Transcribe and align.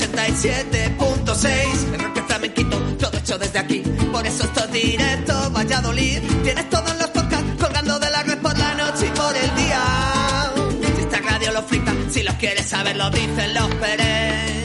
el 0.00 0.10
87.6. 0.10 1.94
El 1.94 2.00
rock 2.00 2.26
flamenquito, 2.26 2.78
todo 2.98 3.18
hecho 3.18 3.38
desde 3.38 3.58
aquí. 3.58 3.82
Por 4.10 4.26
eso 4.26 4.44
esto 4.44 4.64
es 4.64 4.72
directo, 4.72 5.50
Valladolid. 5.50 6.20
Tienes 6.42 6.70
todos 6.70 6.96
los 6.98 7.10
podcasts 7.10 7.62
colgando 7.62 7.98
de 7.98 8.10
la 8.10 8.22
red 8.22 8.38
por 8.38 8.56
la 8.56 8.74
noche 8.74 9.06
y 9.06 9.10
por 9.10 9.36
el 9.36 9.54
día. 9.54 9.82
Si 10.96 11.02
esta 11.02 11.20
radio 11.20 11.52
lo 11.52 11.62
flita, 11.62 11.92
si 12.10 12.22
los 12.22 12.34
quieres 12.36 12.66
saber, 12.66 12.96
lo 12.96 13.10
dicen 13.10 13.54
los 13.54 13.74
Pérez. 13.74 14.61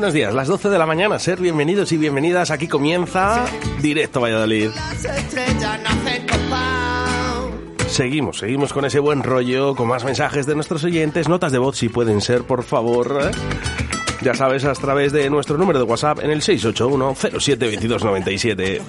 Buenos 0.00 0.14
días, 0.14 0.32
las 0.32 0.48
12 0.48 0.70
de 0.70 0.78
la 0.78 0.86
mañana, 0.86 1.18
ser 1.18 1.42
bienvenidos 1.42 1.92
y 1.92 1.98
bienvenidas. 1.98 2.50
Aquí 2.50 2.68
comienza 2.68 3.44
Directo 3.82 4.22
Valladolid. 4.22 4.70
Seguimos, 7.86 8.38
seguimos 8.38 8.72
con 8.72 8.86
ese 8.86 8.98
buen 8.98 9.22
rollo, 9.22 9.76
con 9.76 9.88
más 9.88 10.02
mensajes 10.02 10.46
de 10.46 10.54
nuestros 10.54 10.84
oyentes, 10.84 11.28
notas 11.28 11.52
de 11.52 11.58
voz 11.58 11.76
si 11.76 11.90
pueden 11.90 12.22
ser, 12.22 12.44
por 12.44 12.62
favor. 12.62 13.30
Ya 14.22 14.32
sabes, 14.32 14.64
a 14.64 14.72
través 14.72 15.12
de 15.12 15.28
nuestro 15.28 15.58
número 15.58 15.78
de 15.78 15.84
WhatsApp 15.84 16.20
en 16.20 16.30
el 16.30 16.40
681 16.40 17.16
072297. 17.38 18.80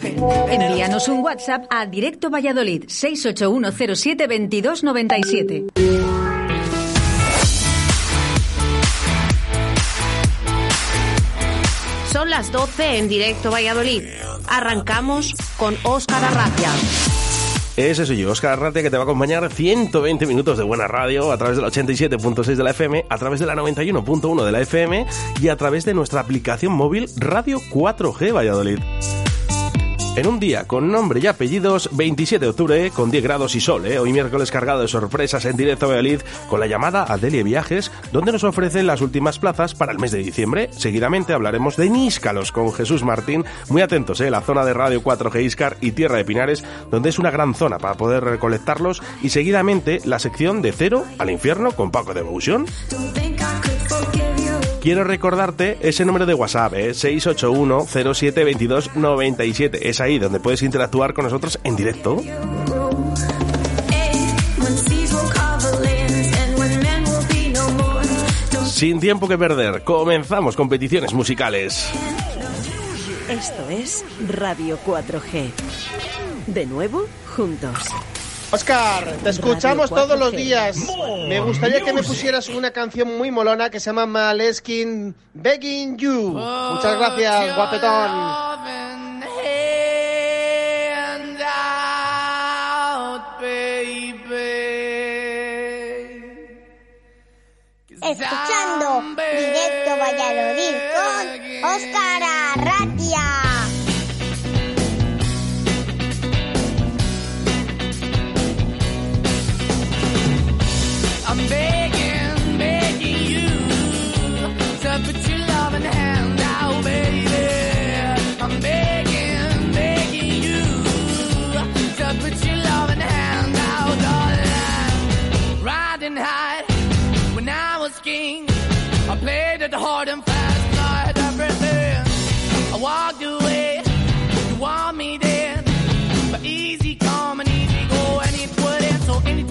Envíanos 0.49 1.09
un 1.09 1.19
WhatsApp 1.19 1.65
a 1.69 1.85
Directo 1.87 2.29
Valladolid 2.29 2.85
681072297. 2.85 5.71
Son 5.75 6.10
las 12.31 12.49
12 12.49 12.97
en 12.97 13.09
directo 13.09 13.51
Valladolid. 13.51 14.03
Arrancamos 14.47 15.35
con 15.57 15.75
Óscar 15.83 16.23
Arratia. 16.23 16.69
Ese 17.75 18.05
soy 18.05 18.19
yo, 18.19 18.31
Oscar 18.31 18.53
Arratia, 18.53 18.81
que 18.81 18.89
te 18.89 18.95
va 18.95 19.03
a 19.03 19.05
acompañar 19.05 19.51
120 19.51 20.25
minutos 20.25 20.57
de 20.57 20.63
buena 20.63 20.87
radio 20.87 21.33
a 21.33 21.37
través 21.37 21.57
del 21.57 21.65
87.6 21.65 22.55
de 22.55 22.63
la 22.63 22.71
FM, 22.71 23.05
a 23.09 23.17
través 23.17 23.41
de 23.41 23.47
la 23.47 23.55
91.1 23.55 24.45
de 24.45 24.51
la 24.53 24.61
FM 24.61 25.05
y 25.41 25.49
a 25.49 25.57
través 25.57 25.83
de 25.83 25.93
nuestra 25.93 26.21
aplicación 26.21 26.71
móvil 26.71 27.09
Radio 27.17 27.59
4G 27.69 28.33
Valladolid. 28.33 28.79
En 30.13 30.27
un 30.27 30.41
día 30.41 30.65
con 30.65 30.91
nombre 30.91 31.21
y 31.21 31.27
apellidos, 31.27 31.89
27 31.93 32.43
de 32.43 32.49
octubre, 32.49 32.91
con 32.91 33.09
10 33.11 33.23
grados 33.23 33.55
y 33.55 33.61
sol, 33.61 33.85
¿eh? 33.85 33.97
hoy 33.97 34.11
miércoles 34.11 34.51
cargado 34.51 34.81
de 34.81 34.89
sorpresas 34.89 35.45
en 35.45 35.55
directo 35.55 35.85
a 35.85 35.89
Valladolid, 35.89 36.19
con 36.49 36.59
la 36.59 36.67
llamada 36.67 37.05
Adelia 37.05 37.43
Viajes, 37.43 37.93
donde 38.11 38.33
nos 38.33 38.43
ofrecen 38.43 38.87
las 38.87 38.99
últimas 38.99 39.39
plazas 39.39 39.73
para 39.73 39.93
el 39.93 39.99
mes 39.99 40.11
de 40.11 40.17
diciembre. 40.17 40.69
Seguidamente 40.73 41.31
hablaremos 41.31 41.77
de 41.77 41.89
Níscalos 41.89 42.51
con 42.51 42.73
Jesús 42.73 43.05
Martín, 43.05 43.45
muy 43.69 43.81
atentos, 43.81 44.19
¿eh? 44.19 44.29
la 44.29 44.41
zona 44.41 44.65
de 44.65 44.73
Radio 44.73 45.01
4G 45.01 45.43
Iscar 45.43 45.77
y 45.79 45.93
Tierra 45.93 46.17
de 46.17 46.25
Pinares, 46.25 46.65
donde 46.91 47.07
es 47.07 47.17
una 47.17 47.31
gran 47.31 47.55
zona 47.55 47.77
para 47.77 47.95
poder 47.95 48.25
recolectarlos, 48.25 49.01
y 49.23 49.29
seguidamente 49.29 50.01
la 50.03 50.19
sección 50.19 50.61
de 50.61 50.73
Cero 50.73 51.05
al 51.19 51.29
Infierno 51.29 51.71
con 51.71 51.89
Paco 51.89 52.13
Devotion. 52.13 52.65
Quiero 54.81 55.03
recordarte 55.03 55.77
ese 55.81 56.05
número 56.05 56.25
de 56.25 56.33
WhatsApp, 56.33 56.73
¿eh? 56.73 56.93
681 56.95 58.13
07 58.15 58.43
22 58.43 58.95
97. 58.95 59.87
Es 59.87 60.01
ahí 60.01 60.17
donde 60.17 60.39
puedes 60.39 60.63
interactuar 60.63 61.13
con 61.13 61.25
nosotros 61.25 61.59
en 61.63 61.75
directo. 61.75 62.17
Sin 68.65 68.99
tiempo 68.99 69.27
que 69.27 69.37
perder, 69.37 69.83
comenzamos 69.83 70.55
competiciones 70.55 71.13
musicales. 71.13 71.87
Esto 73.29 73.69
es 73.69 74.03
Radio 74.27 74.79
4G. 74.83 75.51
De 76.47 76.65
nuevo, 76.65 77.05
juntos. 77.35 77.77
Oscar, 78.51 79.15
te 79.23 79.29
escuchamos 79.29 79.89
todos 79.89 80.19
los 80.19 80.33
4G. 80.33 80.35
días. 80.35 80.77
Me 81.29 81.39
gustaría 81.39 81.81
que 81.81 81.93
me 81.93 82.03
pusieras 82.03 82.49
una 82.49 82.71
canción 82.71 83.17
muy 83.17 83.31
molona 83.31 83.69
que 83.69 83.79
se 83.79 83.89
llama 83.89 84.05
Maleskin 84.05 85.15
Begging 85.33 85.97
You. 85.97 86.33
Muchas 86.33 86.97
gracias, 86.97 87.55
guapetón. 87.55 88.51
Escuchando 98.03 99.15
Directo 99.15 99.97
Valladolid 99.97 100.75
con 100.93 101.63
Óscar 101.63 102.10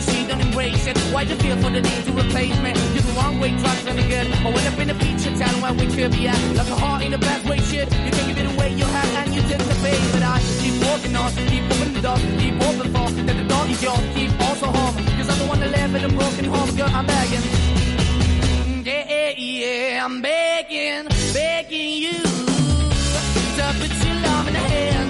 Good, 0.00 0.14
she 0.14 0.26
don't 0.26 0.40
embrace 0.40 0.86
it. 0.86 0.98
Why 1.12 1.24
the 1.24 1.36
feel 1.36 1.56
for 1.56 1.70
the 1.70 1.80
need 1.80 2.04
to 2.04 2.12
replace 2.12 2.58
me? 2.60 2.72
You're 2.94 3.02
the 3.02 3.12
wrong 3.16 3.38
way, 3.40 3.50
trying 3.58 3.84
to 3.86 4.02
good. 4.08 4.26
I 4.32 4.50
went 4.50 4.66
up 4.66 4.78
in 4.78 4.90
a 4.90 4.94
feature 4.94 5.36
town 5.36 5.60
where 5.60 5.72
we 5.72 5.86
could 5.94 6.12
be 6.12 6.28
at. 6.28 6.40
Like 6.56 6.68
a 6.68 6.76
heart 6.76 7.02
in 7.02 7.14
a 7.14 7.18
bad 7.18 7.48
way, 7.48 7.58
shit. 7.58 7.88
You 7.92 8.10
can 8.10 8.28
give 8.28 8.38
it 8.38 8.54
away, 8.54 8.72
you 8.74 8.84
have, 8.84 9.10
and 9.20 9.34
you 9.34 9.42
did 9.42 9.60
the 9.60 9.74
pay. 9.82 9.98
But 10.12 10.22
I 10.22 10.38
keep 10.60 10.76
walking 10.84 11.16
on, 11.16 11.30
keep 11.32 11.64
moving 11.64 11.94
the 11.94 12.02
door, 12.02 12.18
keep 12.38 12.54
open 12.68 12.88
for 12.94 13.10
that 13.26 13.36
the 13.36 13.46
door 13.48 13.66
is 13.66 13.82
yours, 13.82 14.04
keep 14.14 14.32
also 14.40 14.66
home. 14.66 14.94
Cause 15.16 15.28
I'm 15.28 15.38
the 15.38 15.46
one 15.46 15.60
that 15.60 15.70
live 15.70 15.94
in 15.94 16.04
a 16.04 16.08
broken 16.08 16.44
home, 16.44 16.76
girl, 16.76 16.90
I'm 16.92 17.06
begging. 17.06 17.44
Yeah, 18.84 19.32
yeah, 19.36 20.04
I'm 20.04 20.22
begging, 20.22 21.06
begging 21.34 21.92
you 22.04 22.18
to 23.56 23.64
put 23.78 23.92
your 24.06 24.16
love 24.26 24.46
in 24.48 24.54
the 24.54 24.60
hand 24.60 25.09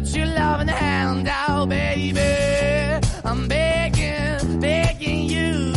Put 0.00 0.16
your 0.16 0.26
loving 0.26 0.68
hand 0.68 1.28
out, 1.28 1.68
baby. 1.68 2.20
I'm 3.24 3.48
begging, 3.48 4.60
begging 4.60 5.24
you. 5.24 5.72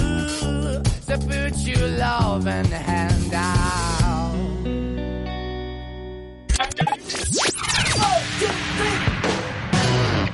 To 1.07 1.17
put 1.17 1.57
your 1.65 1.87
loving 1.87 2.65
hand 2.65 3.33
out. 3.33 4.35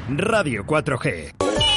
Radio 0.10 0.64
4G. 0.64 1.77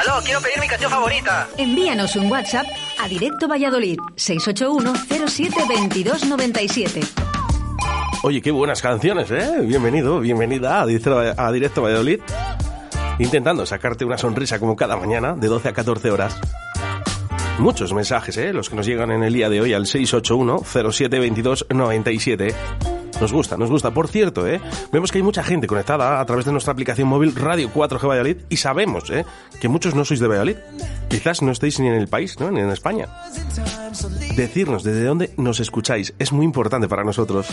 Aló, 0.00 0.22
quiero 0.24 0.40
pedir 0.40 0.58
mi 0.58 0.66
canción 0.66 0.90
favorita. 0.90 1.46
Envíanos 1.58 2.16
un 2.16 2.30
WhatsApp 2.30 2.64
a 2.98 3.06
Directo 3.06 3.46
Valladolid 3.46 3.98
681 4.16 5.28
07 5.28 5.54
22 5.68 6.24
97. 6.24 7.00
Oye, 8.22 8.40
qué 8.40 8.50
buenas 8.50 8.80
canciones, 8.80 9.30
¿eh? 9.30 9.58
Bienvenido, 9.60 10.20
bienvenida 10.20 10.80
a 10.80 10.86
Directo, 10.86 11.18
a 11.18 11.52
Directo 11.52 11.82
Valladolid. 11.82 12.20
Intentando 13.18 13.66
sacarte 13.66 14.06
una 14.06 14.16
sonrisa 14.16 14.58
como 14.58 14.74
cada 14.74 14.96
mañana, 14.96 15.34
de 15.34 15.48
12 15.48 15.68
a 15.68 15.72
14 15.74 16.10
horas. 16.10 16.40
Muchos 17.58 17.92
mensajes, 17.92 18.38
¿eh? 18.38 18.54
Los 18.54 18.70
que 18.70 18.76
nos 18.76 18.86
llegan 18.86 19.10
en 19.10 19.22
el 19.22 19.34
día 19.34 19.50
de 19.50 19.60
hoy 19.60 19.74
al 19.74 19.84
681 19.84 20.92
07 20.92 21.18
22 21.18 21.66
97. 21.68 22.54
Nos 23.20 23.32
gusta, 23.32 23.56
nos 23.56 23.70
gusta. 23.70 23.90
Por 23.90 24.08
cierto, 24.08 24.46
¿eh? 24.46 24.60
vemos 24.92 25.12
que 25.12 25.18
hay 25.18 25.22
mucha 25.22 25.42
gente 25.42 25.66
conectada 25.66 26.20
a 26.20 26.26
través 26.26 26.46
de 26.46 26.52
nuestra 26.52 26.72
aplicación 26.72 27.06
móvil 27.08 27.34
Radio 27.34 27.70
4G 27.72 28.08
Valladolid 28.08 28.36
y 28.48 28.56
sabemos 28.56 29.10
¿eh? 29.10 29.26
que 29.60 29.68
muchos 29.68 29.94
no 29.94 30.04
sois 30.04 30.20
de 30.20 30.28
Valladolid. 30.28 30.56
Quizás 31.08 31.42
no 31.42 31.52
estéis 31.52 31.78
ni 31.80 31.88
en 31.88 31.94
el 31.94 32.08
país, 32.08 32.40
¿no? 32.40 32.50
ni 32.50 32.60
en 32.60 32.70
España. 32.70 33.08
Decirnos 34.36 34.84
desde 34.84 35.04
dónde 35.04 35.34
nos 35.36 35.60
escucháis 35.60 36.14
es 36.18 36.32
muy 36.32 36.46
importante 36.46 36.88
para 36.88 37.04
nosotros. 37.04 37.46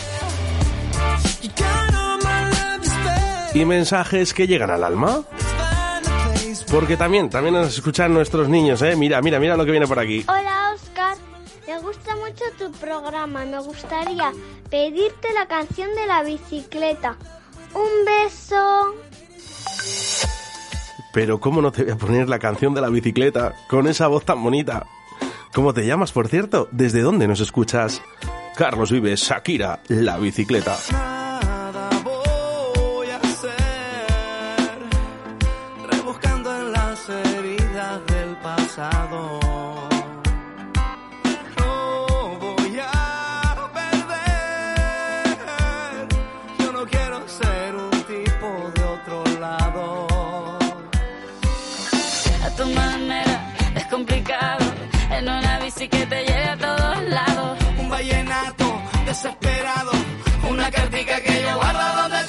Y 3.52 3.64
mensajes 3.64 4.32
que 4.32 4.46
llegan 4.46 4.70
al 4.70 4.84
alma. 4.84 5.22
Porque 6.70 6.96
también, 6.96 7.30
también 7.30 7.54
nos 7.54 7.74
escuchan 7.74 8.12
nuestros 8.12 8.48
niños, 8.48 8.82
¿eh? 8.82 8.94
Mira, 8.94 9.22
mira, 9.22 9.38
mira 9.40 9.56
lo 9.56 9.64
que 9.64 9.70
viene 9.70 9.86
por 9.86 9.98
aquí. 9.98 10.24
Hola 10.28 10.74
Oscar, 10.74 11.16
me 11.68 11.78
gusta 11.80 12.16
mucho 12.16 12.44
tu 12.58 12.72
programa. 12.78 13.44
Me 13.44 13.58
gustaría 13.60 14.32
pedirte 14.70 15.28
la 15.34 15.46
canción 15.46 15.94
de 15.94 16.06
la 16.06 16.22
bicicleta. 16.22 17.16
Un 17.74 18.04
beso. 18.06 18.94
Pero 21.12 21.38
¿cómo 21.38 21.60
no 21.60 21.70
te 21.70 21.84
voy 21.84 21.92
a 21.92 21.96
poner 21.96 22.28
la 22.28 22.38
canción 22.38 22.72
de 22.72 22.80
la 22.80 22.88
bicicleta 22.88 23.54
con 23.68 23.86
esa 23.86 24.06
voz 24.06 24.24
tan 24.24 24.42
bonita? 24.42 24.86
¿Cómo 25.54 25.74
te 25.74 25.84
llamas, 25.84 26.12
por 26.12 26.28
cierto? 26.28 26.68
¿Desde 26.72 27.02
dónde 27.02 27.28
nos 27.28 27.40
escuchas? 27.40 28.00
Carlos 28.56 28.90
Vives, 28.90 29.20
Shakira, 29.20 29.80
la 29.88 30.16
bicicleta. 30.16 30.76
Nada 30.92 31.38
una 60.68 60.76
cartica 60.76 61.20
que 61.20 61.42
yo 61.42 61.56
guardo 61.56 62.02
donde 62.02 62.27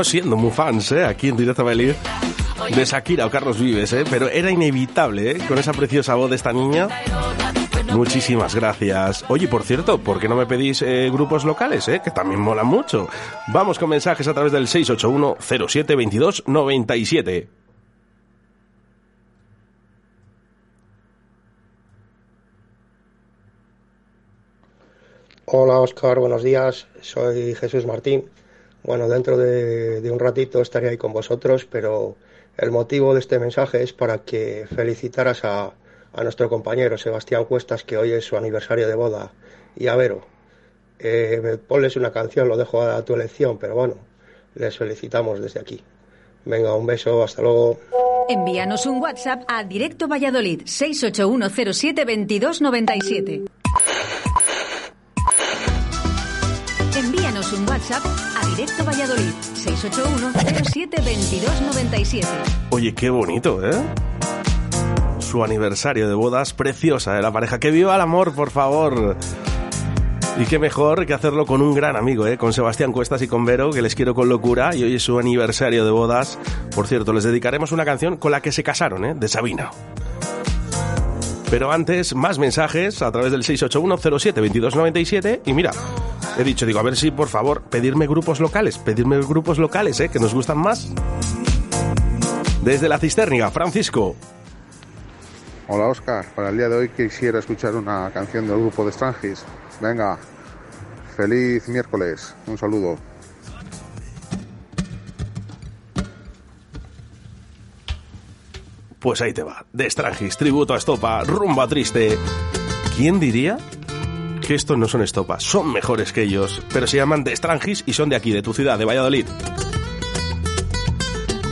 no 0.00 0.04
siendo 0.04 0.34
muy 0.34 0.50
fans, 0.50 0.92
¿eh? 0.92 1.04
Aquí 1.04 1.28
en 1.28 1.36
Directo 1.36 1.62
de 1.62 1.94
Shakira 2.86 3.26
o 3.26 3.30
Carlos 3.30 3.60
Vives, 3.60 3.92
¿eh? 3.92 4.04
Pero 4.08 4.30
era 4.30 4.50
inevitable, 4.50 5.32
¿eh? 5.32 5.38
Con 5.46 5.58
esa 5.58 5.74
preciosa 5.74 6.14
voz 6.14 6.30
de 6.30 6.36
esta 6.36 6.54
niña. 6.54 6.88
Muchísimas 7.92 8.54
gracias. 8.54 9.26
Oye, 9.28 9.46
por 9.46 9.62
cierto, 9.62 9.98
¿por 9.98 10.18
qué 10.18 10.26
no 10.26 10.36
me 10.36 10.46
pedís 10.46 10.82
grupos 11.12 11.44
locales? 11.44 11.84
Que 11.84 12.10
también 12.10 12.40
molan 12.40 12.66
mucho. 12.66 13.08
Vamos 13.48 13.78
con 13.78 13.90
mensajes 13.90 14.26
a 14.26 14.32
través 14.32 14.52
del 14.52 14.68
681 14.68 15.36
07 15.68 15.94
22 15.94 16.44
97. 16.46 17.48
Hola 25.44 25.78
Oscar, 25.80 26.20
buenos 26.20 26.42
días. 26.42 26.86
Soy 27.02 27.54
Jesús 27.54 27.84
Martín. 27.84 28.30
Bueno, 28.82 29.08
dentro 29.08 29.36
de, 29.36 30.10
un 30.10 30.18
ratito 30.18 30.60
estaré 30.60 30.88
ahí 30.88 30.96
con 30.96 31.12
vosotros, 31.12 31.66
pero 31.70 32.16
el 32.56 32.70
motivo 32.70 33.14
de 33.14 33.20
este 33.20 33.38
mensaje 33.38 33.82
es 33.82 33.92
para 33.92 34.18
que 34.18 34.66
felicitaras 34.74 35.44
a, 35.44 35.72
a 36.12 36.22
nuestro 36.22 36.48
compañero 36.48 36.98
Sebastián 36.98 37.44
Cuestas, 37.44 37.84
que 37.84 37.96
hoy 37.96 38.12
es 38.12 38.24
su 38.24 38.36
aniversario 38.36 38.88
de 38.88 38.94
boda, 38.94 39.32
y 39.76 39.88
a 39.88 39.96
Vero. 39.96 40.22
Eh, 40.98 41.58
ponles 41.66 41.96
una 41.96 42.12
canción, 42.12 42.48
lo 42.48 42.56
dejo 42.56 42.82
a 42.82 43.04
tu 43.04 43.14
elección, 43.14 43.58
pero 43.58 43.74
bueno, 43.74 43.96
les 44.54 44.76
felicitamos 44.76 45.40
desde 45.40 45.60
aquí. 45.60 45.82
Venga, 46.44 46.74
un 46.74 46.86
beso, 46.86 47.22
hasta 47.22 47.42
luego. 47.42 47.78
Envíanos 48.28 48.86
un 48.86 49.02
WhatsApp 49.02 49.42
a 49.48 49.64
Directo 49.64 50.06
Valladolid 50.08 50.62
681072297. 50.62 53.48
Envíanos 56.96 57.52
un 57.52 57.68
WhatsApp 57.68 58.29
Directo 58.56 58.84
Valladolid 58.84 59.32
681072297. 59.54 62.26
Oye, 62.70 62.92
qué 62.94 63.10
bonito, 63.10 63.64
¿eh? 63.64 63.70
Su 65.18 65.44
aniversario 65.44 66.08
de 66.08 66.14
bodas 66.14 66.52
preciosa 66.52 67.14
de 67.14 67.22
la 67.22 67.30
pareja. 67.32 67.60
Que 67.60 67.70
viva 67.70 67.94
el 67.94 68.00
amor, 68.00 68.34
por 68.34 68.50
favor. 68.50 69.16
Y 70.38 70.46
qué 70.46 70.58
mejor 70.58 71.06
que 71.06 71.14
hacerlo 71.14 71.46
con 71.46 71.62
un 71.62 71.74
gran 71.74 71.96
amigo, 71.96 72.26
¿eh? 72.26 72.36
con 72.38 72.52
Sebastián 72.52 72.92
Cuestas 72.92 73.22
y 73.22 73.28
con 73.28 73.44
Vero, 73.44 73.70
que 73.70 73.82
les 73.82 73.94
quiero 73.94 74.14
con 74.14 74.28
locura. 74.28 74.74
Y 74.74 74.82
hoy 74.82 74.96
es 74.96 75.02
su 75.02 75.18
aniversario 75.18 75.84
de 75.84 75.90
bodas. 75.90 76.38
Por 76.74 76.86
cierto, 76.86 77.12
les 77.12 77.24
dedicaremos 77.24 77.72
una 77.72 77.84
canción 77.84 78.16
con 78.16 78.32
la 78.32 78.40
que 78.40 78.50
se 78.50 78.62
casaron, 78.62 79.04
¿eh? 79.04 79.14
de 79.14 79.28
Sabina. 79.28 79.70
Pero 81.50 81.70
antes, 81.72 82.14
más 82.14 82.38
mensajes 82.38 83.02
a 83.02 83.12
través 83.12 83.32
del 83.32 83.42
681072297. 83.42 85.40
Y 85.46 85.52
mira, 85.52 85.72
he 86.40 86.44
dicho, 86.44 86.66
digo, 86.66 86.78
a 86.78 86.82
ver 86.82 86.96
si 86.96 87.10
por 87.10 87.28
favor, 87.28 87.62
pedirme 87.62 88.06
grupos 88.06 88.40
locales, 88.40 88.78
pedirme 88.78 89.18
grupos 89.18 89.58
locales, 89.58 90.00
¿eh? 90.00 90.08
que 90.08 90.18
nos 90.18 90.34
gustan 90.34 90.58
más. 90.58 90.88
Desde 92.62 92.88
la 92.88 92.98
cisternia, 92.98 93.50
Francisco. 93.50 94.16
Hola 95.68 95.86
Oscar, 95.86 96.26
para 96.34 96.48
el 96.48 96.56
día 96.56 96.68
de 96.68 96.76
hoy 96.76 96.88
quisiera 96.88 97.38
escuchar 97.38 97.74
una 97.76 98.10
canción 98.12 98.46
del 98.46 98.58
grupo 98.58 98.84
de 98.84 98.92
Strangis. 98.92 99.44
Venga, 99.80 100.18
feliz 101.16 101.68
miércoles, 101.68 102.34
un 102.46 102.58
saludo. 102.58 102.96
Pues 108.98 109.22
ahí 109.22 109.32
te 109.32 109.42
va. 109.42 109.64
De 109.72 109.88
Strangis, 109.88 110.36
tributo 110.36 110.74
a 110.74 110.76
Estopa, 110.76 111.22
rumba 111.24 111.66
triste. 111.68 112.18
¿Quién 112.96 113.20
diría 113.20 113.56
que 114.50 114.56
estos 114.56 114.76
no 114.76 114.88
son 114.88 115.02
Estopa? 115.02 115.38
Son 115.38 115.72
mejores 115.72 116.12
que 116.12 116.24
ellos, 116.24 116.60
pero 116.72 116.88
se 116.88 116.96
llaman 116.96 117.22
de 117.22 117.36
Strangis 117.36 117.84
y 117.86 117.92
son 117.92 118.08
de 118.08 118.16
aquí, 118.16 118.32
de 118.32 118.42
tu 118.42 118.52
ciudad, 118.52 118.76
de 118.80 118.84
Valladolid. 118.84 119.24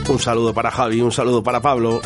Un 0.09 0.19
saludo 0.19 0.53
para 0.53 0.69
Javi, 0.69 0.99
un 0.99 1.13
saludo 1.13 1.41
para 1.41 1.61
Pablo. 1.61 2.01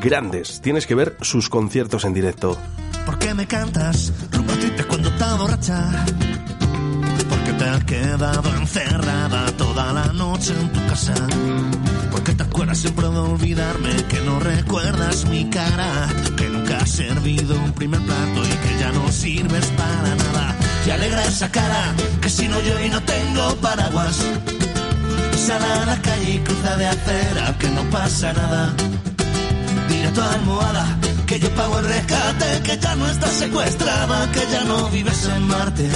Grandes, 0.00 0.60
tienes 0.60 0.88
que 0.88 0.96
ver 0.96 1.16
sus 1.20 1.48
conciertos 1.48 2.04
en 2.04 2.14
directo. 2.14 2.58
¿Por 3.06 3.16
qué 3.20 3.32
me 3.32 3.46
cantas 3.46 4.12
rumba 4.32 4.54
cuando 4.88 5.38
borracha? 5.38 6.04
Te 7.62 7.68
has 7.68 7.84
quedado 7.84 8.56
encerrada 8.56 9.46
toda 9.56 9.92
la 9.92 10.06
noche 10.06 10.52
en 10.52 10.72
tu 10.72 10.84
casa. 10.88 11.14
Porque 12.10 12.34
te 12.34 12.42
acuerdas 12.42 12.78
siempre 12.78 13.08
de 13.08 13.16
olvidarme, 13.16 13.94
que 14.08 14.20
no 14.22 14.40
recuerdas 14.40 15.26
mi 15.26 15.48
cara, 15.48 16.08
que 16.36 16.48
nunca 16.48 16.78
has 16.78 16.90
servido 16.90 17.54
un 17.54 17.72
primer 17.72 18.00
plato 18.00 18.44
y 18.44 18.48
que 18.48 18.80
ya 18.80 18.90
no 18.90 19.12
sirves 19.12 19.64
para 19.76 20.14
nada. 20.16 20.56
Te 20.84 20.92
alegra 20.92 21.24
esa 21.24 21.52
cara, 21.52 21.94
que 22.20 22.30
si 22.30 22.48
no 22.48 22.60
yo 22.62 22.80
y 22.84 22.88
no 22.88 23.00
tengo 23.02 23.54
paraguas. 23.60 24.16
Sal 25.36 25.62
a 25.62 25.86
la 25.86 26.02
calle 26.02 26.34
y 26.34 26.38
cruza 26.40 26.76
de 26.76 26.86
acera, 26.88 27.56
que 27.60 27.68
no 27.68 27.82
pasa 27.90 28.32
nada. 28.32 28.74
Dile 29.88 30.08
a 30.08 30.12
tu 30.12 30.20
almohada 30.20 30.98
que 31.32 31.38
yo 31.38 31.48
pago 31.54 31.78
el 31.78 31.86
rescate, 31.86 32.60
que 32.62 32.76
ya 32.78 32.94
no 32.94 33.06
estás 33.06 33.32
secuestrada, 33.32 34.30
que 34.32 34.40
ya 34.52 34.64
no 34.64 34.90
vives 34.90 35.24
en 35.34 35.48
Marte, 35.48 35.88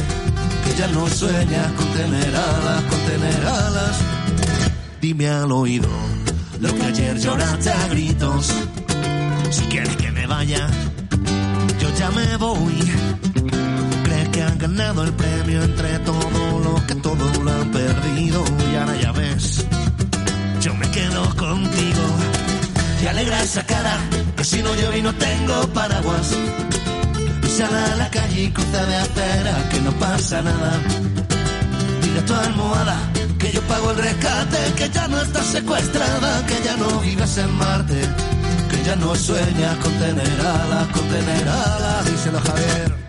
que 0.66 0.74
ya 0.76 0.88
no 0.88 1.06
sueñas 1.08 1.72
con 1.72 1.86
tener 1.92 2.34
alas, 2.34 2.82
con 2.90 3.00
tener 3.00 3.46
alas. 3.46 3.96
Dime 5.00 5.28
al 5.28 5.52
oído 5.52 5.88
lo 6.60 6.74
que 6.74 6.82
ayer 6.82 7.18
lloraste 7.18 7.70
a 7.70 7.88
gritos. 7.88 8.52
Si 9.50 9.64
quieres 9.66 9.96
que 9.96 10.10
me 10.10 10.26
vaya, 10.26 10.66
yo 11.78 11.88
ya 11.98 12.10
me 12.10 12.36
voy. 12.36 12.78
Crees 14.04 14.28
que 14.30 14.42
han 14.42 14.58
ganado 14.58 15.04
el 15.04 15.12
premio 15.12 15.62
entre 15.62 15.98
todos 16.00 16.64
los 16.64 16.82
que 16.82 16.94
todo 16.96 17.42
lo 17.44 17.50
han 17.50 17.70
perdido 17.70 18.44
y 18.72 18.76
ahora 18.76 18.96
ya 19.00 19.12
ves, 19.12 19.64
yo 20.60 20.74
me 20.74 20.90
quedo 20.90 21.22
contigo. 21.36 22.04
Te 23.00 23.08
alegra 23.08 23.42
esa 23.42 23.64
cara, 23.64 23.98
que 24.36 24.44
si 24.44 24.62
no 24.62 24.74
yo 24.74 24.90
no 25.02 25.14
tengo 25.14 25.68
paraguas. 25.68 26.34
Sal 27.56 27.74
a 27.74 27.96
la 27.96 28.10
calle 28.10 28.42
y 28.42 28.50
cruza 28.50 28.84
de 28.84 28.96
acera, 28.96 29.68
que 29.70 29.80
no 29.80 29.90
pasa 29.92 30.42
nada. 30.42 30.78
Dile 32.02 32.18
a 32.18 32.24
tu 32.26 32.34
almohada 32.34 32.98
que 33.38 33.50
yo 33.50 33.62
pago 33.62 33.92
el 33.92 33.96
rescate, 33.96 34.58
que 34.76 34.90
ya 34.90 35.08
no 35.08 35.22
estás 35.22 35.46
secuestrada, 35.46 36.44
que 36.44 36.62
ya 36.62 36.76
no 36.76 37.00
vives 37.00 37.38
en 37.38 37.50
Marte, 37.56 38.02
que 38.70 38.84
ya 38.84 38.94
no 38.96 39.14
sueñas 39.14 39.74
con 39.78 39.92
tener 39.94 40.40
alas, 40.40 40.86
con 40.88 41.08
tener 41.08 41.48
alas. 41.48 42.04
Díselo 42.04 42.40
Javier. 42.40 43.05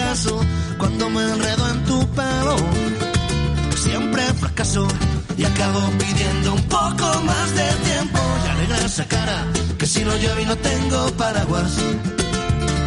Caso 0.00 0.40
cuando 0.78 1.10
me 1.10 1.22
enredo 1.32 1.64
en 1.72 1.84
tu 1.84 1.98
pelo. 2.18 2.56
Siempre 3.84 4.22
fracaso 4.42 4.86
y 5.36 5.44
acabo 5.44 5.80
pidiendo 6.02 6.54
un 6.54 6.62
poco 6.78 7.06
más 7.30 7.48
de 7.58 7.68
tiempo. 7.88 8.20
Y 8.44 8.48
alegra 8.52 8.78
esa 8.90 9.04
cara 9.04 9.38
que 9.78 9.86
si 9.86 10.00
no 10.04 10.12
llueve 10.22 10.42
y 10.42 10.46
no 10.46 10.56
tengo 10.56 10.98
paraguas. 11.22 11.72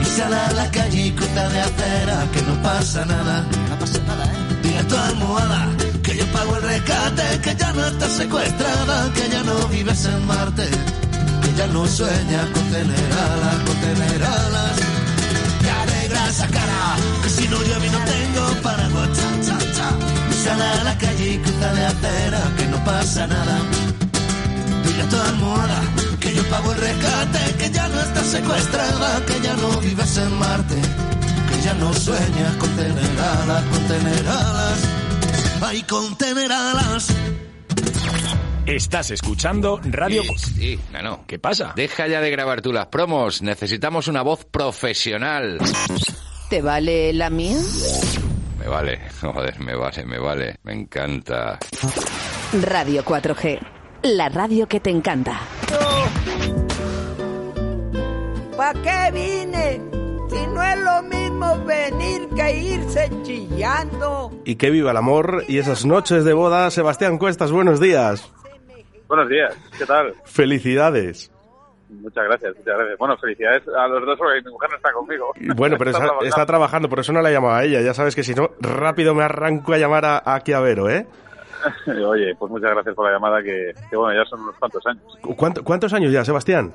Y 0.03 0.05
sal 0.15 0.33
a 0.33 0.51
la 0.59 0.67
calle 0.71 1.01
y 1.07 1.11
de 1.11 1.59
acera 1.67 2.17
que 2.33 2.41
no 2.49 2.55
pasa 2.67 3.05
nada. 3.05 3.35
No 3.69 3.75
pasa 3.79 3.99
nada, 4.09 4.25
¿eh? 4.25 4.59
Dile 4.63 4.79
a 4.79 4.87
tu 4.87 4.95
almohada 5.09 5.61
que 6.05 6.17
yo 6.19 6.25
pago 6.35 6.55
el 6.57 6.63
rescate, 6.63 7.27
que 7.43 7.55
ya 7.55 7.71
no 7.73 7.85
estás 7.91 8.11
secuestrada, 8.21 8.95
que 9.15 9.29
ya 9.33 9.43
no 9.43 9.55
vives 9.67 10.05
en 10.05 10.27
Marte, 10.27 10.67
que 11.43 11.51
ya 11.57 11.67
no 11.67 11.85
sueñas 11.87 12.45
con 12.53 12.65
tener 12.75 13.11
alas, 13.27 13.57
con 13.67 13.77
tener 13.87 14.23
alas. 14.23 14.92
Esa 16.33 16.47
que 16.47 17.29
si 17.29 17.47
no 17.47 17.61
llueve 17.61 17.91
no 17.91 17.99
tengo 17.99 18.61
paraguas, 18.63 19.09
cha, 19.15 19.29
cha, 19.45 19.57
cha. 19.75 19.89
Y 20.31 20.33
sal 20.33 20.59
a 20.59 20.83
la 20.83 20.97
calle 20.97 21.33
y 21.33 21.37
cruza 21.37 21.73
de 21.73 21.85
acera, 21.85 22.41
que 22.57 22.65
no 22.73 22.83
pasa 22.83 23.27
nada. 23.27 23.55
Dile 24.83 25.03
a 25.03 25.09
tu 25.09 25.15
almohada 25.15 25.79
que 26.19 26.33
yo 26.33 26.43
pago 26.49 26.71
el 26.71 26.79
rescate, 26.79 27.55
que 27.59 27.69
ya 27.69 27.87
no 27.87 28.01
estás 28.01 28.25
secuestrada, 28.25 29.23
que 29.27 29.41
ya 29.41 29.53
no 29.57 29.79
vives 29.79 30.17
en 30.17 30.39
Marte, 30.39 30.81
que 31.49 31.61
ya 31.61 31.75
no 31.75 31.93
sueñas 31.93 32.55
con 32.57 32.69
tener 32.77 33.19
alas, 33.19 33.63
con 33.65 33.87
tener 33.87 34.27
alas. 34.27 34.79
Ay, 35.61 35.83
con 35.83 36.15
tener 36.15 36.51
alas. 36.51 37.09
Estás 38.65 39.11
escuchando 39.11 39.79
Radio... 39.83 40.23
Sí, 40.23 40.37
sí, 40.37 40.79
no, 40.93 41.01
no. 41.01 41.25
¿Qué 41.27 41.37
pasa? 41.37 41.73
Deja 41.75 42.07
ya 42.07 42.21
de 42.21 42.31
grabar 42.31 42.61
tú 42.61 42.71
las 42.71 42.87
promos. 42.87 43.41
Necesitamos 43.41 44.07
una 44.07 44.21
voz 44.21 44.45
profesional. 44.45 45.59
¿Te 46.49 46.61
vale 46.61 47.11
la 47.11 47.29
mía? 47.29 47.57
Me 48.59 48.67
vale, 48.67 49.01
joder, 49.21 49.59
me 49.59 49.75
vale, 49.75 50.05
me 50.05 50.17
vale. 50.17 50.55
Me 50.63 50.73
encanta. 50.73 51.59
Radio 52.61 53.03
4G. 53.03 53.59
la 54.03 54.29
radio 54.29 54.65
que 54.67 54.79
te 54.79 54.89
encanta. 54.91 55.41
¿Para 58.55 58.81
qué 58.81 59.11
vine? 59.11 59.81
Si 60.29 60.47
no 60.47 60.63
es 60.63 60.79
lo 60.79 61.03
mismo 61.03 61.65
venir 61.65 62.29
que 62.33 62.57
irse 62.59 63.11
chillando. 63.23 64.31
Y 64.45 64.55
que 64.55 64.69
viva 64.69 64.91
el 64.91 64.97
amor 64.97 65.43
y 65.49 65.57
esas 65.57 65.85
noches 65.85 66.23
de 66.23 66.31
boda. 66.33 66.71
Sebastián 66.71 67.17
Cuestas, 67.17 67.51
buenos 67.51 67.81
días. 67.81 68.31
Buenos 69.13 69.29
días, 69.29 69.55
¿qué 69.77 69.85
tal? 69.85 70.11
Felicidades. 70.25 71.31
Muchas 71.87 72.23
gracias, 72.23 72.55
muchas 72.57 72.75
gracias. 72.75 72.97
Bueno, 72.97 73.15
felicidades 73.17 73.61
a 73.67 73.87
los 73.87 74.03
dos 74.07 74.17
porque 74.17 74.41
mi 74.41 74.51
mujer 74.51 74.71
no 74.71 74.75
está 74.77 74.91
conmigo. 74.91 75.31
Bueno, 75.55 75.75
pero 75.77 75.91
está, 75.91 75.99
trabajando. 76.01 76.25
está 76.27 76.45
trabajando, 76.47 76.89
por 76.89 76.99
eso 76.99 77.13
no 77.13 77.21
la 77.21 77.29
he 77.29 77.33
llamado 77.33 77.53
a 77.53 77.63
ella. 77.63 77.81
Ya 77.81 77.93
sabes 77.93 78.15
que 78.15 78.23
si 78.23 78.33
no, 78.33 78.49
rápido 78.59 79.13
me 79.13 79.21
arranco 79.23 79.71
a 79.73 79.77
llamar 79.77 80.03
a, 80.05 80.23
a 80.25 80.41
Chiavero, 80.41 80.89
¿eh? 80.89 81.05
Oye, 82.07 82.33
pues 82.39 82.51
muchas 82.51 82.71
gracias 82.71 82.95
por 82.95 83.05
la 83.05 83.11
llamada 83.13 83.43
que, 83.43 83.73
que 83.87 83.95
bueno, 83.95 84.19
ya 84.19 84.27
son 84.27 84.41
unos 84.41 84.55
cuantos 84.55 84.83
años. 84.87 85.03
¿Cuánto- 85.37 85.63
¿Cuántos 85.63 85.93
años 85.93 86.11
ya, 86.11 86.25
Sebastián? 86.25 86.73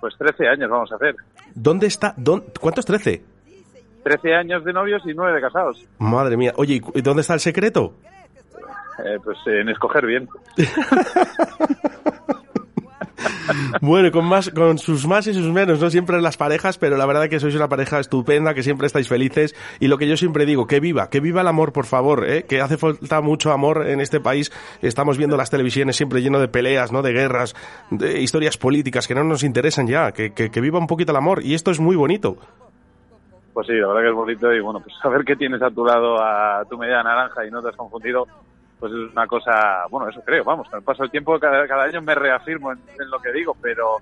Pues 0.00 0.14
13 0.18 0.48
años 0.48 0.68
vamos 0.68 0.92
a 0.92 0.96
hacer. 0.96 1.16
¿Dónde 1.54 1.86
está? 1.86 2.14
¿Cuántos? 2.60 2.86
¿13? 2.86 3.22
13 4.04 4.34
años 4.34 4.62
de 4.66 4.72
novios 4.74 5.00
y 5.06 5.14
9 5.14 5.32
de 5.36 5.40
casados. 5.40 5.82
Madre 5.96 6.36
mía. 6.36 6.52
Oye, 6.56 6.74
¿y 6.74 6.80
cu- 6.80 6.92
¿y 6.94 7.00
dónde 7.00 7.22
está 7.22 7.32
el 7.32 7.40
secreto? 7.40 7.94
Eh, 9.04 9.18
pues 9.22 9.38
en 9.46 9.68
escoger 9.68 10.06
bien. 10.06 10.28
Bueno, 13.80 14.10
con 14.10 14.24
más, 14.26 14.50
con 14.50 14.78
sus 14.78 15.06
más 15.06 15.26
y 15.26 15.34
sus 15.34 15.50
menos, 15.52 15.80
no 15.80 15.90
siempre 15.90 16.16
en 16.16 16.22
las 16.22 16.36
parejas, 16.36 16.78
pero 16.78 16.96
la 16.96 17.06
verdad 17.06 17.28
que 17.28 17.40
sois 17.40 17.54
una 17.54 17.68
pareja 17.68 17.98
estupenda, 17.98 18.54
que 18.54 18.62
siempre 18.62 18.86
estáis 18.86 19.08
felices 19.08 19.54
y 19.80 19.88
lo 19.88 19.98
que 19.98 20.06
yo 20.06 20.16
siempre 20.16 20.46
digo, 20.46 20.66
que 20.66 20.80
viva, 20.80 21.10
que 21.10 21.20
viva 21.20 21.40
el 21.40 21.48
amor, 21.48 21.72
por 21.72 21.86
favor, 21.86 22.28
¿eh? 22.28 22.44
que 22.44 22.60
hace 22.60 22.76
falta 22.76 23.20
mucho 23.20 23.52
amor 23.52 23.86
en 23.88 24.00
este 24.00 24.20
país. 24.20 24.52
Estamos 24.82 25.18
viendo 25.18 25.36
las 25.36 25.50
televisiones 25.50 25.96
siempre 25.96 26.22
lleno 26.22 26.38
de 26.38 26.48
peleas, 26.48 26.92
no, 26.92 27.02
de 27.02 27.12
guerras, 27.12 27.54
de 27.90 28.20
historias 28.20 28.58
políticas 28.58 29.08
que 29.08 29.14
no 29.14 29.24
nos 29.24 29.42
interesan 29.42 29.86
ya, 29.86 30.12
que, 30.12 30.32
que, 30.32 30.50
que 30.50 30.60
viva 30.60 30.78
un 30.78 30.86
poquito 30.86 31.12
el 31.12 31.16
amor 31.16 31.42
y 31.42 31.54
esto 31.54 31.70
es 31.70 31.80
muy 31.80 31.96
bonito. 31.96 32.36
Pues 33.52 33.66
sí, 33.66 33.72
la 33.72 33.88
verdad 33.88 34.02
que 34.02 34.08
es 34.10 34.14
bonito 34.14 34.52
y 34.52 34.60
bueno, 34.60 34.80
pues 34.80 34.94
saber 35.02 35.24
que 35.24 35.34
tienes 35.34 35.60
a 35.62 35.70
tu 35.70 35.84
lado 35.84 36.22
a 36.22 36.64
tu 36.68 36.78
media 36.78 37.02
naranja 37.02 37.44
y 37.44 37.50
no 37.50 37.60
te 37.60 37.70
has 37.70 37.76
confundido, 37.76 38.26
pues 38.80 38.92
es 38.92 39.12
una 39.12 39.26
cosa, 39.26 39.84
bueno, 39.90 40.08
eso 40.08 40.20
creo, 40.24 40.44
vamos, 40.44 40.68
con 40.68 40.78
el 40.78 40.84
paso 40.84 41.02
del 41.02 41.10
tiempo 41.10 41.38
cada, 41.38 41.66
cada 41.66 41.84
año 41.84 42.00
me 42.02 42.14
reafirmo 42.14 42.72
en, 42.72 42.78
en 43.00 43.10
lo 43.10 43.18
que 43.20 43.32
digo, 43.32 43.56
pero 43.60 43.96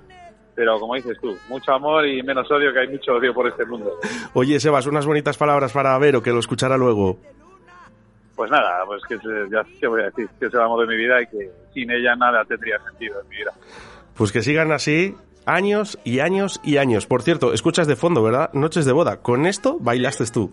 pero 0.54 0.80
como 0.80 0.95
dices 0.95 1.18
tú, 1.21 1.37
mucho 1.50 1.71
amor 1.73 2.06
y 2.06 2.23
menos 2.23 2.50
odio, 2.50 2.73
que 2.73 2.78
hay 2.80 2.88
mucho 2.88 3.12
odio 3.16 3.35
por 3.35 3.47
este 3.47 3.66
mundo. 3.66 3.92
Oye, 4.33 4.59
Sebas, 4.59 4.87
unas 4.87 5.04
bonitas 5.04 5.37
palabras 5.37 5.71
para 5.73 5.99
Vero, 5.99 6.23
que 6.23 6.30
lo 6.30 6.38
escuchará 6.38 6.78
luego. 6.78 7.18
Pues 8.35 8.50
nada, 8.50 8.85
pues 8.87 9.02
que 9.09 9.18
se- 9.18 9.50
ya 9.50 9.62
qué 9.80 9.87
voy 9.87 10.00
a 10.02 10.04
decir, 10.06 10.28
que 10.40 10.47
es 10.47 10.54
el 10.54 10.61
amor 10.61 10.80
de 10.80 10.95
mi 10.95 10.97
vida 10.97 11.21
y 11.23 11.26
que 11.26 11.50
sin 11.75 11.91
ella 11.91 12.15
nada 12.17 12.43
tendría 12.47 12.78
sentido 12.80 13.21
en 13.21 13.28
mi 13.28 13.36
vida. 13.36 13.52
Pues 14.15 14.32
que 14.32 14.43
sigan 14.43 14.73
así 14.73 15.15
años 15.45 15.99
y 16.04 16.21
años 16.21 16.58
y 16.65 16.78
años. 16.78 17.06
Por 17.06 17.23
cierto, 17.23 17.52
escuchas 17.52 17.86
de 17.86 17.97
fondo, 17.97 18.23
¿verdad? 18.23 18.50
Noches 18.54 18.84
de 18.86 18.93
boda. 18.93 19.19
Con 19.19 19.45
esto 19.47 19.76
bailaste 19.78 20.25
tú. 20.32 20.52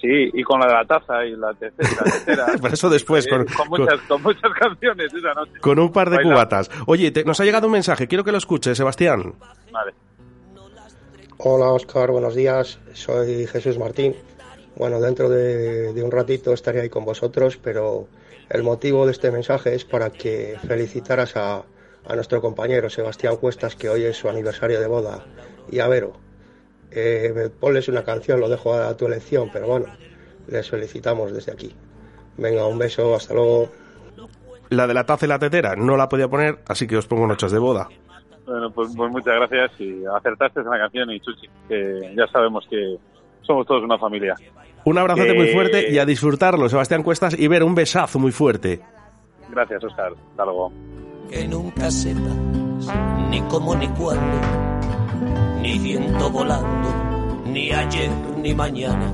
Sí, 0.00 0.30
y 0.34 0.42
con 0.42 0.60
la 0.60 0.66
de 0.66 0.72
la 0.74 0.84
taza 0.84 1.24
y 1.24 1.34
la 1.36 1.54
tercera. 1.54 1.88
La 2.04 2.10
tercera 2.12 2.46
Pero 2.62 2.74
eso 2.74 2.90
después, 2.90 3.26
Eh, 3.26 3.30
con- 3.30 3.46
con, 3.46 3.68
muchas, 3.68 4.00
con 4.02 4.22
muchas 4.22 4.52
canciones 4.52 5.12
esa 5.12 5.32
noche. 5.34 5.52
Con 5.60 5.78
un 5.78 5.90
par 5.92 6.10
de 6.10 6.16
Baila. 6.16 6.32
cubatas. 6.32 6.70
Oye, 6.86 7.10
te- 7.10 7.24
nos 7.24 7.40
ha 7.40 7.44
llegado 7.44 7.66
un 7.66 7.72
mensaje, 7.72 8.06
quiero 8.06 8.22
que 8.22 8.32
lo 8.32 8.38
escuches, 8.38 8.76
Sebastián. 8.76 9.34
Vale. 9.72 9.92
Hola 11.38 11.70
Oscar, 11.72 12.10
buenos 12.10 12.34
días. 12.34 12.78
Soy 12.92 13.46
Jesús 13.46 13.78
Martín. 13.78 14.14
Bueno, 14.76 15.00
dentro 15.00 15.28
de, 15.28 15.92
de 15.92 16.02
un 16.02 16.10
ratito 16.10 16.52
estaré 16.52 16.80
ahí 16.82 16.88
con 16.88 17.04
vosotros, 17.04 17.56
pero 17.56 18.08
el 18.50 18.62
motivo 18.62 19.06
de 19.06 19.12
este 19.12 19.30
mensaje 19.30 19.74
es 19.74 19.84
para 19.84 20.10
que 20.10 20.56
felicitaras 20.66 21.36
a, 21.36 21.62
a 22.06 22.14
nuestro 22.14 22.40
compañero 22.40 22.88
Sebastián 22.90 23.36
Cuestas, 23.36 23.74
que 23.76 23.88
hoy 23.88 24.04
es 24.04 24.16
su 24.16 24.28
aniversario 24.28 24.80
de 24.80 24.86
boda, 24.86 25.24
y 25.70 25.78
a 25.80 25.88
Vero. 25.88 26.12
Eh, 26.90 27.50
ponles 27.60 27.88
una 27.88 28.02
canción, 28.04 28.40
lo 28.40 28.48
dejo 28.48 28.74
a 28.74 28.96
tu 28.96 29.06
elección, 29.06 29.50
pero 29.52 29.66
bueno, 29.66 29.86
les 30.48 30.68
felicitamos 30.70 31.32
desde 31.32 31.52
aquí. 31.52 31.74
Venga, 32.36 32.66
un 32.66 32.78
beso, 32.78 33.14
hasta 33.14 33.34
luego. 33.34 33.68
La 34.70 34.86
de 34.86 34.94
la 34.94 35.04
taza 35.04 35.26
y 35.26 35.28
la 35.28 35.38
tetera 35.38 35.76
no 35.76 35.96
la 35.96 36.08
podía 36.08 36.28
poner, 36.28 36.58
así 36.66 36.86
que 36.86 36.96
os 36.96 37.06
pongo 37.06 37.26
noches 37.26 37.52
de 37.52 37.58
boda. 37.58 37.88
Bueno, 38.46 38.70
pues, 38.70 38.92
pues 38.96 39.10
muchas 39.10 39.34
gracias 39.36 39.72
y 39.80 40.04
acertaste 40.06 40.60
en 40.60 40.70
la 40.70 40.78
canción 40.78 41.10
y 41.10 41.20
Chuchi, 41.20 41.48
que 41.68 42.14
ya 42.16 42.26
sabemos 42.28 42.64
que 42.70 42.96
somos 43.42 43.66
todos 43.66 43.82
una 43.82 43.98
familia. 43.98 44.34
Un 44.84 44.98
abrazote 44.98 45.32
Que- 45.32 45.34
muy 45.38 45.48
fuerte 45.48 45.90
y 45.90 45.98
a 45.98 46.04
disfrutarlo, 46.06 46.68
Sebastián 46.68 47.02
Cuestas, 47.02 47.36
y 47.38 47.48
ver 47.48 47.64
un 47.64 47.74
besazo 47.74 48.18
muy 48.20 48.30
fuerte. 48.32 48.80
Gracias, 49.50 49.82
Oscar. 49.84 50.12
Hasta 50.30 50.44
luego. 50.44 50.72
que 51.30 51.48
nunca 51.48 51.90
sepas 51.90 52.36
ni 53.30 53.40
cómo 53.48 53.74
ni 53.74 53.88
cuándo, 53.88 54.38
ni 55.60 55.78
viento 55.78 56.30
volando, 56.30 56.88
ni 57.46 57.72
ayer 57.72 58.10
ni 58.42 58.54
mañana. 58.54 59.12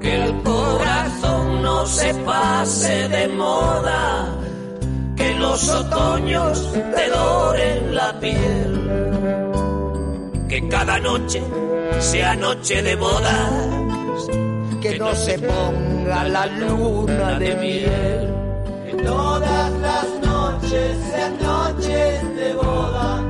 Que 0.00 0.24
el 0.24 0.42
corazón 0.42 1.62
no 1.62 1.86
se 1.86 2.14
pase 2.14 3.08
de 3.08 3.28
moda, 3.28 4.36
que 5.16 5.34
los 5.34 5.68
otoños 5.68 6.72
te 6.72 7.08
doren 7.08 7.94
la 7.94 8.20
piel, 8.20 8.70
que 10.48 10.68
cada 10.68 10.98
noche 11.00 11.42
sea 12.00 12.34
noche 12.34 12.82
de 12.82 12.96
bodas, 12.96 13.52
Que 14.80 14.98
no 14.98 15.14
se 15.14 15.38
ponga 15.38 16.24
la 16.28 16.46
luna 16.46 17.38
de 17.38 17.56
miel. 17.56 18.34
Que 18.86 19.02
todas 19.02 19.72
las 19.86 20.06
noches 20.22 20.98
sean 21.10 21.32
noches 21.40 22.36
de 22.36 22.52
boda, 22.52 23.22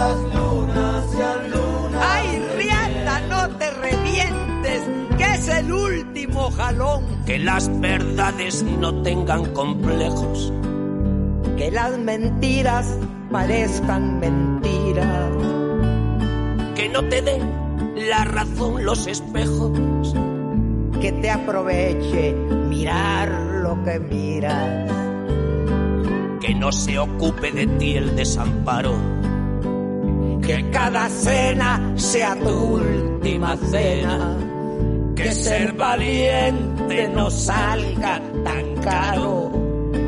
las 0.00 0.34
lunas 0.34 1.10
sean 1.12 1.50
lunas. 1.50 2.04
¡Ay, 2.08 2.42
Riata, 2.56 3.20
no 3.28 3.48
te 3.56 3.70
revientes! 3.70 4.82
¡Que 5.18 5.24
es 5.34 5.48
el 5.48 5.72
último 5.72 6.50
jalón! 6.52 7.20
que 7.26 7.38
las 7.38 7.70
verdades 7.80 8.64
no 8.64 9.02
tengan 9.02 9.52
complejos. 9.52 10.52
Que 11.56 11.70
las 11.70 11.96
mentiras 11.96 12.96
parezcan 13.30 14.18
mentiras. 14.18 15.30
que 16.74 16.88
no 16.88 17.04
te 17.08 17.22
den 17.22 17.42
la 18.08 18.24
razón 18.24 18.84
los 18.84 19.06
espejos. 19.06 20.12
Que 21.00 21.12
te 21.12 21.30
aproveche 21.30 22.32
mirar 22.68 23.28
lo 23.62 23.80
que 23.84 24.00
miras. 24.00 24.90
Que 26.40 26.54
no 26.54 26.72
se 26.72 26.98
ocupe 26.98 27.52
de 27.52 27.66
ti 27.66 27.96
el 27.96 28.16
desamparo. 28.16 29.19
Que 30.50 30.68
cada 30.70 31.08
cena 31.08 31.92
sea 31.94 32.34
tu 32.34 32.50
última 32.50 33.56
cena. 33.56 34.36
Que 35.14 35.30
ser 35.30 35.72
valiente 35.74 37.08
no 37.14 37.30
salga 37.30 38.20
tan 38.42 38.74
caro. 38.82 39.52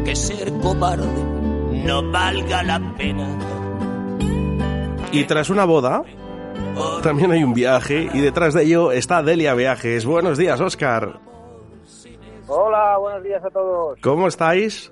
Que 0.05 0.17
ser 0.17 0.53
cobarde 0.55 1.07
no 1.85 2.11
valga 2.11 2.65
la 2.65 2.81
pena. 2.99 3.39
Y 5.13 5.23
tras 5.27 5.49
una 5.49 5.65
boda, 5.65 6.03
también 7.05 7.31
hay 7.31 7.45
un 7.45 7.55
viaje, 7.55 8.09
y 8.13 8.21
detrás 8.21 8.53
de 8.55 8.65
ello 8.65 8.91
está 8.91 9.23
Delia 9.23 9.55
Viajes. 9.55 10.05
Buenos 10.05 10.39
días, 10.39 10.61
Oscar. 10.61 11.21
Hola, 12.49 12.99
buenos 12.99 13.23
días 13.23 13.45
a 13.45 13.51
todos. 13.51 13.97
¿Cómo 14.03 14.27
estáis? 14.27 14.91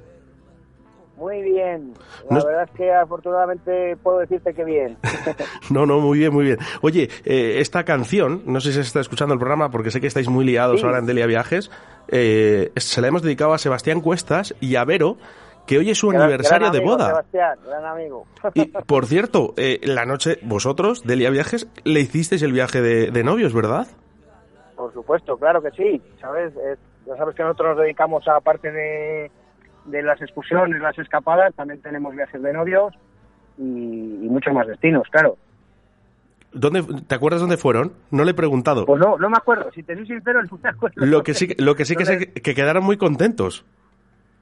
Muy 1.20 1.42
bien. 1.42 1.92
La 2.30 2.38
No- 2.38 2.44
verdad 2.46 2.64
es 2.64 2.70
que 2.76 2.92
afortunadamente 2.92 3.96
puedo 4.02 4.18
decirte 4.20 4.54
que 4.54 4.64
bien. 4.64 4.96
No, 5.70 5.86
no, 5.86 6.00
muy 6.00 6.18
bien, 6.18 6.32
muy 6.32 6.44
bien. 6.44 6.58
Oye, 6.80 7.08
eh, 7.24 7.60
esta 7.60 7.84
canción, 7.84 8.42
no 8.46 8.60
sé 8.60 8.68
si 8.70 8.74
se 8.76 8.80
está 8.80 9.00
escuchando 9.00 9.34
el 9.34 9.38
programa 9.38 9.70
porque 9.70 9.90
sé 9.92 10.00
que 10.00 10.06
estáis 10.08 10.28
muy 10.28 10.44
liados 10.44 10.80
Sí. 10.80 10.86
ahora 10.86 10.98
en 10.98 11.06
Delia 11.06 11.26
Viajes, 11.26 11.70
eh, 12.08 12.72
se 12.76 13.00
la 13.00 13.08
hemos 13.08 13.22
dedicado 13.22 13.52
a 13.52 13.58
Sebastián 13.58 14.00
Cuestas 14.00 14.54
y 14.60 14.74
a 14.76 14.84
Vero, 14.84 15.16
que 15.66 15.78
hoy 15.78 15.90
es 15.90 15.98
su 15.98 16.08
Gran- 16.08 16.22
aniversario 16.22 16.70
gran 16.70 16.72
de 16.72 16.84
boda. 16.84 17.06
Sebastián, 17.08 17.58
gran 17.66 17.84
amigo. 17.84 18.26
Y, 18.54 18.64
por 18.86 19.06
cierto, 19.06 19.54
eh, 19.56 19.78
la 19.84 20.06
noche, 20.06 20.38
vosotros, 20.42 21.04
Delia 21.06 21.30
Viajes, 21.30 21.68
le 21.84 22.00
hicisteis 22.00 22.42
el 22.42 22.52
viaje 22.52 22.80
de, 22.80 23.10
de 23.12 23.22
novios, 23.22 23.52
¿verdad? 23.54 23.86
Por 24.74 24.92
supuesto, 24.92 25.36
claro 25.36 25.62
que 25.62 25.70
sí. 25.72 26.02
¿Sabes? 26.20 26.52
Eh, 26.56 26.76
ya 27.06 27.16
sabes 27.16 27.34
que 27.36 27.42
nosotros 27.42 27.76
nos 27.76 27.84
dedicamos 27.84 28.26
a 28.26 28.40
parte 28.40 28.72
de, 28.72 29.30
de 29.84 30.02
las 30.02 30.20
excursiones, 30.20 30.80
las 30.80 30.98
escapadas, 30.98 31.54
también 31.54 31.80
tenemos 31.80 32.14
viajes 32.14 32.42
de 32.42 32.52
novios 32.52 32.94
y, 33.58 33.62
y 33.62 34.28
muchos 34.28 34.52
más 34.54 34.66
destinos, 34.66 35.06
claro. 35.10 35.36
¿Dónde, 36.52 36.82
¿Te 37.06 37.14
acuerdas 37.14 37.40
dónde 37.40 37.56
fueron? 37.56 37.92
No 38.10 38.24
le 38.24 38.32
he 38.32 38.34
preguntado. 38.34 38.84
Pues 38.84 39.00
no, 39.00 39.16
no 39.18 39.30
me 39.30 39.36
acuerdo. 39.36 39.70
Si 39.72 39.82
te 39.82 39.94
soy 39.94 40.06
sincero, 40.06 40.42
no 40.42 40.58
me 40.62 40.68
acuerdo. 40.68 41.06
Lo 41.06 41.22
que 41.22 41.34
sí, 41.34 41.54
lo 41.58 41.76
que, 41.76 41.84
sí 41.84 41.94
que 41.94 42.04
sé 42.04 42.32
que 42.32 42.54
quedaron 42.54 42.84
muy 42.84 42.96
contentos. 42.96 43.64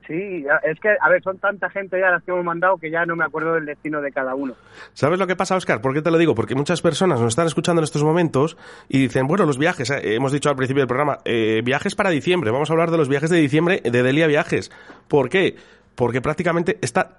Sí, 0.08 0.44
es 0.64 0.80
que, 0.80 0.88
a 1.00 1.08
ver, 1.10 1.22
son 1.22 1.38
tanta 1.38 1.70
gente 1.70 2.00
ya 2.00 2.10
las 2.10 2.24
que 2.24 2.32
hemos 2.32 2.44
mandado 2.44 2.78
que 2.78 2.90
ya 2.90 3.04
no 3.04 3.14
me 3.14 3.24
acuerdo 3.24 3.54
del 3.54 3.66
destino 3.66 4.00
de 4.00 4.10
cada 4.10 4.34
uno. 4.34 4.54
¿Sabes 4.94 5.18
lo 5.18 5.26
que 5.26 5.36
pasa, 5.36 5.54
Oscar? 5.54 5.80
¿Por 5.80 5.94
qué 5.94 6.02
te 6.02 6.10
lo 6.10 6.18
digo? 6.18 6.34
Porque 6.34 6.54
muchas 6.54 6.80
personas 6.80 7.20
nos 7.20 7.28
están 7.28 7.46
escuchando 7.46 7.80
en 7.80 7.84
estos 7.84 8.02
momentos 8.02 8.56
y 8.88 8.98
dicen, 8.98 9.26
bueno, 9.26 9.44
los 9.44 9.58
viajes, 9.58 9.90
eh, 9.90 10.14
hemos 10.14 10.32
dicho 10.32 10.48
al 10.48 10.56
principio 10.56 10.80
del 10.80 10.88
programa, 10.88 11.18
eh, 11.26 11.60
viajes 11.62 11.94
para 11.94 12.08
diciembre, 12.10 12.50
vamos 12.50 12.70
a 12.70 12.72
hablar 12.72 12.90
de 12.90 12.96
los 12.96 13.08
viajes 13.08 13.30
de 13.30 13.36
diciembre 13.36 13.82
de 13.84 14.02
Delia 14.02 14.26
Viajes. 14.26 14.72
¿Por 15.08 15.28
qué? 15.28 15.56
porque 15.98 16.20
prácticamente 16.20 16.78
está 16.80 17.18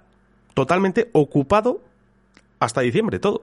totalmente 0.54 1.10
ocupado 1.12 1.82
hasta 2.58 2.80
diciembre 2.80 3.18
todo. 3.18 3.42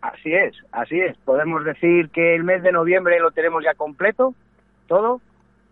Así 0.00 0.34
es, 0.34 0.56
así 0.72 1.00
es. 1.00 1.16
Podemos 1.18 1.64
decir 1.64 2.10
que 2.10 2.34
el 2.34 2.42
mes 2.42 2.64
de 2.64 2.72
noviembre 2.72 3.20
lo 3.20 3.30
tenemos 3.30 3.62
ya 3.62 3.74
completo, 3.74 4.34
todo, 4.88 5.20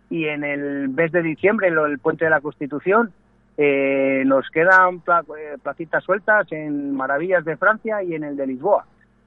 y 0.09 0.25
en 0.25 0.43
el 0.43 0.89
mes 0.89 1.11
de 1.11 1.21
diciembre, 1.21 1.69
lo- 1.71 1.85
el 1.85 1.99
puente 1.99 2.25
de 2.25 2.31
la 2.31 2.41
Constitución, 2.41 3.11
eh, 3.57 4.23
nos 4.25 4.47
quedan 4.49 5.01
pla- 5.01 5.23
eh, 5.37 5.57
placitas 5.61 6.03
sueltas 6.03 6.47
en 6.51 6.95
Maravillas 6.95 7.43
de 7.45 7.57
Francia 7.57 8.01
y 8.03 8.15
en 8.15 8.23
el 8.23 8.37
de 8.37 8.47
Lisboa. 8.47 8.85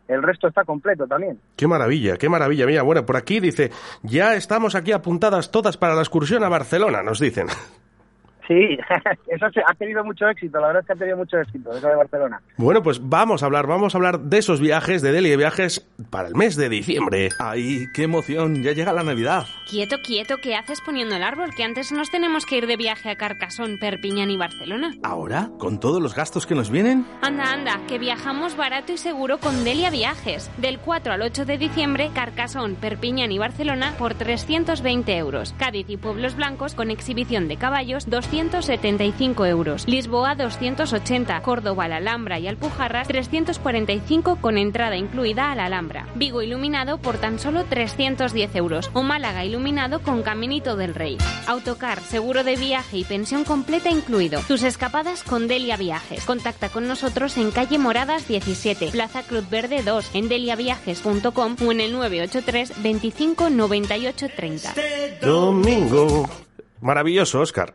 El 0.09 0.23
resto 0.23 0.49
está 0.49 0.65
completo 0.65 1.07
también. 1.07 1.39
Qué 1.57 1.67
maravilla, 1.67 2.17
qué 2.17 2.29
maravilla. 2.29 2.67
Mira, 2.67 2.83
bueno, 2.83 3.07
por 3.07 3.17
aquí 3.17 3.41
dice, 3.41 3.71
ya 4.03 4.35
estamos 4.35 4.75
aquí 4.75 4.93
apuntadas 4.93 5.51
todas 5.51 5.77
para 5.77 5.95
la 5.95 6.01
excursión 6.03 6.43
a 6.45 6.49
Barcelona, 6.49 7.03
nos 7.03 7.21
dicen. 7.21 7.47
Sí, 8.49 8.77
eso 9.29 9.47
ha 9.67 9.75
tenido 9.75 10.05
mucho 10.05 10.29
éxito, 10.29 10.61
la 10.61 10.69
verdad 10.69 10.81
es 10.83 10.87
que 10.87 10.93
ha 10.93 10.97
tenido 10.97 11.17
mucho 11.17 11.39
éxito, 11.39 11.71
eso 11.71 11.89
de 11.89 11.97
Barcelona. 11.97 12.41
Bueno, 12.57 12.83
pues 12.83 13.01
vamos 13.03 13.43
a 13.43 13.47
hablar, 13.47 13.67
vamos 13.67 13.95
a 13.95 13.99
hablar 13.99 14.21
de 14.21 14.39
esos 14.39 14.61
viajes, 14.61 15.03
de 15.03 15.13
Delia 15.13 15.37
Viajes, 15.37 15.89
para 16.11 16.29
el 16.29 16.35
mes 16.35 16.57
de 16.57 16.69
diciembre. 16.69 17.29
¡Ay, 17.39 17.87
qué 17.95 18.05
emoción! 18.05 18.63
Ya 18.63 18.73
llega 18.73 18.93
la 18.93 19.03
Navidad. 19.03 19.47
Quieto, 19.69 19.97
quieto, 20.03 20.37
¿qué 20.43 20.55
haces 20.55 20.81
poniendo 20.81 21.17
el 21.17 21.23
árbol? 21.23 21.51
Que 21.57 21.65
antes 21.65 21.93
nos 21.93 22.11
tenemos 22.11 22.47
que 22.47 22.59
ir 22.59 22.67
de 22.67 22.77
viaje 22.77 23.11
a 23.11 23.17
Carcasón, 23.17 23.79
Perpiñán 23.81 24.31
y 24.31 24.37
Barcelona. 24.37 24.93
¿Ahora? 25.03 25.51
¿Con 25.59 25.81
todos 25.81 26.03
los 26.03 26.15
gastos 26.15 26.47
que 26.47 26.55
nos 26.55 26.71
vienen? 26.71 27.07
Anda, 27.23 27.53
anda, 27.53 27.81
que 27.89 27.99
viajamos 27.99 28.57
barato 28.57 28.93
y 28.93 28.99
seguro 28.99 29.39
con 29.39 29.65
Delia 29.65 29.91
Viajes. 29.91 30.51
Del 30.59 30.79
4 30.79 31.13
al 31.13 31.23
8 31.23 31.45
de 31.45 31.59
diciembre, 31.59 32.11
Carcasón, 32.15 32.75
Perpiñán 32.75 33.33
y 33.33 33.39
Barcelona 33.39 33.95
por 33.99 34.15
320 34.15 35.17
euros. 35.17 35.55
Cádiz 35.59 35.89
y 35.89 35.97
Pueblos 35.97 36.37
Blancos 36.37 36.75
con 36.75 36.91
exhibición 36.91 37.49
de 37.49 37.57
caballos 37.57 38.09
275 38.33 39.45
euros. 39.45 39.87
Lisboa 39.87 40.35
280. 40.35 41.43
Córdoba, 41.43 41.87
la 41.87 41.97
Alhambra 41.97 42.39
y 42.39 42.49
Alpujarras 42.49 43.07
345 43.07 44.37
con 44.37 44.57
entrada 44.57 44.97
incluida 44.97 45.53
a 45.53 45.55
la 45.55 45.67
Alhambra. 45.67 46.07
Vigo 46.15 46.41
iluminado 46.41 46.97
por 46.99 47.19
tan 47.19 47.39
solo 47.39 47.65
310 47.65 48.57
euros. 48.57 48.91
O 48.95 49.03
Málaga 49.03 49.45
iluminado 49.45 50.01
con 50.01 50.23
Caminito 50.23 50.77
del 50.77 50.95
Rey. 50.95 51.19
Autocar, 51.47 52.01
seguro 52.01 52.43
de 52.43 52.57
viaje 52.57 52.99
y 52.99 53.05
pensión 53.05 53.45
completa 53.45 53.91
incluido. 53.91 54.41
Tus 54.49 54.63
escapadas 54.63 55.23
con 55.23 55.47
Delia 55.47 55.77
Viajes. 55.77 56.25
Contacta 56.25 56.71
con 56.71 56.89
nosotros 56.89 57.37
en 57.37 57.51
calle 57.51 57.79
Moradas 57.79 58.27
17, 58.29 58.89
Plaza 58.93 59.23
Cruz 59.25 59.49
Verde 59.51 59.83
2, 59.83 60.15
en 60.15 60.29
deliaviajes.com 60.29 61.57
o 61.67 61.73
en 61.73 61.81
el 61.81 61.93
983 61.93 62.83
25 62.83 63.51
98 63.51 64.27
30. 64.35 64.75
Domingo. 65.21 66.29
Maravilloso, 66.81 67.41
Oscar. 67.41 67.75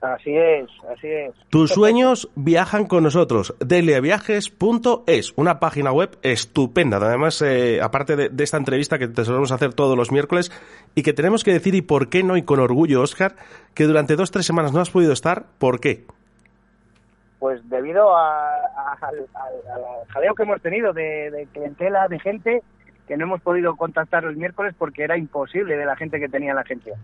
Así 0.00 0.30
es, 0.36 0.68
así 0.94 1.08
es. 1.08 1.32
Tus 1.50 1.70
sueños 1.72 2.28
viajan 2.36 2.86
con 2.86 3.02
nosotros. 3.02 3.54
Deliaviajes.es, 3.58 5.32
una 5.36 5.58
página 5.58 5.90
web 5.92 6.16
estupenda. 6.22 6.98
Además, 6.98 7.42
eh, 7.42 7.80
aparte 7.82 8.14
de, 8.14 8.28
de 8.28 8.44
esta 8.44 8.58
entrevista 8.58 8.98
que 8.98 9.08
te 9.08 9.24
solemos 9.24 9.50
hacer 9.50 9.74
todos 9.74 9.96
los 9.96 10.12
miércoles 10.12 10.52
y 10.94 11.02
que 11.02 11.12
tenemos 11.12 11.42
que 11.42 11.52
decir, 11.52 11.74
y 11.74 11.82
por 11.82 12.08
qué 12.10 12.22
no, 12.22 12.36
y 12.36 12.42
con 12.42 12.60
orgullo, 12.60 13.02
Oscar, 13.02 13.34
que 13.74 13.84
durante 13.84 14.14
dos 14.14 14.30
tres 14.30 14.46
semanas 14.46 14.72
no 14.72 14.80
has 14.80 14.90
podido 14.90 15.12
estar. 15.12 15.46
¿Por 15.58 15.80
qué? 15.80 16.04
Pues 17.40 17.60
debido 17.68 18.16
a- 18.16 18.54
a- 18.54 18.96
al, 19.00 19.16
al- 19.34 19.72
al 19.72 20.08
jaleo 20.08 20.34
que 20.34 20.42
hemos 20.44 20.60
tenido 20.62 20.92
de, 20.92 21.30
de 21.32 21.46
clientela, 21.52 22.06
de 22.08 22.20
gente, 22.20 22.62
que 23.08 23.16
no 23.16 23.24
hemos 23.24 23.40
podido 23.40 23.74
contactar 23.76 24.24
el 24.24 24.36
miércoles 24.36 24.74
porque 24.78 25.02
era 25.02 25.16
imposible 25.16 25.76
de 25.76 25.86
la 25.86 25.96
gente 25.96 26.20
que 26.20 26.28
tenía 26.28 26.50
en 26.50 26.56
la 26.56 26.62
agencia. 26.62 26.94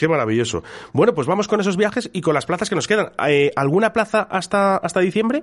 Qué 0.00 0.08
maravilloso. 0.08 0.62
Bueno, 0.94 1.12
pues 1.14 1.26
vamos 1.26 1.46
con 1.46 1.60
esos 1.60 1.76
viajes 1.76 2.08
y 2.14 2.22
con 2.22 2.32
las 2.32 2.46
plazas 2.46 2.70
que 2.70 2.74
nos 2.74 2.88
quedan. 2.88 3.10
Eh, 3.28 3.50
¿Alguna 3.54 3.92
plaza 3.92 4.22
hasta, 4.22 4.78
hasta 4.78 5.00
diciembre 5.00 5.42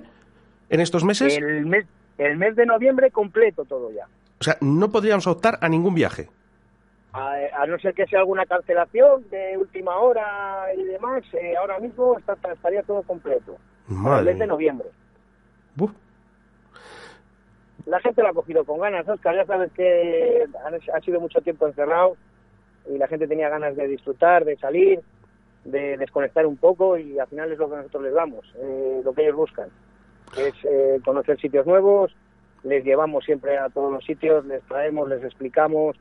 en 0.68 0.80
estos 0.80 1.04
meses? 1.04 1.36
El 1.38 1.64
mes, 1.64 1.86
el 2.18 2.36
mes 2.36 2.56
de 2.56 2.66
noviembre 2.66 3.12
completo 3.12 3.64
todo 3.66 3.92
ya. 3.92 4.06
O 4.40 4.42
sea, 4.42 4.56
no 4.60 4.90
podríamos 4.90 5.28
optar 5.28 5.58
a 5.60 5.68
ningún 5.68 5.94
viaje. 5.94 6.28
A, 7.12 7.34
a 7.56 7.66
no 7.66 7.78
ser 7.78 7.94
que 7.94 8.04
sea 8.08 8.18
alguna 8.18 8.46
cancelación 8.46 9.30
de 9.30 9.56
última 9.56 9.94
hora 9.98 10.64
y 10.76 10.82
demás, 10.82 11.22
eh, 11.34 11.54
ahora 11.56 11.78
mismo 11.78 12.18
está- 12.18 12.36
estaría 12.52 12.82
todo 12.82 13.02
completo. 13.02 13.56
El 13.88 14.24
mes 14.24 14.38
de 14.40 14.46
noviembre. 14.48 14.88
La 17.86 18.00
gente 18.00 18.22
lo 18.22 18.28
ha 18.28 18.34
cogido 18.34 18.64
con 18.64 18.80
ganas, 18.80 19.08
Oscar. 19.08 19.36
Ya 19.36 19.46
sabes 19.46 19.70
que 19.72 20.46
han- 20.66 20.74
ha 20.96 21.00
sido 21.00 21.20
mucho 21.20 21.40
tiempo 21.42 21.66
encerrado 21.68 22.16
y 22.88 22.98
la 22.98 23.06
gente 23.08 23.26
tenía 23.26 23.48
ganas 23.48 23.76
de 23.76 23.86
disfrutar, 23.86 24.44
de 24.44 24.56
salir, 24.56 25.00
de 25.64 25.96
desconectar 25.96 26.46
un 26.46 26.56
poco 26.56 26.96
y 26.96 27.18
al 27.18 27.26
final 27.28 27.52
es 27.52 27.58
lo 27.58 27.68
que 27.68 27.76
nosotros 27.76 28.02
les 28.04 28.14
damos, 28.14 28.44
eh, 28.56 29.00
lo 29.04 29.12
que 29.12 29.22
ellos 29.22 29.36
buscan, 29.36 29.68
es 30.36 30.54
eh, 30.64 31.00
conocer 31.04 31.38
sitios 31.40 31.66
nuevos, 31.66 32.14
les 32.62 32.84
llevamos 32.84 33.24
siempre 33.24 33.58
a 33.58 33.68
todos 33.68 33.92
los 33.92 34.04
sitios, 34.04 34.44
les 34.46 34.62
traemos, 34.64 35.08
les 35.08 35.22
explicamos 35.22 35.96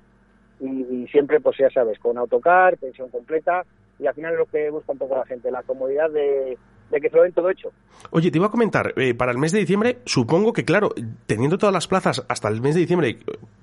y, 0.60 0.67
y 0.67 1.08
siempre, 1.08 1.39
pues 1.39 1.58
ya 1.58 1.69
sabes, 1.69 2.00
con 2.00 2.17
autocar, 2.17 2.78
pensión 2.78 3.10
completa 3.10 3.65
y 4.00 4.08
al 4.08 4.13
final 4.13 4.34
es 4.34 4.39
lo 4.39 4.45
que 4.45 4.69
busca 4.69 4.91
un 4.91 4.97
poco 4.97 5.17
la 5.17 5.26
gente, 5.26 5.52
la 5.52 5.63
comodidad 5.63 6.10
de, 6.10 6.58
de 6.91 7.02
que 7.02 7.10
se 7.10 7.15
lo 7.15 7.23
den 7.23 7.34
todo 7.34 7.50
hecho. 7.50 7.71
Oye, 8.12 8.32
te 8.32 8.38
iba 8.38 8.47
a 8.47 8.52
comentar, 8.52 8.93
eh, 8.95 9.13
para 9.13 9.32
el 9.32 9.38
mes 9.38 9.52
de 9.52 9.60
diciembre, 9.60 9.97
supongo 10.06 10.54
que, 10.54 10.63
claro, 10.65 10.93
teniendo 11.26 11.58
todas 11.58 11.73
las 11.73 11.88
plazas 11.88 12.26
hasta 12.30 12.47
el 12.47 12.62
mes 12.62 12.76
de 12.76 12.82
diciembre 12.82 13.10
eh, 13.10 13.17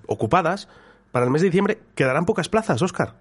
ocupadas, 0.07 0.69
para 1.15 1.27
el 1.27 1.31
mes 1.31 1.43
de 1.43 1.47
diciembre 1.47 1.79
quedarán 1.95 2.27
pocas 2.27 2.49
plazas, 2.49 2.83
Oscar. 2.83 3.13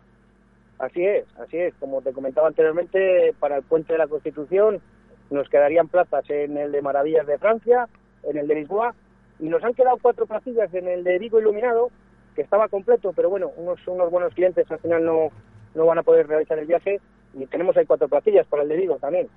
Así 0.80 1.06
es, 1.06 1.26
así 1.40 1.58
es. 1.58 1.76
Como 1.76 2.02
te 2.02 2.12
comentaba 2.12 2.48
anteriormente, 2.48 3.36
para 3.40 3.58
el 3.58 3.62
Puente 3.62 3.94
de 3.94 4.00
la 4.00 4.08
Constitución 4.08 4.82
nos 5.30 5.48
quedarían 5.48 5.88
plazas 5.88 6.28
en 6.28 6.58
el 6.58 6.72
de 6.72 6.82
Maravillas 6.82 7.28
de 7.28 7.38
Francia, 7.38 7.88
en 8.24 8.38
el 8.38 8.48
de 8.48 8.56
Lisboa, 8.56 8.96
y 9.40 9.48
nos 9.48 9.64
han 9.64 9.76
quedado 9.76 9.98
cuatro 10.02 10.26
placillas 10.26 10.74
en 10.74 10.88
el 10.88 11.04
de 11.04 11.20
Vigo 11.20 11.40
Iluminado, 11.40 11.92
que 12.36 12.42
estaba 12.42 12.68
completo, 12.68 13.14
pero 13.16 13.30
bueno, 13.30 13.52
unos, 13.58 13.80
unos 13.86 14.10
buenos 14.10 14.34
clientes 14.34 14.66
al 14.72 14.80
final 14.80 15.06
no, 15.06 15.28
no 15.76 15.86
van 15.86 16.00
a 16.00 16.04
poder 16.04 16.26
realizar 16.26 16.58
el 16.58 16.66
viaje, 16.66 17.00
y 17.36 17.46
tenemos 17.46 17.78
ahí 17.78 17.86
cuatro 17.86 18.08
placillas 18.08 18.48
para 18.48 18.64
el 18.64 18.70
de 18.70 18.78
Vigo 18.78 18.96
también. 18.96 19.28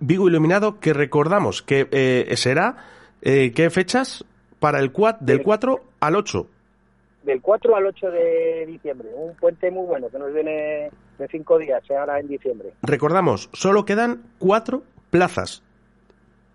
Vigo 0.00 0.26
Iluminado, 0.26 0.80
que 0.80 0.94
recordamos 0.94 1.62
que 1.62 1.86
eh, 1.92 2.36
será, 2.36 2.74
eh, 3.22 3.52
¿qué 3.54 3.70
fechas? 3.70 4.24
Para 4.58 4.80
el 4.80 4.90
cuat, 4.90 5.20
del 5.20 5.44
4 5.44 5.80
al 6.00 6.16
8. 6.16 6.48
Del 7.24 7.40
4 7.40 7.74
al 7.74 7.86
8 7.86 8.10
de 8.10 8.66
diciembre, 8.66 9.08
un 9.14 9.34
puente 9.36 9.70
muy 9.70 9.86
bueno 9.86 10.08
que 10.10 10.18
nos 10.18 10.32
viene 10.32 10.90
de 11.18 11.28
cinco 11.28 11.58
días, 11.58 11.82
eh, 11.88 11.96
ahora 11.96 12.20
en 12.20 12.28
diciembre. 12.28 12.74
Recordamos, 12.82 13.48
solo 13.52 13.84
quedan 13.84 14.22
cuatro 14.38 14.82
plazas. 15.10 15.62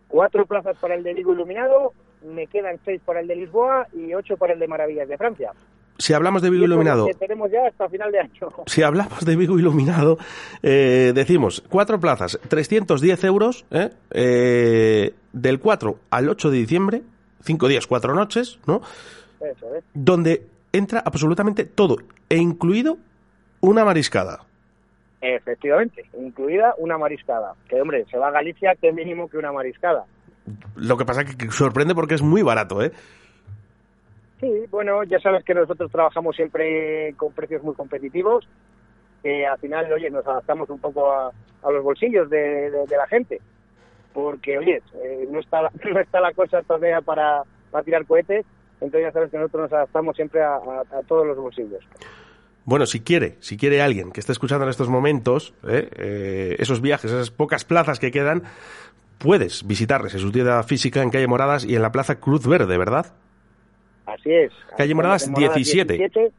Cuatro 0.08 0.46
plazas 0.46 0.78
para 0.78 0.96
el 0.96 1.04
de 1.04 1.14
Vigo 1.14 1.34
Iluminado, 1.34 1.94
me 2.24 2.48
quedan 2.48 2.80
seis 2.86 3.02
para 3.04 3.22
el 3.22 3.28
de 3.28 3.36
Lisboa 3.36 3.88
y 3.94 4.14
ocho 4.14 4.38
para 4.38 4.54
el 4.54 4.60
de 4.60 4.68
Maravillas 4.68 5.08
de 5.08 5.18
Francia. 5.18 5.54
Si 5.98 6.14
hablamos 6.14 6.42
de 6.42 6.50
Vigo 6.50 6.66
Iluminado, 6.66 7.08
que 7.08 7.14
tenemos 7.16 7.52
ya 7.52 7.68
hasta 7.68 7.90
final 7.90 8.12
de 8.12 8.20
año. 8.20 8.50
si 8.68 8.84
hablamos 8.84 9.26
de 9.26 9.36
Vigo 9.36 9.60
Iluminado, 9.60 10.18
eh, 10.64 11.12
decimos 11.14 11.64
cuatro 11.68 12.00
plazas, 12.00 12.40
310 12.48 13.24
euros, 13.26 13.66
¿eh? 13.72 13.90
Eh, 14.12 15.14
del 15.34 15.60
4 15.60 15.98
al 16.10 16.30
8 16.30 16.52
de 16.52 16.58
diciembre, 16.58 17.02
cinco 17.42 17.68
días, 17.68 17.86
cuatro 17.86 18.14
noches, 18.14 18.60
¿no? 18.66 18.82
Eso 19.42 19.76
es. 19.76 19.84
Donde 19.94 20.48
entra 20.74 21.02
absolutamente 21.06 21.66
todo, 21.66 21.98
e 22.30 22.38
incluido 22.38 22.98
una 23.62 23.84
mariscada. 23.86 24.44
Efectivamente, 25.22 26.06
incluida 26.18 26.74
una 26.78 26.98
mariscada. 26.98 27.54
Que 27.68 27.82
hombre, 27.82 28.06
se 28.10 28.18
va 28.18 28.30
a 28.30 28.32
Galicia, 28.32 28.76
que 28.76 28.92
mínimo 28.94 29.28
que 29.30 29.38
una 29.38 29.52
mariscada. 29.52 30.06
Lo 30.76 30.98
que 30.98 31.06
pasa 31.06 31.26
que 31.26 31.52
sorprende 31.52 31.94
porque 31.94 32.16
es 32.16 32.22
muy 32.22 32.42
barato, 32.42 32.82
¿eh? 32.82 32.92
Sí, 34.40 34.50
bueno, 34.72 35.04
ya 35.04 35.20
sabes 35.20 35.44
que 35.44 35.54
nosotros 35.54 35.92
trabajamos 35.92 36.36
siempre 36.36 37.14
con 37.18 37.34
precios 37.34 37.62
muy 37.64 37.76
competitivos. 37.76 38.48
Que 39.22 39.46
al 39.46 39.60
final, 39.60 39.92
oye, 39.92 40.10
nos 40.10 40.26
adaptamos 40.26 40.70
un 40.70 40.80
poco 40.80 41.12
a, 41.12 41.28
a 41.64 41.72
los 41.72 41.84
bolsillos 41.84 42.30
de, 42.30 42.72
de- 42.72 42.86
de 42.88 42.98
la 42.98 43.06
gente. 43.08 43.42
Porque, 44.14 44.58
oye, 44.58 44.82
eh, 45.04 45.28
no, 45.30 45.40
está, 45.42 45.64
la- 45.64 45.72
no 45.94 46.00
está 46.00 46.22
la 46.22 46.32
cosa 46.34 46.62
todavía 46.64 47.02
para, 47.02 47.44
para 47.70 47.84
tirar 47.84 48.06
cohetes. 48.06 48.46
Entonces 48.82 49.02
ya 49.02 49.12
sabes 49.12 49.30
que 49.32 49.38
nosotros 49.38 49.64
nos 49.64 49.74
adaptamos 49.74 50.16
siempre 50.16 50.42
a, 50.42 50.56
a- 50.56 50.84
a 51.00 51.02
todos 51.08 51.26
los 51.28 51.38
bolsillos. 51.38 51.84
Bueno, 52.66 52.86
si 52.86 53.00
quiere, 53.00 53.36
si 53.40 53.58
quiere 53.58 53.82
alguien 53.82 54.12
que 54.12 54.20
esté 54.20 54.32
escuchando 54.32 54.64
en 54.66 54.70
estos 54.70 54.90
momentos, 54.90 55.54
¿eh? 55.68 55.90
Eh, 55.96 56.56
esos 56.60 56.82
viajes, 56.82 57.12
esas 57.12 57.32
pocas 57.32 57.66
plazas 57.66 58.00
que 58.00 58.12
quedan, 58.12 58.44
puedes 59.18 59.66
visitarles 59.66 60.14
en 60.14 60.20
su 60.20 60.32
tienda 60.32 60.62
física 60.64 61.02
en 61.02 61.10
calle 61.10 61.28
Moradas 61.28 61.66
y 61.66 61.76
en 61.76 61.82
la 61.82 61.92
Plaza 61.92 62.20
Cruz 62.20 62.46
Verde, 62.48 62.78
¿verdad? 62.78 63.08
Así 64.06 64.32
es. 64.32 64.52
Calle 64.78 64.94
Moradas 64.96 65.28
Moradas 65.30 65.56
17. 65.56 65.94
17, 65.98 66.32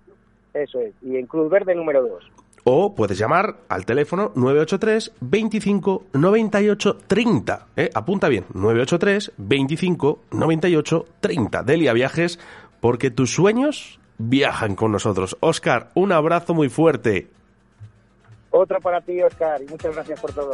Eso 0.54 0.80
es. 0.80 0.92
Y 1.02 1.16
en 1.16 1.26
Cruz 1.26 1.50
Verde 1.50 1.74
número 1.74 2.02
2 2.02 2.30
o 2.64 2.94
puedes 2.94 3.18
llamar 3.18 3.56
al 3.68 3.86
teléfono 3.86 4.32
983 4.34 5.12
25 5.20 6.04
98 6.12 6.98
30. 7.06 7.66
Apunta 7.94 8.28
bien, 8.28 8.44
983 8.52 9.32
25 9.36 10.20
98 10.30 11.06
30. 11.20 11.62
Delia 11.62 11.92
Viajes, 11.92 12.38
porque 12.80 13.10
tus 13.10 13.32
sueños 13.34 14.00
viajan 14.18 14.74
con 14.74 14.92
nosotros. 14.92 15.36
Oscar, 15.40 15.90
un 15.94 16.12
abrazo 16.12 16.54
muy 16.54 16.68
fuerte. 16.68 17.28
Otro 18.50 18.80
para 18.80 19.00
ti, 19.00 19.22
Oscar, 19.22 19.62
y 19.62 19.66
muchas 19.66 19.94
gracias 19.94 20.20
por 20.20 20.32
todo. 20.32 20.52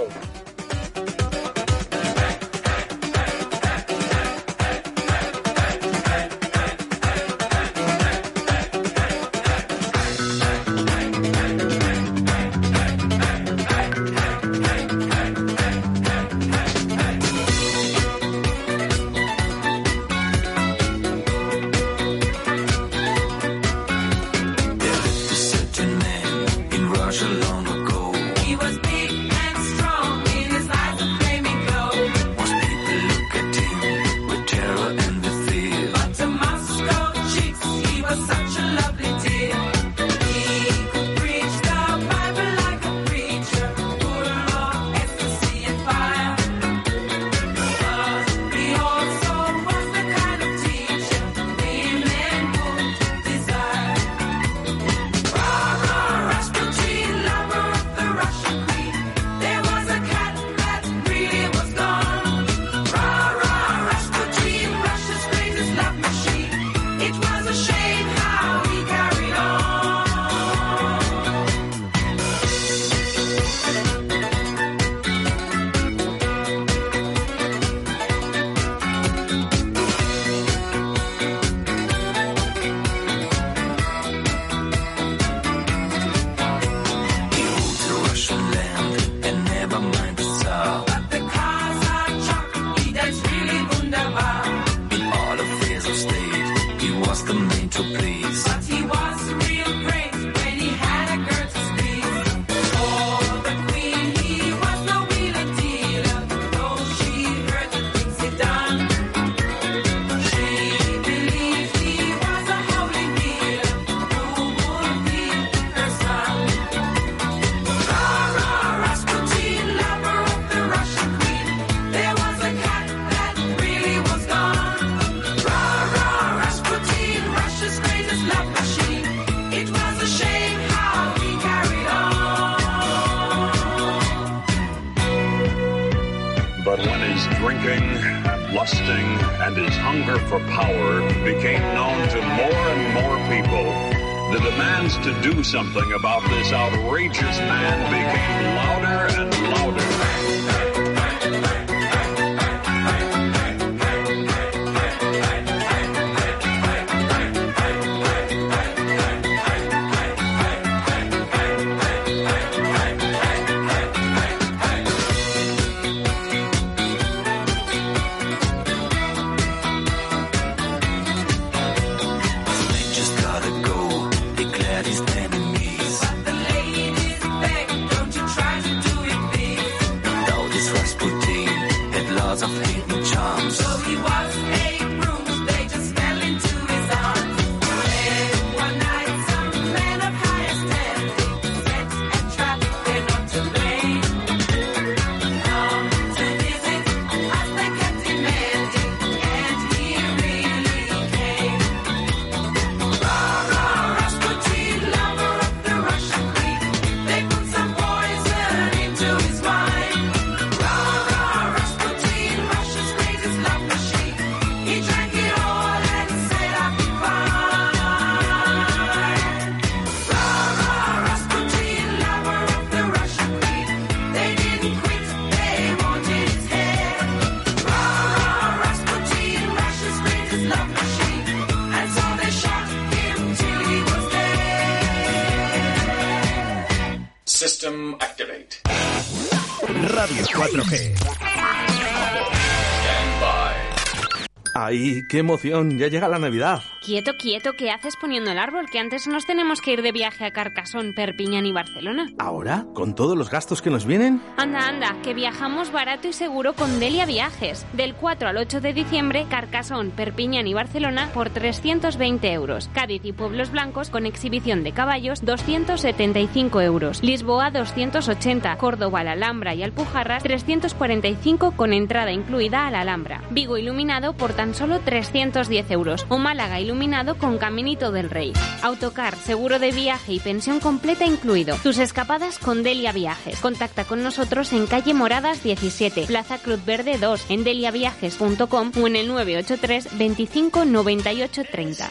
¡Ay, 244.54 245.02
qué 245.08 245.18
emoción! 245.18 245.78
Ya 245.78 245.88
llega 245.88 246.08
la 246.08 246.18
Navidad. 246.18 246.62
Quieto, 246.86 247.14
quieto, 247.18 247.54
¿qué 247.54 247.72
haces 247.72 247.96
poniendo 247.96 248.30
el 248.30 248.38
árbol? 248.38 248.70
Que 248.70 248.78
antes 248.78 249.08
nos 249.08 249.26
tenemos 249.26 249.60
que 249.60 249.72
ir 249.72 249.82
de 249.82 249.90
viaje 249.90 250.24
a 250.24 250.30
Carcasón, 250.30 250.92
Perpiñán 250.94 251.44
y 251.44 251.50
Barcelona. 251.50 252.12
¿Ahora? 252.16 252.64
¿Con 252.74 252.94
todos 252.94 253.18
los 253.18 253.28
gastos 253.28 253.60
que 253.60 253.70
nos 253.70 253.86
vienen? 253.86 254.22
Anda, 254.36 254.68
anda, 254.68 254.96
que 255.02 255.12
viajamos 255.12 255.72
barato 255.72 256.06
y 256.06 256.12
seguro 256.12 256.52
con 256.52 256.78
Delia 256.78 257.04
Viajes. 257.04 257.66
Del 257.72 257.96
4 257.96 258.28
al 258.28 258.36
8 258.36 258.60
de 258.60 258.72
diciembre, 258.72 259.26
Carcasón, 259.28 259.90
Perpiñán 259.90 260.46
y 260.46 260.54
Barcelona 260.54 261.10
por 261.12 261.28
320 261.28 262.32
euros. 262.32 262.70
Cádiz 262.72 263.04
y 263.04 263.12
Pueblos 263.12 263.50
Blancos 263.50 263.90
con 263.90 264.06
exhibición 264.06 264.62
de 264.62 264.70
caballos, 264.70 265.24
275 265.24 266.60
euros. 266.60 267.02
Lisboa, 267.02 267.50
280. 267.50 268.58
Córdoba, 268.58 269.02
la 269.02 269.12
Alhambra 269.12 269.56
y 269.56 269.64
Alpujarras, 269.64 270.22
345 270.22 271.50
con 271.56 271.72
entrada 271.72 272.12
incluida 272.12 272.68
a 272.68 272.70
la 272.70 272.82
Alhambra. 272.82 273.22
Vigo 273.32 273.58
iluminado 273.58 274.12
por 274.12 274.34
tan 274.34 274.54
solo 274.54 274.78
310 274.78 275.72
euros. 275.72 276.06
O 276.08 276.18
Málaga 276.18 276.60
iluminado 276.60 276.75
iluminado 276.76 277.16
con 277.16 277.38
Caminito 277.38 277.90
del 277.90 278.10
Rey. 278.10 278.34
Autocar, 278.62 279.16
seguro 279.16 279.58
de 279.58 279.72
viaje 279.72 280.12
y 280.12 280.20
pensión 280.20 280.60
completa 280.60 281.06
incluido. 281.06 281.56
Tus 281.62 281.78
escapadas 281.78 282.38
con 282.38 282.62
Delia 282.62 282.92
Viajes. 282.92 283.40
Contacta 283.40 283.84
con 283.84 284.02
nosotros 284.02 284.52
en 284.52 284.66
calle 284.66 284.92
Moradas 284.92 285.42
17, 285.42 286.04
Plaza 286.04 286.36
Cruz 286.36 286.62
Verde 286.66 286.98
2, 286.98 287.30
en 287.30 287.44
deliaviajes.com 287.44 288.72
o 288.78 288.86
en 288.86 288.96
el 288.96 289.08
983 289.08 289.96
25 289.96 290.66
98 290.66 291.42
30. 291.50 291.88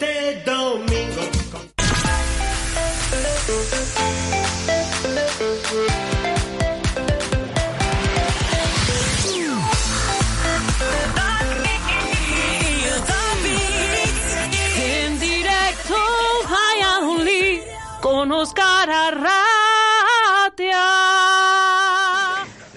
Arratia. 19.07 19.25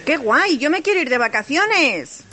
¡Qué 0.06 0.16
guay! 0.16 0.56
Yo 0.56 0.70
me 0.70 0.80
quiero 0.80 1.00
ir 1.00 1.10
de 1.10 1.18
vacaciones. 1.18 2.24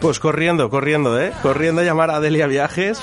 Pues 0.00 0.18
corriendo, 0.18 0.70
corriendo, 0.70 1.20
¿eh? 1.20 1.32
Corriendo 1.42 1.82
a 1.82 1.84
llamar 1.84 2.10
a 2.10 2.20
Delia 2.20 2.46
Viajes. 2.46 3.00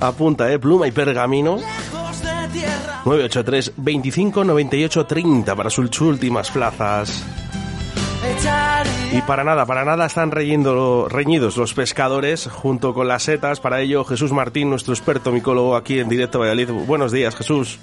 Apunta, 0.00 0.50
¿eh? 0.50 0.58
Pluma 0.58 0.88
y 0.88 0.92
pergamino. 0.92 1.56
Lejos 1.56 2.22
de 2.22 2.48
tierra. 2.52 3.02
983 3.04 3.72
25 3.76 4.44
98 4.44 5.06
30 5.06 5.54
para 5.54 5.68
sus 5.70 6.00
últimas 6.00 6.50
plazas. 6.50 7.24
Y 9.12 9.22
para 9.22 9.44
nada, 9.44 9.64
para 9.66 9.84
nada 9.84 10.06
están 10.06 10.30
reñidos 10.30 11.56
los 11.56 11.74
pescadores 11.74 12.46
junto 12.46 12.92
con 12.94 13.08
las 13.08 13.22
setas. 13.22 13.60
Para 13.60 13.80
ello, 13.80 14.04
Jesús 14.04 14.32
Martín, 14.32 14.70
nuestro 14.70 14.92
experto 14.92 15.32
micólogo 15.32 15.76
aquí 15.76 15.98
en 15.98 16.08
directo 16.08 16.38
Valladolid. 16.38 16.70
Buenos 16.86 17.12
días, 17.12 17.34
Jesús. 17.36 17.78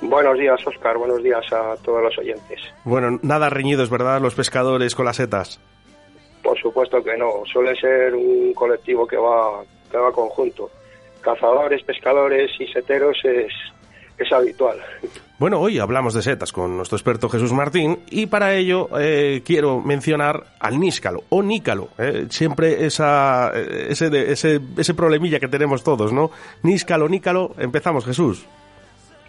Buenos 0.00 0.38
días, 0.38 0.60
Oscar. 0.66 0.98
Buenos 0.98 1.22
días 1.22 1.44
a 1.52 1.76
todos 1.82 2.02
los 2.02 2.18
oyentes. 2.18 2.60
Bueno, 2.84 3.18
nada 3.22 3.48
reñidos, 3.48 3.90
¿verdad? 3.90 4.20
Los 4.20 4.34
pescadores 4.34 4.94
con 4.94 5.06
las 5.06 5.16
setas. 5.16 5.60
Por 6.44 6.60
supuesto 6.60 7.02
que 7.02 7.16
no. 7.16 7.42
Suele 7.50 7.74
ser 7.74 8.14
un 8.14 8.52
colectivo 8.52 9.06
que 9.06 9.16
va, 9.16 9.64
que 9.90 9.96
va 9.96 10.12
conjunto. 10.12 10.70
Cazadores, 11.22 11.82
pescadores 11.82 12.50
y 12.60 12.66
seteros 12.66 13.16
es, 13.24 13.52
es 14.18 14.32
habitual. 14.32 14.78
Bueno, 15.36 15.60
hoy 15.60 15.80
hablamos 15.80 16.14
de 16.14 16.22
setas 16.22 16.52
con 16.52 16.76
nuestro 16.76 16.96
experto 16.96 17.28
Jesús 17.28 17.52
Martín 17.52 17.98
y 18.08 18.26
para 18.26 18.54
ello 18.54 18.88
eh, 18.96 19.42
quiero 19.44 19.80
mencionar 19.80 20.44
al 20.60 20.78
níscalo 20.78 21.24
o 21.28 21.42
nícalo. 21.42 21.88
eh, 21.98 22.26
siempre 22.30 22.86
esa, 22.86 23.50
eh, 23.52 23.88
ese, 23.90 24.06
ese, 24.30 24.60
ese 24.78 24.94
problemilla 24.94 25.40
que 25.40 25.48
tenemos 25.48 25.82
todos, 25.82 26.12
¿no? 26.12 26.30
Níscalo, 26.62 27.08
nícalo. 27.08 27.50
Empezamos, 27.58 28.06
Jesús. 28.06 28.46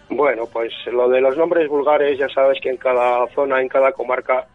Bueno, 0.08 0.44
pues 0.46 0.72
lo 0.92 1.08
de 1.08 1.20
los 1.20 1.36
nombres 1.36 1.68
vulgares, 1.68 2.16
ya 2.16 2.28
sabes 2.28 2.60
que 2.62 2.70
en 2.70 2.76
cada 2.76 3.26
zona, 3.34 3.60
en 3.60 3.68
cada 3.68 3.90
comarca, 3.90 4.46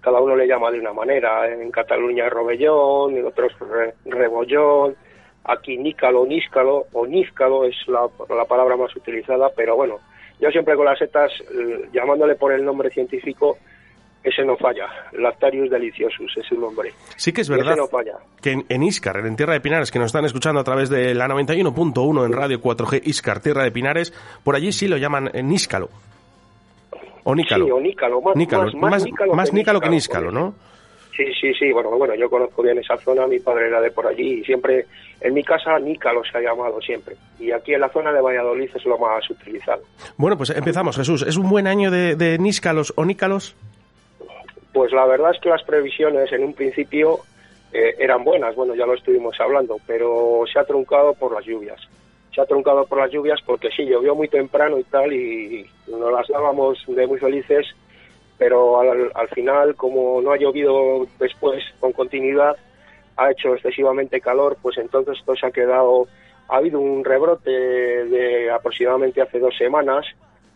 cada 0.00 0.20
uno 0.20 0.36
le 0.36 0.46
llama 0.46 0.70
de 0.70 0.80
una 0.80 0.92
manera. 0.92 1.48
En 1.52 1.70
Cataluña 1.70 2.28
Robellón, 2.28 3.16
en 3.16 3.26
otros 3.26 3.52
re- 3.60 3.94
Rebollón, 4.06 4.94
aquí 5.44 5.76
Nícalo, 5.76 6.26
Níscalo 6.26 6.84
o 6.92 7.06
Nízcalo 7.06 7.64
es 7.64 7.76
la, 7.88 8.06
la 8.34 8.44
palabra 8.44 8.76
más 8.76 8.94
utilizada, 8.96 9.50
pero 9.56 9.76
bueno, 9.76 9.96
yo 10.40 10.50
siempre 10.50 10.76
con 10.76 10.84
las 10.84 10.98
setas, 10.98 11.32
eh, 11.40 11.88
llamándole 11.92 12.36
por 12.36 12.52
el 12.52 12.64
nombre 12.64 12.90
científico, 12.90 13.58
ese 14.22 14.44
no 14.44 14.56
falla. 14.56 14.86
Lactarius 15.12 15.70
deliciosus 15.70 16.36
es 16.36 16.46
su 16.46 16.56
nombre. 16.60 16.92
Sí 17.16 17.32
que 17.32 17.40
es 17.40 17.48
verdad 17.48 17.76
no 17.76 17.86
falla. 17.86 18.16
que 18.42 18.50
en, 18.52 18.64
en 18.68 18.82
Iscar, 18.82 19.16
en 19.24 19.36
Tierra 19.36 19.54
de 19.54 19.60
Pinares, 19.60 19.90
que 19.90 19.98
nos 19.98 20.06
están 20.06 20.24
escuchando 20.24 20.60
a 20.60 20.64
través 20.64 20.90
de 20.90 21.14
la 21.14 21.26
91.1 21.28 22.26
en 22.26 22.32
Radio 22.32 22.60
4G 22.60 23.00
Iscar, 23.04 23.40
Tierra 23.40 23.62
de 23.64 23.70
Pinares, 23.70 24.12
por 24.44 24.54
allí 24.56 24.70
sí 24.72 24.86
lo 24.88 24.96
llaman 24.96 25.30
eh, 25.32 25.42
níscalo. 25.42 25.88
O 27.30 27.34
nícalo. 27.34 27.66
Sí, 27.66 27.70
o 27.70 27.78
Nícalo, 27.78 28.22
más, 28.22 28.36
Nícalo, 28.36 28.64
más, 28.64 28.74
más 28.74 28.90
más- 28.90 29.04
Nícalo 29.04 29.34
más 29.34 29.50
que 29.50 29.56
nícalo 29.56 29.80
que 29.80 29.88
¿no? 30.32 30.54
Sí, 31.14 31.24
sí, 31.38 31.52
sí, 31.52 31.70
bueno, 31.72 31.90
bueno, 31.90 32.14
yo 32.14 32.30
conozco 32.30 32.62
bien 32.62 32.78
esa 32.78 32.96
zona, 32.96 33.26
mi 33.26 33.38
padre 33.38 33.66
era 33.66 33.82
de 33.82 33.90
por 33.90 34.06
allí 34.06 34.40
y 34.40 34.44
siempre, 34.44 34.86
en 35.20 35.34
mi 35.34 35.42
casa 35.44 35.78
Nícalo 35.78 36.22
se 36.24 36.38
ha 36.38 36.40
llamado 36.40 36.80
siempre. 36.80 37.16
Y 37.38 37.50
aquí 37.50 37.74
en 37.74 37.82
la 37.82 37.90
zona 37.90 38.12
de 38.14 38.22
Valladolid 38.22 38.70
es 38.74 38.84
lo 38.86 38.96
más 38.96 39.28
utilizado. 39.28 39.82
Bueno, 40.16 40.38
pues 40.38 40.48
empezamos, 40.50 40.96
Jesús. 40.96 41.20
¿Es 41.20 41.36
un 41.36 41.50
buen 41.50 41.66
año 41.66 41.90
de, 41.90 42.16
de 42.16 42.38
níscalos 42.38 42.94
o 42.96 43.04
nícalos? 43.04 43.54
Pues 44.72 44.90
la 44.92 45.04
verdad 45.04 45.32
es 45.34 45.40
que 45.42 45.50
las 45.50 45.62
previsiones 45.64 46.32
en 46.32 46.44
un 46.44 46.54
principio 46.54 47.18
eh, 47.74 47.94
eran 47.98 48.24
buenas, 48.24 48.54
bueno, 48.54 48.74
ya 48.74 48.86
lo 48.86 48.94
estuvimos 48.94 49.38
hablando, 49.38 49.76
pero 49.86 50.44
se 50.50 50.58
ha 50.58 50.64
truncado 50.64 51.12
por 51.12 51.34
las 51.34 51.44
lluvias. 51.44 51.78
Se 52.38 52.42
ha 52.42 52.46
truncado 52.46 52.86
por 52.86 52.98
las 52.98 53.10
lluvias 53.10 53.40
porque 53.44 53.68
sí, 53.72 53.84
llovió 53.84 54.14
muy 54.14 54.28
temprano 54.28 54.78
y 54.78 54.84
tal, 54.84 55.12
y 55.12 55.66
nos 55.88 56.12
las 56.12 56.28
dábamos 56.28 56.78
de 56.86 57.04
muy 57.04 57.18
felices, 57.18 57.66
pero 58.38 58.78
al, 58.78 59.10
al 59.12 59.28
final, 59.30 59.74
como 59.74 60.22
no 60.22 60.30
ha 60.30 60.36
llovido 60.36 61.04
después 61.18 61.64
con 61.80 61.90
continuidad, 61.90 62.56
ha 63.16 63.32
hecho 63.32 63.54
excesivamente 63.54 64.20
calor, 64.20 64.56
pues 64.62 64.78
entonces 64.78 65.18
esto 65.18 65.34
se 65.34 65.46
ha 65.46 65.50
quedado, 65.50 66.06
ha 66.48 66.58
habido 66.58 66.78
un 66.78 67.04
rebrote 67.04 67.50
de 67.50 68.48
aproximadamente 68.52 69.20
hace 69.20 69.40
dos 69.40 69.56
semanas, 69.56 70.06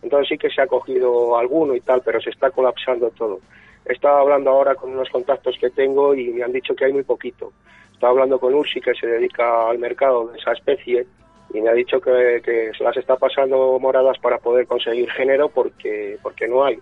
entonces 0.01 0.29
sí 0.29 0.37
que 0.37 0.51
se 0.51 0.61
ha 0.61 0.67
cogido 0.67 1.37
alguno 1.37 1.75
y 1.75 1.81
tal, 1.81 2.01
pero 2.01 2.21
se 2.21 2.29
está 2.29 2.49
colapsando 2.49 3.09
todo. 3.09 3.41
Estaba 3.83 4.21
hablando 4.21 4.51
ahora 4.51 4.75
con 4.75 4.93
unos 4.93 5.09
contactos 5.09 5.57
que 5.59 5.69
tengo 5.69 6.15
y 6.15 6.29
me 6.29 6.43
han 6.43 6.53
dicho 6.53 6.73
que 6.75 6.85
hay 6.85 6.93
muy 6.93 7.03
poquito. 7.03 7.51
Estaba 7.91 8.11
hablando 8.11 8.39
con 8.39 8.53
Ursi, 8.53 8.79
que 8.79 8.93
se 8.93 9.05
dedica 9.05 9.67
al 9.69 9.79
mercado 9.79 10.27
de 10.27 10.39
esa 10.39 10.53
especie, 10.53 11.05
y 11.53 11.61
me 11.61 11.69
ha 11.69 11.73
dicho 11.73 12.01
que, 12.01 12.41
que 12.43 12.71
se 12.77 12.83
las 12.83 12.97
está 12.97 13.15
pasando 13.15 13.77
moradas 13.79 14.17
para 14.19 14.39
poder 14.39 14.65
conseguir 14.67 15.09
género 15.11 15.49
porque, 15.49 16.17
porque 16.21 16.47
no 16.47 16.65
hay. 16.65 16.77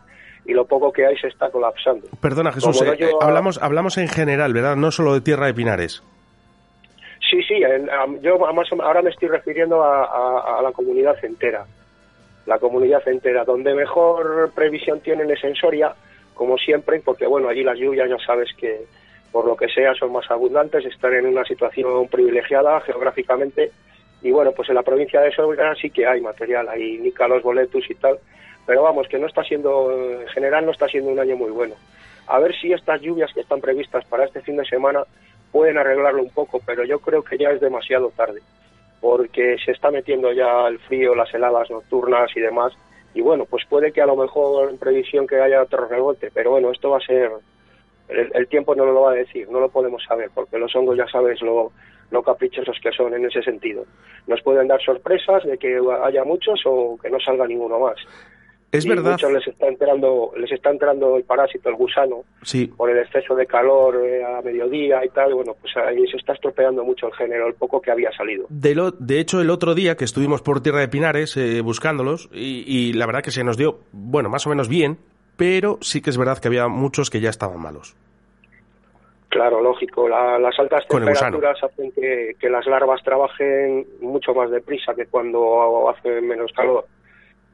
Y 0.46 0.54
lo 0.54 0.66
poco 0.66 0.92
que 0.92 1.06
hay 1.06 1.16
se 1.18 1.28
está 1.28 1.50
colapsando. 1.52 2.08
Perdona, 2.20 2.52
Jesús. 2.52 2.82
No 2.82 2.94
eh, 2.94 2.98
eh, 3.00 3.10
hablamos, 3.22 3.62
hablamos 3.62 3.98
en 4.00 4.08
general, 4.08 4.54
¿verdad? 4.54 4.76
No 4.76 4.90
solo 4.92 5.14
de 5.14 5.22
Tierra 5.22 5.46
de 5.48 5.54
Pinares. 5.54 6.02
Sí, 7.30 7.42
sí, 7.44 7.56
en- 7.64 7.88
yo 8.22 8.44
además 8.46 8.68
ahora 8.82 9.02
me 9.02 9.10
estoy 9.12 9.28
refiriendo 9.30 9.84
a, 9.84 10.06
a- 10.06 10.60
a 10.60 10.62
la 10.62 10.72
comunidad 10.72 11.16
entera. 11.24 11.66
La 12.48 12.58
comunidad 12.58 13.08
entera, 13.08 13.44
donde 13.46 13.74
mejor 13.76 14.52
previsión 14.56 15.00
tienen 15.02 15.30
es 15.30 15.44
en 15.44 15.56
Soria, 15.56 15.94
como 16.34 16.58
siempre, 16.58 17.00
porque 17.06 17.28
bueno, 17.28 17.48
allí 17.48 17.64
las 17.64 17.78
lluvias 17.78 18.10
ya 18.10 18.18
sabes 18.26 18.50
que 18.58 18.86
por 19.32 19.46
lo 19.46 19.56
que 19.56 19.68
sea 19.70 19.94
son 19.94 20.12
más 20.12 20.30
abundantes, 20.32 20.84
están 20.86 21.14
en 21.14 21.28
una 21.28 21.46
situación 21.46 22.08
privilegiada 22.08 22.82
geográficamente. 22.82 23.72
Y 24.22 24.32
bueno, 24.32 24.52
pues 24.52 24.70
en 24.70 24.76
la 24.76 24.84
provincia 24.84 25.22
de 25.22 25.32
Soria 25.32 25.74
sí 25.76 25.90
que 25.90 26.06
hay 26.06 26.22
material, 26.22 26.70
hay 26.70 26.98
nícalos, 26.98 27.44
boletus 27.44 27.90
y 27.90 27.96
tal. 27.96 28.20
Pero 28.66 28.84
vamos, 28.84 29.08
que 29.08 29.18
no 29.18 29.28
está 29.28 29.44
siendo, 29.44 29.92
en 30.22 30.28
general 30.28 30.66
no 30.66 30.72
está 30.72 30.88
siendo 30.88 31.10
un 31.10 31.20
año 31.20 31.36
muy 31.36 31.50
bueno. 31.50 31.76
A 32.28 32.40
ver 32.40 32.56
si 32.56 32.72
estas 32.72 33.02
lluvias 33.02 33.34
que 33.34 33.42
están 33.42 33.62
previstas 33.62 34.06
para 34.06 34.26
este 34.26 34.42
fin 34.42 34.58
de 34.58 34.66
semana 34.66 35.04
pueden 35.52 35.78
arreglarlo 35.78 36.22
un 36.22 36.30
poco, 36.30 36.62
pero 36.66 36.84
yo 36.84 37.00
creo 37.00 37.24
que 37.24 37.38
ya 37.38 37.50
es 37.50 37.60
demasiado 37.60 38.12
tarde, 38.16 38.42
porque 39.02 39.58
se 39.64 39.72
está 39.72 39.92
metiendo 39.92 40.32
ya 40.32 40.68
el 40.68 40.80
frío, 40.80 41.14
las 41.14 41.34
heladas 41.34 41.70
nocturnas 41.70 42.32
y 42.36 42.40
demás, 42.40 42.74
y 43.14 43.22
bueno, 43.22 43.46
pues 43.46 43.66
puede 43.66 43.92
que 43.92 44.02
a 44.02 44.06
lo 44.06 44.16
mejor 44.16 44.70
en 44.70 44.78
previsión 44.78 45.28
que 45.28 45.42
haya 45.42 45.62
otro 45.62 45.88
rebote, 45.88 46.32
pero 46.34 46.52
bueno, 46.52 46.72
esto 46.72 46.90
va 46.92 46.98
a 46.98 47.06
ser, 47.06 47.32
el, 48.12 48.32
el 48.34 48.48
tiempo 48.48 48.76
no 48.76 48.86
lo 48.86 49.02
va 49.02 49.12
a 49.12 49.16
decir, 49.16 49.50
no 49.50 49.60
lo 49.60 49.70
podemos 49.70 50.04
saber, 50.08 50.30
porque 50.34 50.58
los 50.58 50.76
hongos 50.76 50.98
ya 50.98 51.08
sabes 51.08 51.42
lo, 51.42 51.72
lo 52.12 52.24
caprichosos 52.24 52.78
que 52.82 52.92
son 52.92 53.14
en 53.14 53.26
ese 53.26 53.42
sentido. 53.42 53.86
Nos 54.28 54.42
pueden 54.42 54.68
dar 54.68 54.82
sorpresas 54.82 55.44
de 55.46 55.58
que 55.58 55.80
haya 56.04 56.24
muchos 56.24 56.62
o 56.66 56.98
que 57.02 57.10
no 57.10 57.20
salga 57.20 57.48
ninguno 57.48 57.80
más. 57.80 57.96
Es 58.72 58.86
y 58.86 58.90
verdad. 58.90 59.12
muchos 59.12 59.34
les 59.34 59.46
está 59.46 59.68
entrando, 59.68 60.32
les 60.38 60.50
está 60.50 60.70
entrando 60.70 61.18
el 61.18 61.26
parásito, 61.26 61.68
el 61.68 61.76
gusano, 61.76 62.24
Sí. 62.44 62.68
por 62.68 62.90
el 62.90 63.00
exceso 63.00 63.36
de 63.36 63.46
calor 63.46 63.98
eh, 64.06 64.24
a 64.24 64.42
mediodía 64.42 65.04
y 65.04 65.10
tal, 65.10 65.34
bueno, 65.34 65.56
pues 65.60 65.76
ahí 65.76 66.08
se 66.08 66.16
está 66.16 66.32
estropeando 66.32 66.82
mucho 66.86 67.08
el 67.08 67.14
género, 67.14 67.48
el 67.48 67.56
poco 67.56 67.82
que 67.82 67.92
había 67.92 68.14
salido. 68.14 68.46
De, 68.48 68.74
lo- 68.74 68.92
de 68.92 69.20
hecho, 69.20 69.42
el 69.42 69.50
otro 69.50 69.76
día 69.76 69.98
que 69.98 70.06
estuvimos 70.06 70.42
por 70.42 70.62
Tierra 70.64 70.80
de 70.80 70.88
Pinares 70.88 71.36
eh, 71.36 71.60
buscándolos, 71.60 72.30
y, 72.32 72.64
y 72.66 72.94
la 72.94 73.08
verdad 73.08 73.22
que 73.24 73.32
se 73.32 73.44
nos 73.44 73.58
dio, 73.58 73.80
bueno, 73.92 74.30
más 74.30 74.48
o 74.48 74.50
menos 74.50 74.70
bien, 74.70 75.00
pero 75.42 75.80
sí 75.82 76.02
que 76.04 76.12
es 76.12 76.20
verdad 76.20 76.38
que 76.38 76.50
había 76.50 76.68
muchos 76.68 77.10
que 77.10 77.20
ya 77.20 77.32
estaban 77.32 77.60
malos. 77.60 77.96
Claro, 79.30 79.60
lógico, 79.60 80.08
la- 80.08 80.38
las 80.38 80.60
altas 80.60 80.86
Con 80.86 81.04
temperaturas 81.04 81.58
hacen 81.64 81.92
que, 81.94 82.36
que 82.40 82.48
las 82.48 82.68
larvas 82.68 83.02
trabajen 83.02 83.88
mucho 84.02 84.36
más 84.36 84.52
deprisa 84.52 84.94
que 84.94 85.08
cuando 85.08 85.90
hace 85.90 86.22
menos 86.22 86.52
calor. 86.54 86.86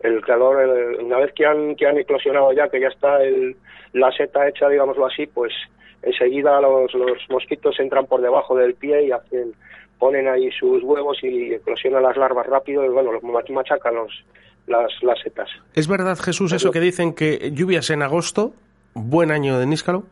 El 0.02 0.20
calor, 0.26 0.60
el- 0.62 1.06
una 1.06 1.20
vez 1.20 1.32
que 1.34 1.46
han, 1.46 1.78
que 1.78 1.88
han 1.88 1.98
eclosionado 1.98 2.52
ya, 2.52 2.68
que 2.68 2.82
ya 2.82 2.90
está 2.90 3.24
el, 3.24 3.56
la 3.94 4.12
seta 4.12 4.50
hecha, 4.50 4.68
digámoslo 4.68 5.06
así, 5.06 5.26
pues 5.28 5.54
enseguida 6.02 6.60
los, 6.60 6.94
los 6.94 7.18
mosquitos 7.30 7.80
entran 7.80 8.06
por 8.06 8.20
debajo 8.22 8.54
del 8.58 8.74
pie 8.76 9.04
y 9.06 9.12
hacen, 9.12 9.54
ponen 9.98 10.28
ahí 10.28 10.52
sus 10.52 10.84
huevos 10.84 11.20
y 11.24 11.54
eclosionan 11.54 12.04
las 12.04 12.18
larvas 12.18 12.48
rápido 12.48 12.84
y 12.84 12.90
bueno, 12.90 13.14
los 13.14 13.24
mach- 13.24 13.50
machacan 13.50 13.96
los, 13.96 14.26
las, 14.68 14.92
las 15.02 15.20
setas. 15.20 15.50
¿Es 15.74 15.88
verdad, 15.88 16.18
Jesús, 16.18 16.52
eso 16.52 16.72
que 16.72 16.80
dicen 16.80 17.14
que 17.14 17.52
lluvias 17.54 17.90
en 17.90 18.04
agosto, 18.04 18.54
buen 18.94 19.32
año 19.32 19.58
de 19.58 19.66
Níscalo? 19.66 20.04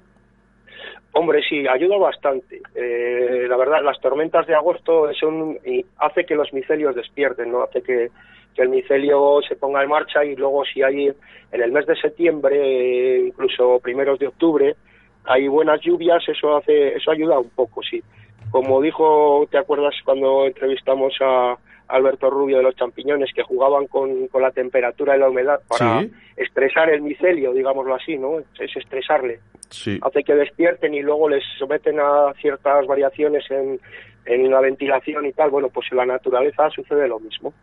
Hombre, 1.12 1.42
sí, 1.48 1.66
ayuda 1.68 1.98
bastante. 1.98 2.62
Eh, 2.76 3.46
la 3.48 3.56
verdad, 3.56 3.82
las 3.84 4.00
tormentas 4.02 4.48
de 4.48 4.56
agosto 4.56 5.14
son 5.14 5.58
y 5.66 5.86
hace 5.98 6.26
que 6.26 6.36
los 6.36 6.52
micelios 6.52 6.94
despierten, 6.94 7.52
no 7.52 7.64
hace 7.64 7.82
que, 7.82 8.10
que 8.54 8.62
el 8.62 8.70
micelio 8.70 9.40
se 9.48 9.56
ponga 9.56 9.82
en 9.82 9.90
marcha 9.90 10.26
y 10.26 10.36
luego 10.36 10.66
si 10.66 10.82
hay 10.82 11.08
en 11.08 11.62
el 11.62 11.72
mes 11.72 11.86
de 11.86 11.96
septiembre, 11.96 13.28
incluso 13.28 13.80
primeros 13.80 14.20
de 14.20 14.28
octubre, 14.28 14.76
hay 15.24 15.48
buenas 15.48 15.80
lluvias, 15.82 16.22
eso 16.28 16.58
hace, 16.58 16.96
eso 16.96 17.12
ayuda 17.12 17.40
un 17.40 17.50
poco, 17.50 17.82
sí. 17.82 18.04
Como 18.52 18.82
dijo, 18.82 19.48
¿te 19.50 19.58
acuerdas 19.58 19.96
cuando 20.04 20.46
entrevistamos 20.46 21.14
a 21.22 21.58
Alberto 21.88 22.30
Rubio 22.30 22.58
de 22.58 22.64
los 22.64 22.76
champiñones 22.76 23.32
que 23.34 23.44
jugaban 23.44 23.88
con, 23.88 24.28
con 24.28 24.42
la 24.42 24.52
temperatura 24.52 25.16
y 25.16 25.20
la 25.20 25.30
humedad 25.30 25.60
para 25.68 26.02
Sí. 26.02 26.12
estresar 26.38 26.90
el 26.90 27.02
micelio, 27.02 27.54
digámoslo 27.54 27.96
así, 27.96 28.18
¿no? 28.18 28.40
Es 28.60 28.76
estresarle 28.76 29.40
Sí. 29.70 30.00
hace 30.02 30.24
que 30.24 30.34
despierten 30.36 30.94
y 30.94 31.02
luego 31.02 31.30
les 31.30 31.44
someten 31.60 32.00
a 32.00 32.34
ciertas 32.42 32.86
variaciones 32.88 33.50
en, 33.52 33.80
en 34.26 34.50
la 34.52 34.62
ventilación 34.62 35.26
y 35.26 35.34
tal, 35.34 35.50
bueno, 35.50 35.70
pues 35.70 35.88
en 35.92 35.98
la 35.98 36.06
naturaleza 36.06 36.70
sucede 36.70 37.08
lo 37.08 37.20
mismo. 37.20 37.54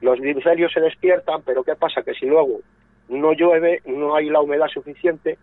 Los 0.00 0.20
micelios 0.20 0.72
se 0.72 0.80
despiertan, 0.80 1.42
pero 1.42 1.64
¿qué 1.64 1.74
pasa? 1.74 2.02
Que 2.02 2.14
si 2.14 2.26
luego 2.26 2.60
no 3.08 3.32
llueve, 3.32 3.80
no 3.86 4.14
hay 4.14 4.28
la 4.30 4.40
humedad 4.40 4.68
suficiente, 4.68 5.38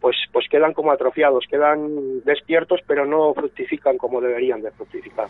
pues, 0.00 0.16
pues 0.32 0.46
quedan 0.48 0.72
como 0.72 0.90
atrofiados, 0.92 1.44
quedan 1.48 2.22
despiertos, 2.24 2.80
pero 2.86 3.04
no 3.06 3.34
fructifican 3.34 3.98
como 3.98 4.20
deberían 4.20 4.62
de 4.62 4.70
fructificar. 4.72 5.28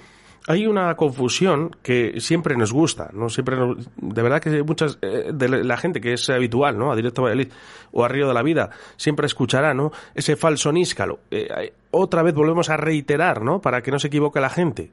Hay 0.48 0.66
una 0.66 0.94
confusión 0.96 1.70
que 1.82 2.20
siempre 2.20 2.56
nos 2.56 2.72
gusta, 2.72 3.10
¿no? 3.12 3.28
Siempre 3.28 3.56
nos- 3.56 3.88
de 3.96 4.22
verdad 4.22 4.40
que 4.40 4.62
muchas 4.62 4.98
eh, 5.02 5.30
de 5.32 5.48
la 5.64 5.76
gente 5.76 6.00
que 6.00 6.14
es 6.14 6.28
habitual, 6.30 6.78
¿no? 6.78 6.90
A 6.90 6.96
Directo 6.96 7.22
Valladolid 7.22 7.52
o 7.92 8.04
a 8.04 8.08
Río 8.08 8.26
de 8.26 8.34
la 8.34 8.42
Vida 8.42 8.70
siempre 8.96 9.26
escuchará, 9.26 9.74
¿no? 9.74 9.92
Ese 10.14 10.36
falso 10.36 10.72
níscalo. 10.72 11.18
Eh, 11.30 11.72
otra 11.90 12.22
vez 12.22 12.34
volvemos 12.34 12.70
a 12.70 12.76
reiterar, 12.76 13.42
¿no? 13.42 13.60
Para 13.60 13.82
que 13.82 13.90
no 13.90 13.98
se 13.98 14.08
equivoque 14.08 14.40
la 14.40 14.48
gente. 14.50 14.90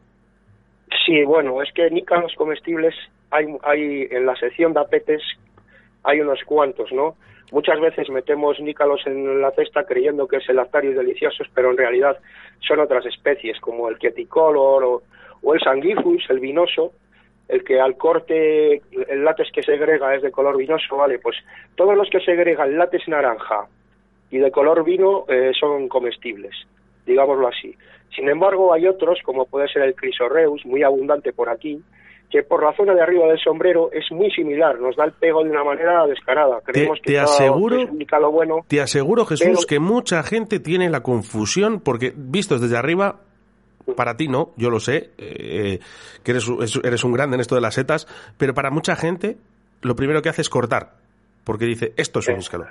Sí, 1.05 1.23
bueno, 1.23 1.61
es 1.61 1.71
que 1.73 1.89
nícalos 1.89 2.33
comestibles 2.35 2.93
hay, 3.31 3.45
hay 3.63 4.07
en 4.11 4.25
la 4.25 4.35
sección 4.35 4.73
de 4.73 4.81
apetes 4.81 5.21
hay 6.03 6.21
unos 6.21 6.39
cuantos, 6.45 6.91
¿no? 6.91 7.15
Muchas 7.51 7.79
veces 7.79 8.09
metemos 8.09 8.59
nícalos 8.59 9.01
en 9.05 9.41
la 9.41 9.51
cesta 9.51 9.85
creyendo 9.85 10.27
que 10.27 10.37
es 10.37 10.49
el 10.49 10.57
Lactarius 10.57 10.95
deliciosos, 10.97 11.47
pero 11.53 11.71
en 11.71 11.77
realidad 11.77 12.17
son 12.59 12.79
otras 12.81 13.05
especies 13.05 13.59
como 13.61 13.87
el 13.89 13.97
Quieticolor 13.97 14.83
o, 14.83 15.01
o 15.41 15.53
el 15.53 15.59
Sanguifus, 15.61 16.25
el 16.29 16.39
vinoso, 16.39 16.91
el 17.47 17.63
que 17.63 17.79
al 17.79 17.95
corte 17.97 18.81
el 19.09 19.23
látex 19.23 19.49
que 19.53 19.63
segrega 19.63 20.13
es 20.15 20.21
de 20.21 20.31
color 20.31 20.57
vinoso, 20.57 20.97
¿vale? 20.97 21.19
Pues 21.19 21.37
todos 21.75 21.95
los 21.95 22.09
que 22.09 22.19
segregan 22.19 22.77
látex 22.77 23.07
naranja 23.07 23.67
y 24.29 24.37
de 24.39 24.51
color 24.51 24.83
vino 24.83 25.23
eh, 25.29 25.51
son 25.57 25.87
comestibles, 25.87 26.53
digámoslo 27.05 27.47
así. 27.47 27.75
Sin 28.15 28.27
embargo, 28.29 28.73
hay 28.73 28.87
otros, 28.87 29.19
como 29.23 29.45
puede 29.45 29.67
ser 29.69 29.83
el 29.83 29.95
Chrysoreus, 29.95 30.65
muy 30.65 30.83
abundante 30.83 31.31
por 31.33 31.49
aquí, 31.49 31.81
que 32.29 32.43
por 32.43 32.61
la 32.61 32.73
zona 32.75 32.93
de 32.93 33.01
arriba 33.01 33.25
del 33.27 33.39
sombrero 33.39 33.89
es 33.93 34.11
muy 34.11 34.29
similar, 34.31 34.77
nos 34.81 34.97
da 34.97 35.05
el 35.05 35.13
pego 35.13 35.43
de 35.45 35.49
una 35.49 35.63
manera 35.63 36.05
descarada. 36.07 36.59
Creemos 36.65 36.99
que 37.01 37.13
te 37.13 37.19
aseguro- 37.19 37.77
que 37.77 37.85
un 37.91 37.97
nícalo 37.99 38.31
bueno. 38.31 38.65
Te 38.67 38.81
aseguro, 38.81 39.25
Jesús, 39.25 39.47
Pero- 39.47 39.67
que 39.69 39.79
mucha 39.79 40.23
gente 40.23 40.59
tiene 40.59 40.89
la 40.89 41.01
confusión, 41.03 41.79
porque 41.79 42.11
vistos 42.13 42.59
desde 42.59 42.75
arriba, 42.77 43.21
para 43.95 44.17
ti 44.17 44.27
no, 44.27 44.51
yo 44.57 44.69
lo 44.69 44.79
sé, 44.79 45.11
eh, 45.17 45.79
que 46.23 46.31
eres, 46.31 46.47
es- 46.61 46.79
eres 46.83 47.03
un 47.03 47.13
grande 47.13 47.35
en 47.35 47.41
esto 47.41 47.55
de 47.55 47.61
las 47.61 47.75
setas, 47.75 48.07
pero 48.37 48.53
para 48.53 48.69
mucha 48.69 48.95
gente 48.95 49.37
lo 49.81 49.95
primero 49.95 50.21
que 50.21 50.29
hace 50.29 50.41
es 50.41 50.49
cortar, 50.49 50.93
porque 51.43 51.65
dice, 51.65 51.93
esto 51.97 52.19
es 52.19 52.27
un 52.27 52.35
níscalo. 52.37 52.65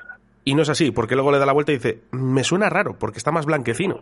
Y 0.44 0.54
no 0.54 0.62
es 0.62 0.68
así, 0.68 0.90
porque 0.92 1.14
luego 1.14 1.32
le 1.32 1.38
da 1.38 1.46
la 1.46 1.52
vuelta 1.52 1.72
y 1.72 1.76
dice, 1.76 2.00
me 2.12 2.44
suena 2.44 2.68
raro, 2.68 2.96
porque 2.98 3.18
está 3.18 3.32
más 3.32 3.46
blanquecino. 3.46 4.00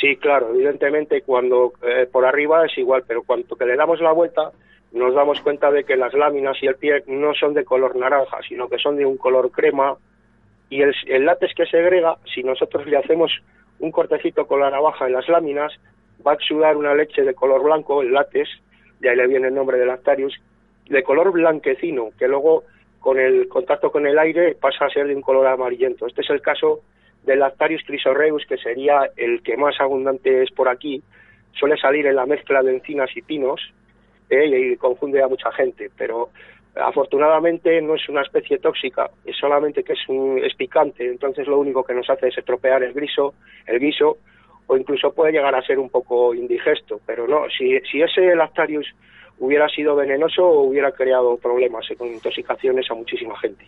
Sí, 0.00 0.16
claro, 0.16 0.52
evidentemente 0.54 1.22
cuando 1.22 1.72
eh, 1.82 2.08
por 2.10 2.24
arriba 2.24 2.64
es 2.66 2.76
igual, 2.78 3.04
pero 3.06 3.22
cuando 3.22 3.54
que 3.54 3.64
le 3.66 3.76
damos 3.76 4.00
la 4.00 4.12
vuelta 4.12 4.50
nos 4.92 5.14
damos 5.14 5.40
cuenta 5.40 5.70
de 5.70 5.84
que 5.84 5.96
las 5.96 6.12
láminas 6.12 6.56
y 6.60 6.66
el 6.66 6.74
pie 6.74 7.02
no 7.06 7.32
son 7.34 7.54
de 7.54 7.64
color 7.64 7.96
naranja, 7.96 8.38
sino 8.48 8.68
que 8.68 8.78
son 8.78 8.96
de 8.96 9.06
un 9.06 9.16
color 9.16 9.50
crema 9.50 9.94
y 10.68 10.82
el, 10.82 10.92
el 11.06 11.24
látex 11.24 11.54
que 11.54 11.66
segrega, 11.66 12.16
si 12.34 12.42
nosotros 12.42 12.86
le 12.86 12.96
hacemos 12.98 13.30
un 13.78 13.90
cortecito 13.90 14.46
con 14.46 14.60
la 14.60 14.70
navaja 14.70 15.06
en 15.06 15.12
las 15.12 15.28
láminas, 15.28 15.72
va 16.26 16.32
a 16.32 16.34
exudar 16.34 16.76
una 16.76 16.94
leche 16.94 17.22
de 17.22 17.34
color 17.34 17.62
blanco, 17.62 18.02
el 18.02 18.12
látex, 18.12 18.48
de 19.00 19.10
ahí 19.10 19.16
le 19.16 19.26
viene 19.26 19.48
el 19.48 19.54
nombre 19.54 19.78
de 19.78 19.86
Lactarius, 19.86 20.40
de 20.88 21.02
color 21.02 21.32
blanquecino, 21.32 22.10
que 22.18 22.28
luego 22.28 22.64
con 23.00 23.18
el 23.18 23.48
contacto 23.48 23.90
con 23.90 24.06
el 24.06 24.18
aire 24.18 24.54
pasa 24.54 24.86
a 24.86 24.90
ser 24.90 25.08
de 25.08 25.16
un 25.16 25.22
color 25.22 25.46
amarillento. 25.46 26.06
Este 26.06 26.20
es 26.20 26.30
el 26.30 26.40
caso 26.40 26.80
del 27.24 27.40
Lactarius 27.40 27.82
chrysoreus, 27.84 28.46
que 28.46 28.56
sería 28.58 29.10
el 29.16 29.42
que 29.42 29.56
más 29.56 29.80
abundante 29.80 30.42
es 30.42 30.50
por 30.52 30.68
aquí, 30.68 31.02
suele 31.52 31.76
salir 31.76 32.06
en 32.06 32.16
la 32.16 32.26
mezcla 32.26 32.62
de 32.62 32.74
encinas 32.74 33.10
y 33.16 33.22
pinos, 33.22 33.60
¿eh? 34.30 34.46
y 34.46 34.76
confunde 34.76 35.22
a 35.22 35.28
mucha 35.28 35.50
gente, 35.52 35.90
pero 35.96 36.30
afortunadamente 36.74 37.80
no 37.82 37.94
es 37.94 38.08
una 38.08 38.22
especie 38.22 38.58
tóxica, 38.58 39.10
es 39.24 39.36
solamente 39.36 39.82
que 39.82 39.92
es, 39.92 40.08
un, 40.08 40.38
es 40.42 40.54
picante, 40.54 41.06
entonces 41.06 41.46
lo 41.46 41.58
único 41.58 41.84
que 41.84 41.94
nos 41.94 42.08
hace 42.08 42.28
es 42.28 42.38
estropear 42.38 42.82
el 42.82 42.94
guiso, 42.94 43.34
el 43.66 43.78
guiso, 43.78 44.18
o 44.66 44.76
incluso 44.76 45.12
puede 45.12 45.32
llegar 45.32 45.54
a 45.54 45.62
ser 45.62 45.78
un 45.78 45.90
poco 45.90 46.34
indigesto, 46.34 47.00
pero 47.04 47.26
no, 47.26 47.44
si, 47.56 47.78
si 47.90 48.00
ese 48.00 48.34
Lactarius 48.34 48.86
hubiera 49.38 49.68
sido 49.68 49.96
venenoso, 49.96 50.48
hubiera 50.48 50.92
creado 50.92 51.36
problemas 51.36 51.86
con 51.98 52.08
intoxicaciones 52.08 52.90
a 52.90 52.94
muchísima 52.94 53.38
gente. 53.38 53.66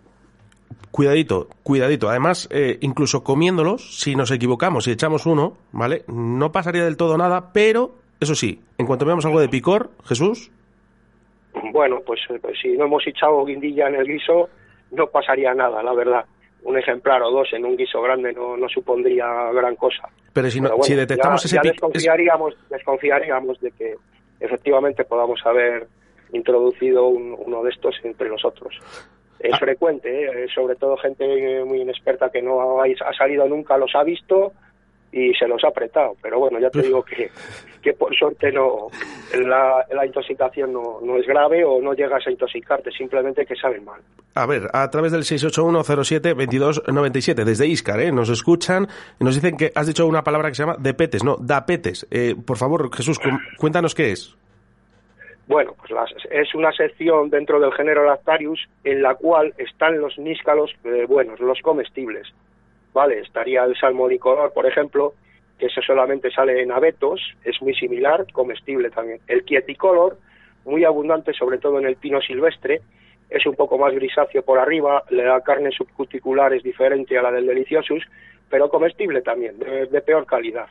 Cuidadito, 0.91 1.49
cuidadito. 1.65 2.09
Además, 2.09 2.49
eh, 2.53 2.79
incluso 2.81 3.25
comiéndolos, 3.25 3.99
si 3.99 4.15
nos 4.15 4.31
equivocamos 4.31 4.87
y 4.87 4.93
echamos 4.93 5.27
uno, 5.27 5.57
¿vale? 5.73 6.05
No 6.07 6.53
pasaría 6.53 6.85
del 6.85 6.97
todo 6.97 7.19
nada, 7.19 7.53
pero, 7.53 7.97
eso 8.21 8.37
sí, 8.37 8.61
en 8.79 8.87
cuanto 8.87 9.05
veamos 9.05 9.27
algo 9.27 9.41
de 9.41 9.49
picor, 9.49 9.91
Jesús, 10.05 10.53
Bueno, 11.73 12.01
pues, 12.07 12.21
eh, 12.31 12.39
pues 12.41 12.59
si 12.61 12.77
no 12.77 12.85
hemos 12.87 13.07
echado 13.07 13.45
guindilla 13.45 13.89
en 13.89 13.97
el 13.97 14.07
guiso, 14.07 14.49
no 14.93 15.07
pasaría 15.09 15.53
nada, 15.55 15.83
la 15.83 15.93
verdad. 15.95 16.25
Un 16.62 16.79
ejemplar 16.79 17.23
o 17.23 17.31
dos 17.31 17.53
en 17.53 17.65
un 17.65 17.77
guiso 17.77 18.01
grande 18.01 18.33
no, 18.33 18.57
no 18.57 18.69
supondría 18.69 19.27
gran 19.53 19.77
cosa. 19.77 20.09
pero 20.33 20.51
si, 20.51 20.61
no, 20.61 20.65
Pero 20.69 20.77
bueno, 20.79 20.85
si 20.89 20.95
detectamos 20.95 21.43
ya, 21.43 21.47
ese 21.47 21.57
ya 21.57 21.62
pic- 21.62 21.67
es- 21.95 22.69
desconfiaríamos, 22.71 23.61
de 23.61 23.71
que 23.73 23.95
efectivamente 24.41 25.05
podamos 25.05 25.41
haber 25.47 25.87
introducido 26.33 27.07
un- 27.07 27.37
uno 27.39 27.62
de 27.62 27.71
estos 27.71 27.95
entre 28.03 28.29
nosotros. 28.29 28.75
Es 29.39 29.53
Ah. 29.55 29.59
frecuente, 29.59 30.45
¿eh? 30.45 30.47
sobre 30.55 30.75
todo 30.77 30.97
gente 30.97 31.65
muy 31.65 31.83
inexperta 31.83 32.31
que 32.31 32.41
no 32.43 32.81
ha, 32.81 32.85
ha 32.87 33.12
salido 33.12 33.47
nunca, 33.47 33.77
los 33.77 33.95
ha 33.95 34.03
visto 34.03 34.53
y 35.17 35.33
se 35.35 35.47
los 35.47 35.62
ha 35.62 35.69
apretado. 35.69 36.17
Pero 36.21 36.41
bueno, 36.41 36.59
ya 36.59 36.71
te 36.71 36.83
digo 36.83 37.05
que, 37.05 37.31
que 37.81 37.93
por 37.93 38.12
suerte 38.17 38.51
no 38.51 38.89
la, 39.39 39.87
la 39.95 40.05
intoxicación 40.07 40.73
no, 40.73 40.99
no 41.03 41.17
es 41.17 41.25
grave 41.27 41.65
o 41.65 41.81
no 41.81 41.95
llegas 41.95 42.27
a 42.27 42.31
intoxicarte, 42.33 42.91
simplemente 42.91 43.47
que 43.47 43.55
saben 43.55 43.85
mal. 43.85 44.01
A 44.35 44.45
ver, 44.47 44.62
a 44.73 44.91
través 44.91 45.12
del 45.12 45.23
681072297, 45.23 47.45
desde 47.45 47.67
Iscar, 47.67 48.01
¿eh? 48.01 48.11
Nos 48.12 48.29
escuchan 48.31 48.89
y 49.21 49.25
nos 49.25 49.35
dicen 49.35 49.57
que 49.57 49.71
has 49.75 49.87
dicho 49.87 50.07
una 50.07 50.23
palabra 50.25 50.49
que 50.49 50.55
se 50.57 50.62
llama 50.62 50.77
depetes, 50.79 51.23
no, 51.25 51.37
dapetes. 51.39 52.07
Eh, 52.11 52.35
por 52.45 52.57
favor, 52.57 52.91
Jesús, 52.95 53.19
cu- 53.19 53.29
cuéntanos 53.59 53.95
qué 53.95 54.12
es. 54.12 54.35
Bueno, 55.47 55.75
pues 55.79 55.91
las- 55.91 56.11
es 56.31 56.55
una 56.55 56.73
sección 56.73 57.29
dentro 57.31 57.61
del 57.61 57.73
género 57.75 58.05
Lactarius 58.07 58.67
en 58.83 59.03
la 59.03 59.15
cual 59.15 59.53
están 59.59 60.01
los 60.01 60.19
níscalos 60.19 60.73
eh, 60.85 61.05
buenos, 61.07 61.39
los 61.39 61.61
comestibles. 61.61 62.27
¿Vale? 62.95 63.18
Estaría 63.18 63.64
el 63.64 63.76
salmonicolor, 63.76 64.53
por 64.53 64.66
ejemplo, 64.66 65.14
que 65.59 65.66
eso 65.66 65.82
solamente 65.82 66.30
sale 66.30 66.62
en 66.62 66.72
abetos, 66.72 67.20
es 67.45 67.61
muy 67.61 67.74
similar, 67.74 68.24
comestible 68.32 68.90
también. 68.90 69.20
El 69.26 69.45
quieticolor, 69.45 70.16
muy 70.64 70.84
abundante, 70.84 71.32
sobre 71.32 71.59
todo 71.59 71.78
en 71.80 71.86
el 71.86 71.97
pino 71.97 72.20
silvestre, 72.20 72.80
es 73.28 73.45
un 73.47 73.57
poco 73.57 73.78
más 73.78 73.92
grisáceo 73.92 74.42
por 74.42 74.59
arriba, 74.59 75.03
la 75.11 75.40
carne 75.40 75.72
subcuticular 75.72 76.55
es 76.55 76.62
diferente 76.62 77.18
a 77.18 77.22
la 77.22 77.32
del 77.32 77.47
deliciosus, 77.47 78.05
pero 78.49 78.68
comestible 78.68 79.22
también, 79.22 79.59
de, 79.59 80.01
peor 80.01 80.24
calidad. 80.24 80.68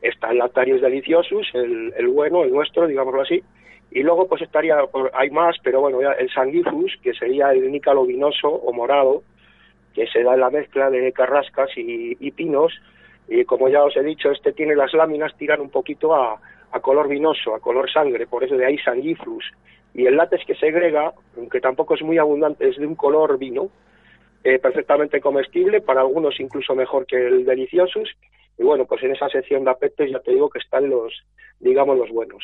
Está 0.00 0.32
el 0.32 0.38
Lactarius 0.38 0.80
deliciosus, 0.80 1.48
el, 1.54 1.94
el 1.96 2.08
bueno, 2.08 2.42
el 2.42 2.50
nuestro, 2.50 2.88
digámoslo 2.88 3.22
así, 3.22 3.40
y 3.92 4.02
luego 4.02 4.26
pues 4.26 4.42
estaría, 4.42 4.78
hay 5.12 5.30
más, 5.30 5.56
pero 5.62 5.80
bueno, 5.80 6.00
el 6.00 6.30
sanguifus, 6.30 6.96
que 7.02 7.14
sería 7.14 7.52
el 7.52 7.70
nícalo 7.70 8.04
vinoso 8.04 8.48
o 8.48 8.72
morado, 8.72 9.22
que 9.92 10.06
se 10.06 10.22
da 10.22 10.34
en 10.34 10.40
la 10.40 10.50
mezcla 10.50 10.90
de 10.90 11.12
carrascas 11.12 11.70
y, 11.76 12.16
y 12.18 12.30
pinos, 12.30 12.72
y 13.28 13.44
como 13.44 13.68
ya 13.68 13.82
os 13.82 13.96
he 13.96 14.02
dicho, 14.02 14.30
este 14.30 14.52
tiene 14.52 14.74
las 14.74 14.92
láminas, 14.92 15.36
tiran 15.36 15.60
un 15.60 15.70
poquito 15.70 16.14
a, 16.14 16.40
a 16.72 16.80
color 16.80 17.08
vinoso, 17.08 17.54
a 17.54 17.60
color 17.60 17.90
sangre, 17.90 18.26
por 18.26 18.42
eso 18.44 18.56
de 18.56 18.66
ahí 18.66 18.78
sanguifus. 18.78 19.44
Y 19.94 20.06
el 20.06 20.16
látex 20.16 20.44
que 20.46 20.54
segrega, 20.54 21.12
aunque 21.36 21.60
tampoco 21.60 21.94
es 21.94 22.02
muy 22.02 22.18
abundante, 22.18 22.68
es 22.68 22.76
de 22.78 22.86
un 22.86 22.94
color 22.94 23.38
vino, 23.38 23.70
eh, 24.42 24.58
perfectamente 24.58 25.20
comestible, 25.20 25.82
para 25.82 26.00
algunos 26.00 26.40
incluso 26.40 26.74
mejor 26.74 27.06
que 27.06 27.16
el 27.16 27.44
deliciosus, 27.44 28.10
y 28.58 28.64
bueno, 28.64 28.86
pues 28.86 29.02
en 29.02 29.12
esa 29.12 29.28
sección 29.28 29.64
de 29.64 29.70
apetes 29.70 30.10
ya 30.10 30.20
te 30.20 30.32
digo 30.32 30.48
que 30.48 30.58
están 30.58 30.88
los, 30.88 31.12
digamos, 31.60 31.98
los 31.98 32.10
buenos. 32.10 32.42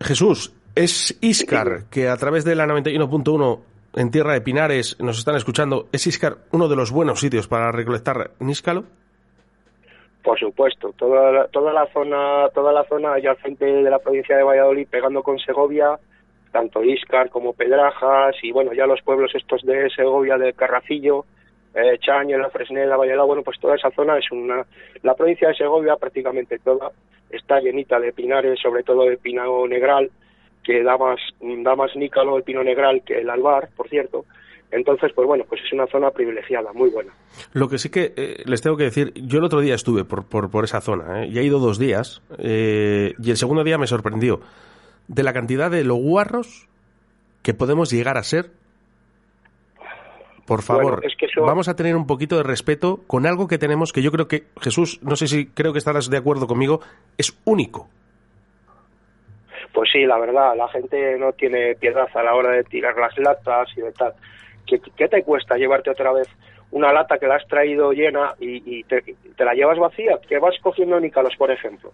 Jesús, 0.00 0.54
es 0.74 1.18
Iscar, 1.20 1.88
que 1.90 2.08
a 2.08 2.16
través 2.16 2.44
de 2.44 2.54
la 2.54 2.66
91.1 2.66 3.60
en 3.94 4.10
Tierra 4.10 4.34
de 4.34 4.40
Pinares 4.40 4.96
nos 5.00 5.18
están 5.18 5.36
escuchando. 5.36 5.88
¿Es 5.92 6.06
Iscar 6.06 6.38
uno 6.52 6.68
de 6.68 6.76
los 6.76 6.92
buenos 6.92 7.20
sitios 7.20 7.48
para 7.48 7.72
recolectar 7.72 8.30
níscalo? 8.38 8.84
Por 10.22 10.38
supuesto, 10.38 10.92
toda 10.98 11.32
la, 11.32 11.48
toda 11.48 11.72
la 11.72 11.86
zona, 11.92 12.48
toda 12.54 12.72
la 12.72 12.84
zona 12.84 13.14
adyacente 13.14 13.64
de 13.64 13.90
la 13.90 13.98
provincia 13.98 14.36
de 14.36 14.42
Valladolid, 14.42 14.86
pegando 14.90 15.22
con 15.22 15.38
Segovia, 15.38 15.98
tanto 16.52 16.82
Iscar 16.82 17.30
como 17.30 17.54
Pedrajas 17.54 18.36
y 18.42 18.52
bueno, 18.52 18.72
ya 18.74 18.86
los 18.86 19.00
pueblos 19.02 19.34
estos 19.34 19.62
de 19.62 19.88
Segovia, 19.90 20.36
de 20.36 20.52
Carracillo, 20.52 21.24
eh, 21.74 21.98
Chaño, 22.00 22.36
La 22.36 22.50
Fresneda, 22.50 22.96
Valladolid, 22.96 23.26
bueno, 23.26 23.42
pues 23.42 23.58
toda 23.60 23.76
esa 23.76 23.90
zona 23.92 24.18
es 24.18 24.30
una... 24.30 24.66
La 25.02 25.14
provincia 25.14 25.48
de 25.48 25.54
Segovia 25.54 25.96
prácticamente 25.96 26.58
toda 26.58 26.90
está 27.30 27.60
llenita 27.60 27.98
de 27.98 28.12
pinares, 28.12 28.60
sobre 28.60 28.82
todo 28.82 29.04
de 29.04 29.16
pino 29.16 29.66
negral, 29.66 30.10
que 30.64 30.82
da 30.82 30.96
más, 30.98 31.18
da 31.40 31.74
más 31.76 31.94
nícalo 31.96 32.36
el 32.36 32.42
pino 32.42 32.62
negral 32.62 33.02
que 33.04 33.18
el 33.20 33.30
albar, 33.30 33.68
por 33.76 33.88
cierto. 33.88 34.24
Entonces, 34.72 35.10
pues 35.14 35.26
bueno, 35.26 35.44
pues 35.48 35.60
es 35.66 35.72
una 35.72 35.86
zona 35.88 36.10
privilegiada, 36.12 36.72
muy 36.72 36.90
buena. 36.90 37.12
Lo 37.52 37.68
que 37.68 37.78
sí 37.78 37.90
que 37.90 38.12
eh, 38.16 38.42
les 38.46 38.62
tengo 38.62 38.76
que 38.76 38.84
decir, 38.84 39.12
yo 39.16 39.38
el 39.38 39.44
otro 39.44 39.60
día 39.60 39.74
estuve 39.74 40.04
por, 40.04 40.24
por, 40.24 40.48
por 40.50 40.62
esa 40.64 40.80
zona, 40.80 41.24
¿eh? 41.24 41.28
y 41.28 41.38
he 41.38 41.42
ido 41.42 41.58
dos 41.58 41.78
días, 41.78 42.22
eh, 42.38 43.14
y 43.20 43.30
el 43.30 43.36
segundo 43.36 43.64
día 43.64 43.78
me 43.78 43.88
sorprendió 43.88 44.40
de 45.08 45.22
la 45.24 45.32
cantidad 45.32 45.72
de 45.72 45.82
loguarros 45.82 46.68
que 47.42 47.52
podemos 47.52 47.90
llegar 47.90 48.16
a 48.16 48.22
ser. 48.22 48.52
Por 50.46 50.62
favor, 50.62 50.82
Bueno, 50.94 50.98
es 51.02 51.16
que 51.16 51.26
eso- 51.26 51.42
vamos 51.42 51.68
a 51.68 51.76
tener 51.76 51.94
un 51.96 52.06
poquito 52.06 52.36
de 52.36 52.42
respeto 52.42 53.00
con 53.06 53.26
algo 53.26 53.46
que 53.48 53.58
tenemos 53.58 53.92
que 53.92 54.02
yo 54.02 54.10
creo 54.10 54.26
que, 54.28 54.44
Jesús, 54.60 55.00
no 55.02 55.16
sé 55.16 55.26
si 55.28 55.46
creo 55.46 55.72
que 55.72 55.78
estarás 55.78 56.10
de 56.10 56.16
acuerdo 56.16 56.46
conmigo, 56.46 56.80
es 57.18 57.36
único. 57.44 57.88
Pues 59.72 59.90
sí, 59.92 60.04
la 60.04 60.18
verdad, 60.18 60.56
la 60.56 60.68
gente 60.68 61.16
no 61.18 61.32
tiene 61.32 61.74
piedad 61.76 62.08
a 62.12 62.22
la 62.22 62.34
hora 62.34 62.50
de 62.50 62.64
tirar 62.64 62.96
las 62.96 63.16
latas 63.18 63.68
y 63.76 63.80
de 63.80 63.92
tal. 63.92 64.14
¿Qué, 64.66 65.08
te 65.08 65.22
cuesta 65.22 65.56
llevarte 65.56 65.90
otra 65.90 66.12
vez 66.12 66.28
una 66.70 66.92
lata 66.92 67.18
que 67.18 67.26
la 67.26 67.36
has 67.36 67.46
traído 67.46 67.92
llena 67.92 68.34
y, 68.38 68.78
y 68.78 68.84
te, 68.84 69.02
te 69.36 69.44
la 69.44 69.54
llevas 69.54 69.78
vacía? 69.78 70.18
Que 70.28 70.38
vas 70.38 70.54
cogiendo 70.60 70.98
nícalos, 71.00 71.34
por 71.36 71.50
ejemplo, 71.50 71.92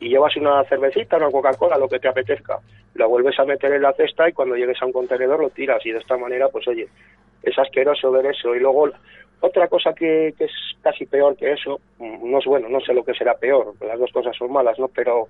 y 0.00 0.08
llevas 0.08 0.36
una 0.36 0.64
cervecita, 0.64 1.16
una 1.16 1.30
Coca-Cola, 1.30 1.76
lo 1.78 1.88
que 1.88 1.98
te 1.98 2.08
apetezca. 2.08 2.58
La 2.94 3.06
vuelves 3.06 3.38
a 3.38 3.44
meter 3.44 3.72
en 3.72 3.82
la 3.82 3.92
cesta 3.92 4.28
y 4.28 4.32
cuando 4.32 4.56
llegues 4.56 4.80
a 4.80 4.86
un 4.86 4.92
contenedor 4.92 5.40
lo 5.40 5.50
tiras. 5.50 5.84
Y 5.84 5.92
de 5.92 5.98
esta 5.98 6.16
manera, 6.16 6.48
pues 6.48 6.66
oye, 6.68 6.88
es 7.42 7.58
asqueroso 7.58 8.10
ver 8.10 8.26
eso. 8.26 8.54
Y 8.54 8.60
luego, 8.60 8.90
otra 9.40 9.68
cosa 9.68 9.92
que, 9.92 10.34
que 10.36 10.44
es 10.44 10.52
casi 10.82 11.06
peor 11.06 11.36
que 11.36 11.52
eso, 11.52 11.80
mm, 11.98 12.30
no 12.30 12.38
es 12.38 12.44
bueno, 12.44 12.68
no 12.68 12.80
sé 12.80 12.92
lo 12.94 13.04
que 13.04 13.14
será 13.14 13.34
peor, 13.34 13.74
las 13.80 13.98
dos 13.98 14.12
cosas 14.12 14.36
son 14.36 14.52
malas, 14.52 14.78
¿no? 14.78 14.88
Pero 14.88 15.28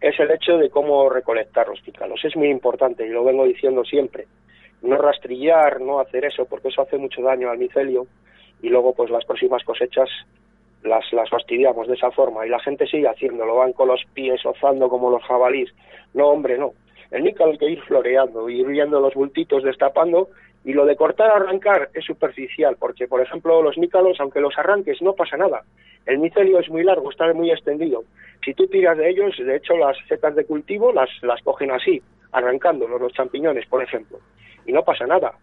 es 0.00 0.18
el 0.20 0.30
hecho 0.30 0.58
de 0.58 0.70
cómo 0.70 1.08
recolectar 1.08 1.68
los 1.68 1.84
nícalos. 1.86 2.24
Es 2.24 2.36
muy 2.36 2.48
importante 2.48 3.06
y 3.06 3.10
lo 3.10 3.24
vengo 3.24 3.44
diciendo 3.44 3.84
siempre. 3.84 4.26
No 4.82 4.96
rastrillar, 4.96 5.80
no 5.80 6.00
hacer 6.00 6.24
eso, 6.24 6.44
porque 6.44 6.68
eso 6.68 6.82
hace 6.82 6.98
mucho 6.98 7.22
daño 7.22 7.50
al 7.50 7.58
micelio 7.58 8.06
y 8.62 8.68
luego 8.68 8.94
pues 8.94 9.10
las 9.10 9.24
próximas 9.24 9.64
cosechas 9.64 10.08
las, 10.82 11.12
las 11.12 11.28
fastidiamos 11.28 11.88
de 11.88 11.94
esa 11.94 12.10
forma 12.10 12.46
y 12.46 12.48
la 12.48 12.60
gente 12.60 12.86
sigue 12.86 13.08
haciéndolo, 13.08 13.56
van 13.56 13.72
con 13.72 13.88
los 13.88 14.02
pies 14.14 14.44
ozando 14.44 14.88
como 14.88 15.10
los 15.10 15.22
jabalís. 15.24 15.72
No, 16.14 16.28
hombre, 16.28 16.58
no. 16.58 16.72
El 17.10 17.24
nícalo 17.24 17.52
hay 17.52 17.58
que 17.58 17.70
ir 17.70 17.80
floreando, 17.82 18.48
ir 18.48 18.66
viendo 18.66 19.00
los 19.00 19.14
bultitos 19.14 19.62
destapando 19.62 20.28
y 20.66 20.72
lo 20.72 20.84
de 20.84 20.96
cortar 20.96 21.30
arrancar 21.30 21.90
es 21.94 22.04
superficial, 22.04 22.76
porque 22.76 23.06
por 23.06 23.20
ejemplo 23.22 23.62
los 23.62 23.78
nícalos, 23.78 24.18
aunque 24.18 24.40
los 24.40 24.58
arranques, 24.58 25.00
no 25.00 25.12
pasa 25.12 25.36
nada. 25.36 25.62
El 26.06 26.18
micelio 26.18 26.58
es 26.58 26.68
muy 26.68 26.82
largo, 26.82 27.08
está 27.08 27.32
muy 27.32 27.52
extendido. 27.52 28.02
Si 28.44 28.52
tú 28.52 28.66
tiras 28.66 28.98
de 28.98 29.08
ellos, 29.08 29.36
de 29.38 29.56
hecho 29.56 29.76
las 29.76 29.96
setas 30.08 30.34
de 30.34 30.44
cultivo 30.44 30.92
las, 30.92 31.08
las 31.22 31.40
cogen 31.42 31.70
así, 31.70 32.02
arrancándolos, 32.32 33.00
los 33.00 33.12
champiñones, 33.12 33.64
por 33.66 33.80
ejemplo. 33.80 34.18
Y 34.66 34.72
no 34.72 34.82
pasa 34.82 35.06
nada. 35.06 35.34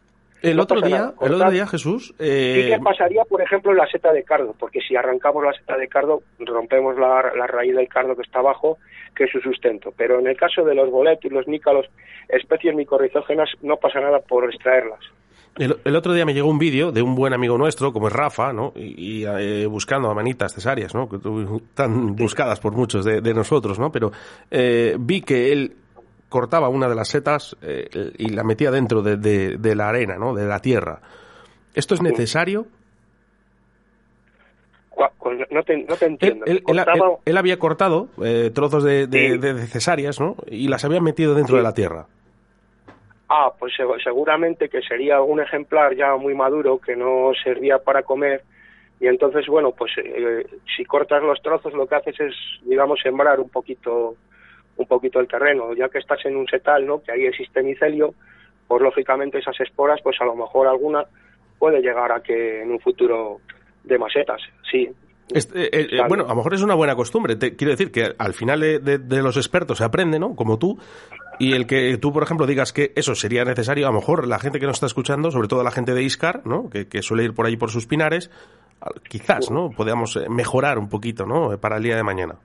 El 0.43 0.57
No 0.57 0.63
otro 0.63 0.81
día, 0.81 1.13
el 1.21 1.33
otro 1.35 1.51
día, 1.51 1.65
Jesús, 1.65 2.13
eh, 2.19 2.67
que 2.69 2.83
pasaría, 2.83 3.23
por 3.23 3.41
ejemplo, 3.41 3.71
en 3.71 3.77
la 3.77 3.87
seta 3.87 4.11
de 4.11 4.23
cardo, 4.23 4.53
porque 4.59 4.81
si 4.81 4.93
arrancamos 4.93 5.41
la 5.41 5.53
seta 5.53 5.77
de 5.77 5.87
cardo, 5.87 6.21
rompemos 6.39 6.97
la, 6.97 7.31
la 7.33 7.47
raíz 7.47 7.73
del 7.73 7.87
cardo 7.87 8.13
que 8.13 8.23
está 8.23 8.39
abajo, 8.39 8.77
que 9.15 9.23
es 9.23 9.31
su 9.31 9.39
sustento. 9.39 9.93
Pero 9.95 10.19
en 10.19 10.27
el 10.27 10.35
caso 10.35 10.65
de 10.65 10.75
los 10.75 10.91
boletos 10.91 11.31
y 11.31 11.33
los 11.33 11.47
nícalos, 11.47 11.85
especies 12.27 12.75
micorrizógenas, 12.75 13.51
no 13.61 13.77
pasa 13.77 14.01
nada 14.01 14.19
por 14.19 14.43
extraerlas. 14.43 14.99
El, 15.55 15.77
el 15.85 15.95
otro 15.95 16.13
día 16.13 16.25
me 16.25 16.33
llegó 16.33 16.49
un 16.49 16.59
vídeo 16.59 16.91
de 16.91 17.01
un 17.01 17.15
buen 17.15 17.31
amigo 17.31 17.57
nuestro, 17.57 17.93
como 17.93 18.07
es 18.07 18.13
Rafa, 18.13 18.51
¿no? 18.51 18.73
Y, 18.75 19.21
y, 19.21 19.25
eh, 19.25 19.65
buscando 19.67 20.09
a 20.09 20.13
manitas 20.13 20.53
cesáreas, 20.53 20.93
¿no? 20.93 21.07
Tan 21.73 22.17
buscadas 22.17 22.59
por 22.59 22.73
muchos 22.73 23.05
de, 23.05 23.21
de 23.21 23.33
nosotros, 23.33 23.79
¿no? 23.79 23.91
Pero 23.91 24.11
eh, 24.51 24.97
vi 24.99 25.21
que 25.21 25.53
él 25.53 25.75
cortaba 26.33 26.67
una 26.67 26.89
de 26.89 26.95
las 26.95 27.09
setas 27.09 27.55
eh, 27.61 27.87
y 28.17 28.29
la 28.29 28.43
metía 28.43 28.71
dentro 28.71 29.03
de, 29.03 29.17
de- 29.17 29.57
de 29.57 29.75
la 29.75 29.89
arena, 29.89 30.17
¿no? 30.17 30.33
De 30.33 30.45
la 30.47 30.59
tierra. 30.59 30.99
¿Esto 31.75 31.93
es 31.93 32.01
necesario? 32.01 32.65
Cu- 34.89 35.31
No 35.51 35.63
te, 35.63 35.77
no 35.83 35.95
te 35.95 36.05
entiendo. 36.05 36.45
Él, 36.45 36.57
él- 36.57 36.63
Cortaba- 36.63 36.93
él- 36.95 37.17
él 37.25 37.37
había 37.37 37.57
cortado 37.59 38.07
eh, 38.23 38.51
trozos 38.53 38.83
de, 38.83 39.07
de- 39.07 39.39
Sí. 39.61 39.67
cesáreas, 39.67 40.19
¿no? 40.19 40.35
Y 40.47 40.67
las 40.67 40.83
había 40.85 41.01
metido 41.01 41.33
dentro 41.35 41.57
de 41.57 41.63
la 41.63 41.73
tierra. 41.73 42.07
Ah, 43.29 43.51
pues 43.57 43.73
seg- 43.77 44.03
seguramente 44.03 44.69
que 44.69 44.81
sería 44.81 45.15
algún 45.17 45.39
ejemplar 45.39 45.95
ya 45.95 46.15
muy 46.15 46.33
maduro 46.35 46.79
que 46.79 46.95
no 46.95 47.31
servía 47.43 47.77
para 47.79 48.03
comer 48.03 48.43
y 48.99 49.07
entonces, 49.07 49.45
bueno, 49.47 49.71
pues 49.71 49.91
eh, 49.97 50.45
si 50.77 50.85
cortas 50.85 51.21
los 51.23 51.41
trozos 51.41 51.73
lo 51.73 51.87
que 51.87 51.95
haces 51.95 52.19
es, 52.19 52.33
digamos, 52.63 52.99
sembrar 53.01 53.39
un 53.39 53.49
poquito 53.49 54.15
un 54.77 54.85
poquito 54.87 55.19
el 55.19 55.27
terreno, 55.27 55.73
ya 55.73 55.89
que 55.89 55.99
estás 55.99 56.19
en 56.25 56.35
un 56.35 56.47
setal, 56.47 56.85
¿no? 56.85 57.01
Que 57.01 57.11
ahí 57.11 57.25
existe 57.25 57.61
micelio, 57.63 58.13
pues 58.67 58.81
lógicamente 58.81 59.37
esas 59.39 59.59
esporas, 59.59 59.99
pues 60.03 60.17
a 60.21 60.25
lo 60.25 60.35
mejor 60.35 60.67
alguna 60.67 61.05
puede 61.59 61.81
llegar 61.81 62.11
a 62.11 62.21
que 62.21 62.61
en 62.63 62.71
un 62.71 62.79
futuro 62.79 63.39
de 63.83 63.97
masetas, 63.97 64.41
sí. 64.71 64.89
Este, 65.33 65.65
eh, 65.65 65.69
eh, 65.83 65.87
Claro. 65.87 66.07
bueno, 66.09 66.25
a 66.25 66.29
lo 66.29 66.35
mejor 66.35 66.53
es 66.53 66.61
una 66.61 66.75
buena 66.75 66.95
costumbre. 66.95 67.35
Te, 67.37 67.55
quiero 67.55 67.71
decir 67.71 67.91
que 67.91 68.13
al 68.17 68.33
final 68.33 68.59
de, 68.59 68.79
de- 68.79 68.97
de 68.97 69.21
los 69.23 69.37
expertos 69.37 69.77
se 69.77 69.83
aprende, 69.85 70.19
¿no? 70.19 70.35
Como 70.35 70.59
tú. 70.59 70.77
Y 71.39 71.53
el 71.53 71.65
que 71.65 71.97
tú, 71.97 72.11
por 72.11 72.23
ejemplo, 72.23 72.45
digas 72.45 72.73
que 72.73 72.91
eso 72.95 73.15
sería 73.15 73.43
necesario, 73.45 73.87
a 73.87 73.91
lo 73.91 73.95
mejor 73.99 74.27
la 74.27 74.37
gente 74.37 74.59
que 74.59 74.65
nos 74.67 74.75
está 74.75 74.85
escuchando, 74.85 75.31
sobre 75.31 75.47
todo 75.47 75.63
la 75.63 75.71
gente 75.71 75.93
de 75.93 76.03
Iscar, 76.03 76.45
¿no? 76.45 76.69
Que, 76.69 76.87
que 76.87 77.01
suele 77.01 77.23
ir 77.23 77.33
por 77.33 77.45
ahí 77.47 77.55
por 77.57 77.71
sus 77.71 77.87
pinares, 77.87 78.29
quizás, 79.09 79.49
¿no? 79.49 79.69
Podamos 79.71 80.15
eh, 80.17 80.27
mejorar 80.29 80.77
un 80.77 80.89
poquito, 80.89 81.25
¿no? 81.25 81.57
Para 81.57 81.77
el 81.77 81.83
día 81.83 81.95
de 81.95 82.03
mañana. 82.03 82.35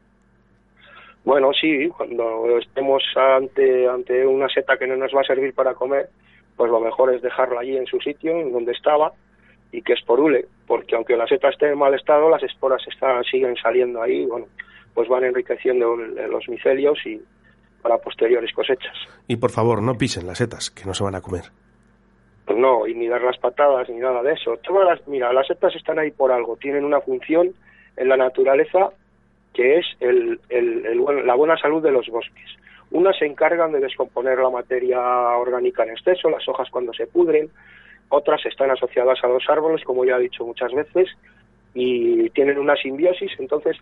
Bueno, 1.29 1.51
sí, 1.53 1.91
cuando 1.95 2.57
estemos 2.57 3.03
ante, 3.15 3.87
ante 3.87 4.27
una 4.27 4.49
seta 4.49 4.79
que 4.79 4.87
no 4.87 4.97
nos 4.97 5.15
va 5.15 5.21
a 5.21 5.25
servir 5.25 5.53
para 5.53 5.75
comer, 5.75 6.09
pues 6.57 6.71
lo 6.71 6.81
mejor 6.81 7.13
es 7.13 7.21
dejarla 7.21 7.61
allí 7.61 7.77
en 7.77 7.85
su 7.85 8.01
sitio, 8.01 8.33
en 8.33 8.51
donde 8.51 8.73
estaba, 8.73 9.13
y 9.71 9.83
que 9.83 9.93
esporule, 9.93 10.47
porque 10.67 10.97
aunque 10.97 11.19
la 11.19 11.27
seta 11.27 11.51
esté 11.51 11.69
en 11.69 11.77
mal 11.77 11.93
estado, 11.93 12.31
las 12.31 12.43
esporas 12.43 12.83
están, 12.89 13.23
siguen 13.25 13.57
saliendo 13.57 14.01
ahí, 14.01 14.25
bueno, 14.25 14.47
pues 14.95 15.07
van 15.11 15.23
enriqueciendo 15.23 15.97
los 15.97 16.49
micelios 16.49 16.99
y 17.05 17.21
para 17.83 17.99
posteriores 17.99 18.51
cosechas. 18.55 18.97
Y 19.27 19.37
por 19.37 19.51
favor, 19.51 19.83
no 19.83 19.99
pisen 19.99 20.27
las 20.27 20.39
setas, 20.39 20.71
que 20.71 20.87
no 20.87 20.95
se 20.95 21.05
van 21.05 21.15
a 21.15 21.21
comer. 21.21 21.45
Pues 22.47 22.59
no, 22.59 22.87
y 22.87 22.95
ni 22.95 23.07
dar 23.07 23.21
las 23.21 23.37
patadas 23.37 23.87
ni 23.91 23.99
nada 23.99 24.23
de 24.23 24.33
eso. 24.33 24.57
Todas 24.63 24.87
las, 24.87 25.07
mira, 25.07 25.31
las 25.35 25.47
setas 25.47 25.77
están 25.77 25.99
ahí 25.99 26.11
por 26.11 26.33
algo, 26.33 26.57
tienen 26.57 26.87
una 26.87 27.03
función 27.03 27.53
en 27.99 28.09
la 28.09 28.17
naturaleza 28.17 28.93
que 29.53 29.79
es 29.79 29.87
el, 30.01 30.39
la 31.27 31.35
buena 31.35 31.57
salud 31.57 31.83
de 31.83 31.91
los 31.91 32.07
bosques. 32.09 32.47
Unas 32.91 33.19
se 33.19 33.27
encargan 33.27 33.73
de 33.73 33.81
descomponer 33.81 34.39
la 34.39 34.51
materia 34.51 35.01
orgánica 35.37 35.83
en 35.83 35.91
exceso, 35.91 36.31
las 36.31 36.49
hojas 36.49 36.69
cuando 36.71 36.93
se 36.95 37.07
pudren, 37.07 37.51
otras 38.09 38.45
están 38.47 38.71
asociadas 38.71 39.19
a 39.23 39.29
los 39.29 39.45
árboles, 39.49 39.85
como 39.85 40.05
ya 40.05 40.17
he 40.17 40.23
dicho 40.23 40.45
muchas 40.45 40.73
veces, 40.73 41.09
y 41.75 42.31
tienen 42.31 42.59
una 42.59 42.77
simbiosis, 42.77 43.33
entonces 43.39 43.77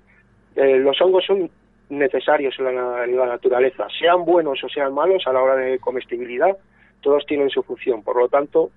eh, 0.56 0.78
los 0.78 1.00
hongos 1.00 1.24
son 1.24 1.48
necesarios 1.88 2.56
en 2.58 3.16
la 3.16 3.26
naturaleza, 3.26 3.86
sean 3.96 4.24
buenos 4.24 4.62
o 4.64 4.68
sean 4.68 4.92
malos 4.92 5.24
a 5.26 5.32
la 5.32 5.40
hora 5.40 5.54
de 5.56 5.78
comestibilidad, 5.78 6.56
todos 7.00 7.24
tienen 7.26 7.50
su 7.50 7.62
función, 7.62 8.02
por 8.02 8.16
lo 8.16 8.28
tanto 8.28 8.70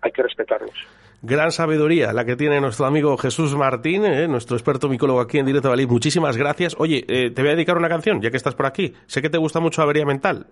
hay 0.00 0.10
que 0.10 0.22
respetarlos. 0.22 0.74
Gran 1.24 1.52
sabiduría 1.52 2.12
la 2.12 2.24
que 2.24 2.34
tiene 2.34 2.60
nuestro 2.60 2.84
amigo 2.84 3.16
Jesús 3.16 3.54
Martín, 3.54 4.04
¿eh? 4.04 4.26
nuestro 4.26 4.56
experto 4.56 4.88
micólogo 4.88 5.20
aquí 5.20 5.38
en 5.38 5.46
Directo 5.46 5.68
Valid. 5.70 5.86
Muchísimas 5.86 6.36
gracias. 6.36 6.74
Oye, 6.78 7.04
eh, 7.06 7.30
te 7.30 7.42
voy 7.42 7.52
a 7.52 7.54
dedicar 7.54 7.76
una 7.76 7.88
canción, 7.88 8.20
ya 8.20 8.28
que 8.30 8.36
estás 8.36 8.56
por 8.56 8.66
aquí. 8.66 8.92
Sé 9.06 9.22
que 9.22 9.30
te 9.30 9.38
gusta 9.38 9.60
mucho 9.60 9.82
Avería 9.82 10.04
Mental. 10.04 10.46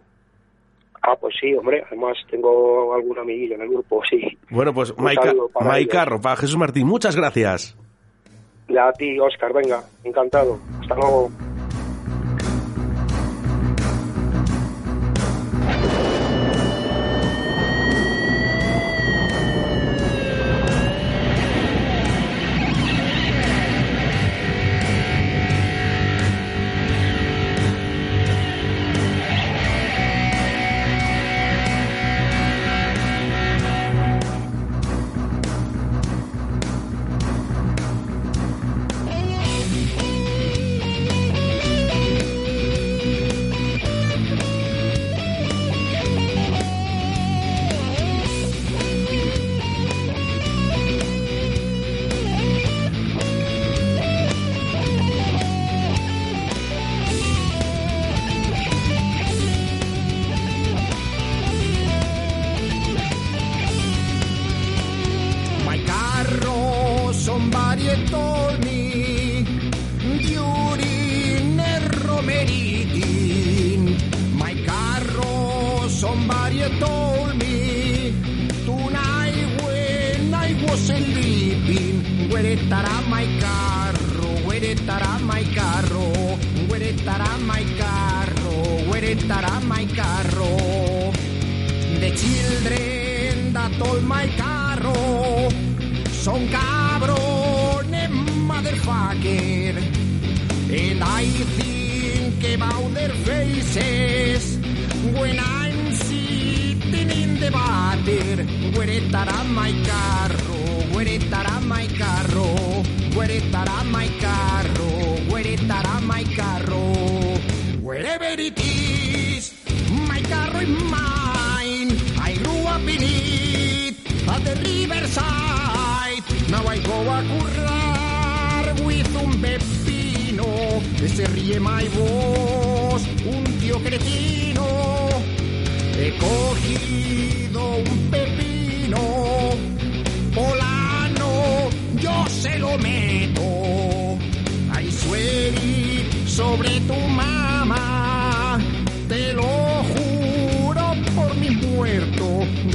Ah, 1.02 1.16
pues 1.20 1.34
sí, 1.40 1.52
hombre, 1.54 1.82
además 1.88 2.16
tengo 2.30 2.94
algún 2.94 3.18
amiguillo 3.18 3.56
en 3.56 3.62
el 3.62 3.68
grupo, 3.68 4.00
sí. 4.08 4.38
Bueno, 4.50 4.72
pues 4.72 4.96
Maica, 4.96 5.32
para 5.52 5.70
Maicarro, 5.70 6.20
para 6.20 6.36
Jesús 6.36 6.56
Martín, 6.56 6.86
muchas 6.86 7.16
gracias. 7.16 7.76
Y 8.68 8.76
a 8.76 8.92
ti, 8.92 9.18
Oscar, 9.18 9.52
venga, 9.52 9.82
encantado. 10.04 10.60
Hasta 10.80 10.94
luego. 10.94 11.30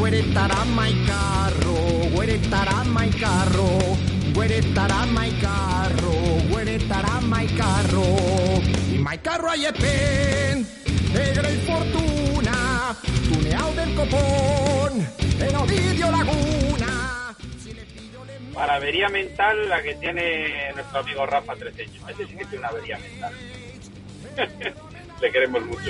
Gueretarama 0.06 0.88
y 0.88 1.04
carro, 1.08 1.76
Gueretarama 2.16 3.08
y 3.08 3.10
carro, 3.10 3.68
Gueretarama 4.36 5.28
y 5.28 5.32
carro, 5.32 6.14
Gueretarama 6.48 7.44
y 7.44 7.48
carro. 7.48 8.04
Y 8.94 9.00
my 9.00 9.18
carro 9.18 9.50
hay 9.50 9.66
pen, 9.74 10.68
negra 11.12 11.50
y 11.50 11.58
fortuna, 11.66 12.96
tuneado 13.34 13.74
del 13.74 13.96
copón, 13.96 15.08
en 15.40 15.56
Ovidio 15.56 16.12
Laguna. 16.12 17.36
Para 18.54 18.76
avería 18.76 19.10
mental 19.10 19.68
la 19.68 19.82
que 19.82 19.96
tiene 19.96 20.72
nuestro 20.76 21.00
amigo 21.00 21.26
Rafa 21.26 21.56
Treceño. 21.56 22.08
Ese 22.08 22.28
sí 22.28 22.36
que 22.36 22.46
tiene 22.46 22.60
una 22.60 22.68
avería 22.68 23.00
mental. 23.00 23.34
Le 25.22 25.32
queremos 25.32 25.66
mucho. 25.66 25.90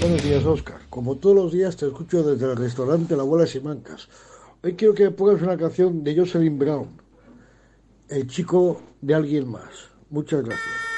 Buenos 0.00 0.22
días, 0.22 0.46
Oscar. 0.46 0.80
Como 0.88 1.18
todos 1.18 1.36
los 1.36 1.52
días, 1.52 1.76
te 1.76 1.86
escucho 1.86 2.22
desde 2.22 2.50
el 2.50 2.56
restaurante 2.56 3.14
La 3.16 3.22
Abuela 3.22 3.46
Simancas. 3.46 4.08
Hoy 4.62 4.72
quiero 4.72 4.94
que 4.94 5.10
pongas 5.10 5.42
una 5.42 5.58
canción 5.58 6.02
de 6.02 6.16
Jocelyn 6.16 6.58
Brown, 6.58 6.88
El 8.08 8.26
chico 8.26 8.80
de 9.02 9.14
alguien 9.14 9.50
más. 9.50 9.90
Muchas 10.08 10.42
gracias. 10.42 10.89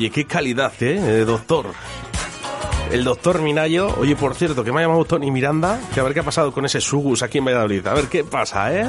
Oye, 0.00 0.08
qué 0.08 0.24
calidad, 0.24 0.72
¿eh? 0.80 0.96
eh, 0.96 1.26
doctor. 1.26 1.74
El 2.90 3.04
doctor 3.04 3.42
Minayo. 3.42 3.94
Oye, 3.98 4.16
por 4.16 4.34
cierto, 4.34 4.64
que 4.64 4.72
me 4.72 4.78
ha 4.78 4.82
llamado 4.84 5.04
Tony 5.04 5.30
Miranda. 5.30 5.78
Que 5.92 6.00
a 6.00 6.02
ver 6.02 6.14
qué 6.14 6.20
ha 6.20 6.22
pasado 6.22 6.52
con 6.52 6.64
ese 6.64 6.80
Sugus 6.80 7.22
aquí 7.22 7.36
en 7.36 7.44
Valladolid. 7.44 7.86
A 7.86 7.92
ver 7.92 8.06
qué 8.06 8.24
pasa, 8.24 8.74
¿eh? 8.74 8.88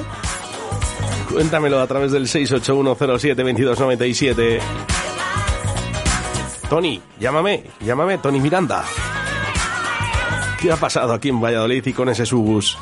Cuéntamelo 1.29 1.81
a 1.81 1.87
través 1.87 2.13
del 2.13 2.27
681072297. 2.27 4.61
Tony, 6.69 7.01
llámame, 7.19 7.65
llámame, 7.81 8.17
Tony 8.19 8.39
Miranda. 8.39 8.85
¿Qué 10.61 10.71
ha 10.71 10.77
pasado 10.77 11.11
aquí 11.11 11.27
en 11.27 11.41
Valladolid 11.41 11.85
y 11.85 11.91
con 11.91 12.07
ese 12.07 12.25
Sugus? 12.25 12.77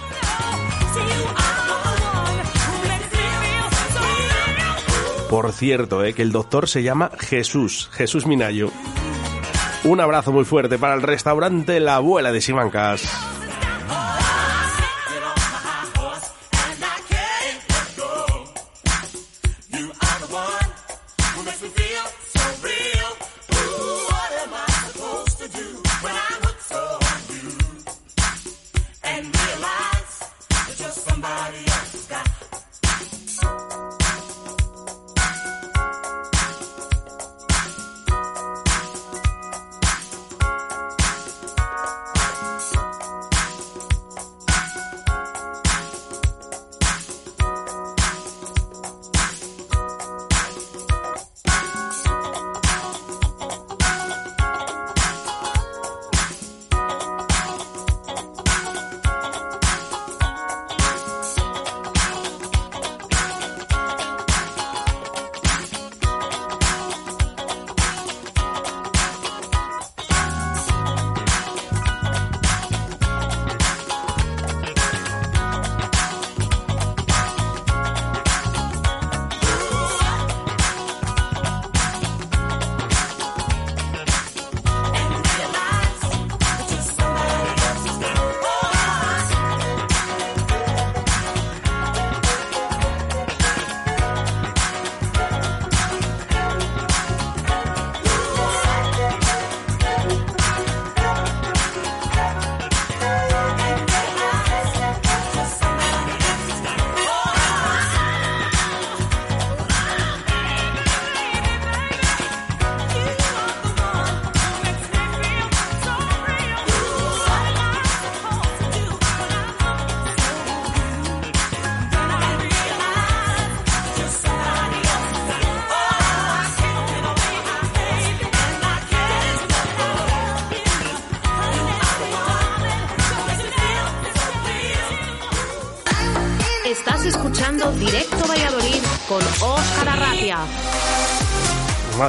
Por 5.30 5.51
cierto, 5.51 6.03
eh, 6.03 6.13
que 6.15 6.23
el 6.23 6.32
doctor 6.32 6.67
se 6.67 6.82
llama 6.82 7.11
Jesús, 7.19 7.89
Jesús 7.93 8.25
Minayo. 8.25 8.71
Un 9.84 9.99
abrazo 9.99 10.32
muy 10.32 10.43
fuerte 10.43 10.80
para 10.80 10.95
el 10.95 11.03
restaurante 11.03 11.80
La 11.80 11.95
Abuela 11.95 12.32
de 12.32 12.41
Simancas. 12.41 13.28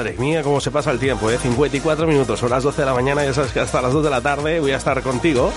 Madre 0.00 0.16
mía, 0.16 0.42
cómo 0.42 0.62
se 0.62 0.70
pasa 0.70 0.90
el 0.92 0.98
tiempo, 0.98 1.30
¿eh? 1.30 1.36
54 1.36 2.06
minutos, 2.06 2.40
son 2.40 2.48
las 2.48 2.62
12 2.62 2.80
de 2.80 2.86
la 2.86 2.94
mañana, 2.94 3.22
ya 3.22 3.34
sabes 3.34 3.52
que 3.52 3.60
hasta 3.60 3.82
las 3.82 3.92
2 3.92 4.02
de 4.02 4.08
la 4.08 4.22
tarde 4.22 4.58
voy 4.58 4.70
a 4.70 4.78
estar 4.78 5.02
contigo. 5.02 5.52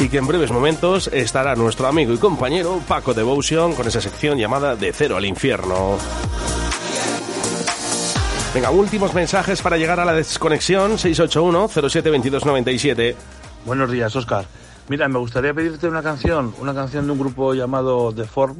Y 0.00 0.08
que 0.08 0.16
en 0.16 0.26
breves 0.26 0.50
momentos 0.50 1.10
estará 1.12 1.54
nuestro 1.54 1.86
amigo 1.86 2.14
y 2.14 2.16
compañero 2.16 2.80
Paco 2.88 3.12
Devotion 3.12 3.74
con 3.74 3.86
esa 3.86 4.00
sección 4.00 4.38
llamada 4.38 4.74
De 4.74 4.90
Cero 4.94 5.18
al 5.18 5.26
Infierno. 5.26 5.98
Venga, 8.54 8.70
últimos 8.70 9.12
mensajes 9.12 9.60
para 9.60 9.76
llegar 9.76 10.00
a 10.00 10.06
la 10.06 10.14
desconexión 10.14 10.92
681-072297. 10.92 13.16
Buenos 13.66 13.92
días, 13.92 14.16
Oscar. 14.16 14.46
Mira, 14.88 15.08
me 15.08 15.18
gustaría 15.18 15.52
pedirte 15.52 15.88
una 15.88 16.02
canción, 16.02 16.54
una 16.58 16.72
canción 16.72 17.04
de 17.04 17.12
un 17.12 17.18
grupo 17.18 17.52
llamado 17.52 18.14
The 18.14 18.24
Form 18.24 18.56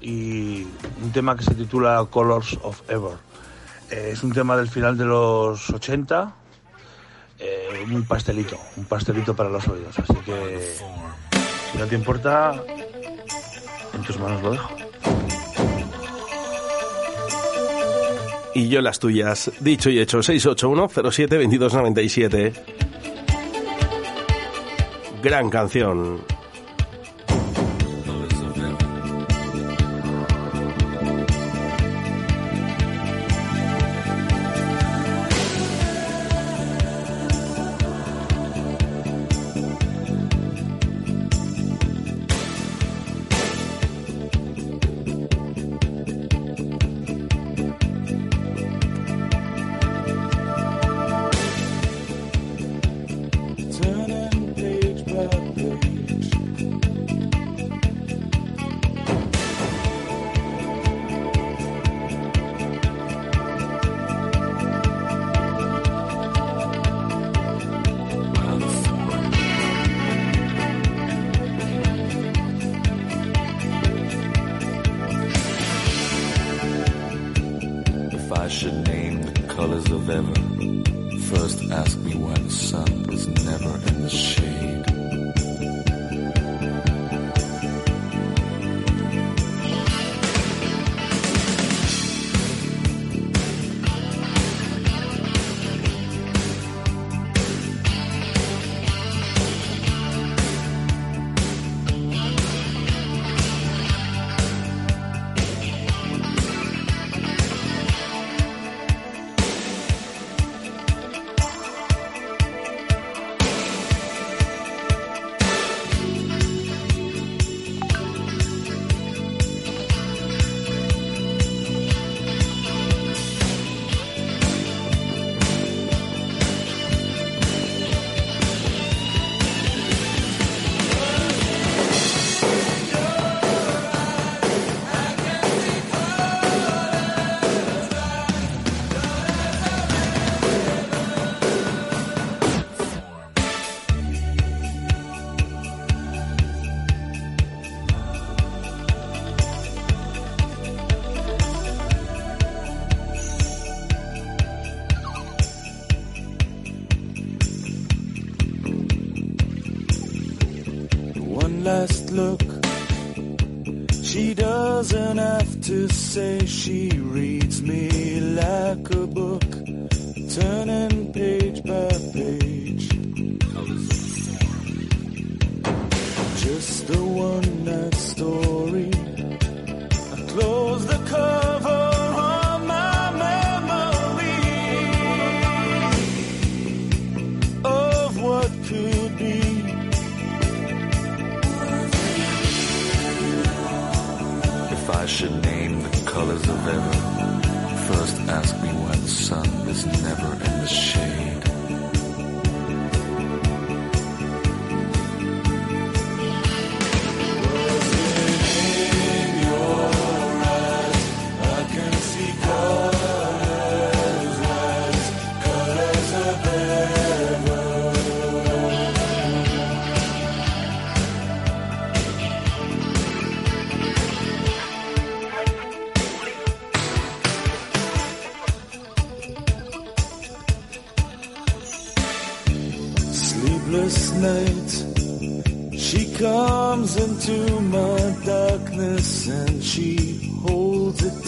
y 0.00 0.66
un 1.02 1.12
tema 1.12 1.36
que 1.36 1.44
se 1.44 1.54
titula 1.54 2.06
Colors 2.10 2.58
of 2.62 2.80
Ever. 2.88 3.18
Es 3.92 4.22
un 4.22 4.32
tema 4.32 4.56
del 4.56 4.68
final 4.68 4.96
de 4.96 5.04
los 5.04 5.68
80, 5.68 6.34
eh, 7.38 7.84
un 7.92 8.04
pastelito, 8.04 8.58
un 8.78 8.86
pastelito 8.86 9.36
para 9.36 9.50
los 9.50 9.68
oídos. 9.68 9.98
Así 9.98 10.14
que, 10.24 10.76
si 11.70 11.78
no 11.78 11.86
te 11.86 11.94
importa, 11.94 12.54
en 13.92 14.02
tus 14.02 14.18
manos 14.18 14.42
lo 14.42 14.52
dejo. 14.52 14.70
Y 18.54 18.68
yo 18.68 18.80
las 18.80 18.98
tuyas. 18.98 19.52
Dicho 19.60 19.90
y 19.90 20.00
hecho, 20.00 20.20
681-07-2297. 20.20 22.54
Gran 25.22 25.50
canción. 25.50 26.22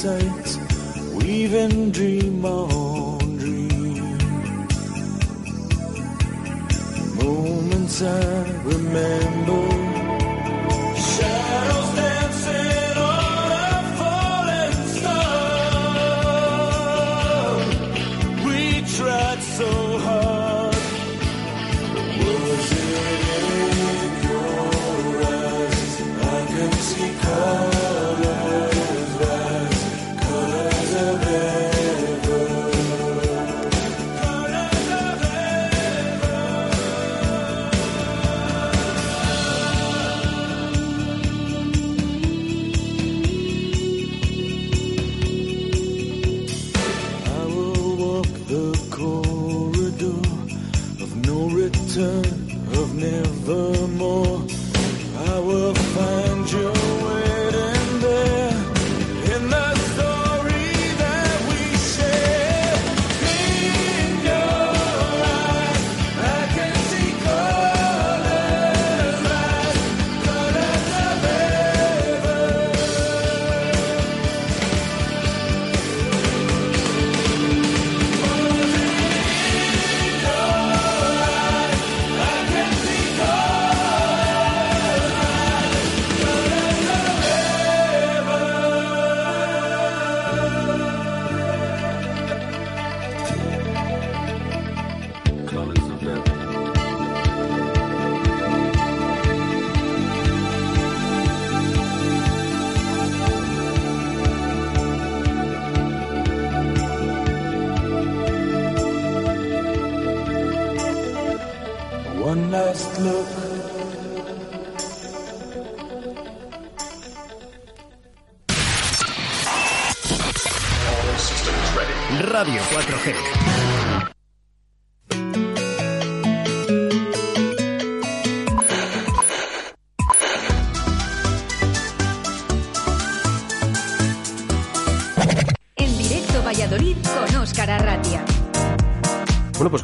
sights 0.04 0.58
we 1.14 1.24
even 1.44 1.90
dream 1.90 2.44
of. 2.44 2.73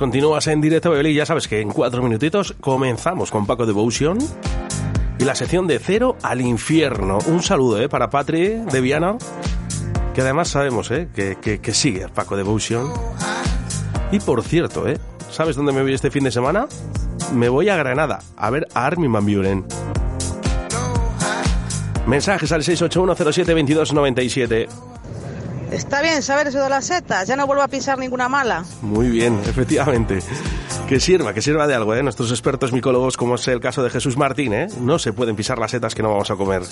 Continúas 0.00 0.46
en 0.46 0.62
directo, 0.62 0.90
Bebel, 0.90 1.08
y 1.08 1.14
ya 1.14 1.26
sabes 1.26 1.46
que 1.46 1.60
en 1.60 1.68
cuatro 1.68 2.02
minutitos 2.02 2.54
comenzamos 2.58 3.30
con 3.30 3.44
Paco 3.44 3.66
Devotion 3.66 4.16
y 5.18 5.24
la 5.24 5.34
sección 5.34 5.66
de 5.66 5.78
cero 5.78 6.16
al 6.22 6.40
infierno. 6.40 7.18
Un 7.26 7.42
saludo, 7.42 7.78
¿eh? 7.78 7.90
Para 7.90 8.08
Patri 8.08 8.48
de 8.48 8.80
Viana, 8.80 9.18
que 10.14 10.22
además 10.22 10.48
sabemos, 10.48 10.90
¿eh? 10.90 11.10
Que, 11.14 11.60
que, 11.60 11.74
sigue 11.74 12.08
Paco 12.08 12.34
Devotion. 12.34 12.90
Y 14.10 14.20
por 14.20 14.42
cierto, 14.42 14.88
¿eh? 14.88 14.96
¿Sabes 15.30 15.54
dónde 15.54 15.72
me 15.72 15.82
voy 15.82 15.92
este 15.92 16.10
fin 16.10 16.24
de 16.24 16.30
semana? 16.30 16.66
Me 17.34 17.50
voy 17.50 17.68
a 17.68 17.76
Granada 17.76 18.20
a 18.38 18.48
ver 18.48 18.66
a 18.72 18.86
Armin 18.86 19.12
Van 19.12 19.26
Buren. 19.26 19.66
Mensajes 22.06 22.50
al 22.52 22.62
681072297. 22.62 24.89
Está 25.80 26.02
bien 26.02 26.22
saber 26.22 26.48
eso 26.48 26.62
de 26.62 26.68
las 26.68 26.84
setas. 26.84 27.26
Ya 27.26 27.36
no 27.36 27.46
vuelvo 27.46 27.62
a 27.62 27.68
pisar 27.68 27.98
ninguna 27.98 28.28
mala. 28.28 28.66
Muy 28.82 29.08
bien, 29.08 29.40
efectivamente. 29.46 30.18
Que 30.86 31.00
sirva, 31.00 31.32
que 31.32 31.40
sirva 31.40 31.66
de 31.66 31.74
algo, 31.74 31.94
¿eh? 31.94 32.02
Nuestros 32.02 32.30
expertos 32.30 32.70
micólogos, 32.70 33.16
como 33.16 33.36
es 33.36 33.48
el 33.48 33.60
caso 33.60 33.82
de 33.82 33.88
Jesús 33.88 34.18
Martín, 34.18 34.52
¿eh? 34.52 34.66
No 34.78 34.98
se 34.98 35.14
pueden 35.14 35.36
pisar 35.36 35.58
las 35.58 35.70
setas 35.70 35.94
que 35.94 36.02
no 36.02 36.10
vamos 36.10 36.30
a 36.30 36.36
comer. 36.36 36.62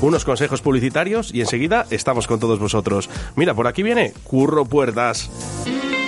Unos 0.00 0.24
consejos 0.24 0.60
publicitarios 0.62 1.34
y 1.34 1.40
enseguida 1.40 1.86
estamos 1.90 2.28
con 2.28 2.38
todos 2.38 2.60
vosotros. 2.60 3.10
Mira, 3.34 3.52
por 3.52 3.66
aquí 3.66 3.82
viene 3.82 4.12
Curro 4.22 4.64
Puertas. 4.64 5.28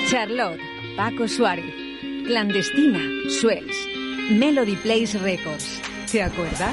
Charlotte, 0.08 0.60
Paco 0.96 1.26
Suárez, 1.26 1.74
Clandestina, 2.24 3.00
Suez, 3.40 3.64
Melody 4.30 4.76
Place 4.76 5.18
Records. 5.18 5.80
¿Te 6.10 6.22
acuerdas? 6.22 6.72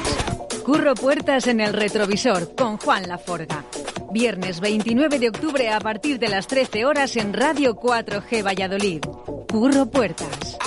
Curro 0.63 0.93
Puertas 0.93 1.47
en 1.47 1.59
el 1.59 1.73
retrovisor 1.73 2.53
con 2.55 2.77
Juan 2.77 3.07
Laforga. 3.07 3.63
Viernes 4.11 4.59
29 4.59 5.19
de 5.19 5.29
octubre 5.29 5.69
a 5.69 5.79
partir 5.79 6.17
de 6.17 6.29
las 6.29 6.47
13 6.47 6.85
horas 6.85 7.15
en 7.15 7.31
Radio 7.31 7.75
4G 7.75 8.43
Valladolid. 8.43 9.01
Curro 9.47 9.85
Puertas. 9.85 10.57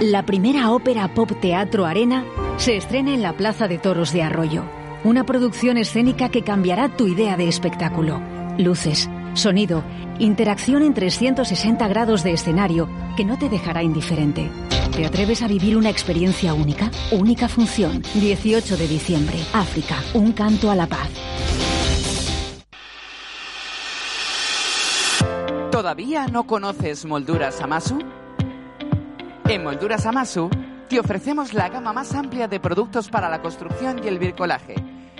La 0.00 0.24
primera 0.24 0.70
ópera 0.70 1.12
pop 1.14 1.30
teatro 1.40 1.84
Arena 1.84 2.24
se 2.58 2.76
estrena 2.76 3.12
en 3.12 3.22
la 3.22 3.36
Plaza 3.36 3.66
de 3.66 3.78
Toros 3.78 4.12
de 4.12 4.22
Arroyo. 4.22 4.64
Una 5.02 5.24
producción 5.24 5.78
escénica 5.78 6.28
que 6.28 6.42
cambiará 6.42 6.96
tu 6.96 7.08
idea 7.08 7.36
de 7.36 7.48
espectáculo. 7.48 8.20
Luces, 8.56 9.10
sonido, 9.34 9.82
interacción 10.20 10.82
en 10.82 10.94
360 10.94 11.88
grados 11.88 12.22
de 12.22 12.32
escenario 12.32 12.88
que 13.16 13.24
no 13.24 13.36
te 13.36 13.48
dejará 13.48 13.82
indiferente. 13.82 14.48
¿Te 14.90 15.06
atreves 15.06 15.42
a 15.42 15.46
vivir 15.46 15.76
una 15.76 15.88
experiencia 15.88 16.52
única? 16.52 16.90
Única 17.12 17.48
función. 17.48 18.02
18 18.14 18.76
de 18.76 18.88
diciembre. 18.88 19.38
África. 19.52 19.96
Un 20.14 20.32
canto 20.32 20.70
a 20.70 20.74
la 20.74 20.86
paz. 20.86 21.08
¿Todavía 25.70 26.26
no 26.26 26.46
conoces 26.46 27.04
Molduras 27.04 27.60
Amasu? 27.60 27.98
En 29.48 29.64
Molduras 29.64 30.04
Amasu 30.06 30.50
te 30.88 31.00
ofrecemos 31.00 31.54
la 31.54 31.70
gama 31.70 31.94
más 31.94 32.14
amplia 32.14 32.48
de 32.48 32.60
productos 32.60 33.08
para 33.08 33.30
la 33.30 33.40
construcción 33.40 34.02
y 34.04 34.08
el 34.08 34.18
bricolaje. 34.18 34.74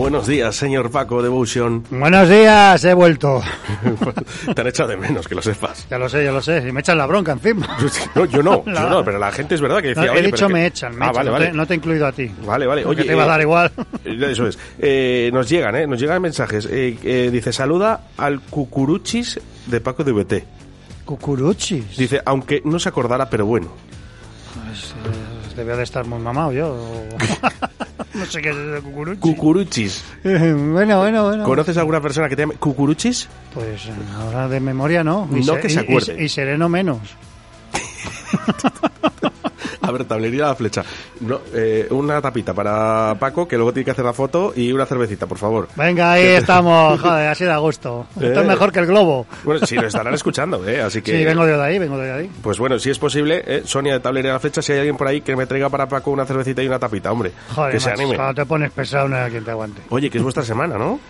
Buenos 0.00 0.26
días, 0.26 0.56
señor 0.56 0.90
Paco 0.90 1.22
Devotion. 1.22 1.84
Buenos 1.90 2.26
días, 2.26 2.82
he 2.86 2.94
vuelto. 2.94 3.42
Te 4.54 4.58
han 4.62 4.66
echado 4.66 4.88
de 4.88 4.96
menos, 4.96 5.28
que 5.28 5.34
lo 5.34 5.42
sepas. 5.42 5.86
Ya 5.90 5.98
lo 5.98 6.08
sé, 6.08 6.24
ya 6.24 6.32
lo 6.32 6.40
sé. 6.40 6.64
Y 6.66 6.72
me 6.72 6.80
echan 6.80 6.96
la 6.96 7.04
bronca 7.04 7.32
encima. 7.32 7.68
No, 8.14 8.24
yo 8.24 8.42
no, 8.42 8.62
La- 8.64 8.80
yo 8.84 8.88
no, 8.88 9.04
pero 9.04 9.18
la 9.18 9.30
gente 9.30 9.56
es 9.56 9.60
verdad 9.60 9.82
que 9.82 9.88
decía... 9.88 10.06
No, 10.06 10.12
"Oye, 10.12 10.20
he 10.20 10.22
pero 10.24 10.36
dicho 10.36 10.46
que-". 10.46 10.52
me 10.54 10.66
echan, 10.66 10.96
me 10.96 11.04
Ah, 11.04 11.10
echan. 11.10 11.16
vale, 11.16 11.26
no, 11.26 11.32
vale. 11.34 11.46
Te, 11.48 11.52
no 11.52 11.66
te 11.66 11.74
he 11.74 11.76
incluido 11.76 12.06
a 12.06 12.12
ti. 12.12 12.30
Vale, 12.46 12.66
vale. 12.66 12.84
Oye, 12.86 13.04
te 13.04 13.14
va 13.14 13.24
a 13.24 13.26
eh, 13.26 13.28
dar 13.28 13.40
igual. 13.42 13.72
Eso 14.06 14.46
es. 14.46 14.58
Eh, 14.78 15.28
nos 15.34 15.46
llegan, 15.50 15.76
¿eh? 15.76 15.86
Nos 15.86 16.00
llegan 16.00 16.22
mensajes. 16.22 16.64
Eh, 16.64 16.96
eh, 17.04 17.28
dice, 17.30 17.52
saluda 17.52 18.06
al 18.16 18.40
cucuruchis 18.40 19.38
de 19.66 19.80
Paco 19.82 20.02
de 20.02 20.12
VT. 20.12 20.44
Cucuruchis. 21.04 21.98
Dice, 21.98 22.22
aunque 22.24 22.62
no 22.64 22.78
se 22.78 22.88
acordara, 22.88 23.28
pero 23.28 23.44
bueno. 23.44 23.68
Pues, 24.66 24.92
eh, 24.92 25.39
debía 25.60 25.76
de 25.76 25.82
estar 25.84 26.04
muy 26.06 26.18
mamado 26.18 26.52
yo. 26.52 26.76
no 28.14 28.26
sé 28.26 28.42
qué 28.42 28.50
es 28.50 28.56
el 28.56 28.82
cucuruchis. 28.82 29.20
Cucuruchis. 29.20 30.04
bueno, 30.24 30.98
bueno, 31.00 31.24
bueno. 31.24 31.44
¿Conoces 31.44 31.76
a 31.76 31.80
alguna 31.80 32.00
persona 32.00 32.28
que 32.28 32.36
te 32.36 32.42
llame 32.42 32.54
cucuruchis? 32.54 33.28
Pues 33.54 33.86
eh, 33.86 33.92
ahora 34.18 34.48
de 34.48 34.60
memoria 34.60 35.02
no. 35.04 35.28
Y 35.32 35.44
No 35.44 35.54
se- 35.54 35.60
que 35.60 35.68
se 35.70 35.74
y- 35.80 35.82
y- 35.82 35.84
acuerde. 35.86 36.24
Y, 36.24 36.28
sereno 36.28 36.68
menos. 36.68 36.98
A 39.82 39.90
ver, 39.90 40.04
tablería 40.04 40.46
la 40.46 40.54
flecha. 40.54 40.84
No, 41.20 41.40
eh, 41.54 41.86
una 41.90 42.20
tapita 42.20 42.52
para 42.54 43.14
Paco, 43.18 43.48
que 43.48 43.56
luego 43.56 43.72
tiene 43.72 43.84
que 43.84 43.90
hacer 43.92 44.04
la 44.04 44.12
foto, 44.12 44.52
y 44.54 44.72
una 44.72 44.86
cervecita, 44.86 45.26
por 45.26 45.38
favor. 45.38 45.68
Venga, 45.76 46.12
ahí 46.12 46.24
estamos. 46.26 47.00
Joder, 47.02 47.28
así 47.28 47.44
da 47.44 47.56
gusto. 47.58 48.06
Esto 48.16 48.26
Eh. 48.26 48.40
es 48.42 48.46
mejor 48.46 48.72
que 48.72 48.80
el 48.80 48.86
globo. 48.86 49.26
Bueno, 49.44 49.66
sí, 49.66 49.74
lo 49.76 49.86
estarán 49.86 50.14
escuchando, 50.14 50.66
¿eh? 50.68 50.82
Así 50.82 51.00
que... 51.02 51.16
Sí, 51.18 51.24
vengo 51.24 51.44
de 51.46 51.60
ahí, 51.62 51.78
vengo 51.78 51.96
de 51.98 52.12
ahí. 52.12 52.30
Pues 52.42 52.58
bueno, 52.58 52.78
si 52.78 52.90
es 52.90 52.98
posible, 52.98 53.42
eh, 53.46 53.62
Sonia 53.64 53.94
de 53.94 54.00
Tablería 54.00 54.30
de 54.30 54.34
la 54.34 54.40
Flecha, 54.40 54.60
si 54.62 54.72
hay 54.72 54.78
alguien 54.78 54.96
por 54.96 55.06
ahí 55.08 55.20
que 55.22 55.34
me 55.36 55.46
traiga 55.46 55.68
para 55.68 55.88
Paco 55.88 56.10
una 56.10 56.24
cervecita 56.26 56.62
y 56.62 56.66
una 56.66 56.78
tapita, 56.78 57.10
hombre. 57.12 57.32
Joder, 57.54 57.72
que 57.72 57.80
se 57.80 57.90
anime. 57.90 58.16
cuando 58.16 58.34
te 58.34 58.46
pones 58.46 58.70
pesado 58.72 59.08
no 59.08 59.16
hay 59.16 59.30
quien 59.30 59.44
te 59.44 59.50
aguante. 59.50 59.82
Oye, 59.90 60.10
que 60.10 60.18
es 60.18 60.24
vuestra 60.24 60.44
semana, 60.44 60.76
¿no? 60.78 61.00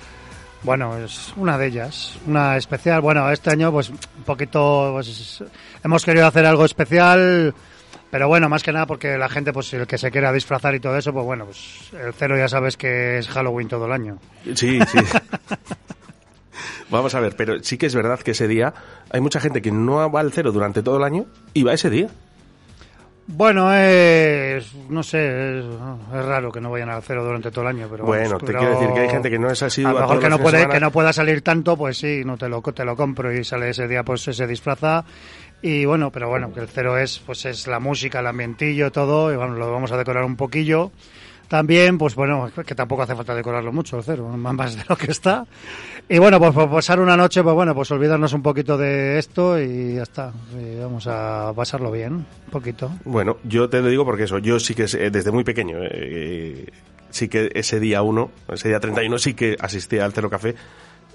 Bueno, 0.62 0.96
es 0.98 1.32
una 1.36 1.56
de 1.56 1.66
ellas, 1.68 2.18
una 2.26 2.56
especial. 2.58 3.00
Bueno, 3.00 3.30
este 3.30 3.50
año 3.50 3.72
pues 3.72 3.88
un 3.88 3.98
poquito 4.26 4.90
pues, 4.92 5.42
hemos 5.82 6.04
querido 6.04 6.26
hacer 6.26 6.44
algo 6.44 6.66
especial, 6.66 7.54
pero 8.11 8.28
bueno, 8.28 8.48
más 8.48 8.62
que 8.62 8.72
nada 8.72 8.86
porque 8.86 9.16
la 9.16 9.28
gente 9.28 9.52
pues 9.52 9.72
el 9.74 9.86
que 9.86 9.98
se 9.98 10.11
quiera 10.11 10.32
disfrazar 10.32 10.74
y 10.74 10.80
todo 10.80 10.96
eso, 10.96 11.12
pues 11.12 11.24
bueno, 11.24 11.44
pues 11.46 11.92
el 11.92 12.12
cero 12.12 12.36
ya 12.36 12.48
sabes 12.48 12.76
que 12.76 13.18
es 13.18 13.28
Halloween 13.28 13.68
todo 13.68 13.86
el 13.86 13.92
año. 13.92 14.18
Sí, 14.54 14.78
sí. 14.80 14.98
Vamos 16.90 17.14
a 17.14 17.20
ver, 17.20 17.36
pero 17.36 17.62
sí 17.62 17.78
que 17.78 17.86
es 17.86 17.94
verdad 17.94 18.18
que 18.20 18.32
ese 18.32 18.48
día 18.48 18.74
hay 19.11 19.20
mucha 19.20 19.40
gente 19.40 19.62
que 19.62 19.70
no 19.70 20.11
va 20.11 20.20
al 20.20 20.32
cero 20.32 20.50
durante 20.52 20.82
todo 20.82 20.96
el 20.96 21.04
año 21.04 21.26
y 21.54 21.62
va 21.62 21.72
ese 21.72 21.88
día. 21.88 22.08
Bueno, 23.32 23.72
es, 23.72 24.74
no 24.88 25.04
sé, 25.04 25.61
es, 25.61 25.64
es 25.64 26.24
raro 26.24 26.50
que 26.50 26.61
no 26.61 26.68
vayan 26.68 26.90
al 26.90 27.02
cero 27.02 27.24
durante 27.24 27.52
todo 27.52 27.62
el 27.62 27.76
año, 27.76 27.86
pero 27.88 28.04
Bueno, 28.04 28.38
te 28.38 28.46
pero 28.46 28.58
quiero 28.58 28.74
decir 28.74 28.92
que 28.92 29.00
hay 29.00 29.08
gente 29.08 29.30
que 29.30 29.38
no 29.38 29.50
es 29.50 29.62
así. 29.62 29.84
A 29.84 29.92
lo 29.92 30.00
mejor 30.00 30.18
que 30.18 30.28
no 30.28 30.38
puede 30.40 30.68
que 30.68 30.80
no 30.80 30.90
pueda 30.90 31.12
salir 31.12 31.42
tanto, 31.42 31.76
pues 31.76 31.98
sí, 31.98 32.22
no 32.24 32.36
te 32.36 32.48
lo 32.48 32.61
te 32.61 32.84
lo 32.84 32.96
compro 32.96 33.32
y 33.32 33.44
sale 33.44 33.70
ese 33.70 33.86
día 33.86 34.02
pues 34.02 34.22
se 34.22 34.46
disfraza 34.48 35.04
y 35.62 35.84
bueno, 35.84 36.11
pero 36.11 36.28
bueno, 36.28 36.52
que 36.52 36.61
el 36.61 36.68
cero 36.68 36.96
es 36.98 37.18
pues 37.18 37.44
es 37.44 37.66
la 37.66 37.80
música, 37.80 38.20
el 38.20 38.26
ambientillo, 38.26 38.90
todo 38.90 39.32
y 39.32 39.36
bueno, 39.36 39.54
lo 39.54 39.70
vamos 39.70 39.92
a 39.92 39.96
decorar 39.96 40.24
un 40.24 40.36
poquillo. 40.36 40.90
También, 41.50 41.98
pues 41.98 42.14
bueno, 42.14 42.48
que 42.64 42.76
tampoco 42.76 43.02
hace 43.02 43.16
falta 43.16 43.34
decorarlo 43.34 43.72
mucho 43.72 43.96
el 43.96 44.04
cero, 44.04 44.28
más 44.36 44.76
de 44.76 44.84
lo 44.88 44.96
que 44.96 45.11
está. 45.11 45.44
Y 46.08 46.18
bueno, 46.18 46.38
pues 46.38 46.52
por 46.52 46.70
pasar 46.70 47.00
una 47.00 47.16
noche, 47.16 47.42
pues 47.42 47.54
bueno, 47.56 47.74
pues 47.74 47.90
olvidarnos 47.90 48.32
un 48.32 48.42
poquito 48.42 48.78
de 48.78 49.18
esto 49.18 49.61
y 49.61 49.96
ya 49.96 50.02
está. 50.02 50.32
Vamos 50.80 51.08
a 51.08 51.52
pasarlo 51.54 51.90
bien, 51.90 52.12
un 52.14 52.50
poquito. 52.52 52.92
Bueno, 53.04 53.38
yo 53.42 53.68
te 53.68 53.80
lo 53.80 53.88
digo 53.88 54.04
porque 54.04 54.24
eso, 54.24 54.38
yo 54.38 54.61
sí 54.61 54.76
que 54.76 54.84
eh, 54.84 55.11
desde 55.11 55.32
muy 55.32 55.42
pequeño, 55.42 55.78
eh, 55.82 56.66
sí 57.11 57.28
que 57.28 57.50
ese 57.52 57.80
día 57.80 58.02
1, 58.02 58.30
ese 58.52 58.68
día 58.68 58.78
31, 58.78 59.18
sí 59.18 59.34
que 59.34 59.56
asistía 59.58 60.04
al 60.04 60.12
Cero 60.12 60.30
Café. 60.30 60.54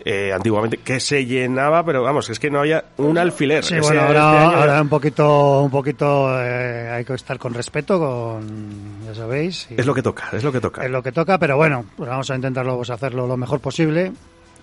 Eh, 0.06 0.32
antiguamente 0.32 0.78
que 0.78 1.00
se 1.00 1.26
llenaba 1.26 1.84
pero 1.84 2.04
vamos 2.04 2.30
es 2.30 2.40
que 2.40 2.50
no 2.52 2.60
había 2.60 2.86
un 2.98 3.18
alfiler 3.18 3.64
Sí, 3.64 3.76
bueno, 3.82 4.02
ahora, 4.02 4.48
año- 4.48 4.58
ahora 4.58 4.82
un 4.82 4.90
poquito, 4.90 5.62
un 5.62 5.72
poquito 5.72 6.28
eh, 6.42 6.90
hay 6.92 7.04
que 7.04 7.14
estar 7.16 7.38
con 7.40 7.54
respeto, 7.56 8.00
con, 8.00 9.04
ya 9.06 9.16
sabéis. 9.16 9.68
y 9.72 9.80
es 9.82 9.86
lo 9.86 9.94
que 9.96 10.04
toca 10.04 10.30
es 10.32 10.44
lo 10.44 10.52
que 10.52 10.62
toca 10.62 10.86
es 10.86 10.92
lo 10.92 11.02
que 11.04 11.12
toca, 11.12 11.38
pero 11.40 11.58
bueno, 11.58 11.86
pues 11.98 12.10
vamos 12.10 12.30
a 12.30 12.36
intentarlo 12.36 12.78
pues, 12.78 12.90
hacerlo 12.92 13.26
lo 13.28 13.36
mejor 13.36 13.60
posible. 13.60 14.12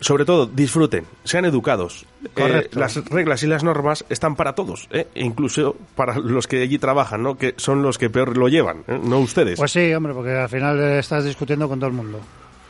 sobre 0.00 0.24
todo 0.24 0.46
disfruten, 0.46 1.04
sean 1.24 1.44
educados. 1.44 2.06
Eh, 2.36 2.68
las 2.72 2.96
reglas 3.06 3.42
y 3.42 3.46
las 3.46 3.62
normas 3.64 4.04
están 4.08 4.34
para 4.36 4.52
todos, 4.54 4.88
¿eh? 4.90 5.06
E 5.14 5.24
incluso 5.24 5.76
para 5.96 6.18
los 6.18 6.46
que 6.48 6.62
allí 6.62 6.78
trabajan, 6.78 7.22
¿no? 7.22 7.36
Que 7.36 7.54
son 7.56 7.82
los 7.82 7.98
que 7.98 8.10
peor 8.10 8.36
lo 8.36 8.48
llevan, 8.48 8.78
¿eh? 8.88 8.98
no 9.02 9.18
ustedes. 9.20 9.58
Pues 9.58 9.70
sí, 9.72 9.92
hombre, 9.94 10.12
porque 10.12 10.32
al 10.36 10.48
final 10.48 10.80
estás 10.80 11.24
discutiendo 11.24 11.68
con 11.68 11.78
todo 11.78 11.88
el 11.90 11.94
mundo. 11.96 12.20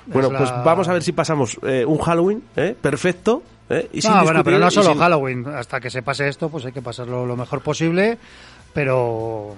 Bueno, 0.07 0.29
Es 0.33 0.37
pues 0.39 0.51
vamos 0.65 0.89
a 0.89 0.93
ver 0.93 1.03
si 1.03 1.13
pasamos 1.13 1.59
eh, 1.65 1.85
un 1.87 1.99
Halloween, 1.99 2.43
¿eh? 2.57 2.75
Perfecto. 2.81 3.43
¿eh? 3.71 3.89
Y 3.93 4.03
sin 4.03 4.13
No, 4.13 4.23
bueno, 4.25 4.43
pero 4.45 4.59
no 4.59 4.71
solo 4.71 4.91
sin- 4.91 4.99
Halloween. 4.99 5.47
Hasta 5.47 5.81
que 5.81 5.91
se 5.91 6.03
pase 6.03 6.29
esto, 6.29 6.49
pues 6.49 6.65
hay 6.67 6.73
que 6.73 6.83
pasarlo 6.83 7.25
lo 7.27 7.37
mejor 7.37 7.61
posible. 7.63 8.19
Pero 8.75 9.55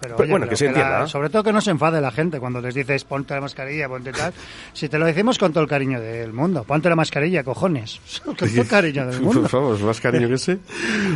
pero, 0.00 0.16
Pero 0.16 0.24
oye, 0.24 0.30
bueno, 0.32 0.48
que 0.48 0.56
se 0.56 0.64
la- 0.64 0.70
entienda. 0.70 1.06
sobre 1.06 1.28
todo 1.30 1.42
que 1.42 1.52
no 1.52 1.60
se 1.60 1.70
enfade 1.70 2.00
la 2.00 2.10
gente 2.10 2.40
cuando 2.40 2.60
les 2.60 2.74
dices 2.74 3.04
ponte 3.04 3.34
la 3.34 3.40
mascarilla, 3.40 3.88
ponte 3.88 4.12
tal. 4.12 4.32
Si 4.72 4.88
te 4.88 4.98
lo 4.98 5.06
decimos 5.06 5.38
con 5.38 5.52
todo 5.52 5.62
el 5.62 5.68
cariño 5.68 6.00
del 6.00 6.32
mundo, 6.32 6.64
ponte 6.64 6.88
la 6.88 6.96
mascarilla, 6.96 7.44
cojones. 7.44 8.00
Con 8.24 8.34
todo 8.36 8.48
el 8.48 8.66
cariño 8.66 9.06
del 9.06 9.20
mundo. 9.20 9.40
Pues 9.42 9.52
vamos, 9.52 9.82
más 9.82 10.00
cariño 10.00 10.28
que 10.28 10.38
sé. 10.38 10.58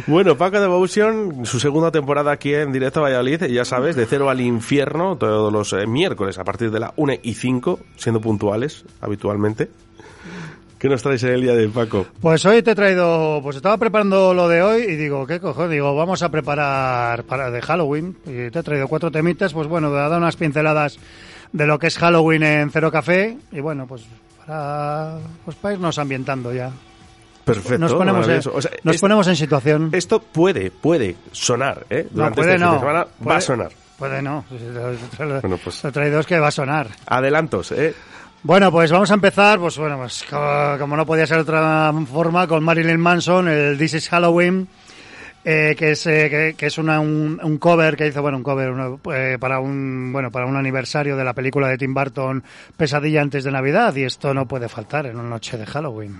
Bueno, 0.06 0.36
Paco 0.36 0.60
Devotion, 0.60 1.44
su 1.46 1.58
segunda 1.60 1.90
temporada 1.90 2.32
aquí 2.32 2.54
en 2.54 2.72
directo 2.72 3.00
a 3.00 3.04
Valladolid, 3.04 3.44
ya 3.44 3.64
sabes, 3.64 3.96
de 3.96 4.06
cero 4.06 4.28
al 4.30 4.40
infierno, 4.40 5.16
todos 5.16 5.52
los 5.52 5.72
eh, 5.72 5.86
miércoles 5.86 6.38
a 6.38 6.44
partir 6.44 6.70
de 6.70 6.80
la 6.80 6.92
1 6.96 7.14
y 7.22 7.34
5, 7.34 7.80
siendo 7.96 8.20
puntuales 8.20 8.84
habitualmente. 9.00 9.70
¿Qué 10.84 10.90
nos 10.90 11.02
traes 11.02 11.22
en 11.22 11.30
el 11.30 11.40
día 11.40 11.54
de 11.54 11.66
Paco? 11.70 12.06
Pues 12.20 12.44
hoy 12.44 12.62
te 12.62 12.72
he 12.72 12.74
traído, 12.74 13.40
pues 13.42 13.56
estaba 13.56 13.78
preparando 13.78 14.34
lo 14.34 14.48
de 14.50 14.60
hoy 14.60 14.82
y 14.82 14.96
digo, 14.96 15.26
¿qué 15.26 15.40
cojo? 15.40 15.66
Digo, 15.66 15.96
vamos 15.96 16.22
a 16.22 16.28
preparar 16.28 17.24
para 17.24 17.50
de 17.50 17.62
Halloween 17.62 18.14
y 18.26 18.50
te 18.50 18.58
he 18.58 18.62
traído 18.62 18.86
cuatro 18.86 19.10
temitas, 19.10 19.54
pues 19.54 19.66
bueno, 19.66 19.88
te 19.88 19.94
he 19.94 19.98
dado 20.00 20.18
unas 20.18 20.36
pinceladas 20.36 20.98
de 21.52 21.66
lo 21.66 21.78
que 21.78 21.86
es 21.86 21.96
Halloween 21.96 22.42
en 22.42 22.70
Cero 22.70 22.92
Café 22.92 23.34
y 23.50 23.60
bueno, 23.60 23.86
pues 23.86 24.04
para, 24.46 25.16
pues 25.46 25.56
para 25.56 25.72
irnos 25.72 25.98
ambientando 25.98 26.52
ya. 26.52 26.70
Perfecto. 27.46 27.78
Nos 27.78 27.94
ponemos, 27.94 28.16
en, 28.26 28.34
maravilloso. 28.34 28.52
O 28.54 28.60
sea, 28.60 28.70
nos 28.82 28.96
esto- 28.96 29.04
ponemos 29.06 29.26
en 29.28 29.36
situación. 29.36 29.88
Esto 29.90 30.20
puede, 30.20 30.70
puede 30.70 31.16
sonar, 31.32 31.86
¿eh? 31.88 32.08
No, 32.10 32.16
Durante 32.16 32.36
puede 32.42 32.50
este 32.56 32.58
fin 32.62 32.70
de 32.70 32.74
no. 32.74 32.80
semana 32.80 32.98
va 33.04 33.08
Puede- 33.24 33.36
a 33.38 33.40
sonar. 33.40 33.72
Puede 33.98 34.20
no. 34.20 34.44
Lo- 35.18 35.40
Bueno, 35.40 35.58
pues 35.64 35.82
he 35.82 35.90
traído 35.92 36.20
es 36.20 36.26
que 36.26 36.38
va 36.38 36.48
a 36.48 36.50
sonar. 36.50 36.88
adelantos, 37.06 37.72
¿eh? 37.72 37.94
Bueno, 38.46 38.70
pues 38.70 38.92
vamos 38.92 39.10
a 39.10 39.14
empezar, 39.14 39.58
pues 39.58 39.78
bueno, 39.78 39.96
pues 39.96 40.22
co- 40.28 40.76
como 40.78 40.96
no 40.96 41.06
podía 41.06 41.26
ser 41.26 41.38
de 41.38 41.42
otra 41.44 41.92
forma, 42.12 42.46
con 42.46 42.62
Marilyn 42.62 43.00
Manson, 43.00 43.48
el 43.48 43.78
This 43.78 43.94
is 43.94 44.08
Halloween, 44.10 44.68
eh, 45.46 45.74
que 45.78 45.92
es 45.92 46.06
eh, 46.06 46.54
que, 46.56 46.66
es 46.66 46.76
una, 46.76 47.00
un, 47.00 47.40
un 47.42 47.56
cover 47.58 47.96
que 47.96 48.06
hizo, 48.06 48.20
bueno, 48.20 48.36
un 48.36 48.42
cover 48.42 48.74
eh, 49.14 49.38
para 49.40 49.60
un 49.60 50.12
bueno 50.12 50.30
para 50.30 50.44
un 50.44 50.56
aniversario 50.56 51.16
de 51.16 51.24
la 51.24 51.32
película 51.32 51.68
de 51.68 51.78
Tim 51.78 51.94
Burton, 51.94 52.44
Pesadilla 52.76 53.22
antes 53.22 53.44
de 53.44 53.50
Navidad, 53.50 53.94
y 53.96 54.02
esto 54.02 54.34
no 54.34 54.46
puede 54.46 54.68
faltar 54.68 55.06
en 55.06 55.18
una 55.18 55.30
noche 55.30 55.56
de 55.56 55.64
Halloween. 55.64 56.18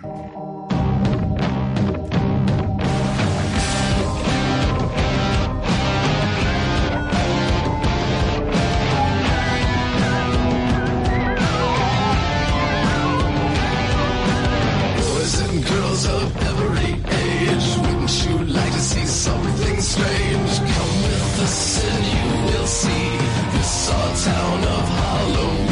Town 24.25 24.65
of 24.65 24.89
Halloween. 24.89 25.69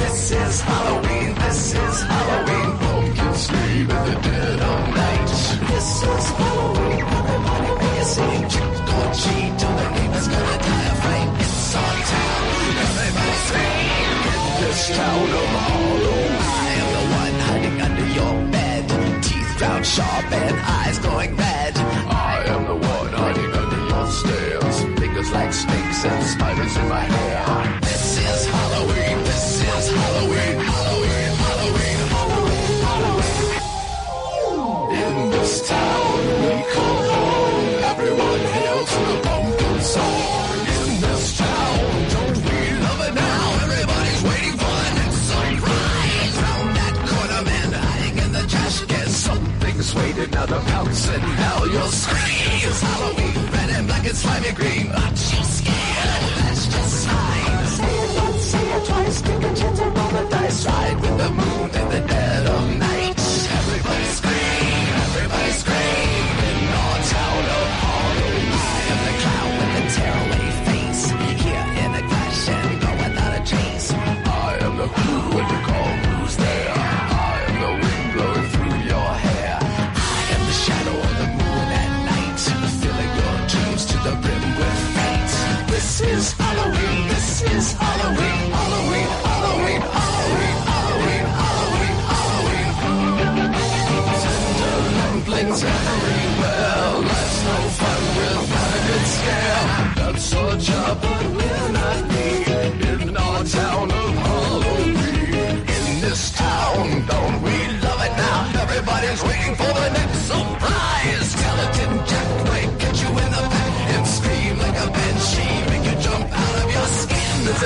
This 0.00 0.30
is 0.32 0.60
Halloween, 0.60 1.34
this 1.34 1.74
is 1.74 1.96
Halloween. 2.12 2.70
Pumpkins 2.80 3.40
scream 3.46 3.86
in 3.96 4.02
the 4.08 4.16
dead 4.20 4.58
of 4.70 4.80
night. 5.00 5.28
This 5.70 5.88
is 6.12 6.26
Halloween, 6.40 7.04
everybody 7.20 7.70
make 7.80 7.98
a 8.00 8.06
scene. 8.12 8.44
Trick 8.52 8.76
or 8.98 9.08
treat, 9.20 9.52
till 9.60 9.74
the 9.80 9.86
neighbor's 9.96 10.28
gonna 10.28 10.58
die 10.68 10.86
of 10.92 10.98
fright. 11.02 11.30
It's 11.40 11.74
our 11.80 11.96
town, 12.12 12.42
everybody 12.84 13.36
scream. 13.48 14.18
In 14.28 14.42
this 14.60 14.82
town 15.00 15.28
of 15.40 15.48
Halloween. 15.64 16.32
I 16.60 16.68
am 16.80 16.88
the 16.96 17.04
one 17.22 17.36
hiding 17.48 17.78
under 17.86 18.06
your 18.18 18.34
bed. 18.54 18.84
Teeth 19.24 19.52
round 19.62 19.86
sharp 19.86 20.32
and 20.32 20.56
eyes 20.78 20.98
glowing 20.98 21.34
red. 21.34 21.72
I 21.78 22.44
am 22.54 22.62
the 22.70 22.78
one 22.94 23.12
hiding 23.20 23.52
under 23.62 23.80
your 23.92 24.06
stairs. 24.20 24.76
Fingers 25.00 25.30
like 25.32 25.52
snakes 25.54 26.04
and 26.04 26.22
spiders 26.34 26.76
in 26.76 26.88
my 26.90 27.04
hair. 27.14 27.29
your 51.72 51.88
screams. 51.88 52.80
Halloween, 52.80 53.34
red 53.52 53.70
and 53.70 53.86
black 53.86 54.06
and 54.06 54.16
slimy 54.16 54.52
green. 54.52 54.89
Is 87.60 87.72
Halloween. 87.72 88.29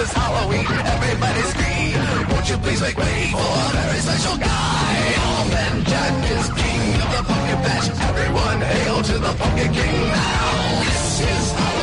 Is 0.04 0.12
Halloween. 0.12 0.66
Everybody 0.94 1.42
scream. 1.52 1.96
Won't 2.30 2.48
you 2.50 2.56
please 2.58 2.80
make 2.80 2.96
way 2.96 3.32
for 3.32 3.40
a 3.40 3.70
very 3.76 4.00
special 4.00 4.36
guy? 4.36 4.94
Almond 5.28 5.86
Jack 5.86 6.14
is 6.34 6.46
king 6.60 6.94
of 7.04 7.10
the 7.16 7.22
pumpkin 7.28 7.58
patch. 7.64 7.86
Everyone 8.10 8.60
hail 8.60 9.02
to 9.02 9.18
the 9.26 9.32
pumpkin 9.40 9.72
king 9.72 10.00
now. 10.08 10.82
This 10.84 11.20
is 11.20 11.52
Halloween. 11.52 11.73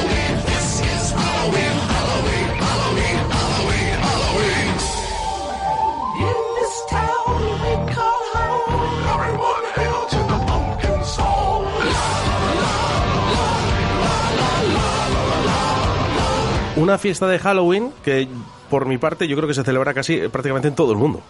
Una 16.92 16.98
fiesta 16.98 17.26
de 17.26 17.40
Halloween 17.40 17.94
que, 18.04 18.28
por 18.70 18.86
mi 18.86 18.98
parte, 18.98 19.26
yo 19.26 19.38
creo 19.38 19.48
que 19.48 19.54
se 19.54 19.64
celebra 19.64 19.94
casi 19.94 20.16
eh, 20.16 20.30
prácticamente 20.30 20.68
en 20.68 20.76
todo 20.76 20.92
el 20.92 20.98
mundo. 20.98 21.22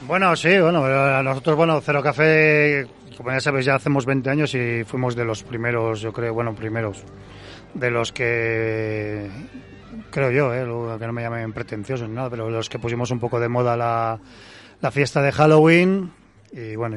Bueno, 0.00 0.34
sí, 0.36 0.58
bueno, 0.58 1.22
nosotros, 1.22 1.54
bueno, 1.54 1.78
Cero 1.82 2.02
Café, 2.02 2.86
como 3.18 3.30
ya 3.30 3.40
sabéis, 3.40 3.66
ya 3.66 3.74
hacemos 3.74 4.06
20 4.06 4.30
años 4.30 4.54
y 4.54 4.84
fuimos 4.84 5.14
de 5.16 5.26
los 5.26 5.42
primeros, 5.42 6.00
yo 6.00 6.14
creo, 6.14 6.32
bueno, 6.32 6.54
primeros, 6.54 7.04
de 7.74 7.90
los 7.90 8.10
que, 8.10 9.30
creo 10.10 10.30
yo, 10.30 10.54
eh, 10.54 10.98
que 10.98 11.06
no 11.06 11.12
me 11.12 11.20
llamen 11.20 11.52
pretenciosos 11.52 12.08
ni 12.08 12.14
nada, 12.14 12.30
pero 12.30 12.48
los 12.48 12.70
que 12.70 12.78
pusimos 12.78 13.10
un 13.10 13.20
poco 13.20 13.38
de 13.38 13.50
moda 13.50 13.76
la, 13.76 14.18
la 14.80 14.90
fiesta 14.90 15.20
de 15.20 15.30
Halloween 15.30 16.10
y 16.52 16.76
bueno, 16.76 16.96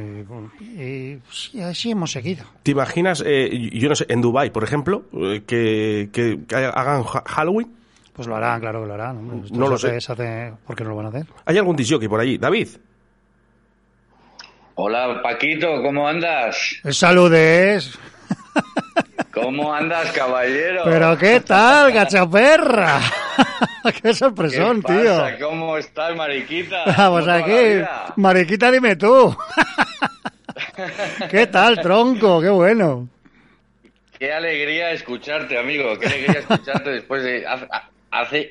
y, 0.59 0.65
y- 0.65 1.21
y 1.53 1.61
así 1.61 1.91
hemos 1.91 2.11
seguido. 2.11 2.43
¿Te 2.63 2.71
imaginas, 2.71 3.23
eh, 3.25 3.69
yo 3.73 3.87
no 3.89 3.95
sé, 3.95 4.05
en 4.09 4.21
Dubai, 4.21 4.51
por 4.51 4.63
ejemplo, 4.63 5.05
eh, 5.13 5.43
que, 5.47 6.09
que- 6.11 6.39
que 6.47 6.55
hagan 6.55 7.03
ha- 7.03 7.23
Halloween? 7.25 7.73
Pues 8.13 8.27
lo 8.27 8.35
harán, 8.35 8.59
claro 8.61 8.81
que 8.81 8.87
lo 8.87 8.93
harán. 8.93 9.43
No 9.51 9.67
lo 9.67 9.77
sé. 9.77 9.87
hace- 9.87 10.01
se 10.01 10.11
hace- 10.13 10.53
¿Por 10.65 10.75
qué 10.75 10.83
no 10.83 10.91
lo 10.91 10.95
van 10.97 11.05
a 11.07 11.09
hacer? 11.09 11.25
¿Hay 11.45 11.57
algún 11.57 11.75
disjockey 11.75 12.07
por 12.07 12.19
allí? 12.19 12.37
David. 12.37 12.67
Hola 14.75 15.21
Paquito, 15.23 15.81
¿cómo 15.81 16.07
andas? 16.07 16.57
Saludes. 16.91 17.97
¿Cómo 19.35 19.73
andas, 19.73 20.11
caballero? 20.13 20.81
Pero 20.85 21.17
qué 21.17 21.41
tal, 21.41 21.91
gachaperra. 21.91 22.99
qué 24.01 24.13
sorpresón, 24.13 24.81
¿Qué 24.81 24.93
tío. 24.93 25.47
¿Cómo 25.47 25.77
estás, 25.77 26.15
mariquita? 26.15 26.85
Vamos 26.85 26.95
¿Cómo 27.25 27.31
va 27.31 27.37
la 27.37 27.45
aquí. 28.05 28.11
Mariquita, 28.15 28.71
dime 28.71 28.95
tú. 28.95 29.35
¿Qué 31.29 31.47
tal, 31.47 31.79
tronco? 31.81 32.41
Qué 32.41 32.49
bueno. 32.49 33.07
¿Qué 34.17 34.31
alegría 34.31 34.91
escucharte, 34.91 35.57
amigo. 35.59 35.97
Qué 35.99 36.07
alegría 36.07 36.39
escucharte 36.39 36.89
después 36.91 37.23
de. 37.23 37.45
hace- 37.45 37.67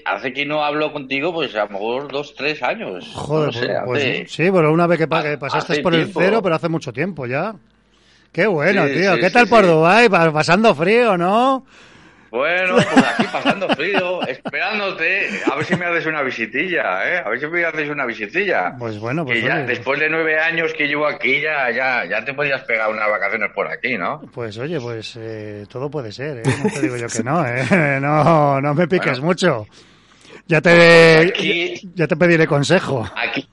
Hace, 0.05 0.35
que 0.35 0.44
no 0.44 0.62
hablo 0.62 0.93
contigo, 0.93 1.32
pues 1.32 1.55
a 1.56 1.65
lo 1.65 1.70
mejor 1.70 2.12
dos, 2.12 2.35
tres 2.35 2.62
años. 2.62 3.11
Joder, 3.15 3.47
No 3.47 3.52
sé, 3.52 3.66
pues, 3.69 3.81
pues 3.86 4.02
hace- 4.02 4.27
sí, 4.28 4.51
bueno, 4.51 4.70
una 4.70 4.86
vez 4.86 4.98
que, 4.98 5.09
pa- 5.09 5.23
que 5.23 5.39
pasaste 5.39 5.73
hace 5.73 5.82
por 5.82 5.94
el 5.94 6.02
tiempo. 6.02 6.20
cero, 6.20 6.40
pero 6.43 6.55
hace 6.56 6.69
mucho 6.69 6.93
tiempo 6.93 7.24
ya. 7.24 7.55
Qué 8.35 8.47
bueno, 8.47 8.86
Sí, 8.89 8.94
tío. 8.94 9.15
sí, 9.15 9.20
¿Qué 9.20 9.31
tal 9.31 9.47
por. 9.48 9.65
Dubái? 9.66 10.09
Pa- 10.11 10.31
Pasando 10.32 10.74
frío, 10.74 11.16
¿no? 11.16 11.65
Bueno, 12.31 12.74
pues 12.74 13.05
aquí 13.06 13.28
pasando 13.32 13.69
frío, 13.69 14.20
esperándote. 14.27 15.28
A 15.48 15.55
ver 15.55 15.65
si 15.65 15.77
me 15.77 15.86
haces 15.86 16.05
una 16.06 16.20
visitilla, 16.23 17.09
¿eh? 17.09 17.23
A 17.24 17.28
ver 17.31 17.39
si 17.39 17.47
me 17.47 17.65
haces 17.65 17.89
una 17.89 18.05
visitilla. 18.05 18.74
Pues 18.77 18.98
bueno, 18.98 19.24
pues 19.24 19.39
que 19.40 19.47
ya, 19.47 19.55
oye, 19.59 19.66
después 19.66 20.01
de 20.01 20.11
nueve 20.11 20.36
años 20.40 20.73
que 20.77 20.89
llevo 20.89 21.06
aquí, 21.06 21.40
ya, 21.40 21.70
ya, 21.70 22.05
ya 22.06 22.24
te 22.24 22.35
podías 22.35 22.61
pegar 22.62 22.90
unas 22.90 23.09
vacaciones 23.09 23.52
por 23.55 23.69
aquí, 23.69 23.97
¿no? 23.97 24.20
pues 24.35 24.59
oye, 24.59 24.81
pues 24.81 25.15
eh, 25.16 25.65
todo 25.70 25.89
puede 25.89 26.11
ser, 26.11 26.39
¿eh? 26.39 26.43
No 26.65 26.70
te 26.73 26.81
digo 26.81 26.97
yo 26.97 27.06
que 27.06 27.23
no, 27.23 27.47
¿eh? 27.47 27.65
No, 28.01 28.61
no 28.61 28.74
me 28.74 28.89
piques 28.89 29.20
Bueno. 29.20 29.27
mucho. 29.27 29.66
Ya 30.48 30.61
te, 30.61 31.19
Aquí- 31.28 31.89
ya 31.94 32.09
te 32.09 32.16
pediré 32.16 32.48
consejo. 32.48 33.09
Aquí. 33.16 33.48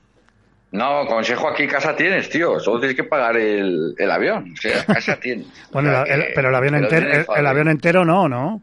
No, 0.72 1.06
consejo 1.06 1.48
aquí 1.48 1.66
casa 1.66 1.94
tienes, 1.94 2.28
tío. 2.30 2.58
Solo 2.58 2.80
tienes 2.80 2.96
que 2.96 3.04
pagar 3.04 3.36
el, 3.36 3.94
el 3.98 4.10
avión. 4.10 4.52
O 4.52 4.56
sea, 4.60 4.84
casa 4.86 5.16
tienes. 5.20 5.46
Bueno, 5.70 5.90
O 5.90 6.04
sea, 6.06 6.14
el- 6.14 6.26
pero 6.34 6.48
el 6.48 6.54
avión 6.54 6.74
entero, 6.76 7.24
el, 7.36 7.46
avión 7.46 7.68
entero 7.68 8.04
no, 8.04 8.28
¿no? 8.28 8.60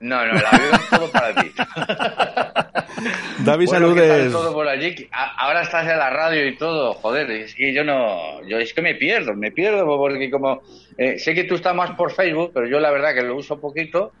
No, 0.00 0.24
no, 0.26 0.32
el 0.38 0.46
avión 0.46 0.74
es 0.74 0.88
todo 0.88 1.10
para 1.10 1.34
ti. 1.34 1.52
David, 3.44 3.66
Bueno, 3.68 3.94
¿qué 3.94 4.00
tal 4.00 4.08
saludes. 4.10 4.32
todo 4.32 4.52
por 4.52 4.68
allí? 4.68 5.08
Ahora 5.38 5.62
estás 5.62 5.86
en 5.88 5.98
la 5.98 6.10
radio 6.10 6.46
y 6.46 6.56
todo, 6.56 6.92
joder, 6.94 7.30
es 7.30 7.54
que 7.54 7.72
yo 7.72 7.84
no, 7.84 8.42
yo 8.46 8.58
es 8.58 8.74
que 8.74 8.82
me 8.82 8.94
pierdo, 8.94 9.34
me 9.34 9.50
pierdo 9.52 9.84
porque 9.86 10.30
como 10.30 10.60
eh, 10.98 11.18
sé 11.18 11.34
que 11.34 11.44
tú 11.44 11.54
estás 11.54 11.74
más 11.74 11.92
por 11.92 12.12
Facebook, 12.12 12.50
pero 12.52 12.66
yo 12.66 12.78
la 12.80 12.90
verdad 12.90 13.14
que 13.14 13.22
lo 13.22 13.36
uso 13.36 13.58
poquito 13.60 14.12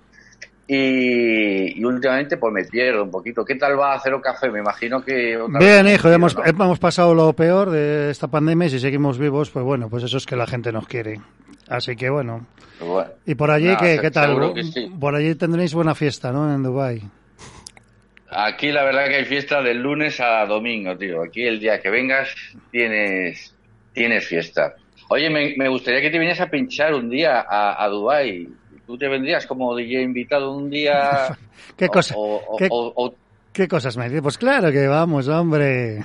y, 0.72 1.80
y 1.80 1.84
últimamente 1.84 2.36
pues 2.36 2.52
me 2.52 2.64
pierdo 2.64 3.02
un 3.02 3.10
poquito. 3.10 3.44
¿Qué 3.44 3.56
tal 3.56 3.78
va 3.78 3.98
Cero 4.02 4.20
Café? 4.22 4.50
Me 4.50 4.60
imagino 4.60 5.02
que 5.04 5.36
otra 5.36 5.58
Bien, 5.58 5.84
vez- 5.84 5.94
hijo, 5.96 6.10
hemos, 6.12 6.36
hemos 6.44 6.78
pasado 6.78 7.12
lo 7.14 7.32
peor 7.32 7.70
de 7.70 8.10
esta 8.10 8.28
pandemia 8.28 8.66
y 8.66 8.70
si 8.70 8.78
seguimos 8.78 9.18
vivos, 9.18 9.50
pues 9.50 9.64
bueno, 9.64 9.88
pues 9.88 10.04
eso 10.04 10.16
es 10.18 10.26
que 10.26 10.36
la 10.36 10.46
gente 10.46 10.70
nos 10.70 10.86
quiere. 10.86 11.20
Así 11.68 11.96
que 11.96 12.08
bueno. 12.10 12.46
Bueno, 12.80 13.10
Y 13.26 13.34
por 13.34 13.50
allí, 13.50 13.66
nada, 13.66 13.78
¿qué, 13.78 13.98
qué 14.00 14.10
tal? 14.10 14.54
sí. 14.72 14.90
Por 14.98 15.14
allí 15.14 15.34
tendréis 15.34 15.74
buena 15.74 15.94
fiesta, 15.94 16.30
¿no? 16.32 16.54
En 16.54 16.62
Dubai. 16.62 17.02
Aquí 18.30 18.70
la 18.70 18.84
verdad 18.84 19.08
que 19.08 19.16
hay 19.16 19.24
fiesta 19.24 19.60
del 19.60 19.82
lunes 19.82 20.20
a 20.20 20.46
domingo, 20.46 20.96
tío. 20.96 21.22
Aquí 21.22 21.42
el 21.42 21.58
día 21.58 21.80
que 21.80 21.90
vengas 21.90 22.28
tienes, 22.70 23.54
tienes 23.92 24.24
fiesta. 24.26 24.74
Oye, 25.08 25.28
me, 25.30 25.54
me 25.56 25.68
gustaría 25.68 26.00
que 26.00 26.10
te 26.10 26.18
vinieras 26.18 26.40
a 26.40 26.46
pinchar 26.48 26.94
un 26.94 27.10
día 27.10 27.40
a, 27.40 27.82
a 27.84 27.88
Dubái. 27.88 28.48
¿Tú 28.90 28.98
te 28.98 29.06
vendrías 29.06 29.46
como 29.46 29.76
DJ 29.76 30.02
invitado 30.02 30.50
un 30.50 30.68
día? 30.68 31.28
¿Qué 31.76 31.84
O- 31.86 31.90
cosa? 31.92 32.14
o- 32.18 32.56
¿Qué, 32.58 32.66
o- 32.72 32.92
o- 32.96 33.14
qué 33.52 33.68
cosas 33.68 33.96
me 33.96 34.06
dices? 34.06 34.20
Pues 34.20 34.36
claro 34.36 34.72
que 34.72 34.88
vamos, 34.88 35.28
hombre. 35.28 36.04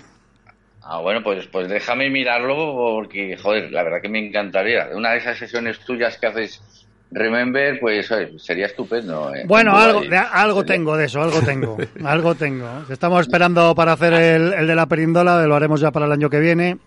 Ah, 0.84 0.99
bueno, 1.02 1.24
pues, 1.24 1.48
pues 1.48 1.68
déjame 1.68 2.12
mirarlo 2.12 2.56
porque, 2.76 3.36
joder, 3.41 3.72
la 3.72 3.82
verdad 3.82 4.02
que 4.03 4.10
me 4.10 4.20
encantaría. 4.20 4.90
Una 4.94 5.14
de 5.14 5.18
esas 5.18 5.36
sesiones 5.40 5.80
tuyas 5.80 6.16
que 6.20 6.28
haces 6.28 6.62
Remember, 7.10 7.80
pues 7.80 8.12
oye, 8.12 8.38
sería 8.38 8.68
estupendo. 8.68 9.34
eh, 9.34 9.45
Bueno, 9.48 9.72
en 9.72 9.78
algo, 9.82 10.02
de- 10.02 10.18
algo 10.18 10.64
tengo 10.64 10.95
de 10.95 11.06
eso, 11.06 11.24
algo 11.24 11.41
tengo, 11.41 11.78
algo 12.06 12.36
tengo. 12.36 12.70
Estamos 12.88 13.22
esperando 13.22 13.74
para 13.74 13.94
hacer 13.94 14.14
el, 14.14 14.53
el 14.53 14.68
de 14.68 14.76
la 14.76 14.86
perindola, 14.86 15.44
lo 15.48 15.56
haremos 15.56 15.82
ya 15.82 15.90
para 15.90 16.06
el 16.06 16.12
año 16.12 16.30
que 16.30 16.40
viene. 16.40 16.78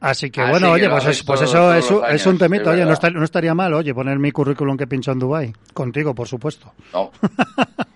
Así 0.00 0.30
que 0.30 0.40
Ah, 0.40 0.50
bueno, 0.50 0.70
oye, 0.70 0.88
pues, 0.88 1.06
es- 1.06 1.24
pues 1.24 1.40
todo- 1.40 1.74
eso 1.74 2.06
es, 2.06 2.20
es 2.20 2.26
un 2.26 2.38
temito, 2.38 2.70
oye, 2.70 2.84
no, 2.84 2.92
está- 2.92 3.10
no 3.10 3.24
estaría 3.24 3.52
mal, 3.52 3.74
oye, 3.74 3.92
poner 3.92 4.16
mi 4.20 4.30
currículum 4.30 4.76
que 4.76 4.86
pincho 4.86 5.10
en 5.10 5.18
Dubai 5.18 5.52
contigo, 5.74 6.14
por 6.14 6.28
supuesto. 6.28 6.72
No, 6.92 7.10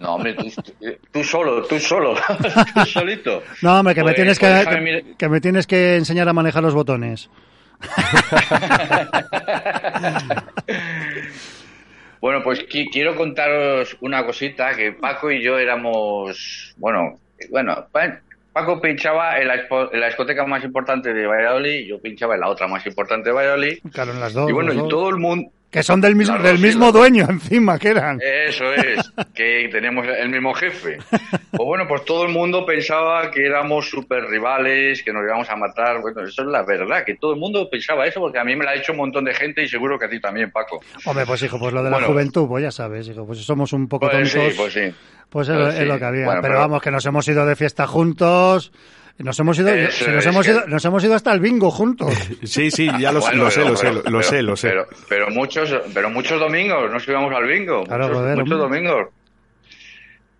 no 0.01 0.15
hombre, 0.17 0.35
tú, 0.35 0.51
tú 1.13 1.23
solo, 1.23 1.63
tú 1.63 1.79
solo, 1.79 2.15
tú 2.75 2.85
solito. 2.87 3.45
No, 3.63 3.79
hombre, 3.79 3.95
que 3.95 4.01
me 4.01 4.07
Pues- 4.07 4.17
tienes 4.17 4.39
pues 4.41 4.51
que, 4.51 4.59
déjame 4.59 5.05
que, 5.17 5.29
me 5.29 5.41
tienes 5.41 5.67
que 5.69 5.95
enseñar 5.97 6.29
a 6.29 6.33
manejar 6.33 6.65
los 6.65 6.75
botones. 6.75 7.31
Bueno, 12.21 12.41
pues 12.45 12.61
qui- 12.69 12.89
quiero 12.93 13.17
contaros 13.17 13.97
una 14.01 14.25
cosita, 14.25 14.75
que 14.77 14.93
Paco 14.93 15.33
y 15.33 15.43
yo 15.43 15.59
éramos, 15.59 16.73
bueno, 16.77 17.19
bueno, 17.51 17.87
Paco 18.53 18.81
pinchaba 18.81 19.39
en 19.41 19.49
la, 19.49 19.55
en 19.55 20.01
la 20.01 20.07
discoteca 20.07 20.45
más 20.47 20.63
importante 20.65 21.15
de 21.15 21.27
Valladolid, 21.27 21.87
yo 21.87 22.01
pinchaba 22.01 22.35
en 22.35 22.41
la 22.41 22.49
otra 22.49 22.69
más 22.69 22.85
importante 22.87 23.31
de 23.31 23.35
Valladolid, 23.35 23.79
Claro, 23.93 24.13
en 24.13 24.21
las 24.21 24.35
dos. 24.35 24.51
y 24.51 24.53
bueno, 24.53 24.73
y 24.75 24.89
todo 24.89 25.09
el 25.09 25.17
mundo, 25.17 25.51
Que 25.73 25.83
son 25.83 26.01
del 26.03 26.15
mismo, 26.15 26.39
del 26.39 26.59
sí, 26.59 26.63
mismo 26.65 26.93
dueño 26.93 27.27
encima, 27.31 27.79
que 27.79 27.89
eran. 27.89 28.21
Eso 28.21 28.73
es, 28.75 29.11
que 29.35 29.69
tenemos 29.73 30.07
el 30.07 30.29
mismo 30.29 30.53
jefe. 30.55 30.99
Pues 31.53 31.67
bueno, 31.67 31.87
pues 31.87 32.05
todo 32.07 32.25
el 32.25 32.33
mundo 32.33 32.65
pensaba 32.65 33.31
que 33.31 33.45
éramos 33.47 33.89
super 33.89 34.25
rivales, 34.25 35.03
que 35.03 35.13
nos 35.13 35.23
íbamos 35.23 35.49
a 35.51 35.57
matar. 35.57 36.01
Bueno, 36.01 36.23
eso 36.23 36.43
es 36.43 36.49
la 36.49 36.63
verdad, 36.63 37.05
que 37.05 37.17
todo 37.17 37.35
el 37.35 37.39
mundo 37.41 37.69
pensaba 37.71 38.07
eso, 38.07 38.21
porque 38.21 38.39
a 38.39 38.45
mí 38.45 38.57
me 38.57 38.65
lo 38.65 38.71
ha 38.71 38.73
dicho 38.75 38.93
un 38.93 38.99
montón 38.99 39.25
de 39.25 39.35
gente 39.35 39.63
y 39.63 39.69
seguro 39.69 39.99
que 39.99 40.07
a 40.07 40.09
ti 40.09 40.19
también, 40.19 40.51
Paco. 40.51 40.81
Hombre, 41.05 41.27
pues 41.27 41.43
hijo, 41.43 41.59
pues 41.59 41.73
lo 41.75 41.83
de 41.83 41.91
la 41.91 41.97
Bueno. 41.99 42.13
juventud, 42.13 42.49
pues 42.49 42.63
ya 42.65 42.71
sabes, 42.71 43.07
hijo, 43.09 43.27
pues 43.27 43.39
somos 43.41 43.73
un 43.75 43.87
poco 43.87 44.09
Pues 44.11 44.31
sí, 44.31 44.39
tontos. 44.39 44.55
pues 44.57 44.73
sí. 44.73 44.95
Pues 45.29 45.49
es, 45.49 45.55
Pues 45.55 45.65
lo- 45.65 45.69
es 45.69 45.77
sí. 45.77 45.85
lo 45.85 45.99
que 45.99 46.05
había. 46.07 46.25
Bueno, 46.25 46.41
pero, 46.41 46.53
pero- 46.55 46.61
vamos, 46.61 46.83
que 46.83 46.91
nos 46.91 47.05
hemos 47.07 47.29
ido 47.29 47.45
de 47.47 47.55
fiesta 47.57 47.87
juntos. 47.87 48.73
Nos 49.19 49.39
hemos 49.39 49.59
ido, 49.59 49.71
nos 49.75 50.27
hemos 50.27 50.45
que- 50.47 50.53
ido, 50.53 50.67
nos 50.67 50.85
hemos 50.85 51.05
ido 51.05 51.15
hasta 51.15 51.33
el 51.33 51.41
bingo 51.41 51.71
juntos. 51.71 52.13
Sí, 52.45 52.71
sí, 52.71 52.89
ya 52.99 53.13
lo, 53.13 53.21
Bueno, 53.21 53.45
lo 53.45 53.51
sé, 53.51 53.61
pero- 53.61 53.71
lo 53.71 53.77
sé, 53.77 53.83
pero- 53.87 53.93
lo, 53.93 53.99
lo 53.99 54.05
pero- 54.19 54.23
sé, 54.23 54.43
lo 54.43 54.57
sé. 54.57 54.69
Pero, 54.71 54.87
pero 55.09 55.31
muchos, 55.31 55.75
pero 55.95 56.11
muchos 56.11 56.41
domingos 56.41 56.91
nos 56.91 57.07
íbamos 57.07 57.33
al 57.35 57.47
bingo. 57.47 57.85
Claro, 57.85 58.05
muchos, 58.09 58.19
joder, 58.21 58.37
muchos 58.39 58.59
domingos. 58.59 59.09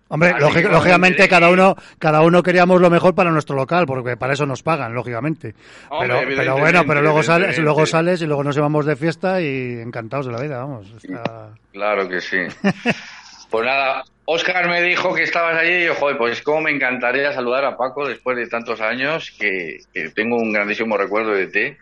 Hombre, 0.09 0.33
lógic- 0.37 0.69
lógicamente 0.69 1.27
cada 1.27 1.49
uno, 1.49 1.75
cada 1.97 2.21
uno 2.21 2.43
queríamos 2.43 2.79
lo 2.79 2.89
mejor 2.91 3.15
para 3.15 3.31
nuestro 3.31 3.55
local, 3.55 3.85
porque 3.87 4.15
para 4.15 4.33
eso 4.33 4.45
nos 4.45 4.61
pagan, 4.61 4.93
lógicamente. 4.93 5.55
Hombre, 5.89 6.35
pero, 6.35 6.57
bueno, 6.57 6.83
pero 6.85 7.01
luego 7.01 7.23
sales, 7.23 7.57
luego 7.57 7.85
sales 7.87 8.21
y 8.21 8.27
luego 8.27 8.43
nos 8.43 8.55
llevamos 8.55 8.85
de 8.85 8.95
fiesta 8.95 9.41
y 9.41 9.79
encantados 9.79 10.27
de 10.27 10.31
la 10.33 10.41
vida, 10.41 10.57
vamos. 10.59 10.87
Está- 11.01 11.49
Claro 11.71 12.07
que 12.07 12.21
sí. 12.21 12.37
Pues 13.49 13.65
nada, 13.65 14.03
Oscar 14.25 14.69
me 14.69 14.81
dijo 14.81 15.13
que 15.13 15.23
estabas 15.23 15.57
allí 15.57 15.71
y 15.83 15.85
yo, 15.85 15.95
joder, 15.95 16.17
pues 16.17 16.41
como 16.41 16.61
me 16.61 16.71
encantaría 16.71 17.33
saludar 17.33 17.65
a 17.65 17.75
Paco 17.77 18.07
después 18.07 18.37
de 18.37 18.47
tantos 18.47 18.79
años, 18.81 19.31
que, 19.37 19.79
que 19.93 20.09
tengo 20.11 20.37
un 20.37 20.53
grandísimo 20.53 20.97
recuerdo 20.97 21.31
de 21.31 21.47
ti. 21.47 21.77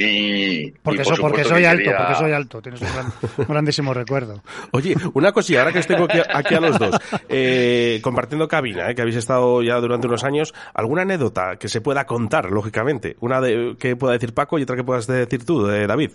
Y, 0.00 0.70
Porque, 0.70 1.00
y 1.02 1.04
so- 1.04 1.10
por 1.10 1.20
porque 1.32 1.42
supuesto 1.42 1.54
soy 1.54 1.62
que 1.62 1.66
alto, 1.66 1.82
quería- 1.82 1.96
porque 1.98 2.14
soy 2.14 2.32
alto, 2.32 2.62
tienes 2.62 2.80
un, 2.82 2.88
gran- 2.92 3.12
un 3.38 3.46
grandísimo 3.48 3.92
recuerdo. 3.94 4.42
Oye, 4.70 4.94
una 5.14 5.32
cosilla, 5.32 5.58
ahora 5.62 5.72
que 5.72 5.80
os 5.80 5.88
tengo 5.88 6.04
aquí, 6.04 6.20
aquí 6.32 6.54
a 6.54 6.60
los 6.60 6.78
dos, 6.78 6.96
eh, 7.28 7.98
compartiendo 8.00 8.46
cabina, 8.46 8.88
eh, 8.88 8.94
que 8.94 9.02
habéis 9.02 9.16
estado 9.16 9.60
ya 9.60 9.74
durante 9.80 10.06
unos 10.06 10.22
años, 10.22 10.54
¿alguna 10.74 11.02
anécdota 11.02 11.56
que 11.58 11.66
se 11.66 11.80
pueda 11.80 12.04
contar, 12.06 12.48
lógicamente? 12.52 13.16
Una 13.18 13.40
de, 13.40 13.74
que 13.80 13.96
pueda 13.96 14.12
decir 14.12 14.32
Paco 14.32 14.60
y 14.60 14.62
otra 14.62 14.76
que 14.76 14.84
puedas 14.84 15.08
decir 15.08 15.44
tú, 15.44 15.66
de 15.66 15.88
David. 15.88 16.12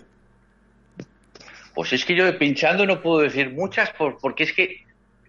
Pues 1.74 1.92
es 1.92 2.04
que 2.06 2.16
yo 2.16 2.38
pinchando 2.38 2.86
no 2.86 3.02
puedo 3.02 3.18
decir 3.20 3.50
muchas 3.50 3.90
por- 3.90 4.16
porque 4.18 4.44
es 4.44 4.52
que 4.54 4.83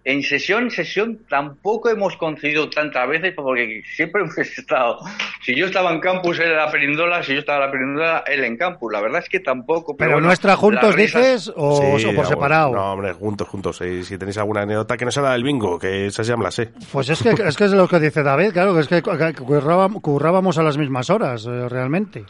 en 0.05 0.21
sesión 0.23 0.69
sesión 0.71 1.19
tampoco 1.27 1.89
hemos 1.89 2.15
coincidido 2.15 2.69
tantas 2.69 3.09
veces 3.09 3.33
porque 3.35 3.81
siempre 3.95 4.21
hemos 4.23 4.37
estado. 4.37 4.99
Si 5.43 5.55
yo 5.55 5.65
estaba 5.65 5.91
en 5.91 5.99
campus, 5.99 6.39
él 6.39 6.51
en 6.51 6.57
la 6.57 6.71
perindola, 6.71 7.23
si 7.23 7.33
yo 7.33 7.39
estaba 7.39 7.57
en 7.59 7.65
la 7.65 7.71
perindola, 7.71 8.23
él 8.27 8.43
en 8.43 8.55
campus. 8.57 8.91
La 8.93 9.01
verdad 9.01 9.21
es 9.23 9.29
que 9.29 9.39
tampoco. 9.39 9.97
¿Pero 9.97 10.11
bueno, 10.13 10.27
nuestra 10.27 10.55
juntos 10.55 10.83
las 10.83 10.95
dices 10.95 11.51
o, 11.55 11.97
Sí, 11.99 12.05
o 12.05 12.15
por 12.15 12.27
separado? 12.27 12.73
No, 12.73 12.93
hombre, 12.93 13.13
juntos, 13.13 13.47
juntos. 13.47 13.81
eh, 13.81 14.03
si 14.03 14.17
tenéis 14.17 14.37
alguna 14.37 14.61
anécdota 14.61 14.95
que 14.95 15.05
no 15.05 15.11
sea 15.11 15.23
la 15.23 15.33
del 15.33 15.43
bingo, 15.43 15.77
que 15.79 16.05
esa 16.07 16.23
ya 16.23 16.37
me 16.37 16.43
la 16.43 16.51
sé. 16.51 16.69
Pues 16.91 17.09
es 17.09 17.21
que, 17.21 17.29
es 17.47 17.57
que 17.57 17.65
es 17.65 17.71
lo 17.71 17.87
que 17.87 17.99
dice 17.99 18.21
David, 18.23 18.51
claro, 18.53 18.73
que 18.75 18.81
es 18.81 18.87
que 18.87 19.01
cu- 19.01 19.17
que 19.17 19.33
currábamos, 20.01 20.57
a 20.57 20.63
las 20.63 20.77
mismas 20.77 21.09
horas, 21.09 21.45
eh, 21.47 21.67
realmente. 21.67 22.23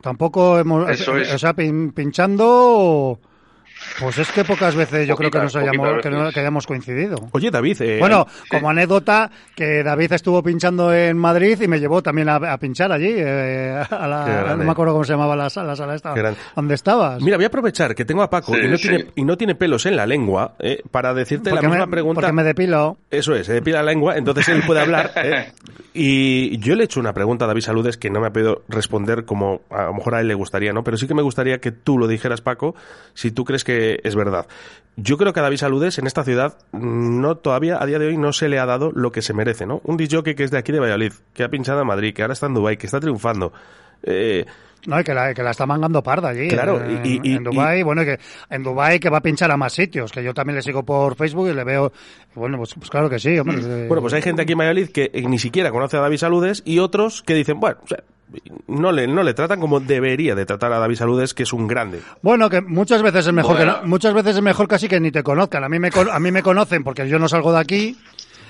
Tampoco 0.00 0.58
hemos... 0.58 0.90
Eso 0.90 1.16
es. 1.16 1.32
O 1.32 1.38
sea, 1.38 1.54
pin- 1.54 1.92
pinchando... 1.94 3.18
Pues 4.00 4.18
es 4.18 4.30
que 4.32 4.44
pocas 4.44 4.74
veces 4.74 5.06
yo 5.06 5.14
creo 5.16 5.30
que 5.30 5.38
nos 5.38 5.54
hayamos, 5.54 6.02
que, 6.02 6.10
no- 6.10 6.30
que 6.32 6.40
hayamos 6.40 6.66
coincidido. 6.66 7.16
Oye, 7.32 7.50
David, 7.50 7.80
eh, 7.82 7.98
Bueno, 8.00 8.26
como 8.50 8.68
anécdota, 8.70 9.30
que 9.54 9.82
David 9.84 10.12
estuvo 10.12 10.42
pinchando 10.42 10.92
en 10.92 11.16
Madrid 11.16 11.60
y 11.60 11.68
me 11.68 11.78
llevó 11.78 12.02
también 12.02 12.28
a, 12.28 12.36
a 12.36 12.58
pinchar 12.58 12.90
allí, 12.90 13.12
eh, 13.16 13.82
a 13.88 14.06
la, 14.08 14.56
no 14.56 14.64
me 14.64 14.70
acuerdo 14.72 14.92
cómo 14.94 15.04
se 15.04 15.12
llamaba 15.12 15.36
la 15.36 15.48
sala, 15.48 15.68
la 15.68 15.76
sala 15.76 15.94
esta. 15.94 16.14
¿dónde 16.56 16.74
estabas? 16.74 17.22
Mira, 17.22 17.36
voy 17.36 17.44
a 17.44 17.48
aprovechar 17.48 17.94
que 17.94 18.04
tengo 18.04 18.22
a 18.22 18.30
Paco 18.30 18.52
Sí, 18.54 18.60
y, 18.64 18.68
no 18.68 18.76
sí. 18.76 18.88
tiene, 18.88 19.06
y 19.14 19.24
no 19.24 19.36
tiene 19.36 19.54
pelos 19.54 19.86
en 19.86 19.96
la 19.96 20.06
lengua 20.06 20.54
eh, 20.58 20.82
para 20.90 21.14
decirte 21.14 21.52
la 21.52 21.62
misma 21.62 21.86
me, 21.86 21.92
pregunta. 21.92 22.20
porque 22.20 22.32
me 22.32 22.42
depilo. 22.44 22.96
Eso 23.10 23.34
es, 23.34 23.46
se 23.46 23.52
depila 23.54 23.82
la 23.82 23.92
lengua, 23.92 24.16
entonces 24.16 24.48
él 24.48 24.62
puede 24.66 24.80
hablar. 24.80 25.12
¿eh? 25.16 25.52
Y 25.96 26.58
yo 26.58 26.74
le 26.74 26.82
he 26.82 26.84
hecho 26.86 26.98
una 26.98 27.12
pregunta 27.12 27.44
a 27.44 27.48
David 27.48 27.60
Saludes 27.62 27.96
que 27.96 28.10
no 28.10 28.20
me 28.20 28.26
ha 28.26 28.32
podido 28.32 28.62
responder 28.68 29.24
como 29.24 29.60
a 29.70 29.84
lo 29.84 29.94
mejor 29.94 30.16
a 30.16 30.20
él 30.20 30.26
le 30.26 30.34
gustaría, 30.34 30.72
¿no? 30.72 30.82
Pero 30.82 30.96
sí 30.96 31.06
que 31.06 31.14
me 31.14 31.22
gustaría 31.22 31.60
que 31.60 31.70
tú 31.70 31.98
lo 31.98 32.08
dijeras, 32.08 32.40
Paco, 32.40 32.74
si 33.14 33.30
tú 33.30 33.44
crees 33.44 33.62
que 33.62 33.83
que 33.84 34.00
es 34.08 34.14
verdad. 34.16 34.46
Yo 34.96 35.16
creo 35.18 35.32
que 35.32 35.40
a 35.40 35.42
David 35.42 35.56
Saludes 35.56 35.98
en 35.98 36.06
esta 36.06 36.22
ciudad 36.24 36.56
mm, 36.72 37.20
no 37.20 37.36
todavía 37.36 37.82
a 37.82 37.86
día 37.86 37.98
de 37.98 38.06
hoy 38.06 38.16
no 38.16 38.32
se 38.32 38.48
le 38.48 38.58
ha 38.60 38.66
dado 38.66 38.92
lo 38.94 39.10
que 39.10 39.22
se 39.22 39.34
merece, 39.34 39.66
¿no? 39.66 39.80
Un 39.84 39.96
DJ 39.96 40.22
que 40.36 40.44
es 40.44 40.50
de 40.50 40.58
aquí 40.58 40.70
de 40.72 40.78
Valladolid, 40.80 41.12
que 41.32 41.42
ha 41.42 41.48
pinchado 41.48 41.80
en 41.80 41.86
Madrid, 41.88 42.14
que 42.14 42.22
ahora 42.22 42.32
está 42.34 42.46
en 42.46 42.54
Dubái, 42.54 42.76
que 42.76 42.86
está 42.86 43.00
triunfando. 43.00 43.52
Eh, 44.04 44.44
No, 44.86 45.00
y 45.00 45.02
que 45.04 45.14
la, 45.14 45.32
que 45.34 45.42
la 45.42 45.50
está 45.50 45.64
mangando 45.66 46.02
parda 46.02 46.28
allí. 46.28 46.46
Claro, 46.46 46.80
en, 46.84 47.00
y- 47.04 47.20
y- 47.24 47.34
en 47.36 47.42
Dubái, 47.42 47.82
bueno, 47.82 48.02
y 48.02 48.04
que 48.04 48.18
en 48.50 48.62
Dubái 48.62 49.00
que 49.00 49.08
va 49.10 49.18
a 49.18 49.22
pinchar 49.22 49.50
a 49.50 49.56
más 49.56 49.72
sitios, 49.72 50.12
que 50.12 50.22
yo 50.22 50.32
también 50.34 50.56
le 50.56 50.62
sigo 50.62 50.84
por 50.84 51.16
Facebook 51.16 51.48
y 51.48 51.54
le 51.54 51.64
veo, 51.64 51.90
bueno, 52.34 52.58
pues, 52.58 52.74
pues 52.74 52.88
claro 52.90 53.08
que 53.10 53.18
sí, 53.18 53.36
hombre. 53.38 53.56
eh, 53.64 53.86
Bueno, 53.88 54.00
pues 54.02 54.12
hay 54.12 54.22
gente 54.22 54.42
aquí 54.42 54.52
en 54.52 54.58
Valladolid 54.58 54.90
que 54.90 55.10
eh, 55.12 55.22
ni 55.26 55.38
siquiera 55.38 55.70
conoce 55.72 55.96
a 55.96 56.00
David 56.00 56.18
Saludes 56.18 56.62
y 56.66 56.78
otros 56.80 57.22
que 57.22 57.34
dicen, 57.34 57.58
bueno, 57.58 57.78
o 57.82 57.86
sea, 57.88 58.04
no 58.66 58.90
le, 58.92 59.06
no 59.06 59.22
le 59.22 59.34
tratan 59.34 59.60
como 59.60 59.80
debería 59.80 60.34
de 60.34 60.46
tratar 60.46 60.72
a 60.72 60.78
David 60.78 60.96
Saludes, 60.96 61.34
que 61.34 61.42
es 61.44 61.52
un 61.52 61.66
grande. 61.68 62.00
Bueno, 62.22 62.50
que 62.50 62.60
muchas 62.60 63.02
veces 63.02 63.26
es 63.26 63.32
mejor 63.32 63.56
Bueno. 63.56 63.74
que 63.76 63.80
no- 63.82 63.86
muchas 63.88 64.14
veces 64.14 64.36
es 64.36 64.42
mejor 64.42 64.66
casi 64.68 64.88
que 64.88 64.98
ni 65.00 65.10
te 65.10 65.22
conozcan. 65.22 65.62
A 65.64 65.68
mí 65.68 65.78
me 65.78 65.90
a 66.12 66.20
mí 66.20 66.32
me 66.32 66.42
conocen 66.42 66.82
porque 66.84 67.08
yo 67.08 67.18
no 67.18 67.28
salgo 67.28 67.52
de 67.52 67.58
aquí. 67.60 67.96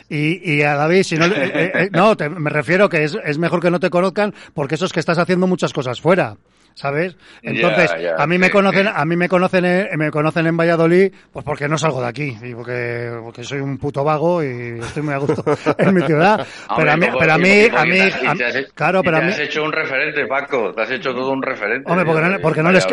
Y, 0.09 0.52
y 0.59 0.62
a 0.62 0.74
David, 0.74 1.02
si 1.02 1.16
no, 1.16 1.26
le- 1.26 1.34
eh, 1.44 1.51
eh, 1.55 1.72
eh, 1.74 1.90
no, 1.92 2.14
te- 2.16 2.28
me 2.28 2.51
refiero 2.51 2.88
que 2.90 3.05
es, 3.05 3.16
es 3.24 3.38
mejor 3.38 3.60
que 3.60 3.70
no 3.70 3.80
te 3.80 3.88
conozcan 3.90 4.34
porque 4.52 4.74
eso 4.74 4.84
es 4.84 4.92
que 4.92 5.01
estás 5.01 5.16
haciendo 5.18 5.46
muchas 5.46 5.72
cosas 5.72 6.01
fuera, 6.01 6.36
¿sabes? 6.74 7.16
Entonces, 7.42 7.90
a 8.18 8.26
mí 8.26 8.36
me 8.38 8.51
conocen, 8.51 8.88
a 8.88 9.05
mí 9.05 9.16
me 9.16 9.28
conocen, 9.28 9.64
en, 9.64 9.88
me 9.98 10.10
conocen 10.10 10.46
en 10.46 10.56
Valladolid, 10.56 11.12
pues 11.32 11.44
porque 11.44 11.68
no 11.68 11.78
salgo 11.78 12.01
de 12.02 12.09
aquí 12.09 12.36
y 12.42 12.55
porque, 12.55 13.10
porque 13.22 13.44
soy 13.44 13.60
un 13.60 13.78
puto 13.78 14.02
vago 14.05 14.42
y 14.42 14.80
estoy 14.80 15.02
muy 15.02 15.14
a 15.14 15.18
gusto 15.18 15.44
en 15.78 15.94
mi 15.94 16.02
ciudad. 16.02 16.46
Pero 16.76 16.90
a 16.92 16.96
mí, 16.96 17.06
pero 17.18 17.32
a 17.32 17.38
mí, 17.38 17.66
a 17.74 17.84
mí, 17.84 17.98
te 18.38 18.52
te 18.52 18.66
claro, 18.74 19.02
pero 19.02 19.16
a 19.16 19.20
te 19.20 19.26
mí, 19.26 19.32
has 19.32 19.38
hecho 19.38 19.62
un 19.64 19.72
referente, 19.72 20.26
Paco. 20.26 20.72
Te 20.74 20.82
has 20.82 20.90
hecho 20.90 21.14
todo 21.14 21.30
un 21.30 21.42
referente. 21.42 21.90
hombre, 21.90 22.05
porque 22.05 22.22
no, 22.22 22.34
Eh, 22.34 22.38
porque 22.40 22.62
no 22.62 22.72
les, 22.72 22.86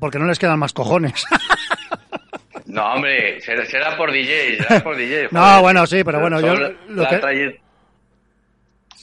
porque 0.00 0.18
no 0.18 0.26
les 0.26 0.38
quedan 0.38 0.58
más 0.58 0.72
cojones. 0.72 1.24
No, 2.66 2.94
hombre, 2.94 3.40
será, 3.40 3.96
por 3.96 4.12
DJ, 4.12 4.62
será 4.62 4.80
por 4.80 4.96
DJ. 4.96 5.28
No, 5.32 5.60
bueno, 5.60 5.86
sí, 5.86 6.04
pero 6.04 6.20
bueno, 6.20 6.40
yo 6.40 6.54
lo 6.88 7.02
la, 7.02 7.08
que- 7.08 7.60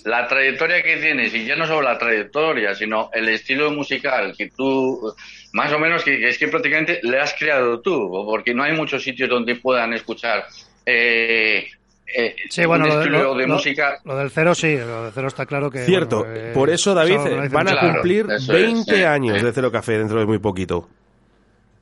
la 0.08 0.28
trayectoria 0.28 0.82
que 0.82 0.98
tienes, 0.98 1.34
y 1.34 1.46
ya 1.46 1.56
no 1.56 1.66
solo 1.68 1.82
la 1.82 1.98
trayectoria, 1.98 2.74
sino 2.76 3.10
el 3.14 3.28
estilo 3.30 3.72
musical 3.72 4.34
que 4.38 4.50
tú, 4.50 5.14
más 5.54 5.72
o 5.74 5.80
menos, 5.80 6.04
que, 6.04 6.18
que 6.20 6.30
es 6.30 6.38
que 6.38 6.48
prácticamente 6.48 7.00
le 7.04 7.20
has 7.20 7.34
creado 7.38 7.82
tú, 7.82 8.10
porque 8.26 8.54
no 8.54 8.64
hay 8.64 8.74
muchos 8.74 9.04
sitios 9.04 9.30
donde 9.30 9.56
puedan 9.56 9.94
escuchar 9.94 10.46
eh, 10.86 11.68
eh, 12.16 12.36
Sí, 12.50 12.66
bueno, 12.66 12.86
un 12.86 12.90
lo, 12.90 12.96
de- 12.96 13.02
estilo 13.02 13.24
lo- 13.24 13.36
de 13.36 13.48
lo- 13.48 13.54
música. 13.56 14.00
lo 14.06 14.18
del 14.18 14.30
cero 14.32 14.56
sí, 14.56 14.78
lo 14.78 15.04
del 15.04 15.14
cero 15.14 15.28
está 15.28 15.46
claro 15.46 15.70
que... 15.70 15.80
Cierto, 15.80 16.20
bueno, 16.20 16.34
eh, 16.36 16.52
por 16.54 16.70
eso, 16.70 16.94
David, 16.94 17.16
eso 17.16 17.42
dice 17.42 17.50
van 17.50 17.68
a 17.68 17.80
cumplir 17.80 18.26
eso 18.32 18.36
es, 18.36 18.64
20 18.64 18.96
eh, 19.02 19.06
años 19.06 19.42
eh. 19.42 19.46
de 19.46 19.52
Cero 19.52 19.70
Café 19.72 19.98
dentro 19.98 20.18
de 20.20 20.26
muy 20.26 20.40
poquito. 20.40 20.88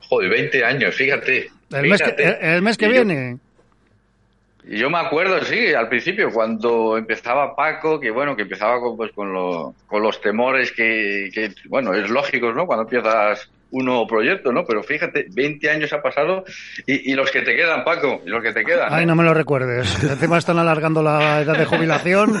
Joder, 0.08 0.30
20 0.30 0.64
años, 0.64 0.94
fíjate. 0.96 1.48
El 1.72 1.88
mes 1.88 2.02
que, 2.02 2.10
el, 2.22 2.34
el 2.54 2.62
mes 2.62 2.76
que 2.76 2.86
yo- 2.86 2.92
viene. 2.92 3.38
Yo 4.66 4.90
me 4.90 4.98
acuerdo, 4.98 5.40
sí, 5.44 5.72
al 5.74 5.88
principio, 5.88 6.30
cuando 6.32 6.96
empezaba 6.98 7.54
Paco, 7.54 8.00
que 8.00 8.10
bueno, 8.10 8.34
que 8.36 8.42
empezaba 8.42 8.80
con, 8.80 8.96
pues, 8.96 9.12
con, 9.12 9.32
lo- 9.32 9.74
con 9.86 10.02
los 10.02 10.20
temores 10.20 10.72
que, 10.72 11.30
que, 11.32 11.52
bueno, 11.68 11.94
es 11.94 12.10
lógico, 12.10 12.52
¿no? 12.52 12.66
Cuando 12.66 12.82
empiezas 12.84 13.48
un 13.70 13.84
nuevo 13.84 14.06
proyecto, 14.06 14.52
¿no? 14.52 14.64
Pero 14.64 14.82
fíjate, 14.82 15.26
20 15.30 15.70
años 15.70 15.92
ha 15.92 16.00
pasado 16.00 16.44
y, 16.86 17.12
y 17.12 17.14
los 17.14 17.30
que 17.30 17.42
te 17.42 17.54
quedan, 17.56 17.84
Paco, 17.84 18.22
y 18.24 18.28
los 18.30 18.42
que 18.42 18.52
te 18.52 18.64
quedan. 18.64 18.88
Ay, 18.92 19.02
¿eh? 19.02 19.06
no 19.06 19.14
me 19.16 19.24
lo 19.24 19.34
recuerdes. 19.34 19.92
Encima 20.04 20.38
están 20.38 20.58
alargando 20.58 21.02
la 21.02 21.40
edad 21.42 21.56
de 21.58 21.64
jubilación. 21.66 22.40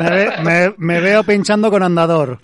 me, 0.00 0.42
me- 0.42 0.74
me 0.76 1.00
veo 1.00 1.22
pinchando 1.24 1.70
con 1.70 1.82
andador. 1.82 2.38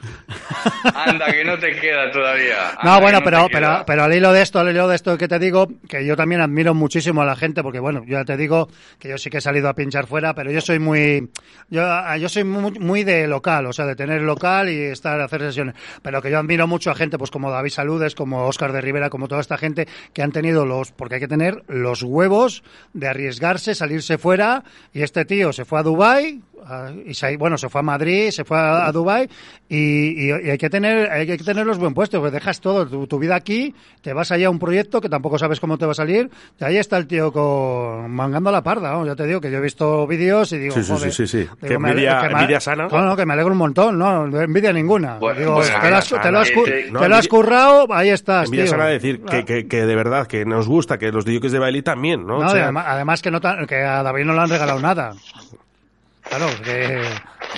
Anda, 0.95 1.27
que 1.31 1.45
no 1.45 1.59
te 1.59 1.73
queda 1.79 2.11
todavía. 2.11 2.57
No, 2.83 2.91
Anda, 2.95 3.01
bueno, 3.01 3.19
que 3.21 3.25
pero, 3.25 3.47
pero, 3.53 3.85
pero 3.87 4.05
al 4.05 4.15
hilo 4.15 4.33
de 4.33 4.43
esto, 4.43 4.59
al 4.59 4.71
hilo 4.71 4.89
de 4.89 4.97
esto 4.97 5.17
que 5.19 5.29
te 5.29 5.39
digo, 5.39 5.69
que 5.89 6.05
yo 6.05 6.17
también 6.17 6.41
admiro 6.41 6.75
muchísimo 6.75 7.23
a 7.23 7.25
la 7.27 7.37
gente, 7.37 7.63
porque 7.63 7.79
bueno, 7.81 8.03
yo 8.07 8.19
ya 8.19 8.25
te 8.25 8.37
digo 8.37 8.69
que 8.99 9.09
yo 9.11 9.19
sí 9.19 9.31
que 9.31 9.39
he 9.39 9.41
salido 9.41 9.69
a 9.69 9.75
pinchar 9.75 10.07
fuera, 10.07 10.35
pero 10.35 10.51
yo 10.51 10.61
soy 10.61 10.79
muy, 10.79 11.31
yo, 11.69 11.83
yo 12.19 12.29
soy 12.29 12.45
muy, 12.45 12.73
muy 12.73 13.05
de 13.05 13.27
local, 13.27 13.67
o 13.67 13.73
sea, 13.73 13.87
de 13.87 13.97
tener 13.97 14.23
local 14.23 14.69
y 14.71 14.81
estar, 14.85 15.21
hacer 15.21 15.41
sesiones. 15.43 15.75
Pero 16.03 16.21
que 16.23 16.31
yo 16.31 16.39
admiro 16.39 16.67
mucho 16.67 16.86
a 16.91 16.95
gente, 16.95 17.19
pues 17.19 17.31
como 17.31 17.51
David 17.51 17.71
Saludes, 17.71 18.15
como 18.15 18.45
Óscar 18.47 18.73
de 18.73 18.81
Rivera, 18.81 19.11
como 19.11 19.29
toda 19.29 19.41
esta 19.41 19.59
gente 19.59 19.89
que 20.13 20.23
han 20.23 20.33
tenido 20.33 20.67
los, 20.67 20.93
porque 20.93 21.17
hay 21.17 21.21
que 21.21 21.29
tener 21.29 21.65
los 21.69 22.03
huevos 22.03 22.63
de 22.93 23.09
arriesgarse, 23.09 23.75
salirse 23.75 24.19
fuera, 24.19 24.65
y 24.93 25.03
este 25.03 25.25
tío 25.25 25.53
se 25.53 25.65
fue 25.65 25.81
a 25.81 25.83
Dubai 25.83 26.43
a- 26.67 26.91
y 27.07 27.15
se, 27.15 27.37
bueno, 27.37 27.57
se 27.57 27.69
fue 27.69 27.81
a 27.81 27.83
Madrid, 27.83 28.31
se 28.31 28.45
fue 28.45 28.59
a, 28.59 28.87
a 28.87 28.93
Dubai 28.93 29.29
y, 29.69 29.77
y- 29.77 30.29
y 30.29 30.51
hay 30.51 30.59
que 30.59 30.69
tener 30.71 31.11
hay 31.11 31.27
que 31.27 31.37
tener 31.39 31.67
los 31.67 31.79
buen 31.79 31.95
puestos, 31.95 32.21
pues 32.21 32.33
dejas 32.33 32.61
todo, 32.61 32.87
tu, 32.87 33.07
tu 33.07 33.19
vida 33.19 33.35
aquí, 33.37 33.75
te 34.03 34.13
vas 34.13 34.31
allá 34.33 34.49
a 34.49 34.51
un 34.51 34.59
proyecto 34.59 35.01
que 35.01 35.09
tampoco 35.09 35.39
sabes 35.39 35.61
cómo 35.61 35.79
te 35.79 35.87
va 35.87 35.93
a 35.93 35.95
salir, 35.95 36.31
y 36.61 36.65
ahí 36.65 36.77
está 36.77 36.97
el 36.97 37.07
tío 37.07 37.33
con 37.33 38.11
mangando 38.11 38.51
la 38.51 38.63
parda, 38.63 38.91
vamos, 38.91 39.07
ya 39.07 39.15
te 39.17 39.27
digo 39.27 39.41
que 39.41 39.51
yo 39.51 39.59
he 39.59 39.61
visto 39.61 40.07
vídeos 40.07 40.53
y 40.53 40.59
digo, 40.59 40.75
Sí, 40.75 40.83
joder, 40.87 41.13
sí, 41.13 41.27
sí, 41.27 41.27
sí. 41.27 41.39
digo, 41.39 41.57
Que 41.61 41.75
envidia- 41.75 42.21
que 42.21 42.27
envidia 42.33 42.61
sana. 42.61 42.89
No, 42.91 43.03
no, 43.03 43.17
que 43.17 43.27
me 43.27 43.33
alegro 43.35 43.53
un 43.53 43.59
montón, 43.59 43.99
no, 43.99 44.27
no 44.27 44.41
envidia 44.41 44.73
ninguna. 44.73 45.19
Bueno, 45.19 45.39
Digo, 45.41 45.53
bueno, 45.55 45.81
te, 45.81 45.91
lo 45.91 45.97
has, 45.97 46.11
envidia 46.13 46.23
te 46.23 46.33
lo 46.33 46.39
has 46.41 46.49
sana. 46.49 46.59
cu- 46.61 46.65
Que- 46.65 46.71
te 46.83 46.91
no, 46.91 46.99
lo 47.01 47.05
has 47.17 47.25
envidia- 47.27 47.29
currado, 47.31 47.87
ahí 47.93 48.09
estás, 48.11 48.45
Envidia 48.47 48.65
tío. 48.65 48.71
sana 48.73 48.87
decir 48.87 49.21
que, 49.23 49.45
que, 49.45 49.67
que 49.69 49.87
de 49.87 49.95
verdad 49.97 50.27
que 50.27 50.45
nos 50.45 50.67
gusta, 50.69 50.99
que 50.99 51.13
los 51.13 51.25
DJs 51.25 51.53
de 51.53 51.59
Bailey 51.59 51.83
también, 51.83 52.27
¿no? 52.27 52.39
No, 52.41 52.47
O 52.47 52.49
y 52.49 52.51
sea, 52.51 52.65
además, 52.65 52.85
además 52.89 53.23
que, 53.23 53.31
no 53.31 53.41
tan- 53.41 53.67
que 53.67 53.77
a 53.83 54.03
David 54.03 54.25
no 54.25 54.35
le 54.35 54.41
han 54.41 54.49
regalado 54.49 54.81
nada. 54.81 55.13
Claro, 56.29 56.47
que, 56.63 57.03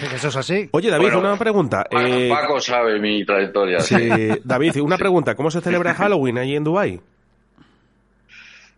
que 0.09 0.17
eso 0.17 0.29
es 0.29 0.37
así. 0.37 0.69
Oye, 0.73 0.91
David, 0.91 1.05
Bueno, 1.07 1.21
una 1.21 1.37
pregunta. 1.37 1.85
Paco, 1.91 2.07
eh, 2.07 2.29
Paco 2.31 2.61
sabe 2.61 2.99
mi 3.01 3.25
trayectoria. 3.25 3.81
sí, 3.81 4.09
David, 4.45 4.77
una 4.81 4.99
pregunta. 4.99 5.35
¿Cómo 5.35 5.51
se 5.51 5.61
celebra 5.61 5.95
Halloween 5.95 6.39
allí 6.39 6.57
en 6.57 6.65
Dubai? 6.65 7.01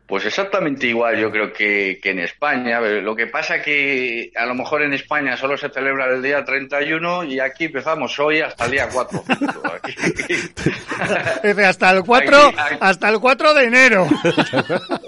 Pues 0.06 0.26
exactamente 0.26 0.88
igual, 0.88 1.16
yo 1.18 1.30
creo 1.30 1.52
que, 1.52 2.00
que 2.02 2.10
en 2.10 2.18
España. 2.18 2.80
Lo 2.80 3.14
que 3.14 3.28
pasa 3.28 3.62
que 3.62 4.32
a 4.34 4.44
lo 4.44 4.56
mejor 4.56 4.82
en 4.82 4.92
España 4.92 5.36
solo 5.36 5.56
se 5.56 5.68
celebra 5.68 6.06
el 6.06 6.20
día 6.20 6.44
31 6.44 7.22
y 7.24 7.38
aquí 7.38 7.66
empezamos 7.66 8.18
hoy 8.18 8.40
hasta 8.40 8.64
el 8.64 8.70
día 8.72 8.88
4. 8.92 9.22
Aquí- 9.76 9.94
Dice, 11.44 11.64
hasta 11.64 11.90
el 11.92 12.02
4, 12.02 12.36
Aquí- 12.38 12.56
aquí- 12.58 12.76
hasta 12.80 13.08
el 13.08 13.20
4 13.20 13.54
de 13.54 13.64
enero. 13.64 14.08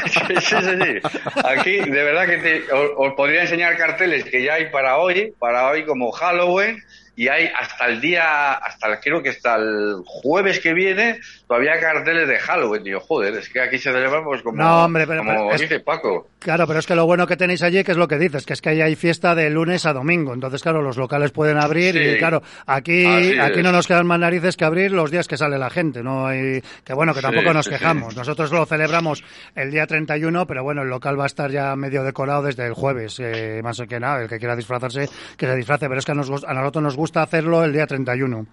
sí, 0.06 0.34
sí, 0.40 0.56
sí. 0.60 1.18
Aquí, 1.44 1.76
de 1.78 2.02
verdad 2.04 2.26
que 2.26 2.38
te- 2.38 2.72
os, 2.72 2.90
os 2.96 3.14
podría 3.14 3.42
enseñar 3.42 3.76
carteles 3.76 4.24
que 4.24 4.42
ya 4.42 4.54
hay 4.54 4.66
para 4.70 4.98
hoy, 4.98 5.32
para 5.38 5.68
hoy 5.68 5.84
como 5.84 6.10
Halloween, 6.12 6.82
y 7.16 7.26
hay 7.26 7.50
hasta 7.58 7.86
el 7.86 8.00
día, 8.00 8.52
hasta 8.52 8.86
el- 8.88 9.00
creo 9.00 9.20
que 9.22 9.30
hasta 9.30 9.56
el 9.56 10.02
jueves 10.06 10.60
que 10.60 10.72
viene, 10.72 11.18
todavía 11.48 11.80
carteles 11.80 12.28
de 12.28 12.38
Halloween. 12.38 12.84
Digo, 12.84 13.00
joder, 13.00 13.34
es 13.34 13.48
que 13.48 13.60
aquí 13.60 13.76
se 13.78 13.90
celebra 13.92 14.22
pues 14.22 14.42
como, 14.42 14.62
No, 14.62 14.84
hombre, 14.84 15.04
pero- 15.06 15.20
como 15.20 15.32
pero 15.32 15.52
es- 15.54 15.60
dice 15.62 15.80
Paco. 15.80 16.28
Claro, 16.40 16.68
pero 16.68 16.78
es 16.78 16.86
que 16.86 16.94
lo 16.94 17.04
bueno 17.04 17.26
que 17.26 17.36
tenéis 17.36 17.62
allí, 17.62 17.82
que 17.82 17.90
es 17.90 17.96
lo 17.98 18.06
que 18.06 18.16
dices, 18.16 18.46
que 18.46 18.52
es 18.52 18.62
que 18.62 18.68
ahí 18.68 18.80
hay 18.80 18.94
fiesta 18.94 19.34
de 19.34 19.50
lunes 19.50 19.84
a 19.86 19.92
domingo. 19.92 20.32
Entonces, 20.32 20.62
claro, 20.62 20.82
los 20.82 20.96
locales 20.96 21.32
pueden 21.32 21.58
abrir 21.58 21.94
Sí. 21.94 21.98
y, 22.00 22.18
claro, 22.18 22.42
aquí, 22.64 23.04
aquí 23.40 23.60
no 23.60 23.72
nos 23.72 23.88
quedan 23.88 24.06
más 24.06 24.20
narices 24.20 24.56
que 24.56 24.64
abrir 24.64 24.92
los 24.92 25.10
días 25.10 25.26
que 25.26 25.36
sale 25.36 25.58
la 25.58 25.68
gente. 25.68 26.00
No 26.02 26.28
hay, 26.28 26.62
que 26.84 26.94
bueno, 26.94 27.12
que 27.12 27.18
Sí, 27.20 27.26
tampoco 27.26 27.52
nos 27.52 27.64
sí. 27.64 27.72
quejamos. 27.72 28.14
Nosotros 28.16 28.52
lo 28.52 28.64
celebramos 28.66 29.24
el 29.56 29.72
día 29.72 29.86
31, 29.88 30.46
pero 30.46 30.62
bueno, 30.62 30.82
el 30.82 30.88
local 30.88 31.18
va 31.18 31.24
a 31.24 31.26
estar 31.26 31.50
ya 31.50 31.74
medio 31.74 32.04
decorado 32.04 32.42
desde 32.44 32.66
el 32.66 32.74
jueves. 32.74 33.18
eh, 33.18 33.60
más 33.64 33.82
que 33.88 33.98
nada, 33.98 34.22
el 34.22 34.28
que 34.28 34.38
quiera 34.38 34.54
disfrazarse, 34.54 35.08
que 35.36 35.46
se 35.46 35.56
disfrace. 35.56 35.88
Pero 35.88 35.98
es 35.98 36.04
que 36.06 36.12
a, 36.12 36.14
nos- 36.14 36.44
a 36.44 36.54
nosotros 36.54 36.82
nos 36.84 36.96
gusta 36.96 37.20
hacerlo 37.22 37.64
el 37.64 37.72
día 37.72 37.86
31. 37.88 38.46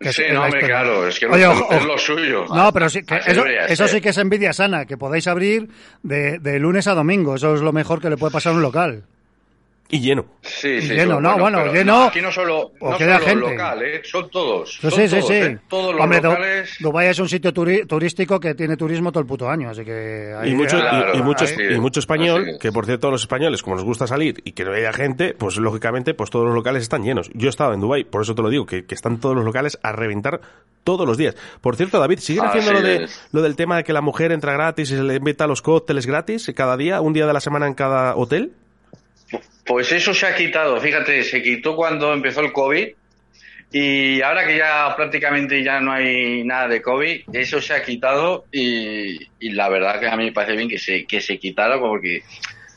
Que 0.00 0.12
Sí, 0.12 0.22
no, 0.32 0.44
hombre, 0.44 0.60
claro, 0.60 1.08
es 1.08 1.18
que 1.18 1.26
Oye, 1.26 1.42
es, 1.42 1.48
ojo, 1.48 1.72
es 1.72 1.78
ojo. 1.78 1.86
lo 1.86 1.98
suyo. 1.98 2.44
No, 2.54 2.72
pero 2.72 2.88
sí, 2.88 3.02
que 3.02 3.16
eso, 3.26 3.44
eso 3.46 3.88
sí 3.88 4.00
que 4.00 4.10
es 4.10 4.18
envidia 4.18 4.52
sana, 4.52 4.86
que 4.86 4.96
podáis 4.96 5.26
abrir 5.26 5.68
de, 6.04 6.38
de 6.38 6.58
lunes 6.60 6.86
a 6.86 6.94
domingo. 6.94 7.34
Eso 7.34 7.54
es 7.54 7.60
lo 7.60 7.72
mejor 7.72 8.00
que 8.00 8.08
le 8.08 8.16
puede 8.16 8.32
pasar 8.32 8.52
a 8.52 8.56
un 8.56 8.62
local. 8.62 9.02
Y 9.90 10.00
lleno. 10.00 10.26
Sí, 10.42 10.82
sí, 10.82 10.88
lleno, 10.88 11.18
no, 11.18 11.38
bueno, 11.38 11.60
pero 11.62 11.72
lleno, 11.72 11.92
no, 12.00 12.04
aquí 12.08 12.20
no 12.20 12.30
solo, 12.30 12.72
o 12.78 12.90
no 12.90 12.98
queda 12.98 13.14
solo 13.20 13.26
gente. 13.26 13.50
local, 13.52 13.82
¿eh? 13.82 14.02
son 14.04 14.28
todos. 14.28 14.74
Sí, 14.74 14.80
son 14.82 14.90
sí, 14.90 15.08
sí, 15.08 15.16
todos, 15.16 15.26
sí. 15.28 15.32
¿eh? 15.34 15.58
Todos 15.66 15.94
los 15.94 16.04
Hombre, 16.04 16.20
locales. 16.20 16.76
Dubái 16.78 17.08
es 17.08 17.18
un 17.18 17.28
sitio 17.30 17.54
turi- 17.54 17.86
turístico 17.86 18.38
que 18.38 18.54
tiene 18.54 18.76
turismo 18.76 19.10
todo 19.10 19.22
el 19.22 19.26
puto 19.26 19.48
año, 19.48 19.70
así 19.70 19.86
que... 19.86 20.34
ahí- 20.38 20.50
Y 20.50 20.54
mucho, 20.54 20.76
y- 20.76 20.80
Claro, 20.82 21.14
y, 21.14 21.22
mucho, 21.22 21.44
y 21.58 21.78
mucho 21.80 22.00
español, 22.00 22.48
es. 22.50 22.58
que 22.58 22.70
por 22.70 22.84
cierto 22.84 23.10
los 23.10 23.22
españoles, 23.22 23.62
como 23.62 23.76
nos 23.76 23.84
gusta 23.86 24.06
salir 24.06 24.42
y 24.44 24.52
que 24.52 24.64
no 24.66 24.74
haya 24.74 24.92
gente, 24.92 25.32
pues 25.32 25.56
lógicamente 25.56 26.12
pues 26.12 26.28
todos 26.28 26.44
los 26.44 26.54
locales 26.54 26.82
están 26.82 27.02
llenos. 27.02 27.30
Yo 27.32 27.46
he 27.46 27.50
estado 27.50 27.72
en 27.72 27.80
Dubai, 27.80 28.04
por 28.04 28.20
eso 28.20 28.34
te 28.34 28.42
lo 28.42 28.50
digo, 28.50 28.66
que, 28.66 28.84
que 28.84 28.94
están 28.94 29.18
todos 29.20 29.36
los 29.36 29.44
locales 29.46 29.78
a 29.82 29.92
reventar 29.92 30.42
todos 30.84 31.06
los 31.06 31.16
días. 31.16 31.34
Por 31.62 31.76
cierto, 31.76 31.98
David, 31.98 32.18
¿siguen 32.18 32.44
Así 32.44 32.58
haciendo 32.58 32.78
lo, 32.80 32.86
de, 32.86 33.04
es. 33.04 33.26
lo 33.32 33.40
del 33.40 33.56
tema 33.56 33.78
de 33.78 33.84
que 33.84 33.94
la 33.94 34.02
mujer 34.02 34.32
entra 34.32 34.52
gratis 34.52 34.90
y 34.90 34.96
se 34.96 35.02
le 35.02 35.14
invita 35.14 35.46
los 35.46 35.62
cócteles 35.62 36.04
gratis 36.06 36.52
cada 36.54 36.76
día, 36.76 37.00
un 37.00 37.14
día 37.14 37.26
de 37.26 37.32
la 37.32 37.40
semana 37.40 37.66
en 37.66 37.72
cada 37.72 38.14
hotel? 38.14 38.52
Pues 39.68 39.92
eso 39.92 40.14
se 40.14 40.26
ha 40.26 40.34
quitado, 40.34 40.80
fíjate, 40.80 41.22
se 41.22 41.42
quitó 41.42 41.76
cuando 41.76 42.12
empezó 42.14 42.40
el 42.40 42.52
COVID 42.52 42.88
y 43.70 44.22
ahora 44.22 44.46
que 44.46 44.56
ya 44.56 44.94
prácticamente 44.96 45.62
ya 45.62 45.78
no 45.78 45.92
hay 45.92 46.42
nada 46.42 46.68
de 46.68 46.80
COVID, 46.80 47.20
eso 47.34 47.60
se 47.60 47.74
ha 47.74 47.82
quitado 47.82 48.46
y, 48.50 49.18
y 49.38 49.50
la 49.50 49.68
verdad 49.68 50.00
que 50.00 50.08
a 50.08 50.16
mí 50.16 50.24
me 50.24 50.32
parece 50.32 50.56
bien 50.56 50.70
que 50.70 50.78
se, 50.78 51.04
que 51.04 51.20
se 51.20 51.38
quitara 51.38 51.78
porque, 51.78 52.22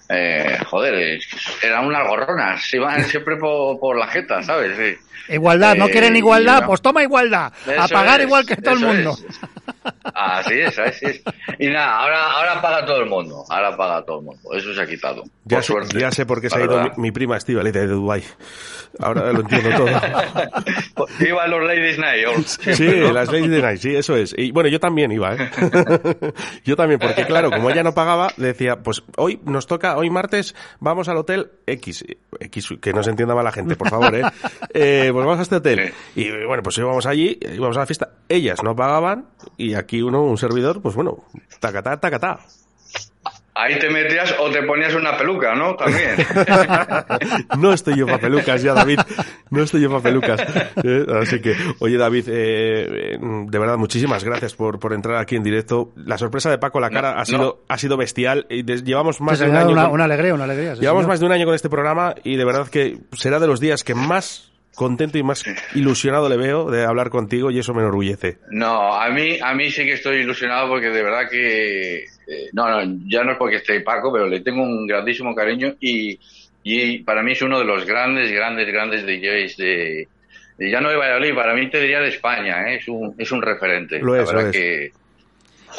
eh, 0.09 0.57
joder, 0.65 1.17
eran 1.63 1.85
unas 1.85 2.05
gorronas, 2.05 2.61
se 2.69 2.75
iban 2.75 3.03
siempre 3.05 3.37
por, 3.37 3.79
por 3.79 3.97
la 3.97 4.07
jeta, 4.07 4.43
¿sabes? 4.43 4.75
Sí. 4.77 5.33
Igualdad, 5.33 5.75
¿no 5.77 5.87
Eh, 5.87 5.91
quieren 5.91 6.15
y 6.15 6.19
igualdad? 6.19 6.65
Pues 6.65 6.81
toma 6.81 7.03
igualdad. 7.03 7.53
A 7.79 7.87
pagar 7.87 8.19
es, 8.19 8.25
igual 8.25 8.45
que 8.45 8.57
todo 8.57 8.73
el 8.73 8.79
mundo. 8.81 9.11
es. 9.17 9.39
Así 10.13 10.53
es, 10.59 10.77
así 10.77 11.05
es. 11.05 11.21
Y 11.59 11.67
nada, 11.67 11.99
ahora, 11.99 12.31
ahora 12.31 12.61
paga 12.61 12.85
todo 12.85 13.01
el 13.01 13.09
mundo. 13.09 13.43
Ahora 13.49 13.75
paga 13.75 14.03
todo 14.03 14.19
el 14.19 14.25
mundo. 14.25 14.53
Eso 14.53 14.73
se 14.73 14.81
ha 14.81 14.85
quitado. 14.85 15.23
Ya 15.45 15.57
por 15.57 15.63
sé, 15.63 15.71
suerte. 15.71 15.99
ya 15.99 16.11
sé 16.11 16.25
por 16.25 16.41
qué 16.41 16.49
se 16.49 16.59
ha 16.59 16.63
ido 16.63 16.91
mi, 16.97 17.11
prima 17.11 17.37
Estivali 17.37 17.71
de 17.71 17.87
Dubái. 17.87 18.23
Ahora 18.99 19.31
lo 19.33 19.41
entiendo 19.41 19.69
todo. 19.77 19.87
Iba 21.27 21.43
a 21.43 21.47
los 21.47 21.63
Ladies 21.65 21.97
Night. 21.97 22.25
¿o? 22.27 22.73
Sí, 22.73 22.87
las 22.87 23.31
Ladies 23.31 23.61
Night, 23.61 23.79
sí, 23.79 23.95
eso 23.95 24.15
es. 24.15 24.35
Y 24.37 24.51
bueno, 24.51 24.69
yo 24.69 24.79
también 24.79 25.11
iba, 25.11 25.35
¿eh? 25.35 25.49
yo 26.65 26.75
también, 26.75 26.99
porque 26.99 27.25
claro, 27.25 27.49
como 27.49 27.69
ella 27.69 27.83
no 27.83 27.93
pagaba, 27.93 28.31
decía, 28.37 28.77
pues 28.83 29.03
hoy 29.17 29.39
nos 29.45 29.67
toca, 29.67 29.97
hoy 29.97 30.09
martes, 30.09 30.55
vamos 30.79 31.09
al 31.09 31.17
hotel 31.17 31.51
X. 31.65 32.05
X, 32.39 32.69
que 32.81 32.93
no 32.93 33.03
se 33.03 33.11
entienda 33.11 33.33
mal 33.33 33.43
la 33.43 33.51
gente, 33.51 33.75
por 33.75 33.89
favor, 33.89 34.13
¿eh? 34.15 34.23
Eh, 34.73 35.09
pues 35.11 35.25
vamos 35.25 35.39
a 35.39 35.41
este 35.43 35.55
hotel. 35.55 35.93
Y 36.15 36.29
bueno, 36.45 36.63
pues 36.63 36.77
íbamos 36.77 37.05
allí, 37.05 37.39
íbamos 37.41 37.77
a 37.77 37.81
la 37.81 37.85
fiesta. 37.85 38.09
Ellas 38.29 38.63
no 38.63 38.75
pagaban 38.75 39.27
y 39.57 39.70
aquí 39.75 40.01
uno, 40.01 40.23
un 40.23 40.37
servidor, 40.37 40.81
pues 40.81 40.95
bueno, 40.95 41.17
tacatá, 41.59 41.99
tacatá. 41.99 42.39
Ahí 43.53 43.77
te 43.79 43.89
metías 43.89 44.33
o 44.39 44.49
te 44.49 44.63
ponías 44.63 44.95
una 44.95 45.17
peluca, 45.17 45.53
¿no? 45.53 45.75
También. 45.75 46.15
no 47.59 47.73
estoy 47.73 47.97
yo 47.97 48.05
para 48.05 48.17
pelucas 48.19 48.63
ya, 48.63 48.73
David. 48.73 48.99
No 49.49 49.63
estoy 49.63 49.81
yo 49.81 49.89
para 49.89 50.01
pelucas. 50.01 50.41
Eh, 50.83 51.05
Así 51.21 51.41
que, 51.41 51.55
oye, 51.79 51.97
David, 51.97 52.29
eh, 52.29 53.13
eh, 53.15 53.17
de 53.19 53.59
verdad, 53.59 53.77
muchísimas 53.77 54.23
gracias 54.23 54.55
por, 54.55 54.79
por 54.79 54.93
entrar 54.93 55.17
aquí 55.17 55.35
en 55.35 55.43
directo. 55.43 55.91
La 55.97 56.17
sorpresa 56.17 56.49
de 56.49 56.57
Paco 56.59 56.79
La 56.79 56.89
Cara 56.89 57.13
No, 57.13 57.19
ha 57.19 57.25
sido, 57.25 57.63
ha 57.67 57.77
sido 57.77 57.97
bestial. 57.97 58.47
Y 58.49 58.63
llevamos 58.63 59.19
más 59.19 59.39
de 59.39 59.49
un 59.49 59.55
año. 59.57 59.69
una, 59.71 59.83
con- 59.83 59.91
una 59.95 60.05
alegría, 60.05 60.33
una 60.33 60.45
alegría. 60.45 60.75
sí, 60.75 60.81
llevamos 60.81 61.01
señor. 61.01 61.09
más 61.09 61.19
de 61.19 61.25
un 61.25 61.31
año 61.33 61.45
con 61.45 61.53
este 61.55 61.69
programa 61.69 62.15
y 62.23 62.37
de 62.37 62.45
verdad 62.45 62.67
que 62.69 62.99
será 63.11 63.39
de 63.39 63.47
los 63.47 63.59
días 63.59 63.83
que 63.83 63.95
más 63.95 64.50
contento 64.75 65.17
y 65.17 65.23
más 65.23 65.43
ilusionado 65.75 66.29
le 66.29 66.37
veo 66.37 66.71
de 66.71 66.85
hablar 66.85 67.09
contigo 67.09 67.51
y 67.51 67.59
eso 67.59 67.73
me 67.73 67.81
enorgullece. 67.81 68.37
No, 68.51 68.93
a 68.95 69.09
mí, 69.09 69.37
a 69.41 69.53
mí 69.53 69.69
sí 69.69 69.83
que 69.83 69.93
estoy 69.93 70.17
ilusionado 70.21 70.67
porque 70.69 70.89
de 70.89 71.03
verdad 71.03 71.29
que, 71.29 71.97
eh, 72.03 72.49
no, 72.53 72.69
no, 72.69 72.99
ya 73.07 73.23
no 73.23 73.33
es 73.33 73.37
porque 73.37 73.57
esté 73.57 73.81
Paco, 73.81 74.11
pero 74.13 74.27
le 74.27 74.39
tengo 74.41 74.63
un 74.63 74.87
grandísimo 74.87 75.35
cariño 75.35 75.75
y, 75.79 76.17
y 76.63 76.99
para 76.99 77.21
mí 77.23 77.33
es 77.33 77.41
uno 77.41 77.59
de 77.59 77.65
los 77.65 77.85
grandes, 77.85 78.31
grandes, 78.31 78.67
grandes 78.67 79.05
DJs 79.05 79.57
de, 79.57 80.07
de- 80.57 80.71
ya 80.71 80.79
no 80.79 80.89
de 80.89 80.95
Valladolid, 80.97 81.33
para 81.35 81.53
mí 81.53 81.69
te 81.69 81.81
diría 81.81 81.99
de 81.99 82.09
España, 82.09 82.69
¿eh? 82.69 82.75
es 82.77 82.87
un, 82.87 83.13
es 83.17 83.31
un 83.31 83.41
referente. 83.41 83.99
Lo 83.99 84.15
La 84.15 84.21
es, 84.23 84.27
verdad 84.29 84.41
lo 84.43 84.49
es. 84.49 84.55
que, 84.55 84.91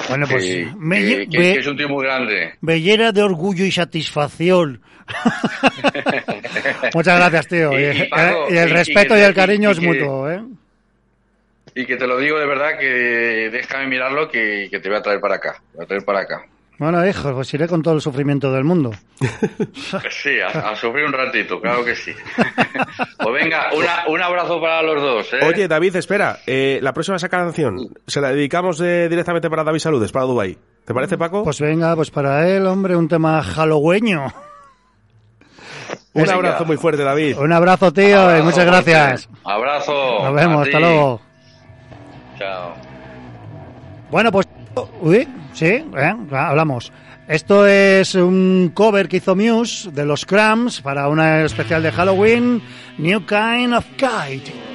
Bueno, 0.09 0.27
pues 0.29 0.45
que- 0.45 0.69
me 0.79 0.99
que- 1.01 1.05
lle- 1.27 1.31
que- 1.31 1.39
ve- 1.39 1.53
que 1.55 1.61
es 1.61 1.67
un 1.67 1.77
tío 1.77 1.89
muy 1.89 2.05
grande. 2.05 2.53
me 2.61 2.81
llena 2.81 3.13
de 3.13 3.23
orgullo 3.23 3.65
y 3.65 3.71
satisfacción. 3.71 4.81
Muchas 6.95 7.19
gracias, 7.19 7.47
tío. 7.49 7.73
Y- 7.79 7.85
Y, 7.85 8.03
y 8.03 8.09
Paco, 8.09 8.47
y 8.51 8.57
el 8.57 8.69
y- 8.69 8.71
y 8.71 8.75
respeto 8.75 9.15
que- 9.15 9.21
y 9.21 9.25
el 9.25 9.35
cariño 9.35 9.69
y 9.71 9.73
es 9.73 9.81
que- 9.81 9.87
mutuo, 9.87 10.31
¿eh? 10.31 10.43
Y 11.75 11.87
que 11.87 11.97
te 11.97 12.07
lo 12.07 12.19
digo 12.19 12.39
de 12.39 12.47
verdad 12.47 12.79
que 12.79 13.49
déjame 13.51 13.87
mirarlo 13.87 14.29
que, 14.29 14.69
que 14.71 14.79
te 14.79 14.89
voy 14.91 14.99
a 14.99 15.03
traer 15.03 15.21
para 15.21 15.37
acá, 15.37 15.63
voy 15.75 15.85
a 15.85 15.87
traer 15.89 16.05
para 16.05 16.21
acá. 16.21 16.43
Bueno, 16.79 17.07
hijo, 17.07 17.33
pues 17.35 17.55
iré 17.55 17.69
con 17.69 17.81
todo 17.81 17.95
el 17.95 18.01
sufrimiento 18.01 18.53
del 18.53 18.65
mundo. 18.65 18.91
Sí, 20.11 20.39
a, 20.41 20.49
a 20.71 20.77
sufrir 20.77 21.05
un 21.05 21.13
ratito, 21.13 21.61
claro 21.61 21.85
que 21.85 21.95
sí. 21.95 22.13
Pues 23.19 23.43
venga, 23.43 23.71
una- 23.75 24.07
un 24.09 24.21
abrazo 24.21 24.61
para 24.61 24.83
los 24.83 25.01
dos. 25.01 25.33
¿eh? 25.33 25.39
Oye, 25.47 25.67
David, 25.69 25.97
espera. 25.97 26.41
eh, 26.47 26.79
la 26.83 26.93
próxima 26.93 27.17
esa 27.17 27.29
canción 27.29 27.89
se 28.07 28.21
la 28.21 28.31
dedicamos 28.33 28.81
eh, 28.81 29.09
directamente 29.09 29.49
para 29.49 29.65
David 29.65 29.79
Saludes, 29.79 30.13
para 30.13 30.27
Dubai. 30.27 30.59
¿Te 30.85 30.93
parece, 30.93 31.17
Paco? 31.17 31.45
Pues 31.45 31.61
venga, 31.61 31.95
pues 31.95 32.11
para 32.11 32.49
él, 32.49 32.67
hombre, 32.67 32.97
un 32.97 33.07
tema 33.09 33.41
halloweño. 33.41 34.27
Un 36.15 36.29
abrazo 36.29 36.65
muy 36.65 36.77
fuerte, 36.77 37.03
David. 37.03 37.39
Un 37.39 37.53
abrazo, 37.53 37.93
tío, 37.93 38.39
y 38.39 38.43
muchas 38.43 38.67
gracias. 38.67 39.29
Abrazo. 39.45 40.23
Nos 40.23 40.35
vemos, 40.35 40.67
hasta 40.67 40.79
ti. 40.79 40.83
luego. 40.85 41.21
Chao. 42.39 42.75
Bueno, 44.11 44.31
pues... 44.31 44.47
Uy, 45.01 45.27
sí, 45.53 45.67
¿eh? 45.67 46.15
Hablamos. 46.33 46.93
Esto 47.29 47.67
es 47.67 48.15
un 48.15 48.73
cover 48.75 49.09
que 49.09 49.19
hizo 49.19 49.35
Muse 49.35 49.91
de 49.91 50.05
los 50.05 50.27
Cramps 50.27 50.81
para 50.83 51.09
una 51.09 51.43
especial 51.43 51.83
de 51.83 51.93
Halloween, 51.93 52.61
New 52.99 53.25
Kind 53.27 53.73
of 53.75 53.87
Kite. 53.97 54.72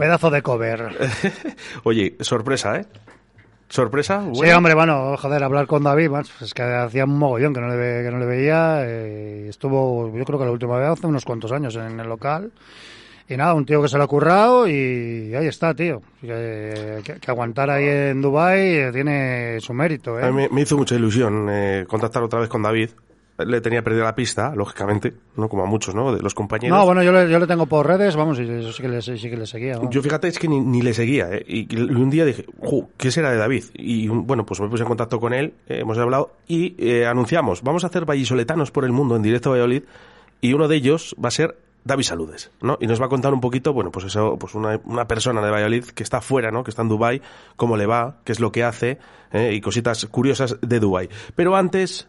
Pedazo 0.00 0.30
de 0.30 0.42
cover. 0.42 0.88
Oye, 1.84 2.16
sorpresa, 2.20 2.76
¿eh? 2.80 2.86
¿Sorpresa? 3.68 4.22
Sí, 4.32 4.38
Bueno. 4.38 4.56
hombre, 4.56 4.74
bueno, 4.74 5.16
joder, 5.16 5.44
hablar 5.44 5.66
con 5.68 5.84
David, 5.84 6.10
es 6.40 6.52
que 6.54 6.62
hacía 6.62 7.04
un 7.04 7.16
mogollón 7.18 7.54
que 7.54 7.60
no 7.60 7.68
le, 7.68 7.76
ve- 7.76 8.02
que 8.04 8.10
no 8.10 8.18
le 8.18 8.26
veía. 8.26 8.80
eh, 8.82 9.46
estuvo, 9.48 10.12
yo 10.16 10.24
creo 10.24 10.38
que 10.40 10.44
la 10.44 10.50
última 10.50 10.76
vez 10.76 10.88
hace 10.88 11.06
unos 11.06 11.24
cuantos 11.24 11.52
años 11.52 11.76
en 11.76 12.00
el 12.00 12.08
local. 12.08 12.50
Y 13.28 13.36
nada, 13.36 13.54
un 13.54 13.64
tío 13.64 13.80
que 13.80 13.86
se 13.88 13.96
lo 13.96 14.02
ha 14.02 14.08
currado 14.08 14.66
y 14.66 15.32
ahí 15.36 15.46
está, 15.46 15.72
tío. 15.72 16.02
Que, 16.20 16.98
que- 17.04 17.20
que 17.20 17.30
aguantar 17.30 17.70
ahí 17.70 17.86
en 17.86 18.20
Dubai 18.20 18.90
tiene 18.92 19.60
su 19.60 19.72
mérito, 19.72 20.18
¿eh? 20.18 20.24
A 20.24 20.30
mí 20.32 20.34
me, 20.34 20.48
me 20.48 20.62
hizo 20.62 20.76
mucha 20.76 20.96
ilusión 20.96 21.46
eh, 21.48 21.84
contactar 21.86 22.24
otra 22.24 22.40
vez 22.40 22.48
con 22.48 22.62
David. 22.62 22.90
Le 23.44 23.60
tenía 23.60 23.82
perdida 23.82 24.04
la 24.04 24.14
pista, 24.14 24.54
lógicamente, 24.54 25.14
¿no? 25.36 25.48
Como 25.48 25.62
a 25.62 25.66
muchos, 25.66 25.94
¿no? 25.94 26.14
De 26.14 26.22
los 26.22 26.34
compañeros. 26.34 26.78
No, 26.78 26.84
bueno, 26.84 27.02
yo 27.02 27.12
le, 27.12 27.30
yo 27.30 27.38
le 27.38 27.46
tengo 27.46 27.66
por 27.66 27.86
redes, 27.86 28.16
vamos, 28.16 28.38
y 28.38 28.42
eso 28.42 28.72
sí 28.72 28.82
que 28.82 28.88
le, 28.88 29.02
sí 29.02 29.18
que 29.18 29.36
le 29.36 29.46
seguía. 29.46 29.76
vamos. 29.76 29.92
Yo 29.92 30.02
fíjate, 30.02 30.28
es 30.28 30.38
que 30.38 30.48
ni, 30.48 30.60
ni 30.60 30.82
le 30.82 30.94
seguía, 30.94 31.28
¿eh? 31.30 31.44
Y, 31.46 31.76
un 31.76 32.10
día 32.10 32.24
dije, 32.24 32.44
"Ju, 32.58 32.88
¿qué 32.96 33.10
será 33.10 33.30
de 33.30 33.36
David? 33.36 33.64
Y 33.74 34.08
bueno, 34.08 34.44
pues 34.46 34.60
me 34.60 34.68
puse 34.68 34.82
en 34.82 34.88
contacto 34.88 35.20
con 35.20 35.32
él, 35.32 35.54
eh, 35.66 35.80
hemos 35.80 35.98
hablado 35.98 36.32
y 36.46 36.74
eh, 36.78 37.06
anunciamos, 37.06 37.62
vamos 37.62 37.84
a 37.84 37.88
hacer 37.88 38.04
vallisoletanos 38.04 38.70
por 38.70 38.84
el 38.84 38.92
mundo 38.92 39.16
en 39.16 39.22
directo 39.22 39.50
a 39.50 39.52
Valladolid 39.52 39.82
y 40.40 40.52
uno 40.52 40.68
de 40.68 40.76
ellos 40.76 41.14
va 41.22 41.28
a 41.28 41.32
ser 41.32 41.56
David 41.84 42.04
Saludes, 42.04 42.50
¿no? 42.60 42.76
Y 42.80 42.86
nos 42.86 43.00
va 43.00 43.06
a 43.06 43.08
contar 43.08 43.32
un 43.32 43.40
poquito, 43.40 43.72
bueno, 43.72 43.90
pues 43.90 44.04
eso, 44.06 44.36
pues 44.38 44.54
una, 44.54 44.78
una 44.84 45.06
persona 45.06 45.40
de 45.40 45.50
Valladolid 45.50 45.84
que 45.86 46.02
está 46.02 46.20
fuera, 46.20 46.50
¿no? 46.50 46.62
Que 46.62 46.70
está 46.70 46.82
en 46.82 46.88
Dubai, 46.88 47.22
cómo 47.56 47.76
le 47.76 47.86
va, 47.86 48.18
qué 48.24 48.32
es 48.32 48.40
lo 48.40 48.52
que 48.52 48.64
hace 48.64 48.98
¿eh? 49.32 49.52
y 49.54 49.60
cositas 49.60 50.04
curiosas 50.06 50.58
de 50.60 50.78
Dubai. 50.78 51.08
Pero 51.34 51.56
antes, 51.56 52.08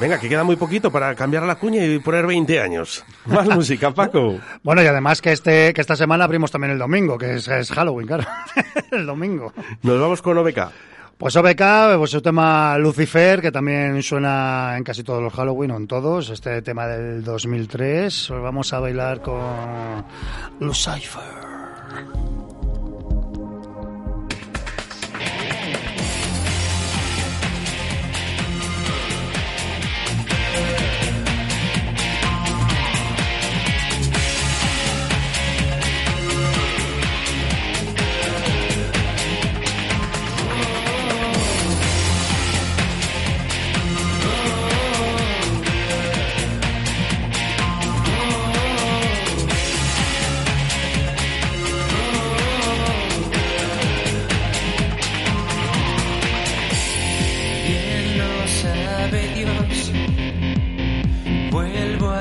Venga, 0.00 0.18
que 0.18 0.30
queda 0.30 0.44
muy 0.44 0.56
poquito 0.56 0.90
para 0.90 1.14
cambiar 1.14 1.42
la 1.42 1.56
cuña 1.56 1.84
y 1.84 1.98
poner 1.98 2.26
20 2.26 2.58
años. 2.58 3.04
Más 3.26 3.46
música, 3.54 3.90
Paco. 3.90 4.38
Bueno, 4.62 4.82
y 4.82 4.86
además 4.86 5.20
que 5.20 5.32
este 5.32 5.74
que 5.74 5.80
esta 5.82 5.94
semana 5.94 6.24
abrimos 6.24 6.50
también 6.50 6.72
el 6.72 6.78
domingo, 6.78 7.18
que 7.18 7.34
es, 7.34 7.48
es 7.48 7.70
Halloween, 7.70 8.06
claro. 8.06 8.24
el 8.92 9.04
domingo. 9.04 9.52
Nos 9.82 10.00
vamos 10.00 10.22
con 10.22 10.38
OBK. 10.38 10.58
Pues 11.18 11.36
OBK, 11.36 11.98
pues 11.98 12.12
su 12.12 12.22
tema 12.22 12.78
Lucifer, 12.78 13.42
que 13.42 13.52
también 13.52 14.02
suena 14.02 14.74
en 14.78 14.84
casi 14.84 15.04
todos 15.04 15.22
los 15.22 15.34
Halloween, 15.34 15.72
o 15.72 15.76
en 15.76 15.86
todos, 15.86 16.30
este 16.30 16.62
tema 16.62 16.86
del 16.86 17.22
2003. 17.22 18.26
Pues 18.28 18.42
vamos 18.42 18.72
a 18.72 18.80
bailar 18.80 19.20
con 19.20 20.02
Lucifer. 20.60 22.29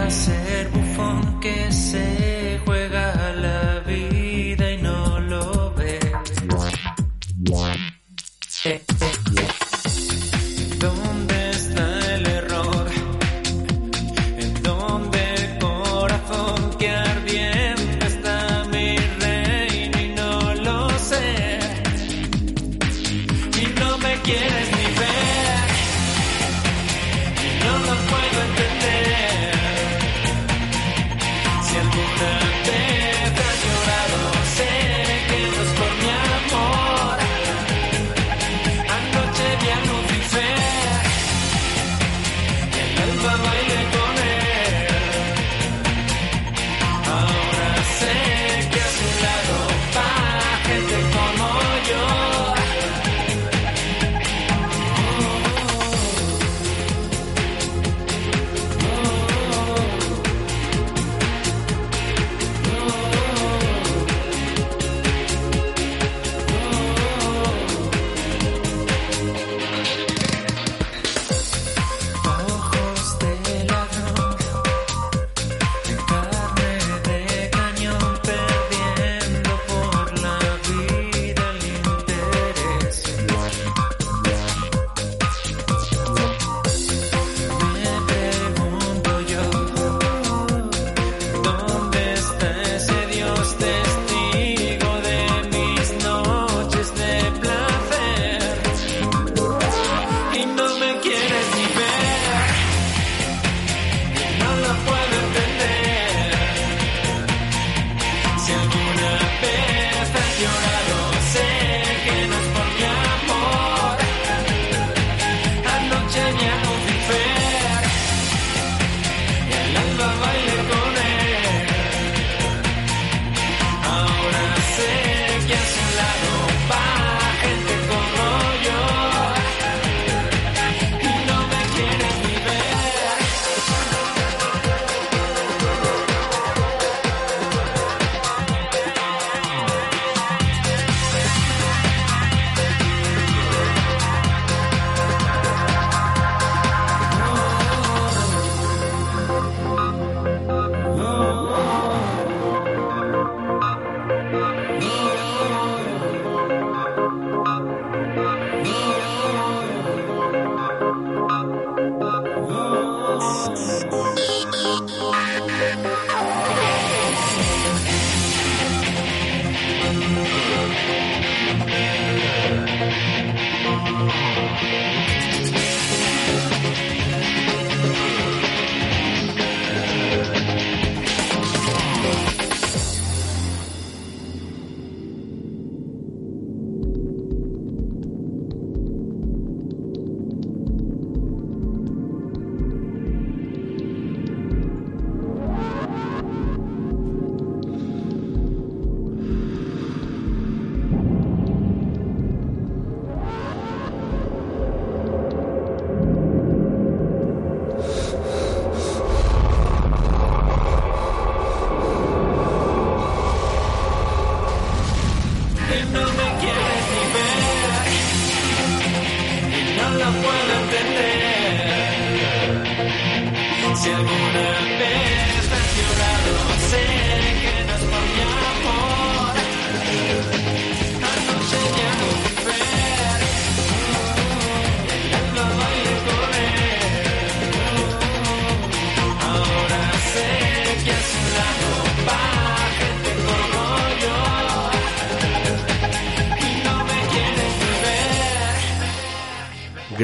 Vuelvo 0.10 0.39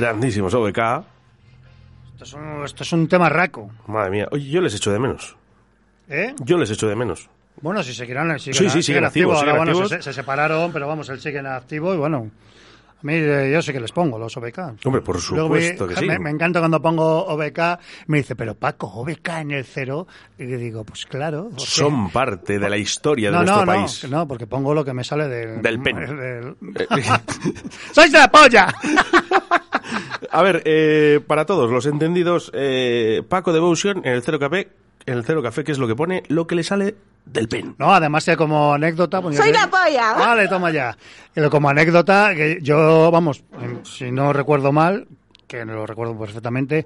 Grandísimos 0.06 0.54
OBK. 0.54 0.78
Esto 2.14 2.24
es 2.24 2.34
un, 2.34 2.64
esto 2.64 2.84
es 2.84 2.94
un 2.94 3.08
tema 3.08 3.28
raco. 3.28 3.72
Madre 3.88 4.12
mía. 4.12 4.28
Oye, 4.32 4.48
yo 4.52 4.62
les 4.62 4.76
echo 4.76 4.92
de 4.92 5.00
menos. 5.00 5.36
¿Eh? 6.08 6.36
Yo 6.44 6.60
les 6.60 6.70
echo 6.70 6.88
de 6.88 6.96
menos. 6.96 7.28
Bueno, 7.60 7.82
si 7.82 7.92
seguirán, 7.92 8.38
siguen, 8.40 8.54
Sí, 8.54 8.70
sí, 8.70 8.84
siguen 8.84 9.06
activos, 9.06 9.38
Ahora, 9.38 9.54
siguen 9.54 9.58
bueno, 9.58 9.72
activos. 9.72 9.90
Se, 9.90 10.02
se 10.04 10.14
separaron, 10.14 10.72
pero 10.72 10.88
vamos, 10.88 11.10
él 11.10 11.20
sigue 11.20 11.40
en 11.40 11.48
activo 11.48 11.96
y 11.96 11.98
bueno. 11.98 12.30
Mí 13.06 13.14
eh, 13.14 13.52
yo 13.54 13.62
sé 13.62 13.72
que 13.72 13.80
les 13.80 13.92
pongo 13.92 14.18
los 14.18 14.36
OBK. 14.36 14.84
Hombre, 14.84 15.02
por 15.02 15.16
me- 15.18 15.22
supuesto 15.22 15.88
que 15.88 15.96
sí. 16.00 16.08
Me, 16.08 16.18
me 16.18 16.32
encanta 16.32 16.58
cuando 16.60 16.82
pongo 16.82 17.26
OBK, 17.28 17.60
me 18.08 18.18
dice, 18.18 18.36
pero 18.36 18.56
Paco, 18.56 18.88
OBK 18.88 19.28
en 19.42 19.52
el 19.52 19.64
cero. 19.64 20.08
Y 20.40 20.46
digo, 20.46 20.84
pues 20.84 21.06
claro. 21.06 21.52
Son 21.58 22.10
parte 22.10 22.58
de 22.58 22.68
la 22.68 22.78
historia 22.78 23.30
de 23.30 23.38
nuestro 23.38 23.60
no, 23.64 23.66
país. 23.68 24.04
no, 24.10 24.18
no, 24.18 24.28
porque 24.28 24.48
pongo 24.48 24.74
lo 24.74 24.84
que 24.84 24.94
me 24.94 25.04
sale 25.04 25.28
del... 25.28 25.62
Del 25.62 25.80
pen. 25.82 25.96
del- 26.00 26.56
¡Sois 27.92 28.12
de 28.12 28.18
la 28.18 28.28
polla! 28.32 28.74
A 30.32 30.42
ver, 30.42 30.64
eh, 30.66 31.20
para 31.28 31.46
todos 31.46 31.70
los 31.70 31.86
entendidos, 31.86 32.50
eh, 32.56 33.22
Paco 33.30 33.54
Devotion 33.54 34.00
en 34.04 34.14
el 34.14 34.24
Cero 34.24 34.40
Café, 34.40 34.70
en 35.06 35.14
el 35.18 35.24
Cero 35.26 35.42
Café, 35.44 35.64
¿qué 35.64 35.72
es 35.72 35.78
lo 35.78 35.88
que 35.88 35.96
pone? 35.96 36.24
Lo 36.28 36.48
que 36.48 36.56
le 36.56 36.64
sale 36.64 36.96
del 37.26 37.48
pen. 37.48 37.76
No, 37.78 37.94
además 37.94 38.26
que 38.26 38.36
como 38.38 38.74
anécdota... 38.74 39.22
pues 39.22 39.36
¡Soy 39.38 39.52
la 39.52 39.68
polla! 39.70 40.14
Vale, 40.14 40.48
toma 40.48 40.72
ya. 40.72 40.98
Como 41.50 41.70
anécdota, 41.70 42.34
que 42.36 42.60
yo, 42.62 43.10
vamos, 43.12 43.44
si 43.84 44.12
no 44.12 44.32
recuerdo 44.34 44.72
mal, 44.72 45.08
que 45.48 45.66
lo 45.66 45.86
recuerdo 45.86 46.18
perfectamente, 46.18 46.86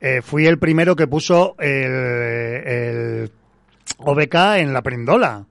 eh, 0.00 0.22
fui 0.22 0.46
el 0.46 0.58
primero 0.58 0.94
que 0.96 1.06
puso 1.06 1.56
el, 1.58 1.92
el 1.92 3.30
OBK 3.98 4.34
en 4.58 4.72
la 4.72 4.82
perindola. 4.82 5.44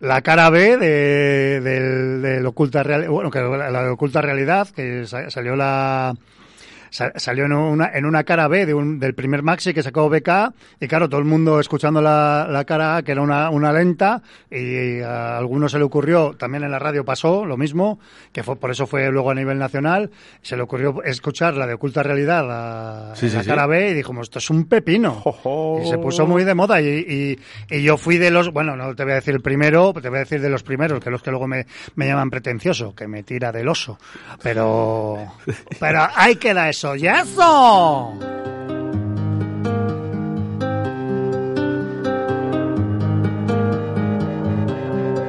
La 0.00 0.22
cara 0.22 0.48
B 0.50 0.76
de, 0.76 1.60
del, 1.60 2.46
oculta 2.46 2.82
real, 2.84 3.08
bueno, 3.08 3.30
que 3.30 3.40
la, 3.40 3.68
la 3.70 3.92
oculta 3.92 4.20
realidad, 4.22 4.68
que 4.68 5.06
sa- 5.06 5.28
salió 5.28 5.56
la 5.56 6.14
salió 6.90 7.44
en 7.44 7.52
una, 7.52 7.90
en 7.92 8.06
una 8.06 8.24
cara 8.24 8.48
B 8.48 8.66
de 8.66 8.74
un, 8.74 8.98
del 8.98 9.14
primer 9.14 9.42
maxi 9.42 9.74
que 9.74 9.82
sacó 9.82 10.08
BK 10.08 10.52
y 10.80 10.88
claro, 10.88 11.08
todo 11.08 11.20
el 11.20 11.26
mundo 11.26 11.60
escuchando 11.60 12.00
la, 12.00 12.46
la 12.50 12.64
cara 12.64 12.96
A, 12.96 13.02
que 13.02 13.12
era 13.12 13.22
una, 13.22 13.50
una 13.50 13.72
lenta 13.72 14.22
y 14.50 15.00
a 15.00 15.36
alguno 15.38 15.68
se 15.68 15.78
le 15.78 15.84
ocurrió, 15.84 16.34
también 16.38 16.64
en 16.64 16.70
la 16.70 16.78
radio 16.78 17.04
pasó 17.04 17.44
lo 17.44 17.56
mismo, 17.56 17.98
que 18.32 18.42
fue 18.42 18.56
por 18.56 18.70
eso 18.70 18.86
fue 18.86 19.10
luego 19.10 19.30
a 19.30 19.34
nivel 19.34 19.58
nacional, 19.58 20.10
se 20.42 20.56
le 20.56 20.62
ocurrió 20.62 21.02
escuchar 21.04 21.54
la 21.54 21.66
de 21.66 21.74
oculta 21.74 22.02
realidad, 22.02 22.46
la, 22.46 23.12
Sí, 23.14 23.26
en 23.26 23.30
sí, 23.30 23.36
la 23.36 23.42
sí. 23.42 23.48
cara 23.48 23.66
B 23.66 23.90
y 23.90 23.94
dijimos, 23.94 24.26
esto 24.26 24.38
es 24.38 24.50
un 24.50 24.64
pepino. 24.66 25.22
Y 25.82 25.88
se 25.88 25.98
puso 25.98 26.26
muy 26.26 26.44
de 26.44 26.54
moda 26.54 26.80
y, 26.80 26.86
y, 26.88 27.38
y 27.76 27.82
yo 27.82 27.96
fui 27.96 28.18
de 28.18 28.30
los, 28.30 28.52
bueno, 28.52 28.76
no 28.76 28.94
te 28.94 29.02
voy 29.04 29.12
a 29.12 29.16
decir 29.16 29.34
el 29.34 29.40
primero, 29.40 29.92
te 29.92 30.08
voy 30.08 30.16
a 30.18 30.20
decir 30.20 30.40
de 30.40 30.48
los 30.48 30.62
primeros, 30.62 31.02
que 31.02 31.10
los 31.10 31.22
que 31.22 31.30
luego 31.30 31.46
me, 31.46 31.66
me 31.96 32.06
llaman 32.06 32.30
pretencioso, 32.30 32.94
que 32.94 33.06
me 33.08 33.22
tira 33.22 33.52
del 33.52 33.68
oso. 33.68 33.98
Pero, 34.42 35.18
pero 35.80 36.06
ahí 36.14 36.36
queda 36.36 36.68
eso, 36.68 36.77
¡y 36.80 37.08
eso! 37.08 38.14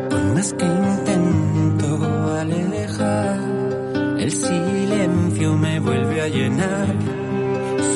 Por 0.09 0.23
más 0.35 0.53
que 0.53 0.65
intento 0.65 2.38
alejar, 2.39 3.39
el 4.19 4.31
silencio 4.31 5.53
me 5.55 5.80
vuelve 5.80 6.21
a 6.21 6.27
llenar. 6.27 6.95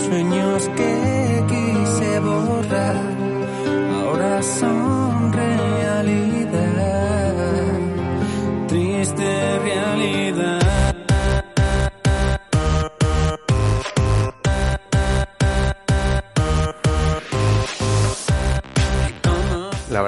Sueños 0.07 0.69
que 0.75 1.22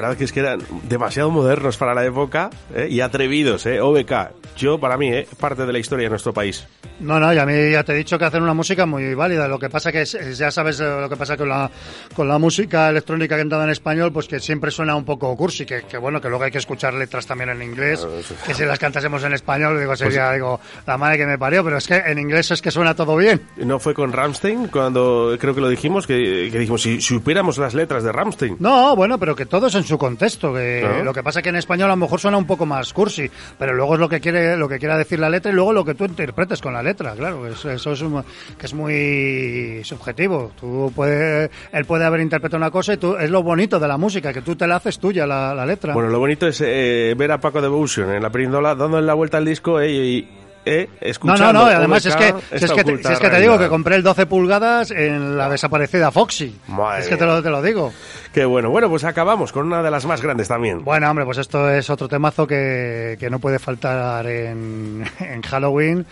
verdad 0.05 0.17
que 0.17 0.23
es 0.25 0.31
que 0.31 0.39
eran 0.39 0.61
demasiado 0.83 1.29
modernos 1.31 1.77
para 1.77 1.93
la 1.93 2.05
época 2.05 2.49
¿eh? 2.73 2.87
y 2.89 3.01
atrevidos, 3.01 3.65
¿eh? 3.65 3.79
OBK. 3.81 4.31
Yo, 4.57 4.79
para 4.79 4.97
mí, 4.97 5.09
¿eh? 5.09 5.27
parte 5.39 5.65
de 5.65 5.73
la 5.73 5.79
historia 5.79 6.05
de 6.05 6.09
nuestro 6.11 6.33
país. 6.33 6.65
No, 6.99 7.19
no, 7.19 7.33
y 7.33 7.37
a 7.37 7.45
mí 7.45 7.71
ya 7.71 7.83
te 7.83 7.91
he 7.91 7.95
dicho 7.95 8.17
que 8.17 8.23
hacen 8.23 8.41
una 8.41 8.53
música 8.53 8.85
muy 8.85 9.13
válida. 9.15 9.47
Lo 9.49 9.59
que 9.59 9.69
pasa 9.69 9.91
que 9.91 10.03
es- 10.03 10.37
ya 10.37 10.49
sabes 10.49 10.79
eh, 10.79 10.83
lo 11.01 11.09
que 11.09 11.17
pasa 11.17 11.35
con 11.35 11.49
la, 11.49 11.69
con 12.15 12.27
la 12.27 12.37
música 12.39 12.89
electrónica 12.89 13.35
cantada 13.35 13.65
en 13.65 13.69
español, 13.71 14.13
pues 14.13 14.27
que 14.27 14.39
siempre 14.39 14.71
suena 14.71 14.95
un 14.95 15.03
poco 15.03 15.35
cursi, 15.35 15.65
que, 15.65 15.81
que 15.83 15.97
bueno, 15.97 16.21
que 16.21 16.29
luego 16.29 16.45
hay 16.45 16.51
que 16.51 16.57
escuchar 16.59 16.93
letras 16.93 17.25
también 17.27 17.49
en 17.49 17.61
inglés, 17.61 18.07
que 18.45 18.53
si 18.53 18.63
las 18.63 18.79
cantásemos 18.79 19.21
en 19.25 19.33
español, 19.33 19.77
digo, 19.77 19.93
sería, 19.97 20.31
digo, 20.31 20.59
la 20.87 20.97
madre 20.97 21.17
que 21.17 21.25
me 21.25 21.37
parió, 21.37 21.63
pero 21.65 21.77
es 21.77 21.85
que 21.87 21.95
en 21.97 22.17
inglés 22.17 22.49
es 22.51 22.61
que 22.61 22.71
suena 22.71 22.95
todo 22.95 23.17
bien. 23.17 23.41
¿No 23.57 23.77
fue 23.79 23.93
con 23.93 24.13
Ramstein 24.13 24.67
cuando 24.69 25.35
creo 25.37 25.53
que 25.53 25.61
lo 25.61 25.67
dijimos? 25.69 26.07
Que, 26.07 26.49
que 26.49 26.59
dijimos, 26.59 26.81
si 26.81 27.01
supiéramos 27.01 27.57
las 27.57 27.73
letras 27.73 28.03
de 28.03 28.11
Ramstein. 28.13 28.55
No, 28.59 28.95
bueno, 28.95 29.17
pero 29.17 29.35
que 29.35 29.45
todo 29.45 29.67
es 29.67 29.75
en 29.75 29.83
su 29.83 29.94
contexto. 29.97 30.53
Que 30.53 30.81
Claro. 30.81 31.03
Lo 31.03 31.13
que 31.13 31.23
pasa 31.23 31.41
que 31.41 31.49
en 31.49 31.55
español 31.55 31.87
a 31.89 31.93
lo 31.93 31.97
mejor 31.97 32.19
suena 32.19 32.37
un 32.37 32.45
poco 32.45 32.65
más 32.65 32.93
cursi, 32.93 33.29
pero 33.57 33.73
luego 33.73 33.93
es 33.95 33.99
lo 33.99 34.09
que 34.09 34.19
quiere, 34.19 34.55
lo 34.57 34.67
que 34.69 34.77
quiera 34.79 34.97
decir 34.97 35.19
la 35.19 35.29
letra 35.29 35.51
y 35.51 35.55
luego 35.55 35.73
lo 35.73 35.83
que 35.85 35.93
tú 35.95 36.05
interpretes 36.05 36.61
con 36.61 36.73
la 36.73 36.83
letra, 36.83 37.13
claro. 37.15 37.47
Eso, 37.47 37.71
eso 37.71 37.91
es 37.93 38.01
un- 38.01 38.23
que 38.57 38.65
es 38.65 38.73
muy 38.73 39.81
subjetivo. 39.83 40.51
Tú 40.59 40.91
él 41.05 41.85
puede 41.85 42.05
haber 42.05 42.21
interpretado 42.21 42.57
una 42.57 42.71
cosa 42.71 42.93
y 42.93 42.97
tú 42.97 43.15
es 43.17 43.29
lo 43.29 43.43
bonito 43.43 43.79
de 43.79 43.87
la 43.87 43.97
música, 43.97 44.31
que 44.33 44.41
tú 44.41 44.55
te 44.55 44.67
la 44.67 44.77
haces 44.77 44.99
tuya 44.99 45.25
la, 45.25 45.53
la 45.53 45.65
letra. 45.65 45.93
Bueno, 45.93 46.09
lo 46.09 46.19
bonito 46.19 46.47
es 46.47 46.61
eh, 46.65 47.13
ver 47.17 47.31
a 47.31 47.39
Paco 47.39 47.61
Devotion 47.61 48.11
en 48.13 48.21
la 48.23 48.29
perindola 48.29 48.75
dándole 48.75 49.05
la 49.05 49.13
vuelta 49.13 49.37
al 49.37 49.45
disco 49.45 49.79
eh, 49.79 49.91
y 49.91 50.29
eh, 50.65 50.89
no, 50.89 51.07
escuchando 51.07 51.53
no, 51.53 51.65
no, 51.65 51.71
y 51.71 51.73
además 51.73 52.05
es 52.05 52.15
que, 52.15 52.33
si 52.57 52.65
es 52.65 52.71
que, 52.71 52.83
te, 52.83 53.03
si 53.03 53.13
es 53.13 53.19
que 53.19 53.29
te 53.29 53.39
digo 53.39 53.57
que 53.57 53.67
compré 53.67 53.95
el 53.95 54.03
12 54.03 54.25
pulgadas 54.25 54.91
en 54.91 55.37
la 55.37 55.49
desaparecida 55.49 56.11
Foxy. 56.11 56.59
Madre 56.67 57.01
es 57.01 57.07
que 57.07 57.17
te 57.17 57.25
lo, 57.25 57.41
te 57.41 57.49
lo 57.49 57.61
digo. 57.61 57.93
Qué 58.33 58.45
bueno. 58.45 58.69
Bueno, 58.69 58.89
pues 58.89 59.03
acabamos 59.03 59.51
con 59.51 59.67
una 59.67 59.81
de 59.81 59.91
las 59.91 60.05
más 60.05 60.21
grandes 60.21 60.47
también. 60.47 60.83
Bueno, 60.83 61.09
hombre, 61.09 61.25
pues 61.25 61.37
esto 61.37 61.69
es 61.69 61.89
otro 61.89 62.07
temazo 62.07 62.45
que, 62.47 63.15
que 63.19 63.29
no 63.29 63.39
puede 63.39 63.59
faltar 63.59 64.25
en, 64.27 65.05
en 65.19 65.41
Halloween, 65.41 66.05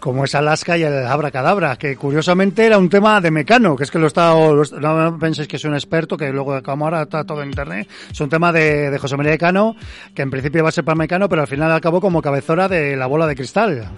como 0.00 0.24
es 0.24 0.34
Alaska 0.34 0.76
y 0.76 0.82
el 0.82 1.06
Abracadabra, 1.06 1.76
que 1.76 1.96
curiosamente 1.96 2.64
era 2.64 2.78
un 2.78 2.88
tema 2.88 3.20
de 3.20 3.30
Mecano, 3.30 3.76
que 3.76 3.84
es 3.84 3.90
que 3.90 3.98
lo 3.98 4.06
está, 4.06 4.34
no 4.34 5.18
penséis 5.18 5.48
que 5.48 5.58
soy 5.58 5.70
un 5.70 5.76
experto, 5.76 6.16
que 6.16 6.32
luego 6.32 6.62
como 6.62 6.84
ahora 6.84 7.02
está 7.02 7.24
todo 7.24 7.42
en 7.42 7.48
internet, 7.48 7.88
es 8.10 8.20
un 8.20 8.28
tema 8.28 8.52
de, 8.52 8.96
José 8.98 9.16
María 9.16 9.38
Cano, 9.38 9.76
que 10.14 10.22
en 10.22 10.30
principio 10.30 10.60
iba 10.60 10.68
a 10.68 10.72
ser 10.72 10.84
para 10.84 10.96
Mecano, 10.96 11.28
pero 11.28 11.42
al 11.42 11.48
final 11.48 11.72
acabó 11.72 12.00
como 12.00 12.22
cabezora 12.22 12.68
de 12.68 12.96
la 12.96 13.06
bola 13.06 13.26
de 13.26 13.36
cristal. 13.36 13.88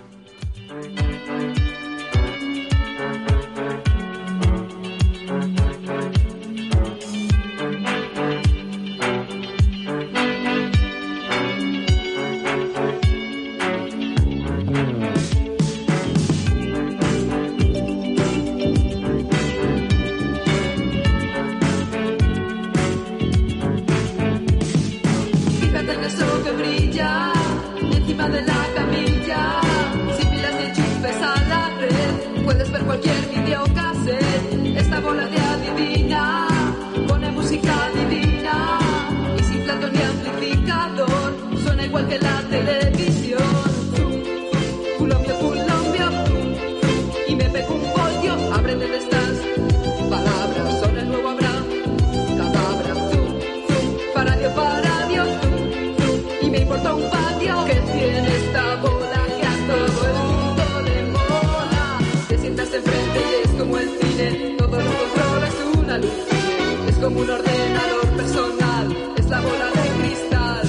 Como 67.01 67.21
un 67.21 67.31
ordenador 67.31 68.07
personal, 68.17 69.15
es 69.17 69.27
la 69.29 69.41
bola 69.41 69.67
de 69.67 69.89
cristal. 69.99 70.67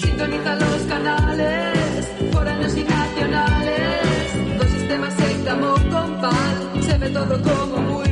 Sintoniza 0.00 0.54
los 0.54 0.82
canales, 0.82 2.06
foráneos 2.32 2.76
y 2.76 2.84
nacionales. 2.84 4.58
Dos 4.58 4.70
sistemas 4.70 5.14
en 5.18 5.44
camo 5.44 5.74
compal, 5.90 6.82
se 6.82 6.98
ve 6.98 7.10
todo 7.10 7.42
como 7.42 7.76
muy 7.82 8.05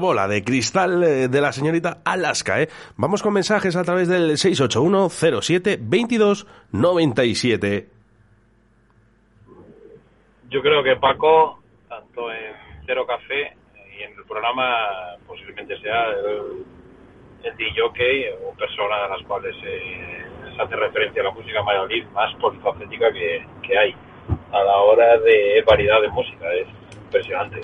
bola 0.00 0.26
de 0.26 0.42
cristal 0.42 1.04
eh, 1.04 1.28
de 1.28 1.40
la 1.40 1.52
señorita 1.52 1.98
Alaska, 2.04 2.60
¿eh? 2.60 2.68
Vamos 2.96 3.22
con 3.22 3.32
mensajes 3.32 3.76
a 3.76 3.84
través 3.84 4.08
del 4.08 4.36
681 4.36 5.08
07 5.40 5.78
22 5.80 6.46
97. 6.72 7.88
Yo 10.50 10.62
creo 10.62 10.82
que 10.82 10.96
Paco, 10.96 11.62
tanto 11.88 12.32
en 12.32 12.56
Cero 12.84 13.06
Café 13.06 13.56
y 13.96 14.02
en 14.02 14.18
el 14.18 14.24
programa, 14.24 15.16
posiblemente 15.26 15.78
sea 15.80 16.06
el, 16.08 16.64
el 17.44 17.56
DJ 17.56 18.34
o 18.44 18.52
persona 18.56 19.04
a 19.04 19.08
las 19.08 19.22
cuales 19.26 19.54
eh, 19.64 20.24
se 20.56 20.62
hace 20.62 20.76
referencia 20.76 21.22
a 21.22 21.26
la 21.26 21.30
música 21.30 21.62
mayolín 21.62 22.12
más 22.12 22.34
polifacética 22.36 23.12
que, 23.12 23.46
que 23.62 23.78
hay 23.78 23.94
a 24.52 24.62
la 24.62 24.76
hora 24.78 25.18
de 25.18 25.62
variedad 25.66 26.00
de 26.00 26.08
música. 26.08 26.52
Es 26.54 26.66
impresionante. 27.04 27.60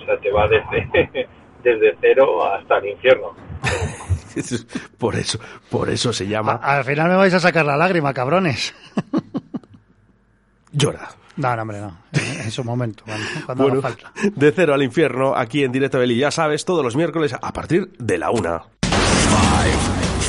O 0.00 0.04
sea, 0.04 0.16
te 0.16 0.30
va 0.32 0.48
desde, 0.48 1.28
desde 1.62 1.96
cero 2.00 2.44
hasta 2.52 2.78
el 2.78 2.88
infierno. 2.90 3.34
por 4.98 5.14
eso, 5.16 5.38
por 5.70 5.88
eso 5.90 6.12
se 6.12 6.26
llama 6.26 6.54
Al 6.62 6.84
final 6.84 7.08
me 7.10 7.16
vais 7.16 7.34
a 7.34 7.40
sacar 7.40 7.64
la 7.66 7.76
lágrima, 7.76 8.12
cabrones. 8.14 8.74
Llora. 10.72 11.10
No, 11.36 11.56
no, 11.56 11.62
hombre, 11.62 11.80
no. 11.80 11.96
En 12.12 12.50
su 12.50 12.62
momento, 12.62 13.04
cuando, 13.04 13.26
cuando 13.46 13.64
Bueno, 13.64 13.80
falta. 13.80 14.12
de 14.34 14.52
cero 14.52 14.74
al 14.74 14.82
infierno, 14.82 15.34
aquí 15.34 15.64
en 15.64 15.72
directo 15.72 15.98
Beli, 15.98 16.18
ya 16.18 16.30
sabes, 16.30 16.64
todos 16.64 16.84
los 16.84 16.94
miércoles 16.96 17.34
a 17.40 17.52
partir 17.52 17.90
de 17.98 18.18
la 18.18 18.30
una. 18.30 18.62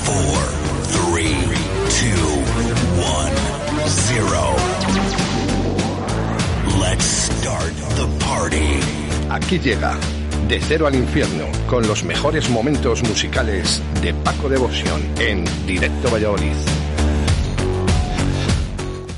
Four, 0.03 0.43
three, 0.91 1.35
two, 1.89 2.39
one, 3.03 3.34
zero. 3.88 4.55
Let's 6.80 7.03
start 7.05 7.73
the 7.95 8.26
party. 8.26 8.80
Aquí 9.30 9.60
llega 9.60 9.97
De 10.48 10.60
Cero 10.60 10.88
al 10.88 10.95
Infierno 10.95 11.45
con 11.68 11.88
los 11.88 12.03
mejores 12.03 12.49
momentos 12.49 13.02
musicales 13.03 13.82
de 14.02 14.14
Paco 14.14 14.49
Devoción 14.49 15.02
en 15.20 15.45
Directo 15.65 16.10
Valladolid. 16.11 16.53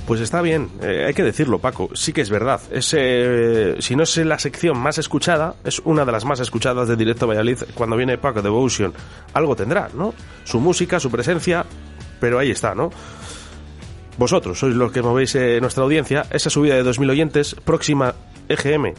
Pues 0.05 0.21
está 0.21 0.41
bien, 0.41 0.69
eh, 0.83 1.05
hay 1.07 1.13
que 1.15 1.23
decirlo, 1.23 1.57
Paco. 1.57 1.89
Sí 1.93 2.13
que 2.13 2.21
es 2.21 2.29
verdad. 2.29 2.61
Es, 2.71 2.93
eh, 2.95 3.75
si 3.79 3.95
no 3.95 4.03
es 4.03 4.15
la 4.17 4.37
sección 4.37 4.77
más 4.77 4.99
escuchada, 4.99 5.55
es 5.63 5.79
una 5.79 6.05
de 6.05 6.11
las 6.11 6.25
más 6.25 6.39
escuchadas 6.39 6.87
de 6.87 6.95
Directo 6.95 7.25
Valladolid 7.25 7.57
cuando 7.73 7.97
viene 7.97 8.19
Paco 8.19 8.43
Devotion. 8.43 8.93
Algo 9.33 9.55
tendrá, 9.55 9.89
¿no? 9.95 10.13
Su 10.43 10.59
música, 10.59 10.99
su 10.99 11.09
presencia, 11.09 11.65
pero 12.19 12.37
ahí 12.37 12.51
está, 12.51 12.75
¿no? 12.75 12.91
Vosotros 14.17 14.59
sois 14.59 14.75
los 14.75 14.91
que 14.91 15.01
movéis 15.01 15.35
eh, 15.35 15.59
nuestra 15.59 15.83
audiencia. 15.83 16.25
Esa 16.29 16.51
subida 16.51 16.75
de 16.75 16.83
2.000 16.85 17.09
oyentes, 17.09 17.55
próxima 17.65 18.13
EGM, 18.47 18.93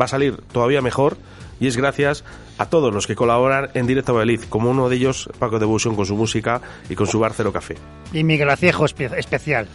va 0.00 0.04
a 0.04 0.08
salir 0.08 0.36
todavía 0.52 0.80
mejor 0.80 1.16
y 1.60 1.66
es 1.66 1.76
gracias 1.76 2.24
a 2.58 2.66
todos 2.66 2.92
los 2.92 3.06
que 3.06 3.14
colaboran 3.14 3.70
en 3.74 3.86
Directo 3.86 4.12
Valladolid, 4.14 4.42
como 4.48 4.70
uno 4.70 4.88
de 4.88 4.96
ellos, 4.96 5.28
Paco 5.38 5.58
Devotion, 5.58 5.94
con 5.96 6.06
su 6.06 6.16
música 6.16 6.60
y 6.88 6.94
con 6.94 7.06
su 7.06 7.18
bar 7.18 7.32
Cero 7.34 7.52
Café. 7.52 7.76
Y 8.12 8.24
mi 8.24 8.36
graciejo 8.36 8.84
espe- 8.84 9.16
especial. 9.16 9.68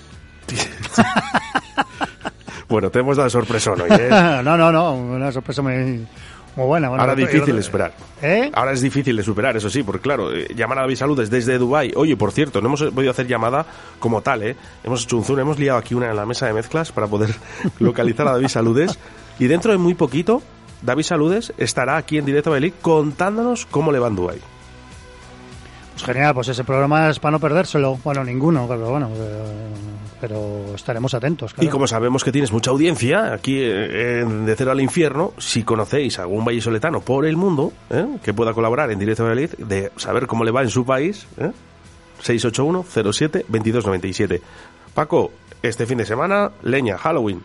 Bueno, 2.70 2.90
te 2.90 3.00
hemos 3.00 3.18
dado 3.18 3.30
sorpresón 3.30 3.82
hoy, 3.82 3.90
¿eh? 3.92 4.10
no, 4.44 4.58
no, 4.58 4.72
no, 4.72 4.94
una 4.96 5.32
sorpresa 5.32 5.62
muy, 5.62 6.08
muy 6.56 6.66
buena. 6.66 6.90
Bueno, 6.90 7.04
Ahora 7.04 7.14
yo- 7.16 7.28
difícil 7.28 7.62
superar. 7.62 7.94
¿Eh? 8.22 8.50
Ahora 8.54 8.72
es 8.72 8.82
difícil 8.82 9.16
de 9.16 9.22
superar, 9.22 9.56
eso 9.58 9.70
sí, 9.70 9.84
porque 9.84 10.02
claro, 10.02 10.34
eh, 10.34 10.48
llamar 10.56 10.80
a 10.80 10.82
David 10.82 10.96
Saludes 10.96 11.30
desde 11.30 11.58
Dubai. 11.60 11.92
Oye, 11.96 12.16
por 12.18 12.32
cierto, 12.32 12.62
no 12.62 12.68
hemos 12.70 12.82
podido 12.86 13.12
hacer 13.12 13.28
llamada 13.28 13.66
como 14.00 14.22
tal, 14.22 14.42
¿eh? 14.44 14.56
Hemos 14.84 15.04
hecho 15.04 15.18
un 15.18 15.24
zoom, 15.24 15.40
hemos 15.40 15.60
liado 15.60 15.78
aquí 15.78 15.94
una 15.94 16.10
en 16.10 16.16
la 16.16 16.26
mesa 16.26 16.48
de 16.48 16.54
mezclas 16.54 16.92
para 16.92 17.06
poder 17.08 17.36
localizar 17.80 18.28
a 18.28 18.32
David 18.32 18.48
Saludes. 18.48 18.98
Y 19.38 19.46
dentro 19.48 19.72
de 19.72 19.78
muy 19.78 19.94
poquito, 19.94 20.42
David 20.84 21.04
Saludes 21.04 21.54
estará 21.58 21.98
aquí 21.98 22.18
en 22.18 22.26
directo 22.26 22.50
a 22.50 22.54
Belic 22.54 22.74
contándonos 22.82 23.66
cómo 23.66 23.92
le 23.92 24.00
va 24.00 24.08
en 24.10 24.16
Dubai. 24.16 24.38
Pues 25.94 26.04
genial, 26.06 26.34
pues 26.34 26.48
ese 26.48 26.64
programa 26.64 27.10
es 27.10 27.20
para 27.20 27.34
no 27.34 27.40
perdérselo. 27.40 28.00
Bueno, 28.04 28.24
ninguno, 28.24 28.66
pero 28.68 28.90
bueno, 28.90 29.10
eh, 29.16 29.44
pero 30.20 30.74
estaremos 30.76 31.14
atentos. 31.14 31.54
claro. 31.54 31.68
Y 31.68 31.70
como 31.70 31.86
sabemos 31.86 32.24
que 32.24 32.32
tienes 32.32 32.52
mucha 32.52 32.72
audiencia 32.72 33.32
aquí 33.32 33.58
eh, 33.60 34.22
en 34.22 34.46
De 34.46 34.56
Cero 34.56 34.72
al 34.72 34.82
Infierno, 34.82 35.34
si 35.38 35.64
conocéis 35.64 36.18
a 36.20 36.24
algún 36.24 36.44
vallisoletano 36.44 37.02
por 37.02 37.26
el 37.26 37.38
mundo 37.38 37.72
¿eh? 37.92 38.08
que 38.24 38.34
pueda 38.34 38.54
colaborar 38.54 38.90
en 38.92 38.98
Directo 39.00 39.24
a 39.24 39.30
Valladolid, 39.30 39.52
de 39.60 39.92
saber 39.98 40.26
cómo 40.26 40.44
le 40.44 40.52
va 40.52 40.64
en 40.64 40.70
su 40.70 40.84
país, 40.84 41.28
¿eh? 41.38 41.52
681-07-2297. 42.24 44.42
Paco, 44.96 45.32
este 45.62 45.86
fin 45.86 46.00
de 46.00 46.06
semana, 46.06 46.52
leña, 46.64 46.98
Halloween. 46.98 47.44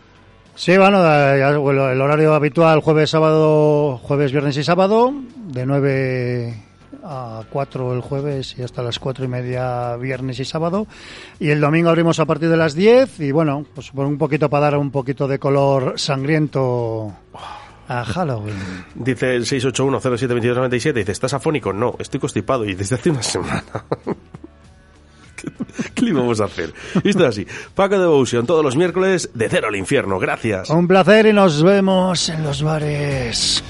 Sí, 0.55 0.77
bueno, 0.77 1.01
el 1.05 2.01
horario 2.01 2.33
habitual 2.33 2.81
jueves, 2.81 3.09
sábado, 3.09 3.97
jueves, 4.03 4.31
viernes 4.31 4.57
y 4.57 4.63
sábado, 4.63 5.13
de 5.35 5.65
9 5.65 6.63
a 7.03 7.43
4 7.49 7.93
el 7.93 8.01
jueves 8.01 8.55
y 8.57 8.63
hasta 8.63 8.83
las 8.83 8.99
4 8.99 9.25
y 9.25 9.27
media 9.27 9.95
viernes 9.97 10.39
y 10.39 10.45
sábado. 10.45 10.87
Y 11.39 11.49
el 11.49 11.61
domingo 11.61 11.89
abrimos 11.89 12.19
a 12.19 12.25
partir 12.25 12.49
de 12.49 12.57
las 12.57 12.75
10 12.75 13.19
y 13.21 13.31
bueno, 13.31 13.65
pues 13.73 13.91
por 13.91 14.05
un 14.05 14.17
poquito 14.17 14.49
para 14.49 14.65
dar 14.65 14.77
un 14.77 14.91
poquito 14.91 15.27
de 15.27 15.39
color 15.39 15.93
sangriento 15.97 17.13
a 17.87 18.03
Halloween. 18.05 18.55
Dice 18.95 19.35
el 19.35 19.45
681-07-2297, 19.45 20.93
dice, 20.93 21.11
¿estás 21.11 21.33
afónico? 21.33 21.73
No, 21.73 21.95
estoy 21.99 22.19
constipado 22.19 22.65
y 22.65 22.75
desde 22.75 22.95
hace 22.95 23.09
una 23.09 23.23
semana. 23.23 23.63
¿Qué, 25.93 26.05
le 26.05 26.13
vamos 26.13 26.41
a 26.41 26.45
hacer? 26.45 26.73
Esto 27.03 27.23
es 27.23 27.29
así. 27.29 27.47
Paco 27.75 27.99
Devotion, 27.99 28.45
todos 28.45 28.63
los 28.63 28.75
miércoles, 28.75 29.29
de 29.33 29.49
cero 29.49 29.67
al 29.69 29.75
infierno. 29.75 30.19
Gracias. 30.19 30.69
Un 30.69 30.87
placer 30.87 31.27
y 31.27 31.33
nos 31.33 31.63
vemos 31.63 32.29
en 32.29 32.43
los 32.43 32.61
bares. 32.61 33.63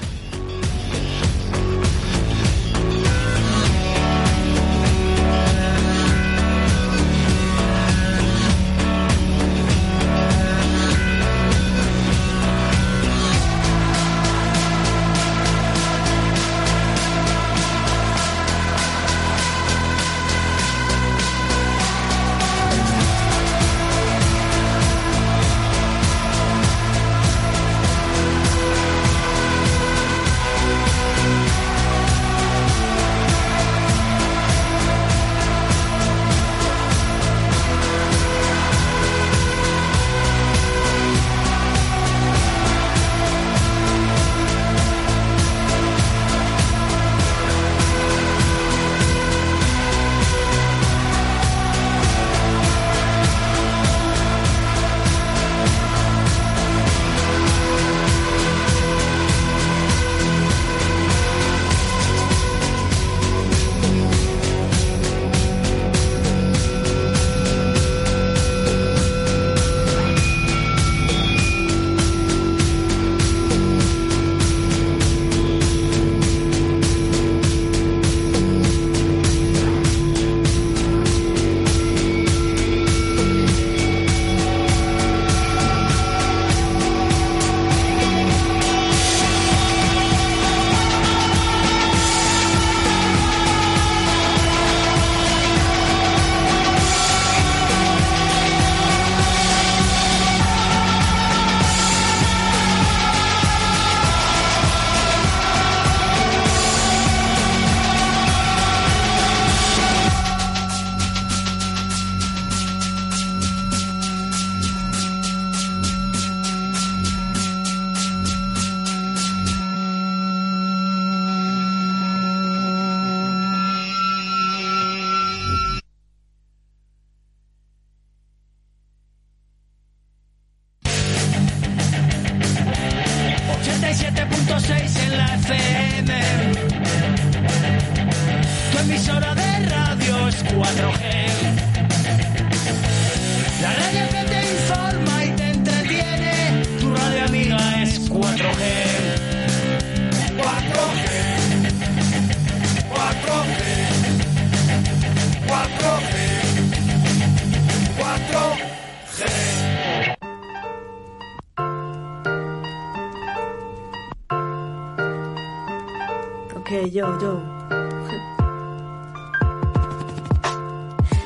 Yo, 167.00 167.18
yo. 167.18 167.40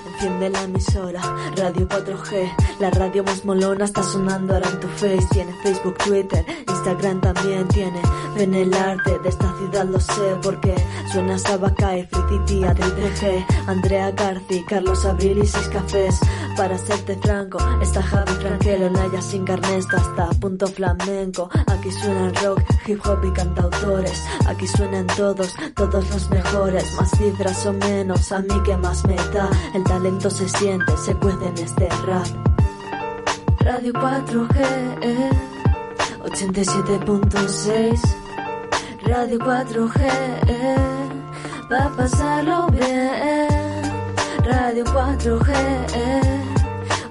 Enciende 0.07 0.51
la 0.51 0.63
emisora, 0.63 1.21
Radio 1.57 1.89
4G, 1.89 2.79
la 2.79 2.91
radio 2.91 3.25
más 3.25 3.45
molona 3.45 3.85
está 3.85 4.03
sonando 4.03 4.55
ahora 4.55 4.71
en 4.71 4.81
tu 4.81 4.89
face. 4.89 5.27
Tiene 5.33 5.53
Facebook, 5.63 5.97
Twitter, 5.99 6.45
Instagram 6.69 7.21
también 7.21 7.67
tiene. 7.69 8.01
Ven 8.37 8.55
el 8.55 8.73
arte 8.73 9.19
de 9.19 9.29
esta 9.29 9.53
ciudad, 9.59 9.85
lo 9.85 10.01
sé, 10.01 10.37
porque 10.43 10.75
suena 11.13 11.39
Sabakai, 11.39 12.07
Free 12.07 12.65
Adri 12.65 12.85
3G, 12.85 13.47
Andrea 13.67 14.11
Garci, 14.13 14.65
Carlos 14.69 15.05
Abril 15.05 15.39
y 15.39 15.47
seis 15.47 15.69
cafés. 15.69 16.21
Para 16.57 16.79
serte 16.79 17.17
franco, 17.17 17.59
está 17.83 18.01
Javi 18.01 18.33
Franquelo, 18.35 18.89
Naya 18.89 19.21
sin 19.21 19.45
Carnesto 19.45 19.97
hasta 19.97 20.29
punto 20.39 20.69
flamenco. 20.69 21.51
Aquí 21.67 21.91
suena 21.91 22.31
rock, 22.43 22.61
hip 22.87 23.01
hop 23.05 23.25
y 23.25 23.33
cantautores. 23.33 24.23
Aquí 24.47 24.67
suenan 24.69 25.07
todos, 25.09 25.53
todos 25.75 26.09
los 26.11 26.31
mejores. 26.31 26.95
Más 26.97 27.11
cifras 27.11 27.67
o 27.67 27.73
menos, 27.73 28.31
a 28.31 28.39
mí 28.39 28.63
que 28.65 28.77
más 28.77 29.05
me 29.05 29.17
da. 29.17 29.51
El 29.75 29.83
talento 29.83 30.31
se 30.31 30.49
siente, 30.49 30.97
se 30.97 31.15
puede 31.17 31.49
en 31.49 31.59
este 31.59 31.89
rap. 32.07 32.27
Radio 33.59 33.93
4G, 33.93 34.99
eh, 35.03 35.31
87.6. 36.23 38.01
Radio 39.03 39.39
4G, 39.41 40.01
eh, 40.47 40.77
va 41.71 41.85
a 41.85 41.97
pasarlo 41.97 42.69
bien. 42.69 43.54
Radio 44.47 44.85
4G, 44.85 45.51
eh, 45.95 46.41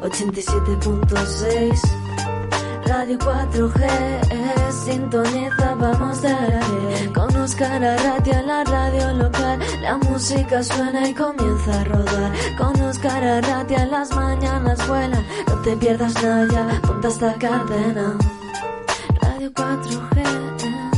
87.6. 0.02 1.82
Radio 2.86 3.18
4G, 3.18 3.82
eh, 3.84 4.72
sintoniza, 4.86 5.76
vamos 5.76 6.22
darle. 6.22 7.12
Con 7.14 7.36
Oscar 7.36 7.84
Arratia 7.84 8.42
la 8.44 8.64
radio 8.64 9.14
local, 9.14 9.60
la 9.82 9.98
música 9.98 10.62
suena 10.64 11.08
y 11.08 11.14
comienza 11.14 11.82
a 11.82 11.84
rodar. 11.86 12.32
Con 12.58 12.80
Oscar 12.82 13.24
Arratia 13.24 13.86
las 13.88 14.12
mañanas 14.16 14.88
vuelan, 14.88 15.26
no 15.48 15.56
te 15.62 15.76
pierdas 15.78 16.14
nada, 16.22 16.48
ya, 16.52 16.82
ponte 16.82 17.08
esta 17.08 17.34
cadena. 17.36 18.18
Radio 19.22 19.52
4G, 19.54 20.18
eh, 20.18 20.92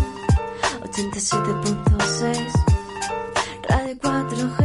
87.6. 0.84 2.53
Radio 3.70 3.95
4G, 4.02 4.65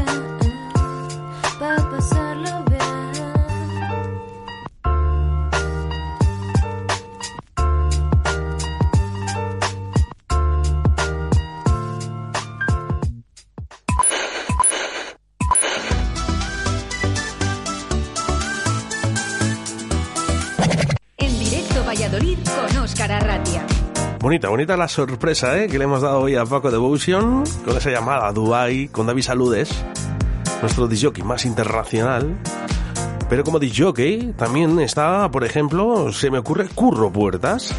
Bonita, 24.30 24.48
bonita 24.48 24.76
la 24.76 24.86
sorpresa 24.86 25.58
¿eh? 25.58 25.66
que 25.66 25.76
le 25.76 25.86
hemos 25.86 26.02
dado 26.02 26.20
hoy 26.20 26.36
a 26.36 26.44
Paco 26.44 26.70
Devotion 26.70 27.42
con 27.64 27.76
esa 27.76 27.90
llamada 27.90 28.28
a 28.28 28.32
Dubai 28.32 28.86
con 28.86 29.04
David 29.04 29.22
Saludes, 29.22 29.84
nuestro 30.62 30.86
disjockey 30.86 31.24
más 31.24 31.44
internacional. 31.44 32.38
Pero 33.28 33.42
como 33.42 33.58
disjockey 33.58 34.34
también 34.36 34.78
está, 34.78 35.28
por 35.32 35.42
ejemplo, 35.42 36.12
se 36.12 36.30
me 36.30 36.38
ocurre 36.38 36.68
Curro 36.68 37.10
Puertas. 37.10 37.74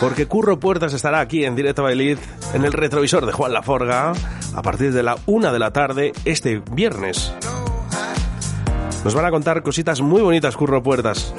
Porque 0.00 0.24
Curro 0.24 0.58
Puertas 0.58 0.94
estará 0.94 1.20
aquí 1.20 1.44
en 1.44 1.54
directo 1.54 1.82
Valladolid 1.82 2.16
en 2.54 2.64
el 2.64 2.72
retrovisor 2.72 3.26
de 3.26 3.32
Juan 3.32 3.52
Laforga 3.52 4.14
a 4.54 4.62
partir 4.62 4.94
de 4.94 5.02
la 5.02 5.18
una 5.26 5.52
de 5.52 5.58
la 5.58 5.72
tarde 5.72 6.14
este 6.24 6.62
viernes. 6.72 7.34
Nos 9.04 9.14
van 9.14 9.26
a 9.26 9.30
contar 9.30 9.62
cositas 9.62 10.00
muy 10.00 10.22
bonitas, 10.22 10.56
Curro 10.56 10.82
Puertas. 10.82 11.34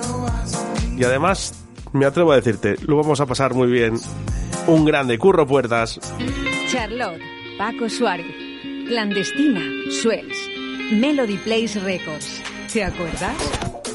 Y 0.95 1.03
además, 1.05 1.66
me 1.93 2.05
atrevo 2.05 2.31
a 2.31 2.35
decirte, 2.35 2.75
lo 2.85 2.97
vamos 2.97 3.19
a 3.19 3.25
pasar 3.25 3.53
muy 3.53 3.67
bien. 3.67 3.95
Un 4.67 4.85
grande, 4.85 5.17
Curro 5.17 5.47
Puertas. 5.47 5.99
Charlotte, 6.69 7.21
Paco 7.57 7.89
Suárez, 7.89 8.25
Clandestina, 8.87 9.61
Suels, 9.89 10.37
Melody 10.91 11.37
Place 11.37 11.79
Records. 11.79 12.41
¿Te 12.71 12.83
acuerdas? 12.83 13.35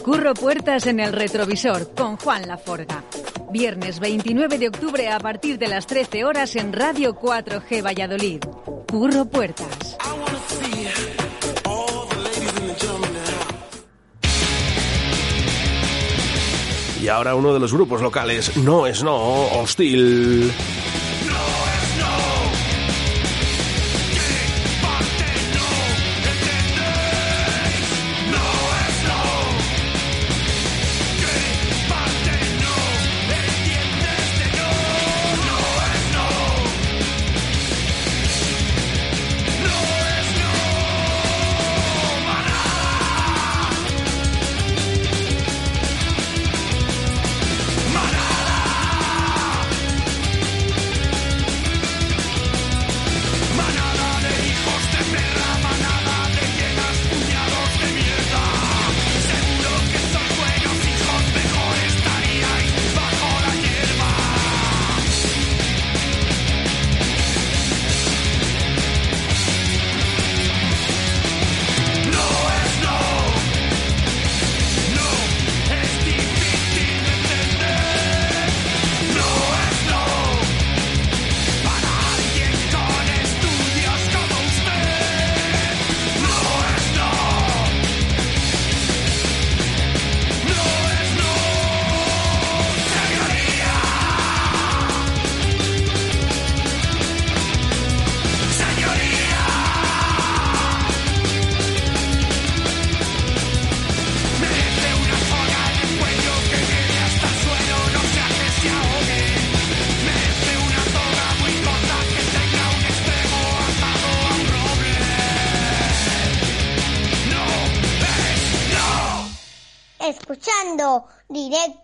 Curro 0.02 0.34
Puertas 0.34 0.86
en 0.86 1.00
el 1.00 1.12
retrovisor 1.12 1.94
con 1.94 2.16
Juan 2.16 2.48
Laforga. 2.48 3.04
Viernes 3.52 4.00
29 4.00 4.58
de 4.58 4.68
octubre 4.68 5.08
a 5.10 5.20
partir 5.20 5.58
de 5.58 5.68
las 5.68 5.86
13 5.86 6.24
horas 6.24 6.56
en 6.56 6.72
Radio 6.72 7.14
4G 7.14 7.84
Valladolid. 7.84 8.40
Curro 8.90 9.26
Puertas. 9.26 9.96
Y 17.02 17.08
ahora 17.08 17.34
uno 17.34 17.52
de 17.52 17.58
los 17.58 17.74
grupos 17.74 18.00
locales, 18.00 18.56
No 18.58 18.86
es 18.86 19.02
No, 19.02 19.46
Hostil. 19.58 20.52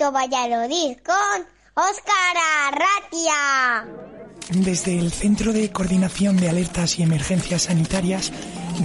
Directo 0.08 0.12
Valladolid 0.12 0.96
con 1.04 1.46
Óscar 1.74 2.36
Arratia. 2.68 3.86
Desde 4.50 4.98
el 4.98 5.12
Centro 5.12 5.52
de 5.52 5.70
Coordinación 5.70 6.36
de 6.36 6.48
Alertas 6.48 6.98
y 6.98 7.02
Emergencias 7.02 7.62
Sanitarias 7.62 8.32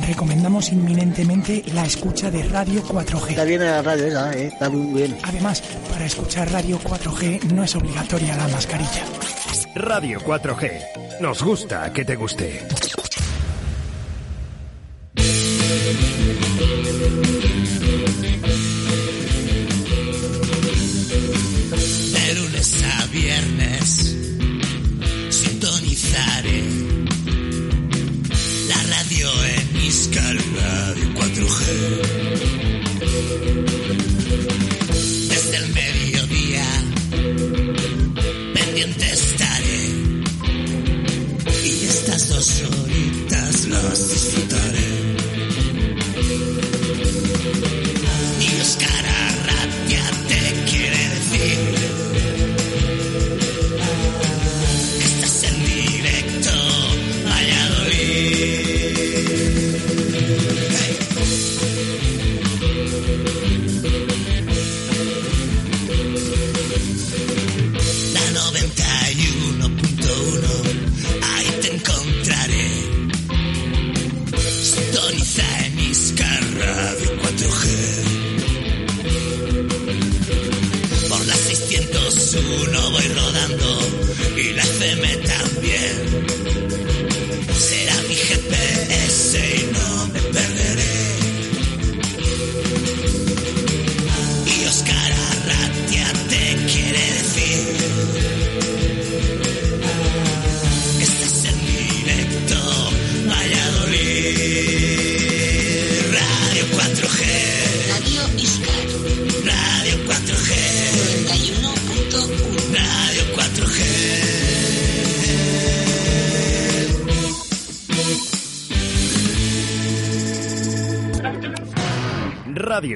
recomendamos 0.07 0.71
inminentemente 0.71 1.63
la 1.73 1.85
escucha 1.85 2.29
de 2.29 2.43
Radio 2.43 2.83
4G. 2.83 3.29
Está 3.29 3.43
bien 3.45 3.61
la 3.61 3.81
radio 3.81 4.05
esa, 4.05 4.33
¿eh? 4.33 4.47
está 4.47 4.69
muy 4.69 5.01
bien. 5.01 5.17
Además, 5.23 5.61
para 5.89 6.05
escuchar 6.05 6.51
Radio 6.51 6.79
4G 6.79 7.43
no 7.53 7.63
es 7.63 7.75
obligatoria 7.75 8.35
la 8.35 8.47
mascarilla. 8.49 9.05
Radio 9.75 10.19
4G. 10.19 11.19
Nos 11.21 11.41
gusta 11.41 11.91
que 11.93 12.03
te 12.03 12.15
guste. 12.15 12.92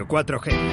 Radio 0.10 0.40
4G. 0.40 0.67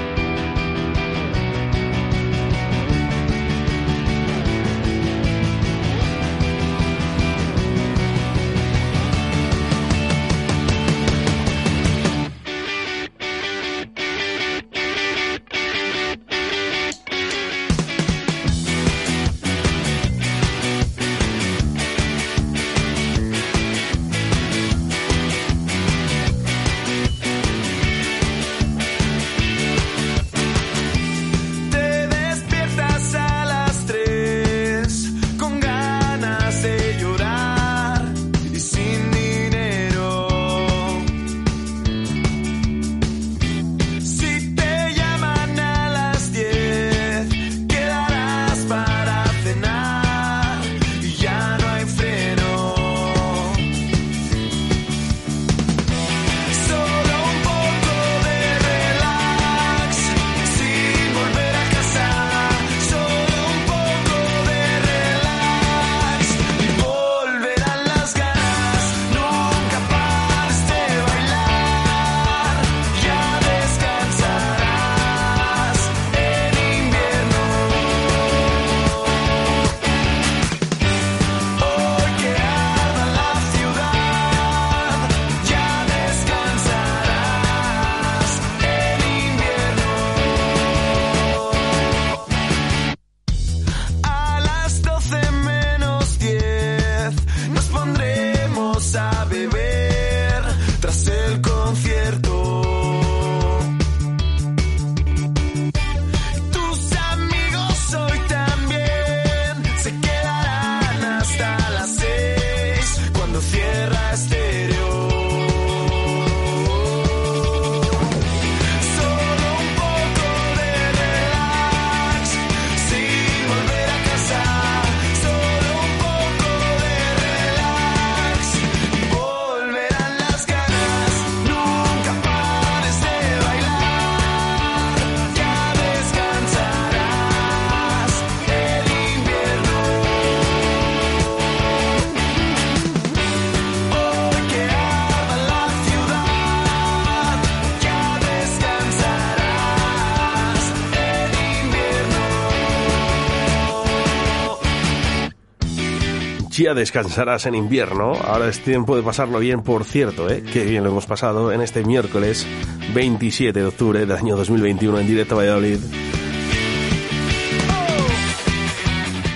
Ya 156.65 156.73
descansarás 156.73 157.45
en 157.45 157.55
invierno. 157.55 158.15
Ahora 158.15 158.49
es 158.49 158.61
tiempo 158.61 158.97
de 158.97 159.03
pasarlo 159.03 159.39
bien, 159.39 159.61
por 159.61 159.85
cierto, 159.85 160.31
¿eh? 160.31 160.43
Qué 160.51 160.65
bien 160.65 160.83
lo 160.83 160.89
hemos 160.89 161.05
pasado 161.05 161.53
en 161.53 161.61
este 161.61 161.85
miércoles 161.85 162.47
27 162.95 163.61
de 163.61 163.67
octubre 163.67 164.01
del 164.01 164.13
año 164.13 164.35
2021 164.35 165.01
en 165.01 165.07
directo 165.07 165.35
a 165.35 165.39
Valladolid. 165.41 165.79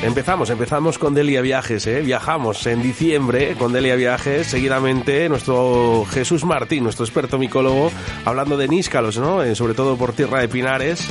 Empezamos, 0.02 0.48
empezamos 0.48 0.96
con 0.96 1.12
Delia 1.12 1.42
Viajes, 1.42 1.86
¿eh? 1.86 2.00
Viajamos 2.00 2.66
en 2.66 2.82
diciembre 2.82 3.56
con 3.58 3.74
Delia 3.74 3.94
Viajes, 3.94 4.46
seguidamente 4.46 5.28
nuestro 5.28 6.06
Jesús 6.10 6.46
Martín, 6.46 6.84
nuestro 6.84 7.04
experto 7.04 7.36
micólogo, 7.36 7.92
hablando 8.24 8.56
de 8.56 8.68
níscalos, 8.68 9.18
¿no? 9.18 9.42
Eh, 9.42 9.54
sobre 9.54 9.74
todo 9.74 9.98
por 9.98 10.14
Tierra 10.14 10.40
de 10.40 10.48
Pinares. 10.48 11.06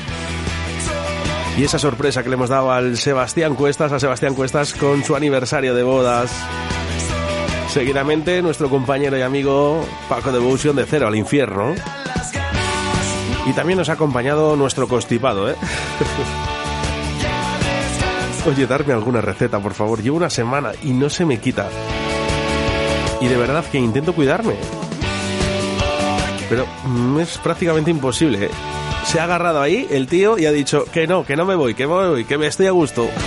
Y 1.58 1.64
esa 1.64 1.80
sorpresa 1.80 2.22
que 2.22 2.30
le 2.30 2.36
hemos 2.36 2.50
dado 2.50 2.72
al 2.72 2.98
Sebastián 2.98 3.56
Cuestas, 3.56 3.92
a 3.92 4.00
Sebastián 4.00 4.36
Cuestas 4.36 4.76
con 4.76 5.04
su 5.04 5.16
aniversario 5.16 5.74
de 5.74 5.82
bodas. 5.82 6.32
Seguidamente 7.70 8.44
nuestro 8.44 8.70
compañero 8.70 9.18
y 9.18 9.24
amigo 9.24 9.84
Paco 10.08 10.32
Devotion 10.32 10.76
de 10.76 10.86
Cero 10.86 11.08
al 11.08 11.16
Infierno. 11.16 11.74
Y 13.48 13.54
también 13.54 13.80
nos 13.80 13.90
ha 13.90 13.94
acompañado 13.94 14.56
nuestro 14.56 14.88
constipado, 14.88 15.50
¿eh? 15.50 15.56
Oye, 18.48 18.68
darme 18.68 18.94
alguna 18.94 19.22
receta, 19.22 19.60
por 19.60 19.74
favor. 19.74 20.04
Llevo 20.04 20.18
una 20.18 20.30
semana 20.30 20.74
y 20.84 20.92
no 20.92 21.10
se 21.10 21.26
me 21.26 21.40
quita. 21.40 21.70
Y 23.20 23.28
de 23.28 23.36
verdad 23.36 23.66
que 23.66 23.80
intento 23.80 24.14
cuidarme. 24.14 24.54
Pero 26.50 26.68
mm, 26.86 27.20
es 27.20 27.40
prácticamente 27.40 27.90
imposible. 27.90 28.46
¿eh? 28.46 28.52
Se 29.08 29.22
ha 29.22 29.24
agarrado 29.24 29.62
ahí 29.62 29.88
el 29.90 30.08
tío 30.08 30.38
y 30.38 30.46
ha 30.48 30.52
dicho 30.52 30.84
que 30.92 31.08
no, 31.08 31.26
que 31.26 31.38
no 31.38 31.46
me 31.46 31.56
voy, 31.56 31.74
que 31.76 31.88
me 31.88 31.94
voy, 31.94 32.26
que 32.26 32.38
me 32.38 32.48
estoy 32.48 32.68
a 32.68 32.72
gusto. 32.72 33.10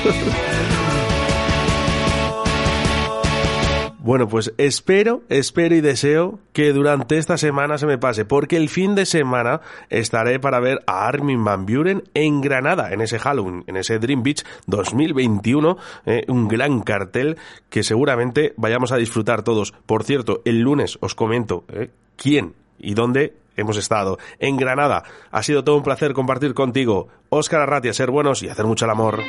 Bueno, 4.02 4.28
pues 4.28 4.52
espero, 4.56 5.22
espero 5.28 5.74
y 5.74 5.82
deseo 5.82 6.40
que 6.54 6.72
durante 6.72 7.18
esta 7.18 7.36
semana 7.36 7.76
se 7.76 7.86
me 7.86 7.98
pase, 7.98 8.24
porque 8.24 8.56
el 8.56 8.68
fin 8.70 8.94
de 8.94 9.04
semana 9.04 9.60
estaré 9.90 10.40
para 10.40 10.58
ver 10.58 10.82
a 10.86 11.06
Armin 11.06 11.44
Van 11.44 11.64
Buren 11.66 12.02
en 12.14 12.40
Granada, 12.40 12.92
en 12.92 13.02
ese 13.02 13.18
Halloween, 13.18 13.62
en 13.66 13.76
ese 13.76 13.98
Dream 13.98 14.22
Beach 14.22 14.42
2021, 14.66 15.76
eh, 16.06 16.24
un 16.28 16.48
gran 16.48 16.80
cartel 16.80 17.36
que 17.68 17.82
seguramente 17.82 18.54
vayamos 18.56 18.90
a 18.90 18.96
disfrutar 18.96 19.44
todos. 19.44 19.74
Por 19.84 20.02
cierto, 20.02 20.40
el 20.46 20.60
lunes 20.60 20.96
os 21.02 21.14
comento 21.14 21.64
eh, 21.68 21.90
quién 22.16 22.54
y 22.78 22.94
dónde 22.94 23.34
hemos 23.56 23.76
estado. 23.76 24.18
En 24.38 24.56
Granada. 24.56 25.04
Ha 25.30 25.42
sido 25.42 25.64
todo 25.64 25.76
un 25.76 25.82
placer 25.82 26.12
compartir 26.12 26.54
contigo. 26.54 27.08
Óscar 27.28 27.60
Arratia, 27.60 27.92
ser 27.92 28.10
buenos 28.10 28.42
y 28.42 28.48
hacer 28.48 28.66
mucho 28.66 28.84
el 28.84 28.90
amor. 28.90 29.20